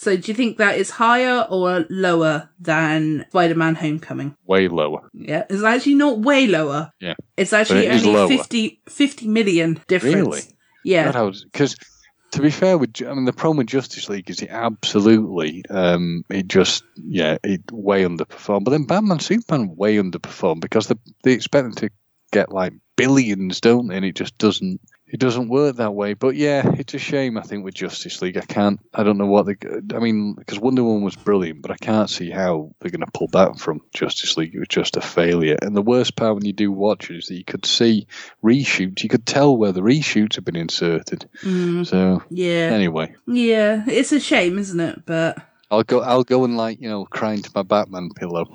So 0.00 0.16
do 0.16 0.30
you 0.30 0.34
think 0.34 0.56
that 0.56 0.78
is 0.78 0.88
higher 0.88 1.46
or 1.50 1.84
lower 1.90 2.48
than 2.58 3.26
Spider-Man 3.28 3.74
Homecoming? 3.74 4.34
Way 4.46 4.66
lower. 4.66 5.10
Yeah, 5.12 5.44
it's 5.50 5.62
actually 5.62 5.96
not 5.96 6.20
way 6.20 6.46
lower. 6.46 6.90
Yeah. 7.00 7.16
It's 7.36 7.52
actually 7.52 7.84
it 7.84 7.92
only 7.92 8.10
lower. 8.10 8.26
50, 8.26 8.80
50 8.88 9.28
million 9.28 9.78
difference. 9.88 10.14
Really? 10.14 10.40
Yeah. 10.86 11.30
Because 11.52 11.76
to 12.30 12.40
be 12.40 12.50
fair 12.50 12.78
with, 12.78 13.02
I 13.06 13.12
mean, 13.12 13.26
the 13.26 13.34
problem 13.34 13.58
with 13.58 13.66
Justice 13.66 14.08
League 14.08 14.30
is 14.30 14.40
it 14.40 14.48
absolutely, 14.48 15.64
um, 15.68 16.24
it 16.30 16.48
just, 16.48 16.82
yeah, 16.96 17.36
it 17.44 17.60
way 17.70 18.04
underperformed. 18.04 18.64
But 18.64 18.70
then 18.70 18.86
Batman, 18.86 19.20
Superman 19.20 19.76
way 19.76 19.96
underperformed 19.98 20.60
because 20.62 20.86
they, 20.86 20.94
they 21.24 21.32
expect 21.32 21.64
them 21.64 21.74
to 21.74 21.90
get 22.32 22.50
like 22.50 22.72
billions, 22.96 23.60
don't 23.60 23.88
they? 23.88 23.96
And 23.96 24.06
it 24.06 24.14
just 24.14 24.38
doesn't. 24.38 24.80
It 25.10 25.18
doesn't 25.18 25.48
work 25.48 25.76
that 25.76 25.94
way, 25.94 26.14
but 26.14 26.36
yeah, 26.36 26.62
it's 26.78 26.94
a 26.94 26.98
shame. 26.98 27.36
I 27.36 27.42
think 27.42 27.64
with 27.64 27.74
Justice 27.74 28.22
League, 28.22 28.36
I 28.36 28.42
can't. 28.42 28.78
I 28.94 29.02
don't 29.02 29.18
know 29.18 29.26
what 29.26 29.46
they. 29.46 29.56
I 29.94 29.98
mean, 29.98 30.34
because 30.34 30.60
Wonder 30.60 30.84
Woman 30.84 31.02
was 31.02 31.16
brilliant, 31.16 31.62
but 31.62 31.72
I 31.72 31.76
can't 31.76 32.08
see 32.08 32.30
how 32.30 32.72
they're 32.78 32.92
going 32.92 33.04
to 33.04 33.10
pull 33.12 33.26
that 33.28 33.58
from 33.58 33.80
Justice 33.92 34.36
League. 34.36 34.54
It 34.54 34.60
was 34.60 34.68
just 34.68 34.96
a 34.96 35.00
failure. 35.00 35.56
And 35.62 35.76
the 35.76 35.82
worst 35.82 36.14
part 36.14 36.36
when 36.36 36.44
you 36.44 36.52
do 36.52 36.70
watch 36.70 37.10
it 37.10 37.16
is 37.18 37.26
that 37.26 37.34
you 37.34 37.44
could 37.44 37.66
see 37.66 38.06
reshoots. 38.44 39.02
You 39.02 39.08
could 39.08 39.26
tell 39.26 39.56
where 39.56 39.72
the 39.72 39.82
reshoots 39.82 40.36
have 40.36 40.44
been 40.44 40.54
inserted. 40.54 41.28
Mm. 41.42 41.84
So 41.84 42.22
Yeah. 42.30 42.70
Anyway, 42.72 43.12
Yeah, 43.26 43.84
it's 43.88 44.12
a 44.12 44.20
shame, 44.20 44.58
isn't 44.58 44.78
it? 44.78 45.04
But 45.06 45.38
I'll 45.72 45.82
go. 45.82 46.02
I'll 46.02 46.24
go 46.24 46.44
and 46.44 46.56
like 46.56 46.80
you 46.80 46.88
know, 46.88 47.04
cry 47.04 47.32
into 47.32 47.50
my 47.52 47.62
Batman 47.62 48.10
pillow. 48.10 48.46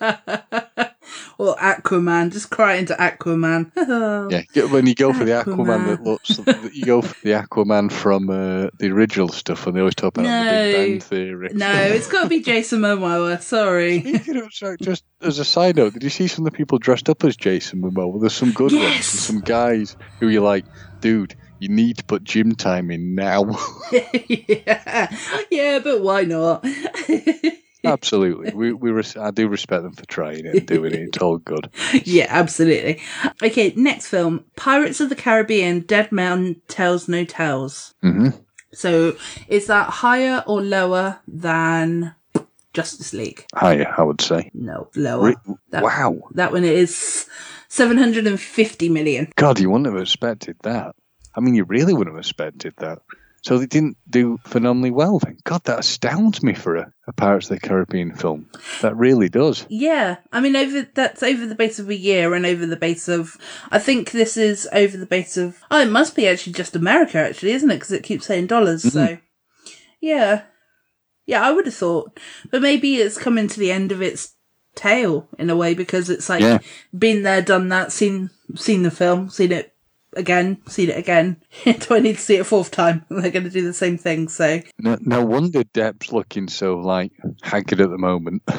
or 1.38 1.56
Aquaman, 1.56 2.32
just 2.32 2.50
cry 2.50 2.74
into 2.74 2.94
Aquaman. 2.94 3.70
yeah, 4.54 4.64
when 4.64 4.86
you 4.86 4.94
go 4.94 5.12
for 5.12 5.24
the 5.24 5.32
Aquaman, 5.32 5.66
Aquaman. 5.66 5.86
that 5.86 6.02
looks, 6.02 6.74
you 6.74 6.84
go 6.84 7.02
for 7.02 7.14
the 7.22 7.30
Aquaman 7.32 7.90
from 7.90 8.30
uh, 8.30 8.68
the 8.78 8.90
original 8.90 9.28
stuff, 9.28 9.66
and 9.66 9.76
they 9.76 9.80
always 9.80 9.94
talk 9.94 10.16
about 10.16 10.26
on 10.26 10.46
the 10.46 10.50
Big 10.52 10.74
Bang 10.74 11.00
Theory. 11.00 11.48
No, 11.52 11.72
it's 11.72 12.08
got 12.08 12.22
to 12.24 12.28
be 12.28 12.40
Jason 12.42 12.80
Momoa. 12.80 13.40
Sorry. 13.40 14.02
So 14.50 14.76
just 14.80 15.04
as 15.20 15.38
a 15.38 15.44
side 15.44 15.76
note, 15.76 15.94
did 15.94 16.02
you 16.02 16.10
see 16.10 16.26
some 16.28 16.46
of 16.46 16.52
the 16.52 16.56
people 16.56 16.78
dressed 16.78 17.08
up 17.08 17.24
as 17.24 17.36
Jason 17.36 17.80
Momoa? 17.82 18.20
There's 18.20 18.32
some 18.34 18.52
good 18.52 18.72
ones, 18.72 18.82
Yes. 18.82 19.06
some 19.06 19.40
guys 19.40 19.96
who 20.20 20.28
you're 20.28 20.42
like, 20.42 20.64
dude, 21.00 21.34
you 21.58 21.68
need 21.68 21.98
to 21.98 22.04
put 22.04 22.24
gym 22.24 22.54
time 22.54 22.90
in 22.90 23.14
now. 23.14 23.56
yeah. 23.92 25.14
yeah, 25.50 25.78
but 25.78 26.02
why 26.02 26.22
not? 26.24 26.64
Absolutely, 27.84 28.52
we 28.52 28.72
we 28.72 28.90
res- 28.90 29.16
I 29.16 29.30
do 29.30 29.48
respect 29.48 29.82
them 29.82 29.92
for 29.92 30.06
trying 30.06 30.46
it 30.46 30.54
and 30.56 30.66
doing 30.66 30.92
it. 30.94 31.00
It's 31.08 31.18
all 31.18 31.38
good. 31.38 31.70
yeah, 32.04 32.26
absolutely. 32.28 33.00
Okay, 33.42 33.72
next 33.76 34.06
film 34.06 34.44
Pirates 34.56 35.00
of 35.00 35.08
the 35.08 35.16
Caribbean 35.16 35.80
Dead 35.80 36.12
Man 36.12 36.56
Tells 36.68 37.08
No 37.08 37.24
Tales. 37.24 37.94
hmm 38.02 38.28
So 38.72 39.16
is 39.48 39.66
that 39.66 39.88
higher 39.90 40.44
or 40.46 40.62
lower 40.62 41.20
than 41.26 42.14
Justice 42.72 43.12
League? 43.12 43.46
Higher, 43.54 43.92
I 43.98 44.02
would 44.02 44.20
say. 44.20 44.50
No, 44.54 44.88
lower. 44.96 45.28
Re- 45.30 45.56
That- 45.70 45.82
wow. 45.82 46.20
That 46.34 46.52
one 46.52 46.64
is 46.64 47.26
750 47.68 48.88
million. 48.88 49.32
God, 49.36 49.58
you 49.58 49.70
wouldn't 49.70 49.92
have 49.92 50.00
expected 50.00 50.56
that. 50.62 50.94
I 51.34 51.40
mean, 51.40 51.54
you 51.54 51.64
really 51.64 51.94
wouldn't 51.94 52.14
have 52.14 52.20
expected 52.20 52.74
that. 52.78 53.00
So 53.42 53.58
they 53.58 53.66
didn't 53.66 53.96
do 54.08 54.38
phenomenally 54.44 54.92
well 54.92 55.18
then. 55.18 55.36
God, 55.42 55.64
that 55.64 55.80
astounds 55.80 56.44
me 56.44 56.54
for 56.54 56.76
a, 56.76 56.92
a 57.08 57.12
Pirates 57.12 57.50
of 57.50 57.60
the 57.60 57.68
Caribbean 57.68 58.14
film. 58.14 58.48
That 58.82 58.96
really 58.96 59.28
does. 59.28 59.66
Yeah, 59.68 60.18
I 60.32 60.40
mean, 60.40 60.54
over 60.54 60.82
that's 60.94 61.24
over 61.24 61.44
the 61.46 61.56
base 61.56 61.80
of 61.80 61.90
a 61.90 61.96
year 61.96 62.34
and 62.34 62.46
over 62.46 62.64
the 62.66 62.76
base 62.76 63.08
of. 63.08 63.36
I 63.72 63.80
think 63.80 64.12
this 64.12 64.36
is 64.36 64.68
over 64.72 64.96
the 64.96 65.06
base 65.06 65.36
of. 65.36 65.58
Oh, 65.72 65.80
it 65.80 65.90
must 65.90 66.14
be 66.14 66.28
actually 66.28 66.52
just 66.52 66.76
America, 66.76 67.18
actually, 67.18 67.50
isn't 67.52 67.70
it? 67.70 67.74
Because 67.74 67.90
it 67.92 68.04
keeps 68.04 68.26
saying 68.26 68.46
dollars. 68.46 68.92
So, 68.92 69.06
Mhm. 69.06 69.20
yeah, 70.00 70.42
yeah, 71.26 71.42
I 71.42 71.50
would 71.50 71.66
have 71.66 71.74
thought, 71.74 72.20
but 72.50 72.62
maybe 72.62 72.96
it's 72.96 73.18
coming 73.18 73.48
to 73.48 73.58
the 73.58 73.72
end 73.72 73.90
of 73.90 74.00
its 74.00 74.34
tail 74.76 75.28
in 75.36 75.50
a 75.50 75.56
way 75.56 75.74
because 75.74 76.08
it's 76.08 76.28
like 76.28 76.40
Yeah. 76.42 76.58
been 76.96 77.22
there, 77.24 77.42
done 77.42 77.68
that, 77.70 77.90
seen 77.92 78.30
seen 78.54 78.82
the 78.84 78.90
film, 78.92 79.30
seen 79.30 79.50
it 79.50 79.71
again, 80.14 80.58
seen 80.66 80.90
it 80.90 80.96
again. 80.98 81.36
Do 81.64 81.94
I 81.94 82.00
need 82.00 82.16
to 82.16 82.20
see 82.20 82.36
it 82.36 82.40
a 82.40 82.44
fourth 82.44 82.70
time? 82.70 83.04
They're 83.08 83.30
going 83.30 83.44
to 83.44 83.50
do 83.50 83.62
the 83.62 83.72
same 83.72 83.98
thing. 83.98 84.28
So, 84.28 84.60
No, 84.78 84.96
no 85.00 85.24
wonder 85.24 85.62
Depp's 85.64 86.12
looking 86.12 86.48
so 86.48 86.78
like 86.78 87.12
haggard 87.42 87.80
at 87.80 87.90
the 87.90 87.98
moment. 87.98 88.42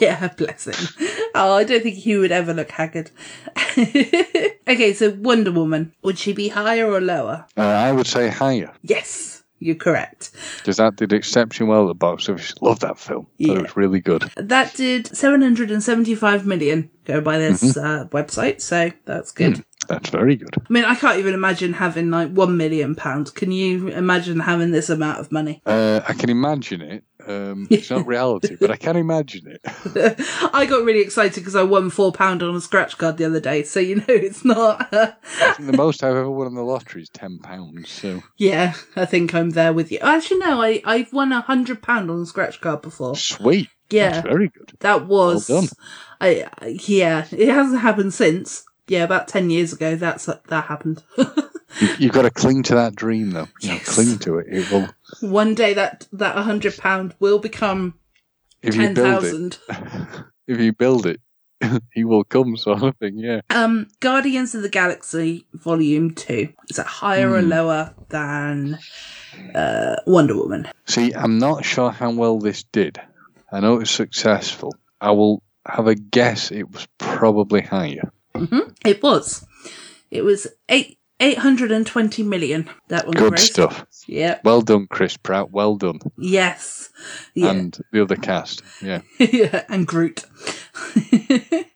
Yeah, 0.00 0.28
bless 0.36 0.66
him. 0.66 1.08
Oh, 1.34 1.54
I 1.54 1.62
don't 1.64 1.82
think 1.82 1.94
he 1.96 2.16
would 2.16 2.32
ever 2.32 2.52
look 2.52 2.70
haggard. 2.72 3.10
okay, 3.86 4.92
so 4.94 5.10
Wonder 5.18 5.52
Woman, 5.52 5.94
would 6.02 6.18
she 6.18 6.32
be 6.32 6.48
higher 6.48 6.90
or 6.90 7.00
lower? 7.00 7.46
Uh, 7.56 7.62
I 7.62 7.92
would 7.92 8.06
say 8.06 8.28
higher 8.28 8.72
Yes, 8.82 9.42
you're 9.58 9.74
correct. 9.76 10.32
because 10.58 10.78
that 10.78 10.96
did 10.96 11.12
exceptionally 11.12 11.70
well 11.70 11.84
at 11.84 11.88
the 11.88 11.94
box 11.94 12.28
office. 12.28 12.54
Love 12.60 12.80
that 12.80 12.98
film. 12.98 13.26
Thought 13.40 13.58
it 13.58 13.62
was 13.62 13.76
really 13.76 14.00
good. 14.00 14.22
That 14.36 14.74
did 14.74 15.06
775 15.16 16.46
million 16.46 16.90
go 17.04 17.20
by 17.20 17.38
this 17.38 17.62
Mhm. 17.62 17.84
uh, 18.02 18.04
website, 18.08 18.60
so 18.60 18.90
that's 19.04 19.32
good. 19.32 19.54
Mm, 19.54 19.64
that's 19.88 20.10
very 20.10 20.36
good. 20.36 20.54
I 20.58 20.72
mean, 20.72 20.84
I 20.84 20.94
can't 20.94 21.18
even 21.18 21.34
imagine 21.34 21.72
having 21.74 22.10
like 22.10 22.30
one 22.30 22.56
million 22.56 22.94
pounds. 22.94 23.30
Can 23.30 23.50
you 23.52 23.88
imagine 23.88 24.40
having 24.40 24.70
this 24.70 24.88
amount 24.90 25.20
of 25.20 25.30
money? 25.32 25.62
Uh, 25.66 26.00
I 26.08 26.12
can 26.14 26.30
imagine 26.30 26.80
it. 26.82 27.04
Um, 27.26 27.68
it's 27.70 27.88
not 27.90 28.06
reality, 28.06 28.56
but 28.58 28.70
I 28.72 28.76
can 28.76 28.96
imagine 28.96 29.46
it. 29.46 29.60
I 30.52 30.66
got 30.66 30.84
really 30.84 31.00
excited 31.02 31.34
because 31.40 31.54
I 31.54 31.62
won 31.62 31.88
four 31.90 32.10
pound 32.12 32.42
on 32.42 32.56
a 32.56 32.60
scratch 32.60 32.98
card 32.98 33.16
the 33.16 33.24
other 33.26 33.38
day, 33.38 33.62
so 33.62 33.78
you 33.78 33.96
know 33.96 34.04
it's 34.08 34.44
not. 34.44 34.88
I 34.92 35.14
think 35.54 35.70
the 35.70 35.76
most 35.76 36.02
I've 36.02 36.16
ever 36.16 36.30
won 36.30 36.48
in 36.48 36.54
the 36.54 36.62
lottery 36.64 37.02
is 37.02 37.10
ten 37.10 37.38
pounds. 37.38 37.88
So 37.90 38.22
Yeah, 38.38 38.74
I 38.96 39.04
think 39.04 39.34
I'm 39.34 39.50
there 39.50 39.72
with 39.72 39.92
you. 39.92 39.98
Actually, 40.00 40.38
no, 40.38 40.60
I 40.60 40.82
I've 40.84 41.12
won 41.12 41.30
a 41.32 41.42
hundred 41.42 41.80
pound 41.82 42.10
on 42.10 42.22
a 42.22 42.26
scratch 42.26 42.60
card 42.60 42.82
before. 42.82 43.14
sweet. 43.16 43.68
Yeah, 43.90 44.10
That's 44.10 44.26
very 44.26 44.48
good. 44.48 44.72
that 44.80 45.06
was. 45.06 45.48
Well 45.50 45.68
I- 46.20 46.78
yeah, 46.86 47.26
it 47.30 47.48
hasn't 47.48 47.82
happened 47.82 48.14
since. 48.14 48.64
Yeah, 48.88 49.04
about 49.04 49.28
ten 49.28 49.50
years 49.50 49.72
ago, 49.72 49.96
that's 49.96 50.26
that 50.26 50.64
happened. 50.64 51.02
You, 51.80 51.88
you've 51.98 52.12
got 52.12 52.22
to 52.22 52.30
cling 52.30 52.64
to 52.64 52.74
that 52.74 52.94
dream, 52.94 53.30
though. 53.30 53.48
You 53.60 53.70
know, 53.70 53.78
cling 53.78 54.18
to 54.20 54.38
it. 54.38 54.46
It 54.50 54.70
will. 54.70 54.88
One 55.20 55.54
day 55.54 55.72
that 55.74 56.06
that 56.12 56.36
hundred 56.36 56.76
pound 56.76 57.14
will 57.18 57.38
become 57.38 57.98
If 58.60 58.76
build 58.94 59.24
it, 59.24 59.58
if 60.46 60.60
you 60.60 60.72
build 60.74 61.06
it, 61.06 61.20
he 61.92 62.04
will 62.04 62.24
come, 62.24 62.56
sort 62.56 62.82
of 62.82 62.96
thing. 62.98 63.18
Yeah. 63.18 63.40
Um, 63.50 63.88
Guardians 64.00 64.54
of 64.54 64.62
the 64.62 64.68
Galaxy 64.68 65.46
Volume 65.54 66.14
Two 66.14 66.52
is 66.68 66.78
it 66.78 66.86
higher 66.86 67.30
or 67.32 67.40
Hmm. 67.40 67.48
lower 67.48 67.94
than 68.10 68.78
uh, 69.54 69.96
Wonder 70.06 70.36
Woman? 70.36 70.68
See, 70.84 71.12
I'm 71.14 71.38
not 71.38 71.64
sure 71.64 71.90
how 71.90 72.10
well 72.10 72.38
this 72.38 72.64
did. 72.64 73.00
I 73.50 73.60
know 73.60 73.76
it 73.76 73.80
was 73.80 73.90
successful. 73.90 74.74
I 75.00 75.12
will 75.12 75.42
have 75.66 75.86
a 75.86 75.94
guess. 75.94 76.50
It 76.52 76.70
was 76.70 76.86
probably 76.98 77.62
higher. 77.62 78.11
Hmm 78.34 78.58
It 78.84 79.02
was. 79.02 79.46
It 80.10 80.22
was 80.24 80.46
eight 80.68 80.98
eight 81.20 81.38
hundred 81.38 81.70
and 81.72 81.86
twenty 81.86 82.22
million. 82.22 82.68
That 82.88 83.06
one. 83.06 83.14
Good 83.16 83.34
grossed. 83.34 83.52
stuff. 83.52 83.86
Yeah. 84.06 84.40
Well 84.44 84.60
done, 84.62 84.86
Chris 84.88 85.16
Pratt. 85.16 85.50
Well 85.50 85.76
done. 85.76 86.00
Yes. 86.18 86.90
Yeah. 87.34 87.50
And 87.50 87.78
the 87.92 88.02
other 88.02 88.16
cast. 88.16 88.62
Yeah. 88.82 89.02
yeah. 89.18 89.64
And 89.68 89.86
Groot. 89.86 90.24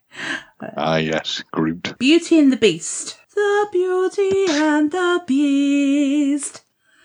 Ah, 0.78 0.96
yes, 0.96 1.44
Groot. 1.52 1.98
Beauty 1.98 2.38
and 2.38 2.50
the 2.50 2.56
Beast. 2.56 3.18
The 3.34 3.68
Beauty 3.70 4.46
and 4.48 4.90
the 4.90 5.22
Beast. 5.26 6.62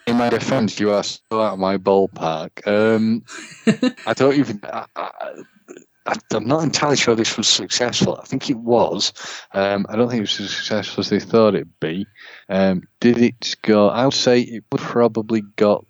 In 0.08 0.16
my 0.16 0.30
defence, 0.30 0.80
you 0.80 0.92
are 0.92 1.04
so 1.04 1.20
out 1.34 1.54
of 1.54 1.60
my 1.60 1.76
ballpark. 1.78 2.66
Um, 2.66 3.24
I 4.08 4.14
don't 4.14 4.36
even. 4.36 4.62
I, 4.64 4.86
I- 4.96 5.34
I'm 6.06 6.48
not 6.48 6.64
entirely 6.64 6.98
sure 6.98 7.16
this 7.16 7.38
was 7.38 7.48
successful. 7.48 8.20
I 8.22 8.26
think 8.26 8.50
it 8.50 8.58
was. 8.58 9.14
Um, 9.54 9.86
I 9.88 9.96
don't 9.96 10.10
think 10.10 10.20
it 10.20 10.22
was 10.22 10.40
as 10.40 10.56
successful 10.56 11.02
as 11.02 11.10
they 11.10 11.20
thought 11.20 11.56
it'd 11.56 11.80
be. 11.80 12.08
Um, 12.50 12.84
did 13.00 13.20
it 13.20 13.56
go? 13.62 13.88
I 13.88 14.06
would 14.06 14.14
say 14.14 14.42
it 14.42 14.70
probably 14.70 15.42
got. 15.42 15.86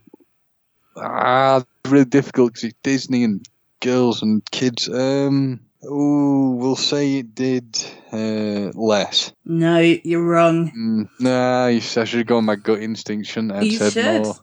Ah, 0.97 1.63
really 1.87 2.05
difficult 2.05 2.53
because 2.53 2.65
it's 2.65 2.77
Disney 2.83 3.23
and 3.23 3.45
girls 3.79 4.21
and 4.21 4.43
kids. 4.51 4.89
Um, 4.89 5.61
ooh, 5.85 6.57
we'll 6.59 6.75
say 6.75 7.19
it 7.19 7.33
did 7.33 7.77
uh, 8.11 8.71
less. 8.73 9.31
No, 9.45 9.79
you're 9.79 10.25
wrong. 10.25 10.71
Mm, 10.71 11.09
nah, 11.21 11.65
I 11.65 11.79
should 11.79 12.27
go 12.27 12.37
on 12.37 12.45
my 12.45 12.57
gut 12.57 12.81
instinct, 12.81 13.27
shouldn't 13.27 13.53
I? 13.53 13.61
You 13.61 13.77
said 13.77 13.93
should. 13.93 14.05
more. 14.05 14.35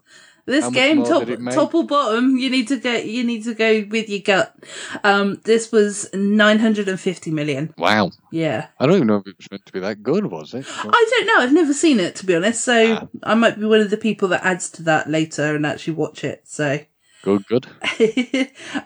This 0.48 0.64
How 0.64 0.70
game, 0.70 1.04
top 1.04 1.20
did 1.20 1.28
it 1.28 1.40
make? 1.42 1.54
top 1.54 1.74
or 1.74 1.84
bottom, 1.84 2.38
you 2.38 2.48
need 2.48 2.68
to 2.68 2.78
go. 2.78 2.94
You 2.94 3.22
need 3.22 3.44
to 3.44 3.52
go 3.54 3.84
with 3.90 4.08
your 4.08 4.20
gut. 4.20 4.56
Um, 5.04 5.42
this 5.44 5.70
was 5.70 6.08
nine 6.14 6.58
hundred 6.58 6.88
and 6.88 6.98
fifty 6.98 7.30
million. 7.30 7.74
Wow. 7.76 8.12
Yeah, 8.32 8.68
I 8.80 8.86
don't 8.86 8.94
even 8.96 9.08
know 9.08 9.16
if 9.16 9.26
it 9.26 9.36
was 9.36 9.50
meant 9.50 9.66
to 9.66 9.72
be 9.74 9.80
that 9.80 10.02
good, 10.02 10.24
was 10.26 10.54
it? 10.54 10.64
I 10.66 11.06
don't 11.10 11.26
know. 11.26 11.40
I've 11.44 11.52
never 11.52 11.74
seen 11.74 12.00
it 12.00 12.16
to 12.16 12.24
be 12.26 12.34
honest, 12.34 12.64
so 12.64 12.94
Ah. 12.94 13.08
I 13.24 13.34
might 13.34 13.60
be 13.60 13.66
one 13.66 13.80
of 13.80 13.90
the 13.90 13.98
people 13.98 14.26
that 14.28 14.42
adds 14.42 14.70
to 14.70 14.82
that 14.84 15.10
later 15.10 15.54
and 15.54 15.66
actually 15.66 15.92
watch 15.94 16.24
it. 16.24 16.40
So, 16.46 16.80
Good, 17.22 17.44
good. 17.46 17.66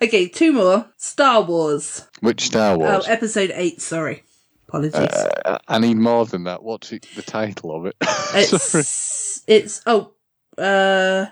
okay, 0.03 0.27
two 0.27 0.51
more. 0.53 0.91
Star 0.97 1.43
Wars. 1.43 2.09
Which 2.23 2.41
Star 2.47 2.77
Wars? 2.77 3.05
Oh, 3.07 3.13
episode 3.13 3.53
eight. 3.55 3.81
Sorry, 3.81 4.25
apologies. 4.67 4.95
Uh, 4.95 5.59
I 5.69 5.79
need 5.79 5.97
more 5.97 6.27
than 6.27 6.43
that. 6.45 6.65
What's 6.65 6.91
it, 6.91 7.07
the 7.15 7.23
title 7.23 7.71
of 7.77 7.87
it? 7.87 7.95
It's 8.35 9.45
it's 9.47 9.83
oh 9.87 10.13
uh 10.59 11.27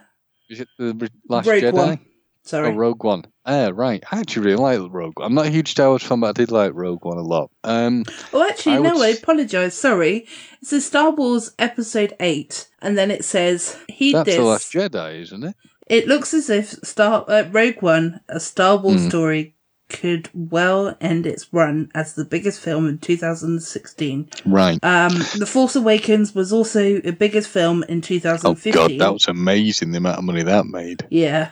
Is 0.51 0.61
it 0.61 0.69
the 0.79 1.09
Last 1.29 1.47
Rogue 1.47 1.63
Jedi? 1.63 1.73
One. 1.73 1.99
Sorry. 2.43 2.69
Oh, 2.71 2.75
Rogue 2.75 3.05
One. 3.05 3.25
Ah, 3.47 3.71
right. 3.73 4.03
I 4.11 4.19
actually 4.21 4.47
really 4.47 4.57
like 4.63 4.93
Rogue 4.93 5.19
One. 5.19 5.27
I'm 5.27 5.35
not 5.35 5.47
a 5.47 5.51
huge 5.51 5.71
Star 5.71 5.89
Wars 5.91 6.03
fan, 6.03 6.21
but 6.21 6.29
I 6.29 6.33
did 6.33 6.51
like 6.51 6.73
Rogue 6.75 7.05
One 7.05 7.19
a 7.19 7.23
lot. 7.23 7.51
Um, 7.65 8.05
Oh, 8.33 8.43
actually, 8.49 8.77
I 8.77 8.79
no, 8.81 8.95
would 8.97 9.03
I 9.05 9.09
apologise. 9.11 9.75
Sorry. 9.75 10.27
It 10.61 10.67
says 10.67 10.87
Star 10.87 11.11
Wars 11.11 11.53
Episode 11.59 12.15
8, 12.19 12.69
and 12.83 12.97
then 12.99 13.11
it 13.11 13.25
says, 13.25 13.79
Heed 13.89 14.15
that's 14.15 14.27
this. 14.27 14.37
the 14.37 14.43
Last 14.43 14.73
Jedi, 14.73 15.21
isn't 15.23 15.45
it? 15.45 15.55
It 15.87 16.07
looks 16.09 16.33
as 16.35 16.49
if 16.51 16.69
Star 16.85 17.25
uh, 17.29 17.49
Rogue 17.51 17.83
One, 17.83 18.21
a 18.29 18.41
Star 18.41 18.77
Wars 18.79 19.03
Hmm. 19.03 19.09
story, 19.09 19.55
could 19.91 20.31
well 20.33 20.97
end 21.01 21.27
its 21.27 21.53
run 21.53 21.91
as 21.95 22.15
the 22.15 22.25
biggest 22.25 22.61
film 22.61 22.89
in 22.89 22.99
2016. 22.99 24.31
Right. 24.47 24.79
Um, 24.83 25.13
The 25.39 25.47
Force 25.47 25.77
Awakens 25.77 26.35
was 26.35 26.53
also 26.53 27.01
the 27.01 27.13
biggest 27.13 27.49
film 27.49 27.83
in 27.85 27.99
Oh 27.99 28.03
2015. 28.03 28.73
God, 28.73 28.99
that 28.99 29.13
was 29.13 29.27
amazing. 29.29 29.91
The 29.93 29.99
amount 29.99 30.19
of 30.19 30.25
money 30.25 30.43
that 30.43 30.67
made. 30.67 31.07
Yeah. 31.11 31.51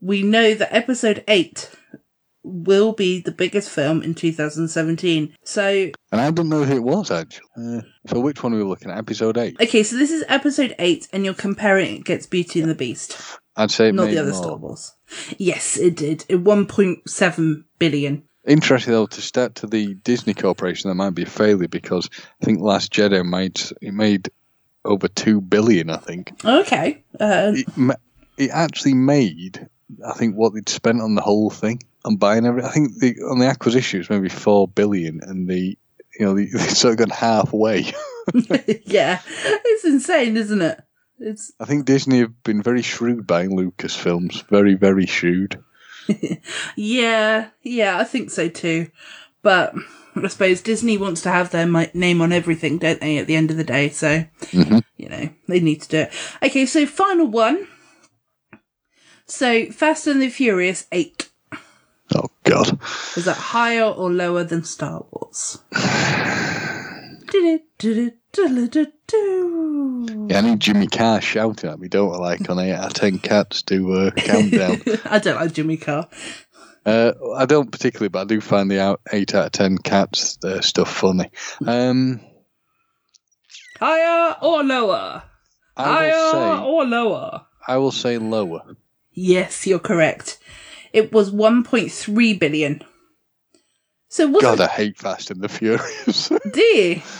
We 0.00 0.22
know 0.22 0.54
that 0.54 0.74
episode 0.74 1.24
8 1.28 1.70
will 2.42 2.92
be 2.92 3.20
the 3.20 3.32
biggest 3.32 3.68
film 3.70 4.02
in 4.02 4.14
2017. 4.14 5.34
So, 5.42 5.90
And 6.12 6.20
I 6.20 6.30
don't 6.30 6.48
know 6.48 6.62
who 6.64 6.76
it 6.76 6.82
was 6.82 7.10
actually. 7.10 7.46
Uh, 7.58 7.80
so 8.06 8.20
which 8.20 8.42
one 8.42 8.54
are 8.54 8.58
we 8.58 8.62
looking 8.62 8.90
at? 8.90 8.98
Episode 8.98 9.36
eight. 9.36 9.56
okay, 9.60 9.82
so 9.82 9.96
this 9.96 10.12
is 10.12 10.24
episode 10.28 10.74
8, 10.78 11.08
and 11.12 11.24
you're 11.24 11.34
comparing 11.34 11.96
it 11.96 12.00
against 12.00 12.30
Beauty 12.30 12.60
and 12.60 12.70
the 12.70 12.74
Beast, 12.76 13.18
I'd 13.56 13.70
say 13.72 13.90
not 13.90 14.10
the 14.10 14.18
other 14.18 14.30
more. 14.30 14.42
Star 14.42 14.56
Wars. 14.56 14.92
Yes, 15.38 15.76
it 15.76 15.96
did. 15.96 16.20
1.7 16.28 17.64
billion. 17.78 18.22
Interesting 18.46 18.92
though 18.92 19.06
to 19.06 19.20
start 19.20 19.56
to 19.56 19.66
the 19.66 19.94
Disney 19.94 20.32
Corporation, 20.34 20.88
that 20.88 20.94
might 20.94 21.10
be 21.10 21.24
a 21.24 21.26
failure 21.26 21.68
because 21.68 22.08
I 22.40 22.44
think 22.44 22.60
Last 22.60 22.92
Jedi 22.92 23.24
made 23.24 23.60
it 23.82 23.92
made 23.92 24.30
over 24.84 25.08
two 25.08 25.40
billion. 25.40 25.90
I 25.90 25.96
think 25.96 26.32
Okay. 26.44 27.02
Uh, 27.18 27.52
it, 27.54 27.76
ma- 27.76 27.94
it 28.38 28.50
actually 28.52 28.94
made 28.94 29.68
I 30.06 30.12
think 30.12 30.34
what 30.34 30.54
they'd 30.54 30.68
spent 30.68 31.00
on 31.00 31.14
the 31.14 31.22
whole 31.22 31.50
thing 31.50 31.80
on 32.04 32.16
buying 32.16 32.46
everything. 32.46 32.68
I 32.68 32.72
think 32.72 32.98
the, 32.98 33.22
on 33.24 33.38
the 33.38 33.46
acquisition 33.46 33.98
it 33.98 34.00
was 34.00 34.10
maybe 34.10 34.28
four 34.28 34.68
billion, 34.68 35.20
and 35.22 35.48
the 35.48 35.76
you 36.18 36.26
know 36.26 36.34
they, 36.34 36.46
they 36.52 36.58
sort 36.68 36.92
of 36.92 36.98
gone 36.98 37.10
halfway. 37.10 37.80
yeah, 38.84 39.20
it's 39.26 39.84
insane, 39.84 40.36
isn't 40.36 40.62
it? 40.62 40.80
It's 41.18 41.52
I 41.58 41.64
think 41.64 41.86
Disney 41.86 42.18
have 42.20 42.42
been 42.42 42.62
very 42.62 42.82
shrewd 42.82 43.26
buying 43.26 43.50
Lucasfilms, 43.56 44.46
very 44.48 44.74
very 44.74 45.06
shrewd. 45.06 45.62
yeah, 46.76 47.48
yeah, 47.62 47.98
I 47.98 48.04
think 48.04 48.30
so 48.30 48.48
too. 48.48 48.90
But 49.42 49.74
I 50.14 50.28
suppose 50.28 50.60
Disney 50.60 50.96
wants 50.98 51.22
to 51.22 51.30
have 51.30 51.50
their 51.50 51.66
name 51.94 52.20
on 52.20 52.32
everything, 52.32 52.78
don't 52.78 53.00
they? 53.00 53.18
At 53.18 53.26
the 53.26 53.36
end 53.36 53.50
of 53.50 53.56
the 53.56 53.64
day, 53.64 53.88
so 53.90 54.24
Mhm. 54.52 54.82
you 54.96 55.08
know 55.08 55.28
they 55.48 55.60
need 55.60 55.82
to 55.82 55.88
do 55.88 55.98
it. 55.98 56.12
Okay, 56.42 56.66
so 56.66 56.86
final 56.86 57.26
one. 57.26 57.66
So 59.26 59.66
Fast 59.72 60.06
and 60.06 60.22
the 60.22 60.28
Furious 60.28 60.86
Eight 60.92 61.28
Oh 62.14 62.28
God. 62.44 62.78
is 63.16 63.24
that 63.24 63.36
higher 63.36 63.82
or 63.84 64.12
lower 64.12 64.44
than 64.44 64.62
Star 64.62 65.04
Wars? 65.10 65.58
Do-do-do-do-do-do-do. 65.72 67.60
Yeah, 70.28 70.38
I 70.38 70.40
need 70.40 70.60
Jimmy 70.60 70.86
Carr 70.86 71.20
shouting 71.20 71.70
at 71.70 71.78
me, 71.78 71.88
don't 71.88 72.14
I? 72.14 72.18
Like 72.18 72.48
on 72.48 72.58
eight 72.58 72.72
out 72.72 72.86
of 72.86 72.94
ten 72.94 73.18
cats 73.18 73.62
do 73.62 73.92
uh, 73.92 74.10
countdown. 74.16 74.80
I 75.04 75.18
don't 75.18 75.36
like 75.36 75.52
Jimmy 75.52 75.76
Carr. 75.76 76.08
Uh, 76.84 77.12
I 77.34 77.46
don't 77.46 77.70
particularly, 77.70 78.08
but 78.08 78.20
I 78.20 78.24
do 78.24 78.40
find 78.40 78.70
the 78.70 78.80
out, 78.80 79.00
eight 79.12 79.34
out 79.34 79.46
of 79.46 79.52
ten 79.52 79.78
cats 79.78 80.38
uh, 80.44 80.60
stuff 80.60 80.90
funny. 80.90 81.30
Um, 81.66 82.20
Higher 83.78 84.36
or 84.40 84.62
lower? 84.62 85.22
Higher 85.76 86.10
say, 86.32 86.58
or 86.64 86.84
lower? 86.84 87.46
I 87.66 87.76
will 87.76 87.92
say 87.92 88.18
lower. 88.18 88.76
Yes, 89.12 89.66
you're 89.66 89.78
correct. 89.78 90.38
It 90.92 91.12
was 91.12 91.30
1.3 91.30 92.38
billion. 92.38 92.82
So 94.08 94.32
God? 94.40 94.60
I 94.60 94.68
hate 94.68 94.96
Fast 94.96 95.30
and 95.30 95.42
the 95.42 95.48
Furious. 95.48 96.28
Do 96.28 96.60
you? 96.60 97.02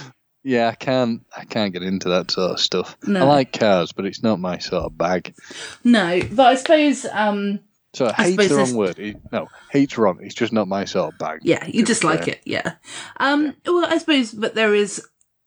yeah, 0.46 0.68
I 0.68 0.74
can't, 0.76 1.26
I 1.36 1.44
can't 1.44 1.72
get 1.72 1.82
into 1.82 2.08
that 2.10 2.30
sort 2.30 2.52
of 2.52 2.60
stuff. 2.60 2.96
No. 3.04 3.20
I 3.20 3.24
like 3.24 3.58
cars, 3.58 3.90
but 3.92 4.04
it's 4.06 4.22
not 4.22 4.38
my 4.38 4.58
sort 4.58 4.84
of 4.84 4.96
bag. 4.96 5.34
No, 5.82 6.20
but 6.32 6.46
I 6.46 6.54
suppose, 6.54 7.04
um, 7.06 7.58
So 7.94 8.06
I 8.06 8.12
hate's 8.12 8.48
the 8.48 8.56
wrong 8.56 8.74
word. 8.76 8.98
It- 8.98 9.20
no, 9.32 9.48
hate's 9.70 9.98
wrong. 9.98 10.18
It's 10.22 10.34
just 10.36 10.52
not 10.52 10.68
my 10.68 10.84
sort 10.84 11.12
of 11.12 11.18
bag. 11.18 11.40
yeah, 11.42 11.66
you 11.66 11.84
just 11.84 12.04
like 12.04 12.28
it, 12.28 12.40
yeah. 12.44 12.74
Um, 13.18 13.54
well, 13.66 13.86
I 13.86 13.98
suppose, 13.98 14.32
but 14.32 14.54
there 14.54 14.74
is 14.74 15.02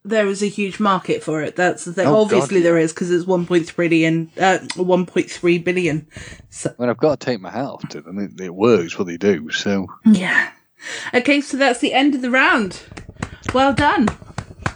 there 0.06 0.28
is 0.28 0.42
a 0.42 0.48
huge 0.48 0.80
market 0.80 1.22
for 1.24 1.42
it. 1.42 1.56
That's 1.56 1.84
the 1.86 1.94
thing. 1.94 2.08
Oh, 2.08 2.12
God, 2.26 2.34
Obviously, 2.34 2.62
there 2.62 2.78
is 2.78 2.94
because 2.94 3.12
it's 3.12 3.26
1.3 3.26 3.76
billion, 3.76 4.32
uh, 4.38 4.60
1.3 4.76 5.64
billion. 5.64 6.08
So 6.50 6.74
mean, 6.80 6.90
I've 6.90 6.98
got 6.98 7.20
to 7.20 7.26
take 7.26 7.40
my 7.42 7.52
hat 7.52 7.66
off 7.66 7.88
to 7.90 8.02
them. 8.02 8.18
It, 8.18 8.40
it 8.42 8.56
works 8.56 8.98
what 8.98 9.08
they 9.08 9.18
do. 9.18 9.52
So 9.52 9.88
yeah. 10.06 10.52
Okay, 11.14 11.42
so 11.42 11.58
that's 11.58 11.80
the 11.80 11.94
end 11.94 12.16
of 12.16 12.22
the 12.22 12.32
round. 12.32 12.82
Well 13.54 13.74
done. 13.74 14.08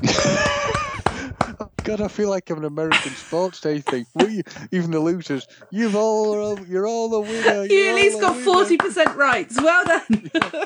God, 1.84 2.00
I 2.02 2.08
feel 2.08 2.30
like 2.30 2.50
I'm 2.50 2.60
an 2.60 2.66
American 2.66 3.12
sports 3.12 3.60
day 3.60 3.80
thing. 3.80 4.06
We, 4.16 4.42
even 4.72 4.92
the 4.92 5.00
losers, 5.00 5.48
you've 5.70 5.96
all, 5.96 6.58
you're 6.62 6.88
all 6.88 7.10
the 7.10 7.20
winner. 7.20 7.66
You 7.66 7.90
at 7.90 7.96
least 7.96 8.22
got 8.22 8.38
forty 8.38 8.78
percent 8.78 9.16
right. 9.18 9.52
Well 9.58 9.86
done. 9.86 10.30
winner. 10.34 10.66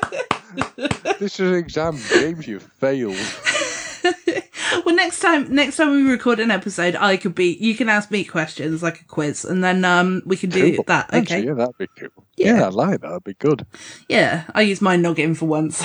This 1.19 1.39
is 1.39 1.49
an 1.51 1.55
exam, 1.55 1.97
James. 1.97 2.47
You 2.47 2.59
failed. 2.59 3.15
well, 4.85 4.95
next 4.95 5.19
time, 5.19 5.53
next 5.53 5.77
time 5.77 5.91
we 5.91 6.03
record 6.09 6.39
an 6.39 6.51
episode, 6.51 6.95
I 6.95 7.17
could 7.17 7.33
be. 7.33 7.57
You 7.59 7.73
can 7.75 7.89
ask 7.89 8.11
me 8.11 8.23
questions 8.23 8.83
like 8.83 9.01
a 9.01 9.05
quiz, 9.05 9.43
and 9.43 9.63
then 9.63 9.83
um 9.83 10.21
we 10.25 10.37
can 10.37 10.51
do 10.51 10.75
Cool. 10.75 10.83
that. 10.87 11.11
Actually, 11.13 11.37
Okay. 11.37 11.47
yeah, 11.47 11.53
that'd 11.55 11.77
be 11.79 11.87
cool. 11.97 12.09
Yeah. 12.37 12.67
I'd 12.67 12.73
like 12.73 13.01
that. 13.01 13.07
That'd 13.07 13.23
be 13.23 13.33
good. 13.33 13.65
Yeah, 14.07 14.43
I 14.53 14.61
use 14.61 14.81
my 14.81 14.95
noggin 14.95 15.33
for 15.33 15.45
once. 15.47 15.83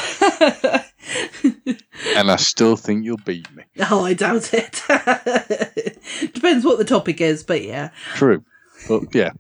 And 1.67 2.31
I 2.31 2.37
still 2.37 2.77
think 2.77 3.05
you'll 3.05 3.19
beat 3.19 3.51
me. 3.55 3.65
oh, 3.91 4.05
I 4.05 4.15
doubt 4.15 4.53
it. 4.53 4.83
Depends 6.35 6.65
what 6.65 6.79
the 6.79 6.85
topic 6.85 7.21
is, 7.21 7.43
but 7.43 7.63
yeah. 7.63 7.91
True, 8.15 8.45
but 8.89 9.15
yeah. 9.15 9.31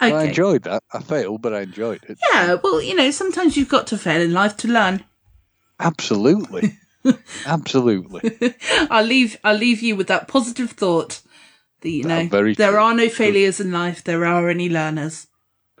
Well, 0.00 0.16
I 0.16 0.24
enjoyed 0.24 0.64
that. 0.64 0.82
I 0.92 1.00
failed, 1.00 1.42
but 1.42 1.54
I 1.54 1.60
enjoyed 1.60 2.02
it. 2.08 2.18
Yeah, 2.32 2.56
well, 2.62 2.82
you 2.82 2.94
know, 2.94 3.10
sometimes 3.10 3.56
you've 3.56 3.68
got 3.68 3.86
to 3.88 3.98
fail 3.98 4.20
in 4.20 4.32
life 4.32 4.56
to 4.58 4.68
learn. 4.68 5.04
Absolutely, 5.78 6.78
absolutely. 7.46 8.54
I'll 8.90 9.04
leave. 9.04 9.38
I'll 9.44 9.56
leave 9.56 9.82
you 9.82 9.96
with 9.96 10.08
that 10.08 10.28
positive 10.28 10.72
thought. 10.72 11.22
That 11.80 11.90
you 11.90 12.04
know, 12.04 12.26
there 12.26 12.54
true. 12.54 12.76
are 12.76 12.94
no 12.94 13.08
failures 13.08 13.60
in 13.60 13.72
life. 13.72 14.02
There 14.02 14.24
are 14.24 14.48
only 14.48 14.68
learners. 14.68 15.26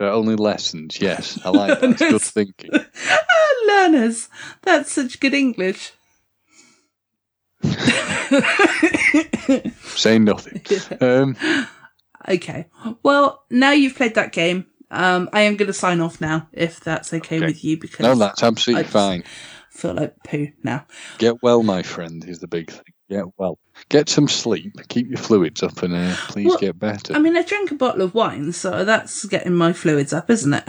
There 0.02 0.10
are 0.10 0.14
only 0.14 0.34
lessons. 0.34 1.00
Yes, 1.00 1.38
I 1.44 1.50
like 1.54 1.78
that. 1.78 1.90
It's 1.90 2.00
good 2.00 2.20
thinking. 2.20 2.70
Ah, 3.08 3.54
learners. 3.68 4.28
That's 4.62 4.90
such 4.90 5.20
good 5.20 5.32
English. 5.32 5.92
Say 9.94 10.18
nothing. 10.18 10.60
Um, 11.00 11.36
Okay. 12.28 12.66
Well, 13.04 13.44
now 13.48 13.70
you've 13.70 13.94
played 13.94 14.16
that 14.16 14.32
game, 14.32 14.66
um, 14.90 15.30
I 15.32 15.42
am 15.42 15.54
going 15.54 15.68
to 15.68 15.72
sign 15.72 16.00
off 16.00 16.20
now, 16.20 16.48
if 16.52 16.80
that's 16.80 17.14
okay, 17.14 17.38
with 17.38 17.62
you, 17.62 17.78
because 17.78 18.00
no, 18.00 18.16
that's 18.16 18.42
absolutely 18.42 18.90
fine. 18.90 19.22
feel 19.70 19.94
like 19.94 20.16
poo 20.24 20.48
now. 20.64 20.84
Get 21.18 21.44
well, 21.44 21.62
my 21.62 21.82
friend, 21.84 22.24
is 22.28 22.40
the 22.40 22.48
big 22.48 22.72
thing. 22.72 22.91
Get 23.12 23.24
well. 23.36 23.58
Get 23.88 24.08
some 24.08 24.28
sleep. 24.28 24.74
Keep 24.88 25.08
your 25.08 25.18
fluids 25.18 25.62
up, 25.62 25.82
and 25.82 25.94
uh, 25.94 26.14
please 26.28 26.46
Well, 26.48 26.58
get 26.58 26.78
better. 26.78 27.14
I 27.14 27.18
mean, 27.18 27.36
I 27.36 27.42
drank 27.42 27.70
a 27.70 27.74
bottle 27.74 28.02
of 28.02 28.14
wine, 28.14 28.52
so 28.52 28.84
that's 28.84 29.24
getting 29.26 29.54
my 29.54 29.72
fluids 29.72 30.12
up, 30.12 30.30
isn't 30.30 30.54
it? 30.54 30.64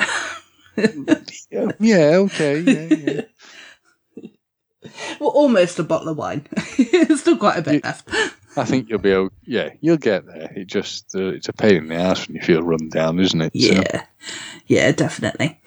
yeah. 1.80 2.18
Okay. 2.18 2.60
Yeah. 2.60 3.22
yeah. 4.18 4.28
well, 5.20 5.30
almost 5.30 5.80
a 5.80 5.84
bottle 5.84 6.10
of 6.10 6.18
wine. 6.18 6.46
Still 7.16 7.38
quite 7.38 7.60
a 7.60 7.62
bit 7.62 7.84
left. 7.84 8.10
I 8.56 8.66
think 8.66 8.90
you'll 8.90 9.00
be. 9.00 9.14
o- 9.14 9.30
Yeah, 9.46 9.70
you'll 9.82 9.98
get 9.98 10.26
there. 10.26 10.52
It 10.56 10.68
just 10.68 11.16
uh, 11.16 11.28
it's 11.30 11.50
a 11.50 11.54
pain 11.54 11.76
in 11.78 11.88
the 11.88 11.96
ass 11.96 12.28
when 12.28 12.36
you 12.36 12.42
feel 12.42 12.62
run 12.62 12.90
down, 12.90 13.20
isn't 13.20 13.42
it? 13.42 13.54
So- 13.54 13.74
Yeah. 13.74 14.06
Yeah, 14.68 14.92
definitely. 14.92 15.60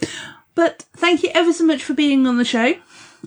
But 0.55 0.85
thank 0.97 1.23
you 1.23 1.31
ever 1.35 1.53
so 1.53 1.65
much 1.67 1.83
for 1.85 1.93
being 1.95 2.27
on 2.27 2.39
the 2.39 2.45
show. 2.45 2.75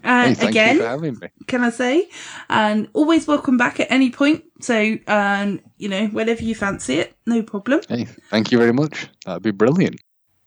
Uh, 0.03 0.33
Hey, 0.35 0.47
again, 0.49 0.75
you 0.75 0.81
for 0.81 0.87
having 0.87 1.17
me. 1.21 1.27
can 1.47 1.63
I 1.63 1.69
say? 1.69 2.09
And 2.49 2.87
always 2.93 3.27
welcome 3.27 3.57
back 3.57 3.79
at 3.79 3.91
any 3.91 4.09
point. 4.11 4.43
So, 4.61 4.97
um, 5.07 5.61
you 5.77 5.87
know, 5.89 6.07
whenever 6.07 6.43
you 6.43 6.55
fancy 6.55 6.95
it, 6.95 7.15
no 7.25 7.41
problem. 7.43 7.81
Hey, 7.87 8.05
thank 8.29 8.51
you 8.51 8.57
very 8.57 8.73
much. 8.73 9.07
That'd 9.25 9.43
be 9.43 9.51
brilliant. 9.51 9.99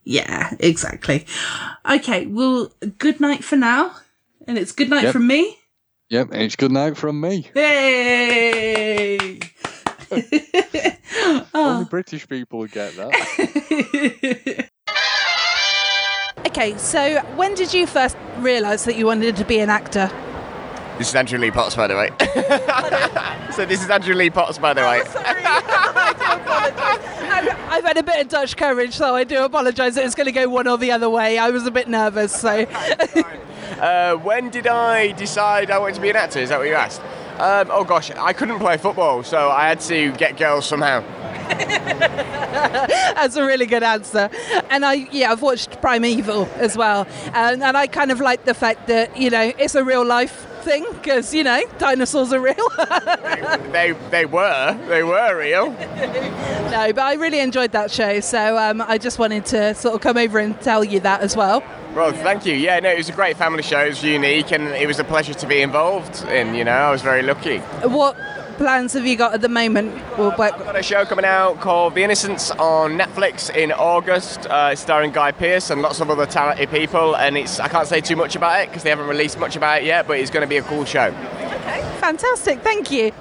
Yeah, 0.04 0.54
exactly. 0.58 1.26
Okay, 1.88 2.26
well, 2.26 2.72
good 2.98 3.20
night 3.20 3.44
for 3.44 3.56
now. 3.56 3.94
And 4.48 4.58
it's 4.58 4.72
good 4.72 4.90
night 4.90 5.04
Yep. 5.04 5.12
from 5.12 5.26
me. 5.28 5.56
Yep, 6.10 6.28
and 6.32 6.42
it's 6.42 6.56
good 6.56 6.72
night 6.72 6.96
from 6.96 7.20
me. 7.20 7.48
Hey! 7.54 9.38
Only 11.54 11.84
British 11.86 12.28
people 12.28 12.66
get 12.66 12.94
that. 12.96 14.68
Okay, 16.52 16.76
so 16.76 17.18
when 17.34 17.54
did 17.54 17.72
you 17.72 17.86
first 17.86 18.14
realise 18.36 18.84
that 18.84 18.96
you 18.96 19.06
wanted 19.06 19.36
to 19.36 19.44
be 19.46 19.60
an 19.60 19.70
actor? 19.70 20.10
This 20.98 21.08
is 21.08 21.14
Andrew 21.14 21.38
Lee 21.38 21.50
Potts, 21.50 21.74
by 21.74 21.86
the 21.86 21.94
way. 21.94 22.10
so 23.52 23.64
this 23.64 23.82
is 23.82 23.88
Andrew 23.88 24.14
Lee 24.14 24.28
Potts, 24.28 24.58
by 24.58 24.74
the 24.74 24.82
way. 24.82 25.00
I 25.14 26.18
I've 27.70 27.84
had 27.84 27.96
a 27.96 28.02
bit 28.02 28.20
of 28.20 28.28
Dutch 28.28 28.58
courage, 28.58 28.92
so 28.92 29.14
I 29.14 29.24
do 29.24 29.42
apologise. 29.42 29.96
It 29.96 30.04
was 30.04 30.14
going 30.14 30.26
to 30.26 30.32
go 30.32 30.46
one 30.46 30.68
or 30.68 30.76
the 30.76 30.90
other 30.90 31.08
way. 31.08 31.38
I 31.38 31.48
was 31.48 31.64
a 31.64 31.70
bit 31.70 31.88
nervous, 31.88 32.38
so. 32.38 32.66
Uh, 33.80 34.14
when 34.16 34.50
did 34.50 34.66
I 34.68 35.12
decide 35.12 35.70
I 35.70 35.78
wanted 35.78 35.94
to 35.94 36.00
be 36.02 36.10
an 36.10 36.16
actor? 36.16 36.38
Is 36.38 36.50
that 36.50 36.58
what 36.58 36.68
you 36.68 36.74
asked? 36.74 37.00
Um, 37.40 37.68
oh 37.72 37.82
gosh, 37.82 38.10
I 38.12 38.32
couldn't 38.32 38.60
play 38.60 38.76
football, 38.76 39.24
so 39.24 39.50
I 39.50 39.66
had 39.66 39.80
to 39.80 40.12
get 40.12 40.36
girls 40.36 40.66
somehow. 40.66 41.02
That's 43.16 43.36
a 43.36 43.44
really 43.44 43.66
good 43.66 43.82
answer. 43.82 44.30
And 44.70 44.84
I, 44.84 44.94
yeah, 45.12 45.32
I've 45.32 45.42
watched 45.42 45.80
Primeval 45.80 46.48
as 46.56 46.76
well, 46.76 47.06
and, 47.34 47.62
and 47.62 47.76
I 47.76 47.86
kind 47.86 48.10
of 48.10 48.20
like 48.20 48.44
the 48.44 48.54
fact 48.54 48.86
that 48.88 49.16
you 49.16 49.30
know 49.30 49.52
it's 49.58 49.74
a 49.74 49.84
real 49.84 50.04
life 50.04 50.46
thing 50.62 50.86
because 50.92 51.34
you 51.34 51.42
know 51.42 51.60
dinosaurs 51.78 52.32
are 52.32 52.40
real. 52.40 52.54
They 53.72 53.92
they 54.10 54.26
were 54.26 54.78
they 54.88 55.02
were 55.02 55.36
real. 55.36 55.70
no, 55.70 56.92
but 56.92 56.98
I 57.00 57.14
really 57.14 57.40
enjoyed 57.40 57.72
that 57.72 57.90
show, 57.90 58.20
so 58.20 58.56
um, 58.58 58.80
I 58.82 58.98
just 58.98 59.18
wanted 59.18 59.46
to 59.46 59.74
sort 59.74 59.94
of 59.94 60.00
come 60.00 60.16
over 60.16 60.38
and 60.38 60.60
tell 60.60 60.84
you 60.84 61.00
that 61.00 61.20
as 61.22 61.36
well. 61.36 61.62
Well, 61.94 62.12
thank 62.12 62.46
you. 62.46 62.54
Yeah, 62.54 62.80
no, 62.80 62.90
it 62.90 62.96
was 62.98 63.08
a 63.08 63.12
great 63.12 63.36
family 63.36 63.62
show. 63.62 63.80
It 63.84 63.88
was 63.88 64.02
unique, 64.02 64.50
and 64.52 64.68
it 64.68 64.86
was 64.86 64.98
a 64.98 65.04
pleasure 65.04 65.34
to 65.34 65.46
be 65.46 65.60
involved 65.60 66.24
in. 66.28 66.54
You 66.54 66.64
know, 66.64 66.72
I 66.72 66.90
was 66.90 67.02
very 67.02 67.22
lucky. 67.22 67.58
What 67.58 68.16
plans 68.52 68.92
have 68.92 69.06
you 69.06 69.16
got 69.16 69.34
at 69.34 69.40
the 69.40 69.48
moment? 69.48 69.94
Well, 70.16 70.30
I've 70.30 70.36
got 70.36 70.76
a 70.76 70.82
show 70.82 71.04
coming 71.04 71.24
out 71.24 71.60
called 71.60 71.94
The 71.94 72.02
Innocents 72.02 72.50
on 72.52 72.98
Netflix 72.98 73.54
in 73.54 73.72
August, 73.72 74.46
uh, 74.46 74.74
starring 74.76 75.10
Guy 75.10 75.32
Pearce 75.32 75.70
and 75.70 75.82
lots 75.82 76.00
of 76.00 76.10
other 76.10 76.26
talented 76.26 76.70
people. 76.70 77.16
And 77.16 77.36
it's 77.36 77.58
I 77.60 77.68
can't 77.68 77.88
say 77.88 78.00
too 78.00 78.16
much 78.16 78.36
about 78.36 78.62
it 78.62 78.68
because 78.68 78.82
they 78.82 78.90
haven't 78.90 79.08
released 79.08 79.38
much 79.38 79.56
about 79.56 79.82
it 79.82 79.86
yet, 79.86 80.06
but 80.06 80.18
it's 80.18 80.30
going 80.30 80.42
to 80.42 80.48
be 80.48 80.56
a 80.58 80.62
cool 80.62 80.84
show. 80.84 81.06
Okay, 81.06 81.96
Fantastic, 82.00 82.60
thank 82.60 82.90
you. 82.90 83.12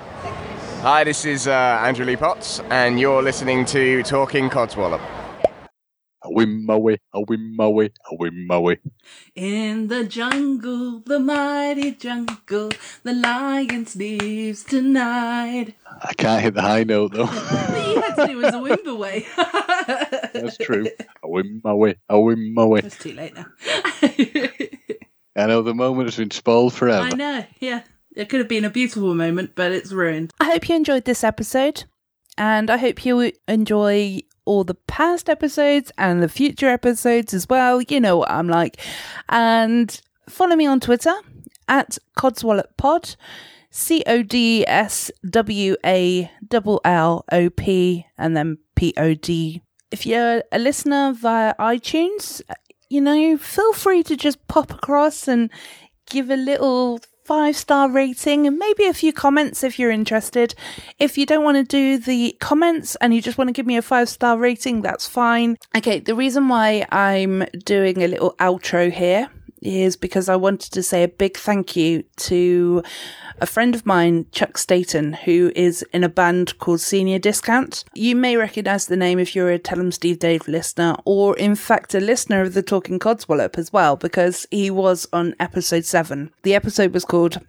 Hi, 0.81 1.03
this 1.03 1.25
is 1.25 1.47
uh, 1.47 1.51
Andrew 1.83 2.05
Lee 2.05 2.15
Potts, 2.15 2.59
and 2.71 2.99
you're 2.99 3.21
listening 3.21 3.65
to 3.65 4.01
Talking 4.03 4.49
Codswallop. 4.49 5.01
A 6.23 6.30
wim 6.30 6.65
my 6.65 6.76
way, 6.76 6.99
a 7.14 7.22
wim 7.26 7.56
my 7.56 7.68
way, 7.68 7.89
a 8.11 8.15
wim 8.15 8.45
my 8.45 8.60
way. 8.60 8.77
In 9.34 9.88
the 9.88 10.03
jungle, 10.03 10.99
the 10.99 11.19
mighty 11.19 11.91
jungle, 11.93 12.69
the 13.02 13.14
lion 13.14 13.88
sleeps 13.88 14.64
tonight. 14.64 15.73
I 15.88 16.14
can't 16.14 16.43
hit 16.43 16.53
the 16.53 16.61
high 16.61 16.84
note 16.84 17.14
though. 17.14 17.23
All 17.26 17.93
you 17.93 18.02
had 18.02 18.15
to 18.15 18.27
do 18.27 18.38
was 18.38 18.53
a 18.53 18.60
wimble 18.60 18.99
way. 18.99 19.26
That's 20.34 20.57
true. 20.57 20.85
A 21.23 21.27
wim 21.27 21.64
my 21.64 21.73
way, 21.73 21.95
a 22.07 22.15
wim 22.15 22.53
my 22.53 22.65
way. 22.65 22.81
It's 22.84 22.99
too 22.99 23.14
late 23.14 23.34
now. 23.34 23.45
I 25.35 25.48
know 25.48 25.64
the 25.64 25.73
moment 25.73 26.07
has 26.07 26.18
been 26.18 26.30
spoiled 26.30 26.76
forever. 26.76 27.07
I 27.07 27.15
know, 27.15 27.45
yeah. 27.60 27.81
It 28.15 28.30
could 28.30 28.41
have 28.41 28.49
been 28.49 28.65
a 28.65 28.69
beautiful 28.69 29.15
moment, 29.15 29.53
but 29.56 29.72
it's 29.72 29.91
ruined. 29.91 30.34
I 30.39 30.52
hope 30.52 30.69
you 30.69 30.76
enjoyed 30.76 31.06
this 31.06 31.23
episode, 31.23 31.85
and 32.38 32.69
I 32.69 32.77
hope 32.77 33.06
you 33.06 33.31
enjoy 33.48 34.22
all 34.51 34.65
the 34.65 34.75
past 34.75 35.29
episodes 35.29 35.93
and 35.97 36.21
the 36.21 36.27
future 36.27 36.67
episodes 36.67 37.33
as 37.33 37.47
well. 37.47 37.81
You 37.81 38.01
know 38.01 38.17
what 38.17 38.29
I'm 38.29 38.49
like. 38.49 38.75
And 39.29 39.89
follow 40.27 40.57
me 40.57 40.65
on 40.65 40.81
Twitter 40.81 41.13
at 41.69 41.97
Codswallop 42.17 42.75
Pod, 42.75 43.15
C 43.69 44.03
O 44.05 44.21
D 44.23 44.65
S 44.67 45.09
W 45.29 45.77
A 45.85 46.29
L 46.51 46.81
L 46.83 47.25
O 47.31 47.49
P, 47.49 48.05
and 48.17 48.35
then 48.35 48.57
P 48.75 48.93
O 48.97 49.13
D. 49.13 49.61
If 49.89 50.05
you're 50.05 50.43
a 50.51 50.59
listener 50.59 51.13
via 51.13 51.53
iTunes, 51.57 52.41
you 52.89 52.99
know, 52.99 53.37
feel 53.37 53.71
free 53.71 54.03
to 54.03 54.17
just 54.17 54.45
pop 54.49 54.71
across 54.73 55.29
and 55.29 55.49
give 56.09 56.29
a 56.29 56.35
little 56.35 56.99
five 57.31 57.55
star 57.55 57.89
rating 57.89 58.45
and 58.45 58.59
maybe 58.59 58.87
a 58.87 58.93
few 58.93 59.13
comments 59.13 59.63
if 59.63 59.79
you're 59.79 59.89
interested. 59.89 60.53
If 60.99 61.17
you 61.17 61.25
don't 61.25 61.45
want 61.45 61.55
to 61.55 61.63
do 61.63 61.97
the 61.97 62.35
comments 62.41 62.97
and 62.97 63.15
you 63.15 63.21
just 63.21 63.37
want 63.37 63.47
to 63.47 63.53
give 63.53 63.65
me 63.65 63.77
a 63.77 63.81
five 63.81 64.09
star 64.09 64.37
rating, 64.37 64.81
that's 64.81 65.07
fine. 65.07 65.55
Okay, 65.73 66.01
the 66.01 66.13
reason 66.13 66.49
why 66.49 66.85
I'm 66.91 67.45
doing 67.63 68.01
a 68.01 68.09
little 68.09 68.35
outro 68.41 68.91
here 68.91 69.29
is 69.61 69.95
because 69.95 70.27
I 70.27 70.35
wanted 70.35 70.71
to 70.73 70.83
say 70.83 71.03
a 71.03 71.07
big 71.07 71.38
thank 71.38 71.75
you 71.75 72.03
to 72.17 72.83
a 73.39 73.45
friend 73.45 73.75
of 73.75 73.85
mine, 73.85 74.25
Chuck 74.31 74.57
Staten, 74.57 75.13
who 75.13 75.51
is 75.55 75.83
in 75.93 76.03
a 76.03 76.09
band 76.09 76.57
called 76.59 76.81
Senior 76.81 77.19
Discount. 77.19 77.83
You 77.93 78.15
may 78.15 78.38
recognize 78.38 78.85
the 78.85 78.97
name 78.97 79.19
if 79.19 79.35
you're 79.35 79.49
a 79.49 79.59
Tell 79.59 79.79
'em 79.79 79.91
Steve 79.91 80.19
Dave 80.19 80.47
listener, 80.47 80.95
or 81.05 81.38
in 81.38 81.55
fact 81.55 81.93
a 81.95 81.99
listener 81.99 82.41
of 82.41 82.53
the 82.53 82.63
Talking 82.63 82.99
Codswallop 82.99 83.57
as 83.57 83.71
well, 83.71 83.95
because 83.95 84.47
he 84.51 84.69
was 84.69 85.07
on 85.13 85.35
episode 85.39 85.85
seven. 85.85 86.31
The 86.43 86.55
episode 86.55 86.93
was 86.93 87.05
called 87.05 87.39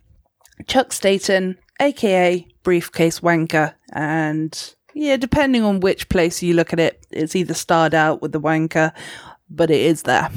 Chuck 0.67 0.93
Staten, 0.93 1.59
aka 1.81 2.47
Briefcase 2.63 3.21
Wanker, 3.21 3.75
and 3.93 4.75
yeah, 4.95 5.17
depending 5.17 5.63
on 5.63 5.81
which 5.81 6.09
place 6.09 6.43
you 6.43 6.55
look 6.55 6.73
at 6.73 6.81
it, 6.81 7.07
it's 7.11 7.35
either 7.35 7.55
starred 7.55 7.95
out 7.95 8.21
with 8.21 8.33
the 8.33 8.41
wanker 8.41 8.93
but 9.55 9.71
it 9.71 9.81
is 9.81 10.03
there. 10.03 10.31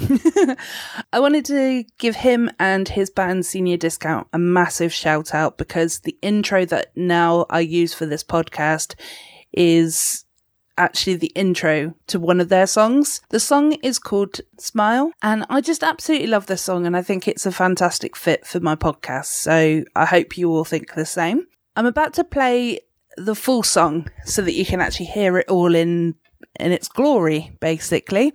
I 1.13 1.19
wanted 1.19 1.45
to 1.45 1.83
give 1.97 2.15
him 2.17 2.51
and 2.59 2.87
his 2.87 3.09
band 3.09 3.45
Senior 3.45 3.77
Discount 3.77 4.27
a 4.33 4.37
massive 4.37 4.93
shout 4.93 5.33
out 5.33 5.57
because 5.57 5.99
the 5.99 6.17
intro 6.21 6.65
that 6.65 6.91
now 6.95 7.45
I 7.49 7.61
use 7.61 7.93
for 7.93 8.05
this 8.05 8.23
podcast 8.23 8.95
is 9.53 10.25
actually 10.77 11.15
the 11.15 11.31
intro 11.35 11.93
to 12.07 12.19
one 12.19 12.41
of 12.41 12.49
their 12.49 12.67
songs. 12.67 13.21
The 13.29 13.39
song 13.39 13.73
is 13.83 13.99
called 13.99 14.41
Smile, 14.59 15.11
and 15.21 15.45
I 15.49 15.61
just 15.61 15.83
absolutely 15.83 16.27
love 16.27 16.47
this 16.47 16.61
song, 16.61 16.85
and 16.85 16.97
I 16.97 17.01
think 17.01 17.27
it's 17.27 17.45
a 17.45 17.51
fantastic 17.51 18.15
fit 18.15 18.45
for 18.45 18.59
my 18.59 18.75
podcast. 18.75 19.27
So 19.27 19.83
I 19.95 20.05
hope 20.05 20.37
you 20.37 20.49
all 20.49 20.65
think 20.65 20.93
the 20.93 21.05
same. 21.05 21.47
I'm 21.75 21.85
about 21.85 22.13
to 22.15 22.23
play 22.23 22.81
the 23.17 23.35
full 23.35 23.63
song 23.63 24.09
so 24.25 24.41
that 24.41 24.53
you 24.53 24.65
can 24.65 24.81
actually 24.81 25.05
hear 25.07 25.37
it 25.37 25.49
all 25.49 25.73
in 25.75 26.15
in 26.59 26.71
its 26.71 26.87
glory, 26.87 27.55
basically. 27.59 28.33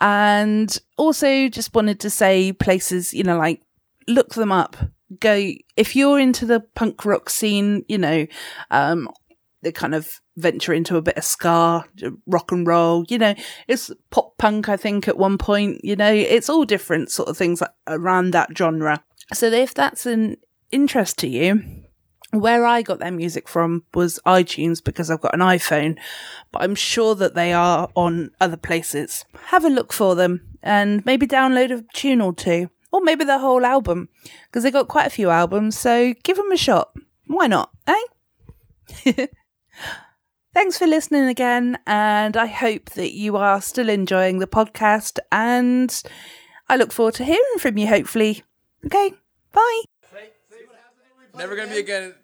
And 0.00 0.76
also 0.96 1.48
just 1.48 1.74
wanted 1.74 2.00
to 2.00 2.10
say 2.10 2.52
places, 2.52 3.12
you 3.12 3.24
know, 3.24 3.38
like 3.38 3.62
look 4.06 4.34
them 4.34 4.52
up. 4.52 4.76
Go 5.20 5.52
if 5.76 5.96
you're 5.96 6.18
into 6.18 6.46
the 6.46 6.60
punk 6.74 7.04
rock 7.04 7.30
scene, 7.30 7.84
you 7.88 7.98
know, 7.98 8.26
um, 8.70 9.08
they 9.62 9.72
kind 9.72 9.94
of 9.94 10.20
venture 10.36 10.72
into 10.72 10.96
a 10.96 11.02
bit 11.02 11.16
of 11.16 11.24
ska, 11.24 11.84
rock 12.26 12.52
and 12.52 12.66
roll, 12.66 13.04
you 13.08 13.18
know, 13.18 13.34
it's 13.66 13.90
pop 14.10 14.36
punk, 14.38 14.68
I 14.68 14.76
think, 14.76 15.08
at 15.08 15.18
one 15.18 15.36
point, 15.36 15.80
you 15.82 15.96
know, 15.96 16.12
it's 16.12 16.48
all 16.48 16.64
different 16.64 17.10
sort 17.10 17.28
of 17.28 17.36
things 17.36 17.62
around 17.86 18.30
that 18.32 18.56
genre. 18.56 19.02
So 19.32 19.46
if 19.46 19.74
that's 19.74 20.06
an 20.06 20.36
interest 20.70 21.18
to 21.18 21.28
you, 21.28 21.84
where 22.30 22.66
I 22.66 22.82
got 22.82 22.98
their 22.98 23.10
music 23.10 23.48
from 23.48 23.84
was 23.94 24.20
iTunes 24.26 24.82
because 24.82 25.10
I've 25.10 25.20
got 25.20 25.34
an 25.34 25.40
iPhone, 25.40 25.98
but 26.52 26.62
I'm 26.62 26.74
sure 26.74 27.14
that 27.14 27.34
they 27.34 27.52
are 27.52 27.88
on 27.94 28.30
other 28.40 28.56
places. 28.56 29.24
Have 29.46 29.64
a 29.64 29.70
look 29.70 29.92
for 29.92 30.14
them 30.14 30.42
and 30.62 31.04
maybe 31.06 31.26
download 31.26 31.70
a 31.70 31.84
tune 31.94 32.20
or 32.20 32.34
two, 32.34 32.70
or 32.92 33.00
maybe 33.00 33.24
the 33.24 33.38
whole 33.38 33.64
album 33.64 34.08
because 34.46 34.62
they 34.62 34.70
got 34.70 34.88
quite 34.88 35.06
a 35.06 35.10
few 35.10 35.30
albums. 35.30 35.78
So 35.78 36.14
give 36.22 36.36
them 36.36 36.52
a 36.52 36.56
shot. 36.56 36.92
Why 37.26 37.46
not, 37.46 37.70
eh? 37.86 38.02
Thanks 40.54 40.78
for 40.78 40.86
listening 40.86 41.28
again, 41.28 41.78
and 41.86 42.36
I 42.36 42.46
hope 42.46 42.90
that 42.90 43.12
you 43.12 43.36
are 43.36 43.60
still 43.60 43.88
enjoying 43.88 44.38
the 44.38 44.46
podcast. 44.46 45.18
And 45.30 46.02
I 46.68 46.76
look 46.76 46.90
forward 46.90 47.14
to 47.14 47.24
hearing 47.24 47.58
from 47.58 47.78
you, 47.78 47.86
hopefully. 47.86 48.42
Okay, 48.84 49.12
bye. 49.52 49.82
Never 51.38 51.54
gonna 51.54 51.70
be 51.70 51.78
again. 51.78 52.14